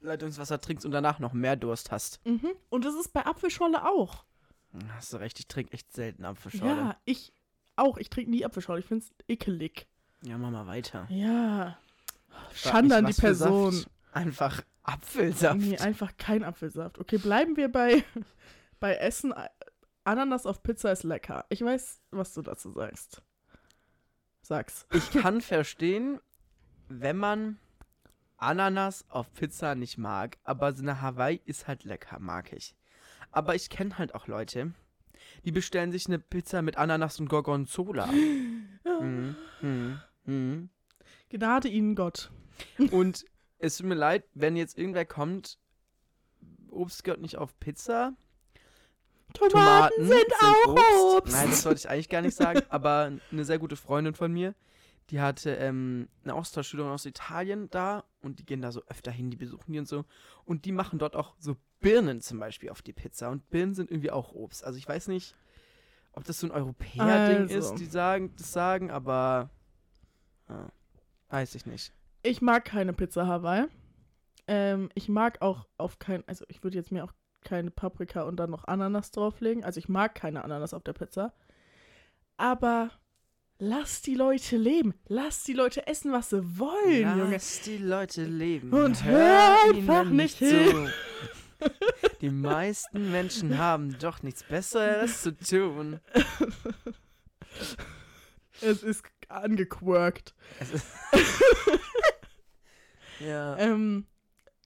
Leitungswasser 0.01 0.59
trinkst 0.59 0.85
und 0.85 0.91
danach 0.91 1.19
noch 1.19 1.33
mehr 1.33 1.55
Durst 1.55 1.91
hast. 1.91 2.25
Mhm. 2.25 2.49
Und 2.69 2.85
das 2.85 2.95
ist 2.95 3.13
bei 3.13 3.25
Apfelschorle 3.25 3.85
auch. 3.87 4.25
Hm, 4.71 4.81
Hast 4.95 5.13
du 5.13 5.17
recht, 5.17 5.39
ich 5.39 5.47
trinke 5.47 5.73
echt 5.73 5.93
selten 5.93 6.25
Apfelschorle. 6.25 6.75
Ja, 6.75 6.97
ich 7.05 7.31
auch. 7.75 7.97
Ich 7.97 8.09
trinke 8.09 8.31
nie 8.31 8.43
Apfelschorle. 8.43 8.79
Ich 8.79 8.87
finde 8.87 9.05
es 9.05 9.11
ekelig. 9.27 9.87
Ja, 10.23 10.37
mach 10.37 10.49
mal 10.51 10.65
weiter. 10.67 11.07
Ja. 11.09 11.77
Schande 12.53 12.95
an 12.95 13.05
die 13.05 13.13
Person. 13.13 13.85
Einfach 14.11 14.61
Apfelsaft. 14.83 15.59
Nee, 15.59 15.77
einfach 15.77 16.11
kein 16.17 16.43
Apfelsaft. 16.43 16.99
Okay, 16.99 17.17
bleiben 17.17 17.55
wir 17.57 17.69
bei, 17.71 18.03
bei 18.81 18.95
Essen. 18.95 19.33
Ananas 20.03 20.45
auf 20.45 20.61
Pizza 20.63 20.91
ist 20.91 21.03
lecker. 21.03 21.45
Ich 21.47 21.63
weiß, 21.63 22.01
was 22.11 22.33
du 22.33 22.41
dazu 22.41 22.69
sagst. 22.71 23.21
Sag's. 24.41 24.87
Ich 24.91 25.11
kann 25.11 25.39
verstehen, 25.39 26.19
wenn 26.89 27.15
man 27.15 27.59
Ananas 28.37 29.05
auf 29.07 29.31
Pizza 29.33 29.75
nicht 29.75 29.97
mag, 29.97 30.39
aber 30.43 30.73
so 30.73 30.81
eine 30.81 31.01
Hawaii 31.01 31.39
ist 31.45 31.67
halt 31.67 31.85
lecker, 31.85 32.19
mag 32.19 32.51
ich. 32.51 32.75
Aber 33.31 33.55
ich 33.55 33.69
kenne 33.69 33.97
halt 33.99 34.15
auch 34.15 34.27
Leute, 34.27 34.73
die 35.45 35.51
bestellen 35.51 35.91
sich 35.91 36.07
eine 36.07 36.19
Pizza 36.19 36.63
mit 36.63 36.77
Ananas 36.77 37.19
und 37.19 37.29
Gorgonzola. 37.29 38.07
mhm. 38.07 39.35
Mhm. 39.61 40.01
Mhm. 40.25 40.69
Gnade 41.29 41.67
ihnen 41.67 41.95
Gott. 41.95 42.31
Und 42.91 43.25
es 43.59 43.77
tut 43.77 43.85
mir 43.85 43.95
leid, 43.95 44.25
wenn 44.33 44.57
jetzt 44.57 44.77
irgendwer 44.77 45.05
kommt, 45.05 45.59
Obst 46.69 47.03
gehört 47.03 47.21
nicht 47.21 47.37
auf 47.37 47.59
Pizza. 47.59 48.15
Tomaten, 49.33 50.05
sind, 50.05 50.33
auch 50.41 51.17
Obst. 51.17 51.33
Nein, 51.33 51.49
das 51.49 51.65
wollte 51.65 51.79
ich 51.79 51.89
eigentlich 51.89 52.09
gar 52.09 52.21
nicht 52.21 52.35
sagen, 52.35 52.61
aber 52.69 53.11
eine 53.31 53.45
sehr 53.45 53.59
gute 53.59 53.75
Freundin 53.75 54.13
von 54.13 54.31
mir, 54.31 54.55
die 55.09 55.19
hatte 55.19 55.51
ähm, 55.55 56.07
eine 56.23 56.33
Austauschschülerin 56.33 56.91
aus 56.91 57.05
Italien 57.05 57.69
da 57.69 58.05
und 58.21 58.39
die 58.39 58.45
gehen 58.45 58.61
da 58.61 58.71
so 58.71 58.81
öfter 58.87 59.11
hin, 59.11 59.29
die 59.29 59.37
besuchen 59.37 59.73
die 59.73 59.79
und 59.79 59.87
so. 59.87 60.05
Und 60.45 60.65
die 60.65 60.71
machen 60.71 60.99
dort 60.99 61.15
auch 61.15 61.35
so 61.37 61.57
Birnen 61.81 62.21
zum 62.21 62.39
Beispiel 62.39 62.69
auf 62.69 62.81
die 62.81 62.93
Pizza. 62.93 63.29
Und 63.29 63.49
Birnen 63.49 63.73
sind 63.73 63.91
irgendwie 63.91 64.11
auch 64.11 64.31
Obst. 64.31 64.63
Also 64.63 64.77
ich 64.77 64.87
weiß 64.87 65.09
nicht, 65.09 65.35
ob 66.13 66.23
das 66.23 66.39
so 66.39 66.47
ein 66.47 66.51
Europäer-Ding 66.51 67.53
Also. 67.53 67.73
ist, 67.73 67.75
die 67.75 67.85
sagen, 67.85 68.33
das 68.37 68.53
sagen, 68.53 68.91
aber 68.91 69.49
ja, 70.47 70.69
weiß 71.29 71.55
ich 71.55 71.65
nicht. 71.65 71.93
Ich 72.23 72.41
mag 72.41 72.65
keine 72.65 72.93
Pizza 72.93 73.27
Hawaii. 73.27 73.65
Ähm, 74.47 74.89
ich 74.95 75.09
mag 75.09 75.41
auch 75.41 75.67
auf 75.77 75.99
kein, 75.99 76.27
also 76.27 76.45
ich 76.47 76.63
würde 76.63 76.77
jetzt 76.77 76.91
mir 76.91 77.03
auch 77.03 77.13
keine 77.43 77.71
Paprika 77.71 78.23
und 78.23 78.37
dann 78.37 78.49
noch 78.49 78.65
Ananas 78.65 79.11
drauflegen. 79.11 79.63
Also 79.63 79.79
ich 79.79 79.89
mag 79.89 80.15
keine 80.15 80.43
Ananas 80.43 80.73
auf 80.73 80.83
der 80.83 80.93
Pizza. 80.93 81.33
Aber 82.37 82.91
lass 83.59 84.01
die 84.01 84.15
Leute 84.15 84.57
leben. 84.57 84.93
Lass 85.07 85.43
die 85.43 85.53
Leute 85.53 85.87
essen, 85.87 86.11
was 86.11 86.29
sie 86.29 86.59
wollen, 86.59 87.19
Junge. 87.19 87.33
Lass 87.33 87.61
die 87.61 87.77
Leute 87.77 88.25
leben. 88.25 88.73
Und 88.73 89.03
hör 89.03 89.57
einfach 89.69 90.05
ihnen 90.05 90.15
nicht 90.15 90.37
hin. 90.37 90.69
zu. 90.69 90.87
Die 92.21 92.31
meisten 92.31 93.11
Menschen 93.11 93.57
haben 93.57 93.97
doch 93.99 94.23
nichts 94.23 94.43
Besseres 94.43 95.21
zu 95.21 95.37
tun. 95.37 95.99
Es 98.61 98.83
ist 98.83 99.03
angequirkt. 99.27 100.33
Es 100.59 100.71
ist 100.71 100.85
ja. 103.19 103.57
Ähm, 103.57 104.07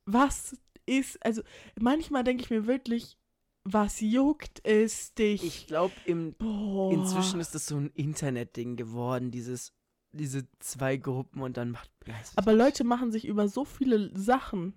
was 0.05 0.55
ist, 0.85 1.23
also 1.25 1.41
manchmal 1.79 2.23
denke 2.23 2.43
ich 2.43 2.49
mir 2.49 2.67
wirklich, 2.67 3.17
was 3.63 3.99
juckt 3.99 4.61
es 4.63 5.13
dich? 5.15 5.43
Ich 5.43 5.67
glaube, 5.67 5.93
inzwischen 6.05 7.39
ist 7.39 7.55
das 7.55 7.65
so 7.65 7.77
ein 7.77 7.89
Internetding 7.95 8.75
geworden, 8.75 9.31
dieses, 9.31 9.73
diese 10.11 10.47
zwei 10.59 10.97
Gruppen 10.97 11.41
und 11.41 11.57
dann 11.57 11.71
macht. 11.71 11.89
Aber 12.35 12.53
Leute 12.53 12.83
machen 12.83 13.11
sich 13.11 13.25
über 13.25 13.47
so 13.47 13.65
viele 13.65 14.15
Sachen. 14.17 14.73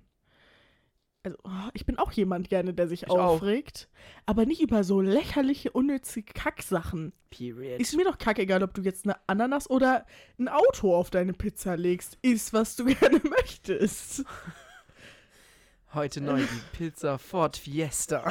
Also, 1.24 1.36
oh, 1.44 1.68
ich 1.74 1.84
bin 1.84 1.98
auch 1.98 2.12
jemand 2.12 2.48
gerne, 2.48 2.72
der 2.72 2.88
sich 2.88 3.02
Ich 3.02 3.10
auch. 3.10 3.18
aufregt. 3.18 3.90
Aber 4.24 4.46
nicht 4.46 4.62
über 4.62 4.84
so 4.84 5.00
lächerliche, 5.00 5.70
unnützige 5.72 6.32
Kacksachen. 6.32 7.12
Period. 7.28 7.80
Ist 7.80 7.94
mir 7.94 8.04
doch 8.04 8.16
kackegal, 8.16 8.62
ob 8.62 8.72
du 8.72 8.80
jetzt 8.80 9.04
eine 9.04 9.16
Ananas 9.26 9.68
oder 9.68 10.06
ein 10.38 10.48
Auto 10.48 10.94
auf 10.96 11.10
deine 11.10 11.34
Pizza 11.34 11.76
legst. 11.76 12.16
Ist, 12.22 12.54
was 12.54 12.76
du 12.76 12.84
gerne 12.94 13.20
möchtest. 13.22 14.24
Heute 15.94 16.20
neu 16.20 16.40
die 16.40 16.76
Pizza 16.76 17.18
Ford 17.18 17.56
Fiesta 17.56 18.22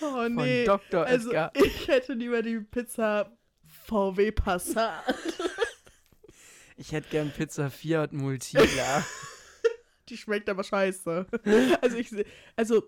Oh 0.00 0.12
von 0.12 0.34
nee. 0.34 0.64
Dr. 0.64 1.04
Also, 1.06 1.28
Edgar. 1.30 1.52
ich 1.54 1.88
hätte 1.88 2.12
lieber 2.12 2.42
die 2.42 2.58
Pizza 2.60 3.32
VW 3.86 4.32
Passat. 4.32 5.02
Ich 6.76 6.90
hätte 6.90 7.08
gern 7.08 7.30
Pizza 7.30 7.70
Fiat 7.70 8.12
Multipla. 8.12 9.04
Die 10.08 10.16
schmeckt 10.16 10.48
aber 10.48 10.64
scheiße. 10.64 11.24
Also 11.80 11.96
ich 11.96 12.10
also 12.56 12.82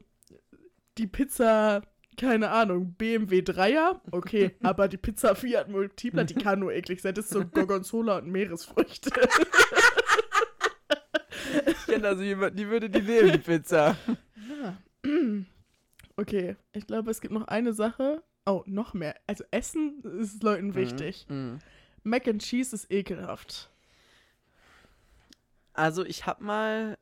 die 0.99 1.07
Pizza, 1.07 1.83
keine 2.17 2.51
Ahnung, 2.51 2.95
BMW 2.95 3.43
3er, 3.43 4.01
okay, 4.11 4.57
aber 4.61 4.89
die 4.89 4.97
Pizza 4.97 5.37
Fiat 5.37 5.69
Multipla, 5.69 6.25
die 6.25 6.35
kann 6.35 6.59
nur 6.59 6.73
eklig 6.73 7.01
sein. 7.01 7.15
Das 7.15 7.27
ist 7.27 7.33
so 7.33 7.45
Gorgonzola 7.47 8.19
und 8.19 8.27
Meeresfrüchte. 8.27 9.13
Ich 11.67 11.87
kenne 11.87 12.09
also 12.09 12.23
jemanden, 12.23 12.57
die 12.57 12.69
würde 12.69 12.89
die 12.91 13.03
nehmen, 13.03 13.43
Pizza. 13.43 13.97
Okay, 16.19 16.57
ich 16.73 16.87
glaube, 16.87 17.11
es 17.11 17.21
gibt 17.21 17.35
noch 17.35 17.47
eine 17.47 17.73
Sache, 17.75 18.23
Oh, 18.49 18.63
noch 18.65 18.95
mehr. 18.95 19.17
Also 19.27 19.43
Essen 19.51 20.01
ist 20.21 20.43
Leuten 20.45 20.77
wichtig. 20.77 21.27
Mhm. 21.29 21.59
Mac 22.05 22.29
and 22.29 22.41
Cheese 22.41 22.77
ist 22.77 22.91
ekelhaft. 22.93 23.71
Also 25.73 26.05
ich 26.05 26.27
habe 26.27 26.45
mal 26.45 26.97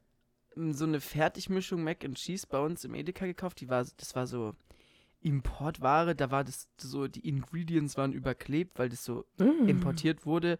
so 0.57 0.85
eine 0.87 1.01
Fertigmischung 1.03 1.85
Mac 1.85 2.03
and 2.03 2.17
Cheese 2.17 2.47
bei 2.49 2.59
uns 2.59 2.83
im 2.85 2.95
Edeka 2.95 3.27
gekauft. 3.27 3.61
Die 3.61 3.69
war, 3.69 3.85
das 3.99 4.17
war 4.17 4.27
so 4.27 4.55
Importware. 5.21 6.15
Da 6.17 6.31
war 6.31 6.45
das 6.45 6.67
so, 6.79 7.09
die 7.09 7.29
Ingredients 7.29 7.99
waren 7.99 8.15
überklebt, 8.15 8.79
weil 8.79 8.89
das 8.89 9.05
so 9.05 9.27
Mm. 9.39 9.69
importiert 9.69 10.25
wurde. 10.25 10.59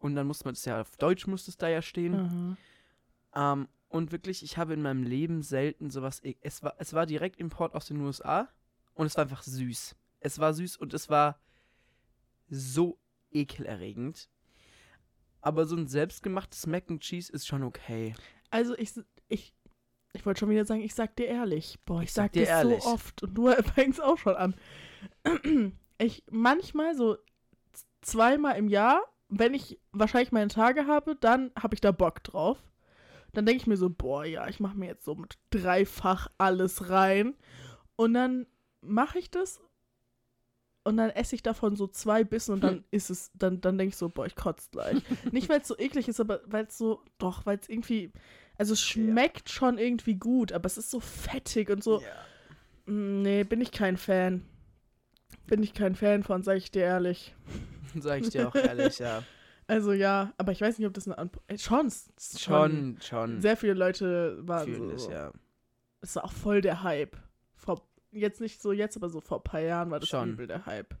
Und 0.00 0.16
dann 0.16 0.26
musste 0.26 0.46
man 0.46 0.54
das 0.54 0.64
ja 0.64 0.80
auf 0.80 0.96
Deutsch 0.96 1.28
musste 1.28 1.52
es 1.52 1.56
da 1.56 1.68
ja 1.68 1.80
stehen. 1.80 2.14
Aha. 2.16 2.56
Ähm, 3.34 3.68
und 3.88 4.10
wirklich, 4.12 4.42
ich 4.42 4.56
habe 4.58 4.74
in 4.74 4.82
meinem 4.82 5.02
Leben 5.04 5.42
selten 5.42 5.90
sowas. 5.90 6.22
e- 6.24 6.36
Es 6.40 6.62
war, 6.62 6.74
es 6.78 6.92
war 6.94 7.06
direkt 7.06 7.38
Import 7.38 7.74
aus 7.74 7.86
den 7.86 8.00
USA 8.00 8.48
und 8.94 9.06
es 9.06 9.16
war 9.16 9.22
einfach 9.22 9.42
süß. 9.42 9.94
Es 10.20 10.38
war 10.38 10.52
süß 10.54 10.76
und 10.78 10.94
es 10.94 11.08
war 11.08 11.38
so 12.48 12.98
ekelerregend. 13.30 14.28
Aber 15.40 15.66
so 15.66 15.76
ein 15.76 15.86
selbstgemachtes 15.86 16.66
Mac 16.66 16.90
and 16.90 17.00
Cheese 17.02 17.30
ist 17.32 17.46
schon 17.46 17.62
okay. 17.62 18.14
Also 18.50 18.76
ich, 18.78 18.92
ich, 19.28 19.52
ich 20.12 20.24
wollte 20.24 20.40
schon 20.40 20.50
wieder 20.50 20.64
sagen, 20.64 20.80
ich 20.80 20.94
sag 20.94 21.16
dir 21.16 21.26
ehrlich. 21.26 21.78
Boah, 21.84 22.00
ich, 22.00 22.08
Ich 22.08 22.14
sag 22.14 22.24
sag, 22.26 22.32
dir 22.32 22.44
dir 22.44 22.48
ehrlich. 22.48 22.82
so 22.82 22.88
oft 22.88 23.22
und 23.22 23.34
du 23.34 23.50
fängst 23.74 24.02
auch 24.02 24.16
schon 24.18 24.36
an. 24.36 24.54
Ich 25.98 26.24
manchmal 26.30 26.94
so 26.96 27.16
zweimal 28.00 28.56
im 28.56 28.68
Jahr, 28.68 29.02
wenn 29.28 29.54
ich 29.54 29.78
wahrscheinlich 29.92 30.32
meine 30.32 30.48
Tage 30.48 30.86
habe, 30.86 31.16
dann 31.16 31.50
habe 31.58 31.74
ich 31.74 31.80
da 31.80 31.92
Bock 31.92 32.22
drauf. 32.24 32.62
Dann 33.34 33.46
denke 33.46 33.62
ich 33.62 33.66
mir 33.66 33.76
so, 33.76 33.90
boah, 33.90 34.24
ja, 34.24 34.48
ich 34.48 34.60
mache 34.60 34.76
mir 34.76 34.86
jetzt 34.86 35.04
so 35.04 35.14
mit 35.14 35.36
dreifach 35.50 36.28
alles 36.38 36.88
rein. 36.88 37.34
Und 37.96 38.14
dann 38.14 38.46
mache 38.80 39.18
ich 39.18 39.30
das 39.30 39.60
und 40.86 40.98
dann 40.98 41.10
esse 41.10 41.34
ich 41.34 41.42
davon 41.42 41.76
so 41.76 41.86
zwei 41.86 42.24
Bissen 42.24 42.52
und 42.52 42.60
dann 42.62 42.84
ist 42.90 43.10
es, 43.10 43.30
dann, 43.34 43.60
dann 43.60 43.78
denke 43.78 43.90
ich 43.90 43.96
so, 43.96 44.08
boah, 44.10 44.26
ich 44.26 44.36
kotze 44.36 44.68
gleich. 44.70 45.02
Nicht, 45.32 45.48
weil 45.48 45.60
es 45.60 45.68
so 45.68 45.78
eklig 45.78 46.08
ist, 46.08 46.20
aber 46.20 46.40
weil 46.46 46.66
es 46.66 46.76
so, 46.78 47.02
doch, 47.18 47.46
weil 47.46 47.58
es 47.58 47.68
irgendwie, 47.68 48.12
also 48.58 48.74
es 48.74 48.82
schmeckt 48.82 49.48
schon 49.50 49.78
irgendwie 49.78 50.16
gut, 50.16 50.52
aber 50.52 50.66
es 50.66 50.76
ist 50.76 50.90
so 50.90 51.00
fettig 51.00 51.70
und 51.70 51.82
so. 51.82 52.00
Mm, 52.86 53.22
Nee, 53.22 53.44
bin 53.44 53.62
ich 53.62 53.72
kein 53.72 53.96
Fan. 53.96 54.44
Bin 55.46 55.62
ich 55.62 55.72
kein 55.72 55.94
Fan 55.94 56.22
von, 56.22 56.42
sag 56.42 56.58
ich 56.58 56.70
dir 56.70 56.82
ehrlich. 56.82 57.34
Sag 57.98 58.20
ich 58.22 58.30
dir 58.30 58.48
auch 58.48 58.54
ehrlich, 58.56 58.98
ja. 58.98 59.22
Also 59.66 59.92
ja, 59.92 60.32
aber 60.36 60.52
ich 60.52 60.60
weiß 60.60 60.78
nicht, 60.78 60.86
ob 60.86 60.94
das 60.94 61.06
eine 61.06 61.16
Anp 61.18 61.40
äh, 61.46 61.56
schon, 61.58 61.86
es 61.86 62.10
Schon, 62.38 62.98
schon. 63.02 63.40
Sehr 63.40 63.56
viele 63.56 63.74
Leute 63.74 64.38
waren 64.46 64.64
fühlen 64.66 64.98
so. 64.98 65.06
das, 65.06 65.06
ja. 65.06 65.32
Es 66.00 66.16
war 66.16 66.24
auch 66.24 66.32
voll 66.32 66.60
der 66.60 66.82
Hype. 66.82 67.16
Vor, 67.54 67.80
jetzt 68.10 68.40
nicht 68.40 68.60
so 68.60 68.72
jetzt, 68.72 68.96
aber 68.96 69.08
so 69.08 69.20
vor 69.20 69.38
ein 69.38 69.44
paar 69.44 69.60
Jahren 69.60 69.90
war 69.90 70.00
das 70.00 70.08
Schon. 70.10 70.32
übel 70.32 70.46
der 70.46 70.66
Hype. 70.66 70.94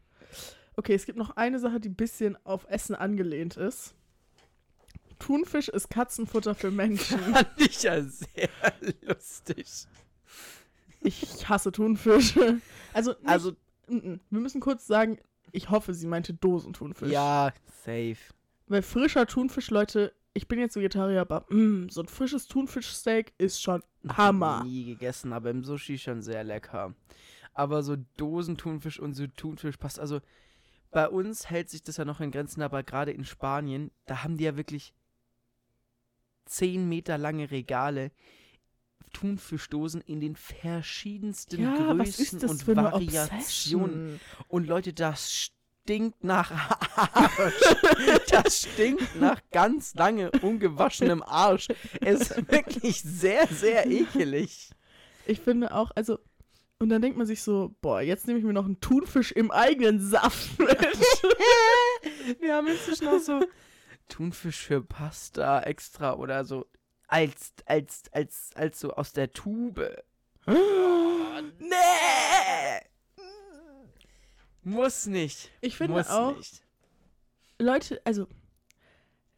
Okay, 0.76 0.94
es 0.94 1.04
gibt 1.04 1.18
noch 1.18 1.36
eine 1.36 1.58
Sache, 1.58 1.78
die 1.78 1.90
ein 1.90 1.94
bisschen 1.94 2.36
auf 2.44 2.66
Essen 2.68 2.94
angelehnt 2.94 3.56
ist. 3.56 3.94
Thunfisch 5.18 5.68
ist 5.68 5.90
Katzenfutter 5.90 6.54
für 6.54 6.70
Menschen. 6.70 7.18
Fand 7.32 7.48
ich 7.58 7.82
ja 7.82 8.02
sehr 8.02 8.48
lustig. 9.02 9.86
Ich 11.02 11.48
hasse 11.48 11.70
Thunfisch. 11.70 12.34
Also, 12.92 13.10
nicht, 13.12 13.28
Also, 13.28 13.52
mm, 13.88 13.96
mm. 13.96 14.20
wir 14.30 14.40
müssen 14.40 14.60
kurz 14.60 14.86
sagen, 14.86 15.18
ich 15.52 15.70
hoffe, 15.70 15.92
sie 15.94 16.06
meinte 16.06 16.32
Dosenthunfisch. 16.34 17.10
ja, 17.12 17.52
safe. 17.84 18.16
Weil 18.66 18.82
frischer 18.82 19.26
Thunfisch, 19.26 19.70
Leute, 19.70 20.14
ich 20.32 20.48
bin 20.48 20.58
jetzt 20.58 20.76
Vegetarier, 20.76 21.20
aber 21.20 21.46
mm, 21.48 21.88
so 21.90 22.00
ein 22.02 22.08
frisches 22.08 22.48
Thunfischsteak 22.48 23.32
ist 23.38 23.62
schon 23.62 23.82
Hammer. 24.08 24.64
Nie 24.64 24.84
gegessen, 24.84 25.32
aber 25.32 25.50
im 25.50 25.64
Sushi 25.64 25.98
schon 25.98 26.22
sehr 26.22 26.44
lecker. 26.44 26.94
Aber 27.52 27.82
so 27.82 27.96
Dosenthunfisch 28.16 28.98
und 28.98 29.14
so 29.14 29.26
Thunfisch 29.28 29.76
passt. 29.76 30.00
Also 30.00 30.20
bei 30.90 31.08
uns 31.08 31.50
hält 31.50 31.70
sich 31.70 31.82
das 31.82 31.98
ja 31.98 32.04
noch 32.04 32.20
in 32.20 32.30
Grenzen, 32.30 32.62
aber 32.62 32.82
gerade 32.82 33.12
in 33.12 33.24
Spanien, 33.24 33.90
da 34.06 34.24
haben 34.24 34.36
die 34.36 34.44
ja 34.44 34.56
wirklich 34.56 34.92
10 36.46 36.88
Meter 36.88 37.16
lange 37.18 37.50
Regale. 37.50 38.10
Thunfischdosen 39.12 40.00
in 40.00 40.20
den 40.20 40.34
verschiedensten 40.34 41.62
Ja, 41.62 41.76
Größen 41.76 42.40
und 42.48 42.66
Variationen. 42.66 44.20
Und 44.48 44.66
Leute, 44.66 44.92
das 44.92 45.52
stinkt 45.84 46.24
nach 46.24 46.50
Arsch. 46.96 47.76
Das 48.30 48.62
stinkt 48.62 49.16
nach 49.16 49.40
ganz 49.52 49.94
lange 49.94 50.30
ungewaschenem 50.42 51.22
Arsch. 51.22 51.68
Es 52.00 52.30
ist 52.30 52.50
wirklich 52.50 53.02
sehr, 53.02 53.46
sehr 53.48 53.86
ekelig. 53.86 54.70
Ich 55.26 55.40
finde 55.40 55.74
auch, 55.74 55.90
also, 55.94 56.18
und 56.78 56.88
dann 56.88 57.02
denkt 57.02 57.18
man 57.18 57.26
sich 57.26 57.42
so, 57.42 57.74
boah, 57.82 58.00
jetzt 58.00 58.26
nehme 58.26 58.38
ich 58.38 58.44
mir 58.44 58.54
noch 58.54 58.64
einen 58.64 58.80
Thunfisch 58.80 59.32
im 59.32 59.50
eigenen 59.50 60.00
Saft 60.00 60.58
mit. 60.58 60.68
Wir 62.40 62.54
haben 62.54 62.66
inzwischen 62.66 63.08
auch 63.08 63.20
so 63.20 63.42
Thunfisch 64.08 64.62
für 64.62 64.82
Pasta 64.82 65.60
extra 65.60 66.14
oder 66.14 66.44
so 66.44 66.66
als, 67.08 67.52
als, 67.66 68.02
als, 68.12 68.50
als 68.54 68.80
so 68.80 68.92
aus 68.92 69.12
der 69.12 69.32
Tube. 69.32 70.02
Nee! 71.58 72.93
Muss 74.64 75.06
nicht. 75.06 75.50
Ich 75.60 75.76
finde 75.76 75.94
Muss 75.94 76.08
auch, 76.08 76.36
nicht. 76.36 76.62
Leute, 77.58 78.00
also, 78.04 78.26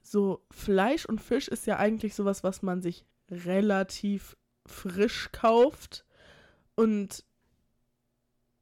so 0.00 0.44
Fleisch 0.50 1.04
und 1.04 1.20
Fisch 1.20 1.48
ist 1.48 1.66
ja 1.66 1.76
eigentlich 1.78 2.14
sowas, 2.14 2.44
was 2.44 2.62
man 2.62 2.80
sich 2.80 3.04
relativ 3.30 4.36
frisch 4.64 5.30
kauft. 5.32 6.04
Und 6.76 7.24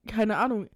keine 0.07 0.39
Ahnung, 0.39 0.69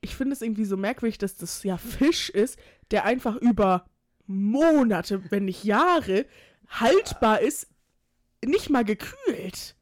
ich 0.00 0.16
finde 0.16 0.32
es 0.34 0.42
irgendwie 0.42 0.64
so 0.64 0.76
merkwürdig, 0.76 1.18
dass 1.18 1.36
das 1.36 1.62
ja 1.62 1.76
Fisch 1.76 2.30
ist, 2.30 2.58
der 2.90 3.04
einfach 3.04 3.36
über 3.36 3.86
Monate, 4.26 5.30
wenn 5.30 5.44
nicht 5.44 5.64
Jahre, 5.64 6.26
haltbar 6.68 7.40
ist, 7.40 7.68
nicht 8.44 8.70
mal 8.70 8.84
gekühlt. 8.84 9.76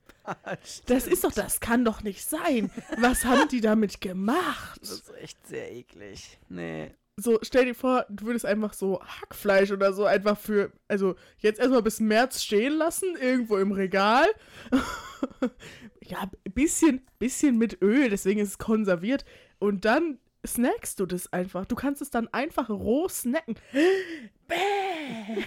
Das 0.87 1.07
ist 1.07 1.25
doch, 1.25 1.33
das 1.33 1.61
kann 1.61 1.85
doch 1.85 2.03
nicht 2.03 2.25
sein. 2.25 2.71
Was 2.99 3.25
haben 3.25 3.49
die 3.49 3.61
damit 3.61 4.01
gemacht? 4.01 4.81
Das 4.81 4.91
ist 4.91 5.15
echt 5.17 5.47
sehr 5.47 5.73
eklig. 5.73 6.39
Nee. 6.49 6.93
So, 7.17 7.39
stell 7.43 7.67
dir 7.67 7.75
vor, 7.75 8.07
du 8.09 8.27
würdest 8.27 8.47
einfach 8.47 8.73
so 8.73 9.01
Hackfleisch 9.03 9.71
oder 9.71 9.93
so 9.93 10.07
einfach 10.07 10.39
für, 10.39 10.73
also 10.89 11.15
jetzt 11.39 11.61
erstmal 11.61 11.83
bis 11.83 12.01
März 12.01 12.43
stehen 12.43 12.73
lassen, 12.73 13.17
irgendwo 13.21 13.59
im 13.59 13.73
Regal. 13.73 14.27
ja, 16.01 16.31
bisschen, 16.55 17.07
bisschen 17.19 17.59
mit 17.59 17.83
Öl, 17.83 18.09
deswegen 18.09 18.41
ist 18.41 18.49
es 18.49 18.59
konserviert. 18.59 19.27
Und 19.59 19.85
dann 19.85 20.19
snackst 20.47 20.99
du 21.01 21.07
das 21.07 21.33
einfach. 21.33 21.67
Du 21.67 21.77
kannst 21.77 22.01
es 22.01 22.11
dann 22.11 22.29
einfach 22.29 22.71
roh 22.71 23.09
snacken. 23.09 23.57
Bäh. 24.49 25.45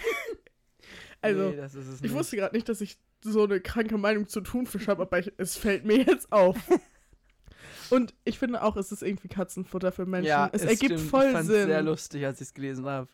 Also, 1.22 1.48
nee, 1.48 1.66
ich 2.02 2.12
wusste 2.12 2.36
gerade 2.36 2.54
nicht, 2.54 2.68
dass 2.68 2.80
ich 2.80 2.98
so 3.32 3.44
eine 3.44 3.60
kranke 3.60 3.98
Meinung 3.98 4.28
zu 4.28 4.40
Thunfisch 4.40 4.88
habe, 4.88 5.02
aber 5.02 5.18
ich, 5.18 5.32
es 5.38 5.56
fällt 5.56 5.84
mir 5.84 6.02
jetzt 6.02 6.32
auf. 6.32 6.56
Und 7.90 8.14
ich 8.24 8.38
finde 8.38 8.62
auch, 8.62 8.76
es 8.76 8.92
ist 8.92 9.02
irgendwie 9.02 9.28
Katzenfutter 9.28 9.92
für 9.92 10.06
Menschen. 10.06 10.28
ja, 10.28 10.50
es, 10.52 10.62
ergibt 10.62 10.98
stimmt. 10.98 11.10
voll 11.10 11.26
ich 11.26 11.32
fand's 11.32 11.48
Sinn. 11.48 11.66
sehr 11.66 11.82
lustig, 11.82 12.24
als 12.24 12.40
ich 12.40 12.48
es 12.48 12.54
gelesen 12.54 12.84
habe. 12.86 13.08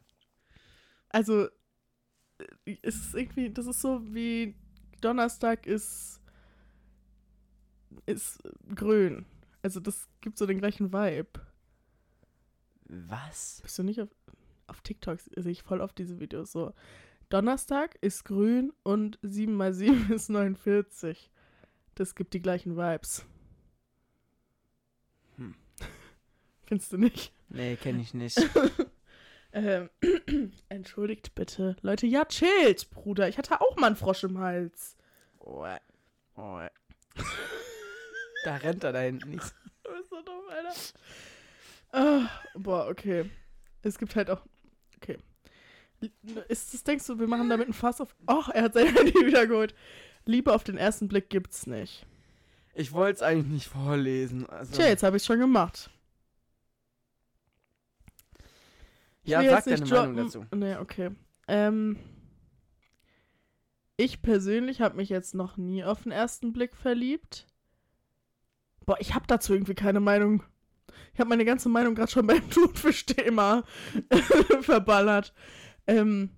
Also, 1.11 1.47
äh, 2.67 2.77
es 2.83 2.97
ist 2.97 3.15
irgendwie, 3.15 3.51
das 3.51 3.67
ist 3.67 3.81
so 3.81 4.03
wie 4.15 4.55
Donnerstag 5.01 5.67
ist, 5.67 6.21
ist 8.07 8.43
grün. 8.75 9.27
Also, 9.63 9.81
das 9.81 10.09
gibt 10.21 10.39
so 10.39 10.47
den 10.47 10.59
gleichen 10.59 10.93
Vibe. 10.93 11.41
Was? 12.87 13.61
Bist 13.63 13.79
du 13.79 13.83
nicht 13.83 14.01
auf, 14.01 14.09
auf 14.67 14.81
TikTok, 14.81 15.21
sehe 15.21 15.53
ich 15.53 15.63
voll 15.63 15.81
oft 15.81 15.99
diese 15.99 16.19
Videos 16.19 16.53
so. 16.53 16.73
Donnerstag 17.33 17.97
ist 18.03 18.27
grün 18.27 18.75
und 18.83 19.19
7 19.23 19.55
mal 19.55 19.73
7 19.73 20.13
ist 20.13 20.29
49. 20.29 21.31
Das 21.95 22.15
gibt 22.15 22.35
die 22.35 22.43
gleichen 22.43 22.77
Vibes. 22.77 23.25
Hm. 25.37 25.55
Findest 26.67 26.93
du 26.93 26.99
nicht? 26.99 27.33
Nee, 27.49 27.77
kenne 27.77 28.03
ich 28.03 28.15
nicht. 28.15 28.39
Ähm, 29.55 29.91
entschuldigt 30.71 31.35
bitte. 31.35 31.77
Leute, 31.83 32.07
ja, 32.07 32.25
chillt, 32.25 32.89
Bruder. 32.89 33.29
Ich 33.29 33.37
hatte 33.37 33.61
auch 33.61 33.77
mal 33.77 33.89
einen 33.89 33.97
Frosch 33.97 34.25
im 34.25 34.39
Hals. 34.39 34.97
Oh, 35.41 35.67
oh. 36.37 36.61
Da 38.45 38.57
rennt 38.57 38.83
er 38.83 38.95
da 38.95 39.01
hinten 39.01 39.29
nicht. 39.29 39.55
Du 39.85 39.91
bist 39.95 40.09
so 40.09 40.23
dumm, 40.23 40.49
Alter. 40.49 40.75
Ah, 41.93 42.31
boah, 42.55 42.89
okay. 42.89 43.31
Es 43.83 43.99
gibt 43.99 44.17
halt 44.17 44.31
auch. 44.31 44.41
Okay. 44.97 45.19
Ist 46.49 46.75
das, 46.75 46.85
denkst 46.85 47.07
du, 47.07 47.19
wir 47.19 47.29
machen 47.29 47.49
damit 47.49 47.69
ein 47.69 47.73
Fass 47.73 48.01
auf. 48.01 48.15
Och, 48.29 48.49
er 48.49 48.63
hat 48.65 48.75
sein 48.75 48.87
Handy 48.95 49.15
wieder 49.15 49.47
geholt. 49.47 49.75
Liebe 50.25 50.53
auf 50.55 50.65
den 50.65 50.77
ersten 50.77 51.09
Blick 51.09 51.31
gibt's 51.31 51.67
nicht. 51.67 52.07
Ich 52.75 52.93
wollte 52.93 53.17
es 53.17 53.23
eigentlich 53.23 53.53
nicht 53.53 53.67
vorlesen. 53.67 54.49
Also, 54.49 54.75
Tja, 54.77 54.87
jetzt 54.87 55.03
habe 55.03 55.17
ich 55.17 55.25
schon 55.25 55.39
gemacht. 55.39 55.91
Ich 59.25 59.31
ja, 59.31 59.43
sag 59.43 59.65
deine 59.65 59.87
Meinung 59.87 60.17
dazu. 60.17 60.47
Nee, 60.53 60.77
okay. 60.77 61.11
Ähm, 61.49 61.99
ich 63.97 64.23
persönlich 64.23 64.81
habe 64.81 64.97
mich 64.97 65.11
jetzt 65.11 65.35
noch 65.35 65.57
nie 65.57 65.85
auf 65.85 66.03
den 66.03 66.13
ersten 66.13 66.53
Blick 66.53 66.75
verliebt. 66.75 67.47
Boah, 68.85 68.97
ich 68.99 69.15
habe 69.15 69.27
dazu 69.29 69.53
irgendwie 69.53 69.75
keine 69.75 70.01
Meinung. 70.01 70.43
Ich 71.15 71.21
habe 71.21 71.29
meine 71.29 71.45
ganze 71.45 71.69
Meinung 71.69 71.95
gerade 71.95 72.11
schon 72.11 72.27
beim 72.27 72.49
Thunfisch-Thema 72.51 73.65
verballert. 74.61 75.33
Ähm, 75.87 76.31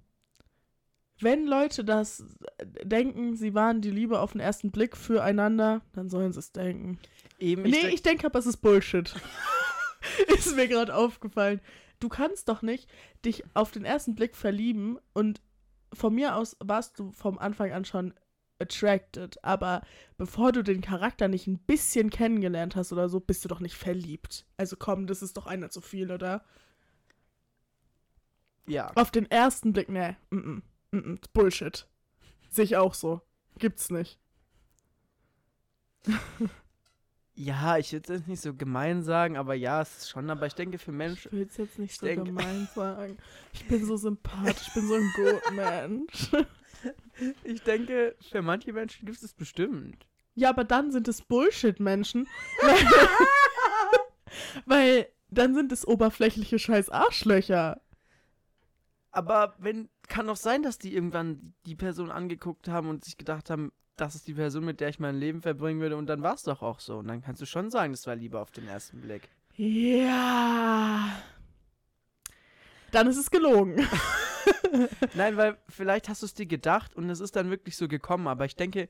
wenn 1.21 1.47
Leute 1.47 1.85
das 1.85 2.25
denken, 2.83 3.37
sie 3.37 3.55
waren 3.55 3.81
die 3.81 3.91
Liebe 3.91 4.21
auf 4.21 4.33
den 4.33 4.41
ersten 4.41 4.71
Blick 4.71 4.97
füreinander, 4.97 5.83
dann 5.93 6.09
sollen 6.09 6.33
sie 6.33 6.41
es 6.41 6.53
denken. 6.53 6.99
Eben, 7.39 7.63
nee, 7.63 7.71
denk- 7.71 7.95
ich 7.95 8.03
denke 8.03 8.27
aber, 8.27 8.39
es 8.39 8.47
ist 8.47 8.59
Bullshit. 8.59 9.15
ist 10.37 10.57
mir 10.57 10.69
gerade 10.69 10.95
aufgefallen. 10.95 11.61
Du 12.01 12.09
kannst 12.09 12.49
doch 12.49 12.63
nicht 12.63 12.89
dich 13.25 13.45
auf 13.55 13.71
den 13.71 13.85
ersten 13.85 14.15
Blick 14.15 14.35
verlieben 14.37 14.99
und 15.13 15.41
von 15.93 16.15
mir 16.15 16.35
aus 16.37 16.57
warst 16.61 16.99
du 16.99 17.13
vom 17.13 17.39
Anfang 17.39 17.73
an 17.73 17.85
schon 17.85 18.15
attracted, 18.59 19.43
aber 19.45 19.83
bevor 20.17 20.53
du 20.53 20.63
den 20.63 20.81
Charakter 20.81 21.29
nicht 21.29 21.47
ein 21.47 21.59
bisschen 21.59 22.11
kennengelernt 22.11 22.77
hast 22.77 22.93
oder 22.93 23.09
so, 23.09 23.21
bist 23.21 23.45
du 23.45 23.49
doch 23.49 23.61
nicht 23.61 23.77
verliebt. 23.77 24.47
Also 24.57 24.77
komm, 24.79 25.07
das 25.07 25.23
ist 25.23 25.37
doch 25.37 25.47
einer 25.47 25.71
zu 25.71 25.81
viel, 25.81 26.11
oder? 26.11 26.45
Ja. 28.67 28.91
Auf 28.95 29.11
den 29.11 29.31
ersten 29.31 29.73
Blick, 29.73 29.89
ne, 29.89 30.17
mm 30.31 30.37
-mm, 30.39 30.63
mm 30.93 30.99
-mm, 30.99 31.19
Bullshit. 31.33 31.87
Sehe 32.51 32.65
ich 32.65 32.77
auch 32.77 32.95
so. 32.95 33.21
Gibt's 33.59 33.91
nicht. 33.91 34.19
Ja, 37.37 37.79
ich 37.79 37.93
würde 37.93 38.15
es 38.15 38.27
nicht 38.29 38.41
so 38.43 38.55
gemein 38.55 39.03
sagen, 39.03 39.37
aber 39.37 39.55
ja, 39.55 39.83
es 39.83 39.99
ist 39.99 40.11
schon. 40.11 40.31
Aber 40.31 40.47
ich 40.47 40.55
denke, 40.55 40.79
für 40.79 40.93
Menschen. 40.93 41.29
Ich 41.33 41.33
will 41.33 41.47
es 41.51 41.57
jetzt 41.57 41.79
nicht 41.81 41.99
so 41.99 42.07
denk- 42.07 42.27
gemein 42.27 42.69
sagen. 42.77 43.19
Ich 43.53 43.67
bin 43.67 43.85
so 43.85 43.97
sympathisch, 43.97 44.69
ich 44.69 44.75
bin 44.75 44.87
so 44.87 44.95
ein 44.95 45.13
gut 45.17 45.53
Mensch. 45.53 46.31
Ich 47.45 47.63
denke, 47.63 48.15
für 48.31 48.43
manche 48.43 48.71
Menschen 48.73 49.07
gibt 49.07 49.23
es 49.23 49.33
bestimmt. 49.33 50.05
Ja, 50.35 50.51
aber 50.51 50.65
dann 50.65 50.93
sind 50.93 51.09
es 51.09 51.23
Bullshit-Menschen. 51.23 52.29
Weil, 52.61 52.77
weil 54.67 55.09
dann 55.31 55.55
sind 55.55 55.73
es 55.73 55.87
oberflächliche 55.89 56.59
scheiß 56.59 56.91
Arschlöcher. 56.91 57.81
Aber 59.15 59.55
wenn, 59.59 59.89
kann 60.09 60.27
doch 60.27 60.37
sein, 60.37 60.65
dass 60.65 60.77
die 60.77 60.93
irgendwann 60.93 61.55
die 61.67 61.77
Person 61.77 62.11
angeguckt 62.11 62.67
haben 62.67 62.89
und 62.89 63.05
sich 63.05 63.17
gedacht 63.17 63.49
haben, 63.49 63.71
das 63.97 64.17
ist 64.17 64.27
die 64.27 64.35
Person, 64.35 64.65
mit 64.65 64.81
der 64.81 64.89
ich 64.89 64.99
mein 64.99 65.15
Leben 65.17 65.41
verbringen 65.41 65.81
würde 65.81 65.97
und 65.97 66.07
dann 66.07 66.23
war 66.23 66.35
es 66.35 66.43
doch 66.43 66.63
auch 66.63 66.81
so. 66.81 66.99
Und 66.99 67.07
dann 67.07 67.23
kannst 67.23 67.41
du 67.41 67.47
schon 67.47 67.71
sagen, 67.71 67.93
das 67.93 68.09
war 68.09 68.17
Liebe 68.17 68.41
auf 68.41 68.51
den 68.51 68.67
ersten 68.67 69.01
Blick. 69.01 69.29
Ja. 69.57 71.13
Dann 72.91 73.07
ist 73.07 73.17
es 73.17 73.31
gelogen. 73.31 73.87
Nein, 75.15 75.37
weil 75.37 75.59
vielleicht 75.69 76.09
hast 76.09 76.23
du 76.23 76.27
es 76.27 76.35
dir 76.35 76.47
gedacht 76.47 76.97
und 76.97 77.09
es 77.09 77.21
ist 77.21 77.37
dann 77.37 77.51
wirklich 77.51 77.77
so 77.77 77.87
gekommen, 77.87 78.27
aber 78.27 78.47
ich 78.47 78.57
denke, 78.57 78.89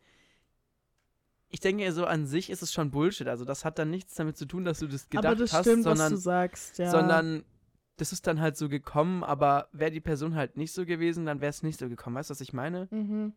ich 1.51 1.61
denke, 1.61 1.93
so 1.93 2.07
an 2.07 2.27
sich 2.27 2.49
ist 2.49 2.63
es 2.63 2.73
schon 2.73 2.91
Bullshit. 2.91 3.29
Also 3.29 3.45
das 3.45 3.67
hat 3.67 3.79
dann 3.79 3.91
nichts 3.91 4.15
damit 4.15 4.39
zu 4.39 4.47
tun, 4.47 4.65
dass 4.65 4.79
du 4.79 4.87
das 4.87 5.11
gedacht 5.11 5.27
aber 5.27 5.37
das 5.37 5.53
hast, 5.53 5.67
stimmt, 5.67 5.85
was 5.85 5.99
sondern, 5.99 6.13
du 6.13 6.19
sagst, 6.19 6.79
ja. 6.79 6.91
sondern 6.91 7.45
das 7.97 8.13
ist 8.13 8.27
dann 8.27 8.41
halt 8.41 8.57
so 8.57 8.69
gekommen, 8.69 9.23
aber 9.25 9.69
wäre 9.73 9.91
die 9.91 10.01
Person 10.01 10.35
halt 10.35 10.57
nicht 10.57 10.73
so 10.73 10.85
gewesen, 10.85 11.27
dann 11.27 11.41
wäre 11.41 11.51
es 11.51 11.63
nicht 11.63 11.79
so 11.79 11.89
gekommen. 11.89 12.17
Weißt 12.17 12.31
du, 12.31 12.33
was 12.33 12.41
ich 12.41 12.53
meine? 12.53 12.89
Mhm. 12.91 13.33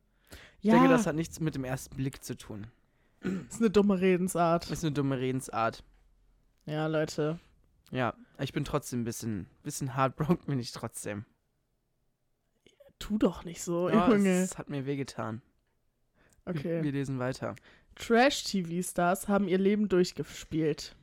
Ich 0.59 0.65
Ja, 0.65 0.73
denke, 0.73 0.89
das 0.89 1.05
hat 1.07 1.15
nichts 1.15 1.39
mit 1.39 1.55
dem 1.55 1.63
ersten 1.63 1.95
Blick 1.95 2.23
zu 2.23 2.35
tun. 2.35 2.67
ist 3.49 3.59
eine 3.59 3.69
dumme 3.69 3.99
Redensart. 4.01 4.63
Das 4.65 4.71
ist 4.79 4.83
eine 4.83 4.91
dumme 4.93 5.19
Redensart. 5.19 5.83
Ja, 6.65 6.87
Leute. 6.87 7.39
Ja, 7.91 8.13
ich 8.39 8.51
bin 8.51 8.65
trotzdem 8.65 9.01
ein 9.01 9.05
bisschen, 9.05 9.47
bisschen 9.63 9.95
heartbroken, 9.95 10.45
bin 10.47 10.59
ich 10.59 10.71
trotzdem. 10.73 11.25
Tu 12.99 13.17
doch 13.17 13.45
nicht 13.45 13.61
so, 13.61 13.89
Ja, 13.89 14.09
Junge. 14.09 14.41
es 14.41 14.57
hat 14.57 14.69
mir 14.69 14.85
wehgetan. 14.85 15.41
Okay. 16.45 16.81
wir 16.83 16.91
lesen 16.91 17.19
weiter. 17.19 17.55
Trash-TV-Stars 17.95 19.27
haben 19.27 19.47
ihr 19.47 19.57
Leben 19.57 19.87
durchgespielt. 19.89 20.95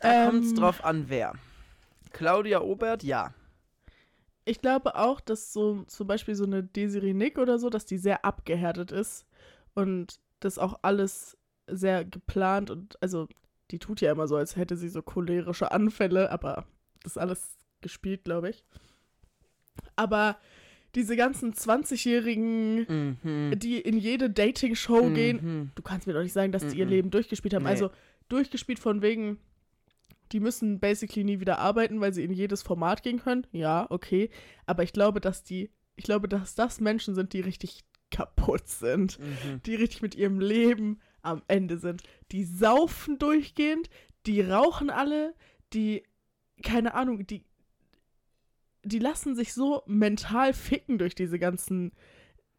Da 0.00 0.26
kommt 0.30 0.44
es 0.44 0.50
Ähm, 0.50 0.56
drauf 0.56 0.84
an, 0.84 1.08
wer. 1.08 1.34
Claudia 2.12 2.60
Obert, 2.62 3.02
ja. 3.02 3.34
Ich 4.44 4.60
glaube 4.60 4.96
auch, 4.96 5.20
dass 5.20 5.52
so 5.52 5.84
zum 5.84 6.06
Beispiel 6.06 6.34
so 6.34 6.44
eine 6.44 6.62
Desiree 6.64 7.14
Nick 7.14 7.38
oder 7.38 7.58
so, 7.58 7.70
dass 7.70 7.84
die 7.86 7.98
sehr 7.98 8.24
abgehärtet 8.24 8.90
ist 8.90 9.24
und 9.74 10.18
das 10.40 10.58
auch 10.58 10.80
alles 10.82 11.36
sehr 11.68 12.04
geplant 12.04 12.70
und 12.70 13.00
also 13.00 13.28
die 13.70 13.78
tut 13.78 14.00
ja 14.00 14.10
immer 14.12 14.26
so, 14.26 14.36
als 14.36 14.56
hätte 14.56 14.76
sie 14.76 14.88
so 14.88 15.00
cholerische 15.00 15.70
Anfälle, 15.70 16.30
aber 16.30 16.66
das 17.02 17.12
ist 17.12 17.18
alles 17.18 17.56
gespielt, 17.80 18.24
glaube 18.24 18.50
ich. 18.50 18.64
Aber 19.96 20.36
diese 20.94 21.16
ganzen 21.16 21.54
20-Jährigen, 21.54 23.16
Mhm. 23.22 23.58
die 23.58 23.80
in 23.80 23.96
jede 23.98 24.28
Dating-Show 24.28 25.10
gehen, 25.10 25.38
Mhm. 25.42 25.70
du 25.74 25.82
kannst 25.82 26.06
mir 26.06 26.12
doch 26.12 26.22
nicht 26.22 26.32
sagen, 26.34 26.52
dass 26.52 26.66
die 26.66 26.78
ihr 26.78 26.84
Mhm. 26.84 26.90
Leben 26.90 27.10
durchgespielt 27.10 27.54
haben. 27.54 27.62
Nee. 27.62 27.70
Also 27.70 27.90
durchgespielt 28.28 28.78
von 28.78 29.00
wegen, 29.02 29.38
die 30.32 30.40
müssen 30.40 30.80
basically 30.80 31.24
nie 31.24 31.40
wieder 31.40 31.58
arbeiten, 31.58 32.00
weil 32.00 32.12
sie 32.12 32.24
in 32.24 32.32
jedes 32.32 32.62
Format 32.62 33.02
gehen 33.02 33.20
können. 33.20 33.46
Ja, 33.52 33.86
okay. 33.90 34.30
Aber 34.66 34.82
ich 34.82 34.92
glaube, 34.92 35.20
dass 35.20 35.44
die, 35.44 35.70
ich 35.96 36.04
glaube, 36.04 36.28
dass 36.28 36.54
das 36.54 36.80
Menschen 36.80 37.14
sind, 37.14 37.32
die 37.32 37.40
richtig 37.40 37.84
kaputt 38.10 38.68
sind. 38.68 39.18
Mhm. 39.18 39.62
Die 39.66 39.74
richtig 39.74 40.02
mit 40.02 40.14
ihrem 40.14 40.40
Leben 40.40 41.00
am 41.22 41.42
Ende 41.48 41.78
sind. 41.78 42.02
Die 42.30 42.44
saufen 42.44 43.18
durchgehend, 43.18 43.90
die 44.26 44.40
rauchen 44.40 44.90
alle, 44.90 45.34
die, 45.72 46.04
keine 46.62 46.94
Ahnung, 46.94 47.26
die, 47.26 47.44
die 48.84 48.98
lassen 48.98 49.34
sich 49.34 49.52
so 49.52 49.82
mental 49.86 50.52
ficken 50.52 50.98
durch 50.98 51.14
diese 51.14 51.38
ganzen 51.38 51.92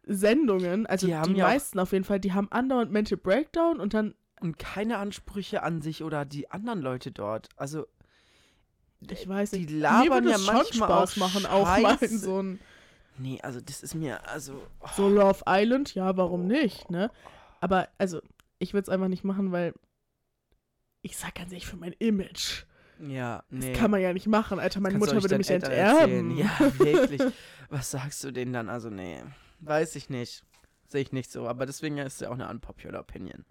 Sendungen. 0.02 0.86
Also 0.86 1.06
Die 1.06 1.12
die, 1.12 1.38
ja 1.38 1.46
meisten 1.46 1.78
auf 1.78 1.92
jeden 1.92 2.04
Fall, 2.04 2.20
die 2.20 2.32
haben 2.32 2.50
andauernd 2.50 2.90
Mental 2.92 3.18
Breakdown 3.18 3.80
und 3.80 3.94
dann, 3.94 4.14
Und 4.40 4.58
keine 4.58 4.98
Ansprüche 4.98 5.62
an 5.62 5.80
sich 5.80 6.02
oder 6.02 6.24
die 6.24 6.50
anderen 6.50 6.80
Leute 6.80 7.12
dort. 7.12 7.48
Also, 7.56 7.86
ich 9.00 9.28
weiß 9.28 9.50
die 9.50 9.60
nicht, 9.60 9.70
labern 9.70 10.04
mir 10.04 10.10
würde 10.14 10.30
ja 10.30 10.36
es 10.36 10.44
schon 10.44 10.54
manchmal 10.54 10.88
Spaß 10.88 11.12
auch 11.12 11.16
machen, 11.16 11.46
auch 11.46 11.64
mal 11.66 11.92
in 11.92 11.98
Scheiße. 11.98 12.18
so 12.18 12.42
ein 12.42 12.60
nee, 13.18 13.38
also 13.42 13.60
das 13.60 13.82
ist 13.82 13.94
mir, 13.94 14.26
also, 14.28 14.66
oh, 14.80 14.88
so 14.96 15.08
Love 15.08 15.42
Island, 15.46 15.94
ja, 15.94 16.16
warum 16.16 16.46
nicht, 16.46 16.90
ne? 16.90 17.10
Aber, 17.60 17.88
also, 17.98 18.20
ich 18.58 18.74
würde 18.74 18.82
es 18.82 18.88
einfach 18.88 19.08
nicht 19.08 19.24
machen, 19.24 19.52
weil 19.52 19.74
ich 21.02 21.16
sag 21.16 21.34
ganz 21.34 21.52
ehrlich, 21.52 21.66
für 21.66 21.76
mein 21.76 21.92
Image. 21.98 22.64
ja, 22.98 23.44
nee. 23.50 23.72
Das 23.72 23.78
kann 23.78 23.90
man 23.90 24.00
ja 24.00 24.12
nicht 24.12 24.26
machen, 24.26 24.58
Alter. 24.58 24.80
Meine 24.80 24.98
Mutter 24.98 25.20
würde 25.22 25.38
mich 25.38 25.50
Eltern 25.50 25.70
enterben. 25.70 26.30
erzählen. 26.30 26.36
Ja, 26.36 26.60
wirklich. 26.78 27.22
Was 27.68 27.90
sagst 27.90 28.24
du 28.24 28.30
denen 28.30 28.52
dann? 28.52 28.68
Also, 28.68 28.90
nee, 28.90 29.22
weiß 29.60 29.96
ich 29.96 30.08
nicht. 30.08 30.44
Sehe 30.88 31.02
ich 31.02 31.12
nicht 31.12 31.30
so. 31.30 31.48
Aber 31.48 31.66
deswegen 31.66 31.98
ist 31.98 32.20
ja 32.20 32.28
auch 32.28 32.34
eine 32.34 32.48
unpopular 32.48 33.00
Opinion. 33.00 33.44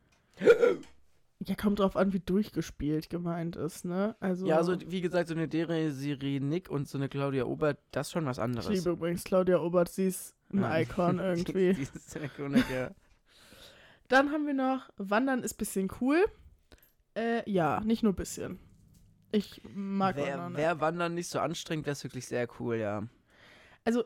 Ja, 1.46 1.56
kommt 1.56 1.80
drauf 1.80 1.98
an, 1.98 2.14
wie 2.14 2.22
durchgespielt 2.22 3.10
gemeint 3.10 3.58
ist, 3.58 3.84
ne? 3.84 4.16
Also, 4.22 4.48
Ja, 4.48 4.58
also 4.58 4.78
wie 4.90 5.02
gesagt, 5.02 5.28
so 5.28 5.34
eine 5.36 5.50
Desiree 5.50 6.40
Nick 6.40 6.70
und 6.70 6.88
so 6.88 6.98
eine 6.98 7.10
Claudia 7.10 7.44
Obert, 7.46 7.80
das 7.92 8.08
ist 8.08 8.12
schon 8.14 8.26
was 8.26 8.38
ich 8.38 8.44
anderes. 8.44 8.70
liebe 8.70 8.92
übrigens 8.92 9.24
Claudia 9.26 9.60
Obert, 9.60 9.90
sie 9.90 10.08
ist 10.08 10.36
ein 10.54 10.62
Ja. 10.62 10.80
Icon 10.80 11.20
irgendwie. 11.20 11.74
Die 11.74 11.82
ist 11.82 12.16
eine 12.16 12.28
Ikonik, 12.28 12.70
ja. 12.70 12.92
Dann 14.08 14.32
haben 14.32 14.46
wir 14.48 14.54
noch, 14.54 14.90
Wandern 14.98 15.44
ist 15.44 15.56
bisschen 15.56 15.90
cool. 16.00 16.24
Äh, 17.16 17.50
ja, 17.50 17.82
nicht 17.82 18.04
nur 18.04 18.14
bisschen. 18.14 18.60
Ich 19.34 19.62
mag 19.74 20.16
Wer, 20.16 20.38
Wandern. 20.38 20.56
wer 20.56 20.80
Wandern 20.80 21.14
nicht 21.16 21.28
so 21.28 21.40
anstrengend, 21.40 21.86
wäre 21.88 21.94
wirklich 22.04 22.28
sehr 22.28 22.48
cool, 22.60 22.78
ja. 22.78 23.04
Also, 23.84 24.04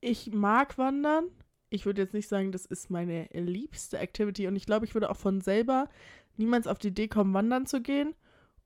ich 0.00 0.32
mag 0.32 0.76
Wandern. 0.78 1.26
Ich 1.72 1.86
würde 1.86 2.02
jetzt 2.02 2.12
nicht 2.12 2.28
sagen, 2.28 2.52
das 2.52 2.66
ist 2.66 2.90
meine 2.90 3.28
liebste 3.32 3.98
Activity. 3.98 4.46
Und 4.46 4.56
ich 4.56 4.66
glaube, 4.66 4.84
ich 4.84 4.94
würde 4.94 5.10
auch 5.10 5.16
von 5.16 5.40
selber 5.40 5.88
niemals 6.36 6.66
auf 6.66 6.78
die 6.78 6.88
Idee 6.88 7.08
kommen, 7.08 7.32
wandern 7.32 7.66
zu 7.66 7.80
gehen. 7.80 8.14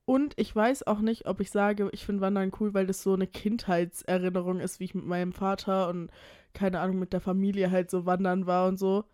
Und 0.05 0.35
ich 0.37 0.55
weiß 0.55 0.87
auch 0.87 1.01
nicht, 1.01 1.27
ob 1.27 1.41
ich 1.41 1.51
sage, 1.51 1.89
ich 1.93 2.05
finde 2.05 2.23
Wandern 2.23 2.53
cool, 2.61 2.75
weil 2.75 2.87
das 2.87 3.03
so 3.03 3.15
eine 3.15 3.27
Kindheitserinnerung 3.27 4.61
ist, 4.61 4.81
wie 4.81 4.85
ich 4.85 4.95
mit 4.95 5.05
meinem 5.05 5.33
Vater 5.33 5.89
und 5.89 6.11
keine 6.53 6.81
Ahnung, 6.81 6.99
mit 6.99 7.13
der 7.13 7.21
Familie 7.21 7.71
halt 7.71 7.91
so 7.91 8.07
wandern 8.07 8.47
war 8.47 8.67
und 8.67 8.79
so. 8.79 9.05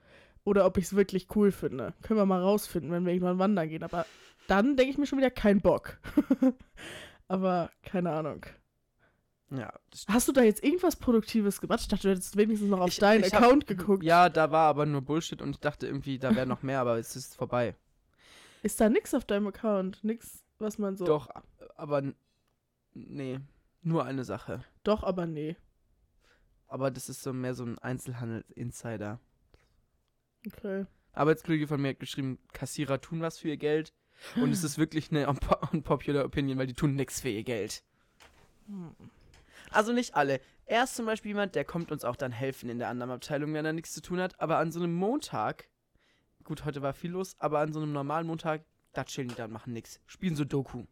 Oder 0.44 0.64
ob 0.64 0.78
ich 0.78 0.85
es 0.85 0.97
wirklich 0.97 1.28
cool 1.35 1.52
finde. 1.52 1.93
Können 2.02 2.19
wir 2.19 2.27
mal 2.27 2.40
rausfinden, 2.40 2.90
wenn 2.93 3.05
wir 3.05 3.12
irgendwann 3.12 3.39
wandern 3.39 3.69
gehen. 3.69 3.82
Aber 3.82 4.06
dann 4.48 4.77
denke 4.77 4.90
ich 4.90 4.98
mir 4.98 5.06
schon 5.06 5.19
wieder 5.19 5.31
kein 5.31 5.60
Bock. 5.60 5.98
Aber 7.28 7.70
keine 7.82 8.10
Ahnung. 8.10 8.47
Ja, 9.55 9.73
Hast 10.09 10.29
du 10.29 10.33
da 10.33 10.43
jetzt 10.43 10.62
irgendwas 10.65 10.97
Produktives 10.97 11.61
gemacht? 11.61 11.81
Ich 11.83 11.89
dachte, 11.89 12.05
du 12.09 12.11
hättest 12.15 12.37
wenigstens 12.37 12.70
noch 12.70 12.81
auf 12.81 12.89
Ich- 12.89 12.99
deinen 12.99 13.23
ich 13.24 13.35
hab- 13.35 13.43
Account 13.43 13.66
geguckt. 13.66 14.03
Ja, 14.03 14.29
da 14.31 14.51
war 14.51 14.69
aber 14.69 14.87
nur 14.87 15.03
Bullshit 15.03 15.43
und 15.43 15.51
ich 15.51 15.61
dachte 15.61 15.87
irgendwie, 15.87 16.19
da 16.19 16.35
wäre 16.35 16.47
noch 16.47 16.62
mehr, 16.62 16.81
aber 16.81 16.99
es 16.99 17.15
ist 17.16 17.35
vorbei. 17.37 17.74
Ist 18.62 18.81
da 18.81 18.89
nix 18.89 19.12
auf 19.12 19.24
deinem 19.27 19.49
Account? 19.49 20.03
Nix, 20.05 20.43
was 20.59 20.79
man 20.79 20.97
so. 20.97 21.05
Doch, 21.05 21.29
aber 21.77 22.03
nee, 22.95 23.41
nur 23.83 24.05
eine 24.07 24.24
Sache. 24.24 24.65
Doch, 24.85 25.03
aber 25.03 25.27
nee. 25.27 25.57
Aber 26.69 26.91
das 26.91 27.11
ist 27.11 27.23
so 27.23 27.35
mehr 27.35 27.53
so 27.55 27.65
ein 27.65 27.79
Einzelhandel-Insider. 27.79 29.20
Okay. 30.47 30.87
Arbeitskollege 31.12 31.66
von 31.66 31.81
mir 31.83 31.91
hat 31.91 32.01
geschrieben, 32.01 32.39
Kassierer 32.55 33.01
tun 33.03 33.20
was 33.20 33.39
für 33.39 33.49
ihr 33.49 33.59
Geld. 33.59 33.93
Und 34.37 34.51
es 34.53 34.65
ist 34.65 34.79
wirklich 34.79 35.11
eine 35.11 35.29
unpo- 35.29 35.70
unpopular 35.73 36.24
Opinion, 36.24 36.57
weil 36.59 36.66
die 36.66 36.74
tun 36.74 36.95
nichts 36.95 37.20
für 37.20 37.29
ihr 37.29 37.45
Geld. 37.45 37.83
Hm. 38.66 38.95
Also 39.73 39.93
nicht 39.93 40.15
alle. 40.15 40.40
Er 40.66 40.85
ist 40.85 40.94
zum 40.94 41.07
Beispiel 41.07 41.31
jemand, 41.31 41.55
der 41.55 41.65
kommt 41.65 41.93
uns 41.93 42.05
auch 42.05 42.16
dann 42.16 42.32
helfen 42.32 42.69
in 42.69 42.78
der 42.78 42.89
anderen 42.89 43.11
Abteilung, 43.12 43.55
wenn 43.55 43.65
er 43.65 43.73
nichts 43.73 43.93
zu 43.93 44.01
tun 44.01 44.20
hat. 44.20 44.40
Aber 44.40 44.59
an 44.59 44.73
so 44.73 44.81
einem 44.81 44.94
Montag, 44.94 45.69
gut, 46.44 46.65
heute 46.65 46.82
war 46.82 46.93
viel 46.93 47.11
los, 47.11 47.36
aber 47.39 47.61
an 47.61 47.73
so 47.73 47.81
einem 47.81 47.93
normalen 47.93 48.27
Montag 48.27 48.65
Da 48.93 49.05
chillen 49.05 49.28
die 49.28 49.35
dann, 49.35 49.51
machen 49.51 49.73
nix. 49.73 50.01
Spielen 50.07 50.36
so 50.36 50.44
Doku. 50.44 50.85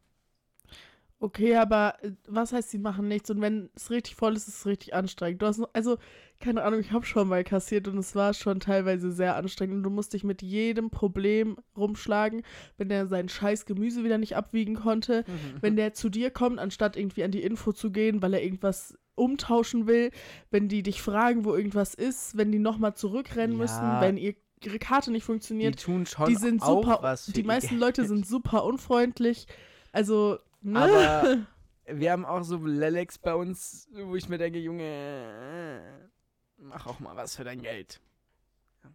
Okay, 1.23 1.55
aber 1.57 1.97
äh, 2.03 2.13
was 2.29 2.53
heißt, 2.55 2.71
sie 2.71 2.79
machen 2.79 3.07
nichts? 3.07 3.31
Und 3.31 3.43
wenn 3.43 3.69
es 3.77 3.91
richtig 3.91 4.17
voll 4.17 4.35
ist, 4.35 4.49
ist 4.49 4.57
es 4.61 4.67
richtig 4.67 4.95
anstrengend. 4.95 5.43
Du 5.43 5.47
hast, 5.47 5.59
noch- 5.59 5.69
also, 5.75 5.99
keine 6.41 6.63
Ahnung, 6.63 6.81
ich 6.81 6.93
habe 6.93 7.05
schon 7.05 7.29
mal 7.29 7.45
kassiert 7.45 7.87
und 7.89 7.99
es 7.99 8.15
war 8.15 8.33
schon 8.33 8.59
teilweise 8.59 9.13
sehr 9.13 9.37
anstrengend. 9.37 9.77
Und 9.77 9.83
du 9.83 9.91
musst 9.91 10.15
dich 10.15 10.25
mit 10.25 10.41
jedem 10.41 10.89
Problem 10.89 11.59
rumschlagen, 11.77 12.43
wenn 12.79 12.89
der 12.89 13.07
sein 13.07 13.29
scheiß 13.29 13.67
Gemüse 13.67 14.03
wieder 14.03 14.17
nicht 14.17 14.35
abwiegen 14.35 14.77
konnte. 14.77 15.27
Wenn 15.61 15.77
der 15.77 15.93
zu 15.93 16.09
dir 16.09 16.31
kommt, 16.31 16.59
anstatt 16.59 16.97
irgendwie 16.97 17.23
an 17.23 17.33
die 17.33 17.43
Info 17.43 17.73
zu 17.73 17.91
gehen, 17.93 18.23
weil 18.23 18.33
er 18.33 18.43
irgendwas 18.43 18.97
umtauschen 19.15 19.87
will. 19.87 20.13
Wenn 20.51 20.69
die 20.69 20.83
dich 20.83 21.03
fragen, 21.03 21.45
wo 21.45 21.55
irgendwas 21.55 21.93
ist. 21.95 22.39
Wenn 22.39 22.51
die 22.51 22.59
nochmal 22.59 22.95
zurückrennen 22.95 23.59
Ja. 23.59 23.63
müssen. 23.63 24.01
Wenn 24.01 24.17
ihr, 24.17 24.35
ihre 24.65 24.79
Karte 24.79 25.11
nicht 25.11 25.25
Die 25.25 25.27
funktioniert. 25.27 25.83
tun 25.83 26.07
schon 26.07 26.29
Die 26.31 26.37
sind 26.37 26.63
auch 26.63 26.83
super. 26.83 26.99
was 27.03 27.27
die 27.27 27.43
meisten. 27.43 27.79
Leute 27.79 28.07
sind 28.07 28.27
super 28.27 28.65
unfreundlich. 28.65 29.47
Also? 29.93 30.39
Aber 30.74 31.39
wir 31.87 32.12
haben 32.12 32.24
auch 32.24 32.43
so 32.43 32.57
Lelex 32.57 33.19
bei 33.19 33.35
uns, 33.35 33.89
wo 33.93 34.16
ich 34.16 34.28
mir 34.28 34.39
denke, 34.39 34.59
Junge, 34.59 36.11
mach 36.57 36.87
auch 36.87 37.01
mal 37.01 37.16
was 37.16 37.37
für 37.37 37.45
dein 37.45 37.62
Geld. 37.62 38.01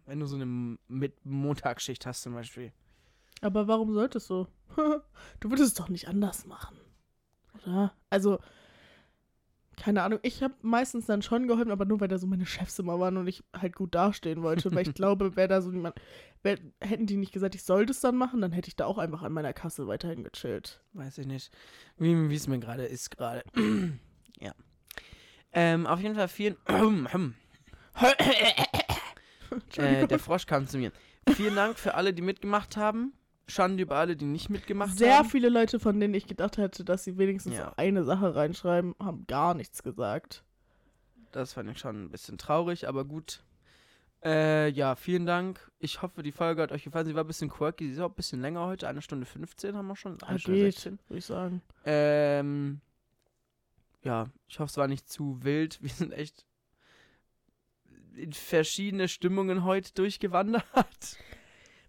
Wenn 0.04 0.20
du 0.20 0.26
so 0.26 0.36
eine 0.36 0.78
mit 0.88 1.24
Montagsschicht 1.24 2.06
hast 2.06 2.22
zum 2.22 2.34
Beispiel. 2.34 2.72
Aber 3.40 3.68
warum 3.68 3.92
solltest 3.92 4.30
du? 4.30 4.46
du 4.76 5.50
würdest 5.50 5.68
es 5.68 5.74
doch 5.74 5.88
nicht 5.88 6.08
anders 6.08 6.46
machen. 6.46 6.76
Oder? 7.54 7.94
Also, 8.10 8.38
keine 9.76 10.02
Ahnung. 10.02 10.18
Ich 10.22 10.42
habe 10.42 10.54
meistens 10.62 11.06
dann 11.06 11.22
schon 11.22 11.46
geholfen, 11.46 11.70
aber 11.70 11.84
nur 11.84 12.00
weil 12.00 12.08
da 12.08 12.18
so 12.18 12.26
meine 12.26 12.46
Chefs 12.46 12.78
immer 12.78 12.98
waren 12.98 13.16
und 13.16 13.26
ich 13.26 13.44
halt 13.54 13.76
gut 13.76 13.94
dastehen 13.94 14.42
wollte. 14.42 14.74
weil 14.74 14.88
ich 14.88 14.94
glaube, 14.94 15.36
wäre 15.36 15.48
da 15.48 15.60
so 15.60 15.70
jemand. 15.70 15.96
Wär, 16.42 16.58
hätten 16.80 17.06
die 17.06 17.16
nicht 17.16 17.32
gesagt, 17.32 17.54
ich 17.54 17.62
sollte 17.62 17.92
es 17.92 18.00
dann 18.00 18.16
machen, 18.16 18.40
dann 18.40 18.52
hätte 18.52 18.68
ich 18.68 18.76
da 18.76 18.86
auch 18.86 18.98
einfach 18.98 19.22
an 19.22 19.32
meiner 19.32 19.52
Kasse 19.52 19.86
weiterhin 19.86 20.24
gechillt. 20.24 20.82
Weiß 20.92 21.18
ich 21.18 21.26
nicht. 21.26 21.52
Wie 21.98 22.30
wie 22.30 22.34
es 22.34 22.46
mir 22.46 22.58
gerade 22.58 22.84
ist 22.84 23.10
gerade. 23.10 23.42
ja. 24.40 24.52
Ähm, 25.52 25.86
auf 25.86 26.00
jeden 26.00 26.14
Fall 26.14 26.28
vielen. 26.28 26.56
äh, 29.76 30.06
der 30.06 30.18
Frosch 30.18 30.46
kam 30.46 30.66
zu 30.66 30.78
mir. 30.78 30.92
Vielen 31.34 31.56
Dank 31.56 31.78
für 31.78 31.94
alle, 31.94 32.12
die 32.12 32.22
mitgemacht 32.22 32.76
haben. 32.76 33.12
Schande 33.48 33.82
über 33.84 33.96
alle, 33.96 34.16
die 34.16 34.24
nicht 34.24 34.50
mitgemacht 34.50 34.96
Sehr 34.98 35.18
haben. 35.18 35.28
viele 35.28 35.48
Leute, 35.48 35.78
von 35.78 35.98
denen 36.00 36.14
ich 36.14 36.26
gedacht 36.26 36.58
hätte, 36.58 36.84
dass 36.84 37.04
sie 37.04 37.16
wenigstens 37.16 37.54
Ja. 37.56 37.72
eine 37.76 38.02
Sache 38.04 38.34
reinschreiben, 38.34 38.94
haben 38.98 39.26
gar 39.26 39.54
nichts 39.54 39.82
gesagt. 39.82 40.42
Das 41.32 41.52
fand 41.52 41.70
ich 41.70 41.78
schon 41.78 42.04
ein 42.06 42.10
bisschen 42.10 42.38
traurig, 42.38 42.88
aber 42.88 43.04
gut. 43.04 43.42
Äh, 44.24 44.70
ja, 44.70 44.96
vielen 44.96 45.26
Dank. 45.26 45.70
Ich 45.78 46.02
hoffe, 46.02 46.22
die 46.22 46.32
Folge 46.32 46.62
hat 46.62 46.72
euch 46.72 46.82
gefallen. 46.82 47.06
Sie 47.06 47.14
war 47.14 47.22
ein 47.22 47.26
bisschen 47.28 47.50
quirky. 47.50 47.86
Sie 47.86 47.92
ist 47.92 48.00
auch 48.00 48.08
ein 48.08 48.14
bisschen 48.14 48.40
länger 48.40 48.66
heute. 48.66 48.88
Eine 48.88 49.02
Stunde 49.02 49.26
15 49.26 49.76
haben 49.76 49.86
wir 49.86 49.94
schon. 49.96 50.20
Eine 50.22 50.36
Ah, 50.36 50.38
Stunde 50.38 50.60
geht, 50.64 50.74
16. 50.74 50.98
würde 51.06 51.18
ich 51.18 51.24
sagen. 51.26 51.62
Ähm, 51.84 52.80
ja, 54.02 54.26
ich 54.48 54.58
hoffe, 54.58 54.70
es 54.70 54.76
war 54.78 54.88
nicht 54.88 55.08
zu 55.08 55.44
wild. 55.44 55.80
Wir 55.82 55.90
sind 55.90 56.12
echt 56.12 56.44
in 58.16 58.32
verschiedene 58.32 59.06
Stimmungen 59.08 59.62
heute 59.64 59.92
durchgewandert. 59.94 60.64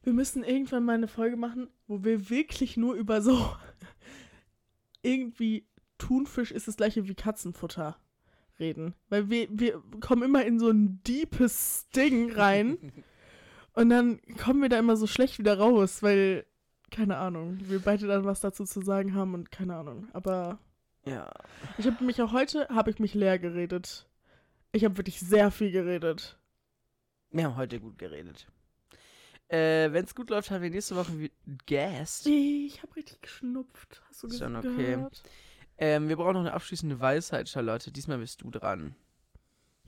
Wir 0.08 0.14
müssen 0.14 0.46
irgendwann 0.46 0.86
mal 0.86 0.94
eine 0.94 1.10
Folge 1.10 1.36
machen, 1.36 1.68
wo 1.86 2.02
wir 2.06 2.30
wirklich 2.30 2.78
nur 2.78 2.94
über 2.94 3.22
so 3.22 3.54
irgendwie 5.02 5.68
Thunfisch 5.98 6.52
ist 6.52 6.66
das 6.70 6.78
gleiche 6.78 7.10
wie 7.10 7.14
Katzenfutter 7.14 7.98
reden. 8.58 8.94
Weil 9.10 9.30
wir, 9.30 9.50
wir 9.52 9.84
kommen 10.00 10.24
immer 10.24 10.46
in 10.46 10.60
so 10.60 10.70
ein 10.70 11.04
deepes 11.04 11.90
Ding 11.90 12.32
rein 12.32 12.78
und 13.74 13.90
dann 13.90 14.22
kommen 14.42 14.62
wir 14.62 14.70
da 14.70 14.80
immer 14.80 14.96
so 14.96 15.08
schlecht 15.08 15.40
wieder 15.40 15.58
raus, 15.58 16.02
weil, 16.02 16.46
keine 16.90 17.18
Ahnung, 17.18 17.58
wir 17.64 17.80
beide 17.80 18.08
dann 18.08 18.24
was 18.24 18.40
dazu 18.40 18.64
zu 18.64 18.80
sagen 18.80 19.14
haben 19.14 19.34
und 19.34 19.52
keine 19.52 19.76
Ahnung. 19.76 20.08
Aber 20.14 20.58
Ja. 21.04 21.30
ich 21.78 21.86
habe 21.86 22.02
mich 22.06 22.22
auch 22.22 22.32
heute, 22.32 22.70
habe 22.70 22.92
ich 22.92 23.00
mich 23.00 23.14
leer 23.14 23.40
geredet. 23.40 24.08
Ich 24.72 24.86
habe 24.86 24.96
wirklich 24.96 25.20
sehr 25.20 25.52
viel 25.52 25.72
geredet. 25.72 26.40
Wir 27.30 27.44
haben 27.44 27.58
heute 27.58 27.82
gut 27.82 27.98
geredet. 27.98 28.48
Äh, 29.50 29.94
wenn 29.94 30.04
es 30.04 30.14
gut 30.14 30.30
läuft, 30.30 30.52
haben 30.52 30.62
wir 30.62 30.70
nächste 30.70 30.96
Woche 30.96 31.18
wieder 31.18 31.34
Guest. 31.68 32.28
Ich 32.28 32.82
habe 32.82 32.96
richtig 32.96 33.22
geschnupft. 33.22 34.02
Hast 34.10 34.24
du 34.24 34.28
Ist 34.28 34.40
schon 34.40 34.56
okay. 34.56 34.76
gehört? 34.76 35.24
Ähm, 35.78 36.10
wir 36.10 36.18
brauchen 36.18 36.34
noch 36.34 36.42
eine 36.42 36.54
abschließende 36.54 37.00
Weisheit, 37.00 37.48
Charlotte. 37.48 37.92
Diesmal 37.92 38.18
bist 38.18 38.42
du 38.42 38.50
dran. 38.50 38.96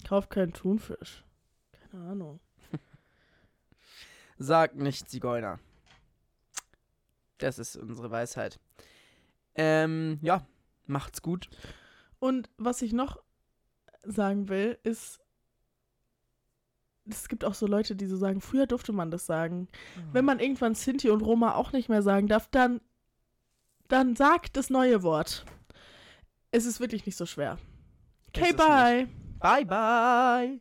Kauf 0.08 0.30
keinen 0.30 0.54
Thunfisch. 0.54 1.26
Keine 1.92 2.04
Ahnung. 2.06 2.40
Sag 4.38 4.76
nicht 4.76 5.10
Zigeuner. 5.10 5.60
Das 7.40 7.60
ist 7.60 7.76
unsere 7.76 8.12
Weisheit. 8.12 8.60
Ähm, 9.56 10.20
ja, 10.22 10.46
macht's 10.86 11.22
gut. 11.22 11.50
Und 12.20 12.50
was 12.58 12.82
ich 12.82 12.94
noch 12.94 13.22
sagen 14.04 14.48
will, 14.48 14.78
ist, 14.84 15.20
es 17.10 17.28
gibt 17.28 17.46
auch 17.46 17.54
so 17.54 17.68
Leute, 17.68 17.96
die 17.96 18.06
so 18.06 18.18
sagen, 18.18 18.42
früher 18.42 18.68
durfte 18.68 18.94
man 18.94 19.12
das 19.12 19.26
sagen. 19.26 19.68
Wenn 20.12 20.26
man 20.26 20.40
irgendwann 20.40 20.76
Sinti 20.76 21.10
und 21.10 21.22
Roma 21.22 21.56
auch 21.56 21.72
nicht 21.72 21.90
mehr 21.90 22.02
sagen 22.02 22.28
darf, 22.28 22.48
dann, 22.52 22.82
dann 23.88 24.16
sagt 24.16 24.58
das 24.58 24.70
neue 24.70 25.04
Wort. 25.04 25.46
Es 26.52 26.66
ist 26.66 26.80
wirklich 26.80 27.06
nicht 27.06 27.18
so 27.18 27.26
schwer. 27.26 27.58
Okay, 28.30 28.54
bye. 28.54 29.08
Bye, 29.40 29.66
bye. 29.66 30.60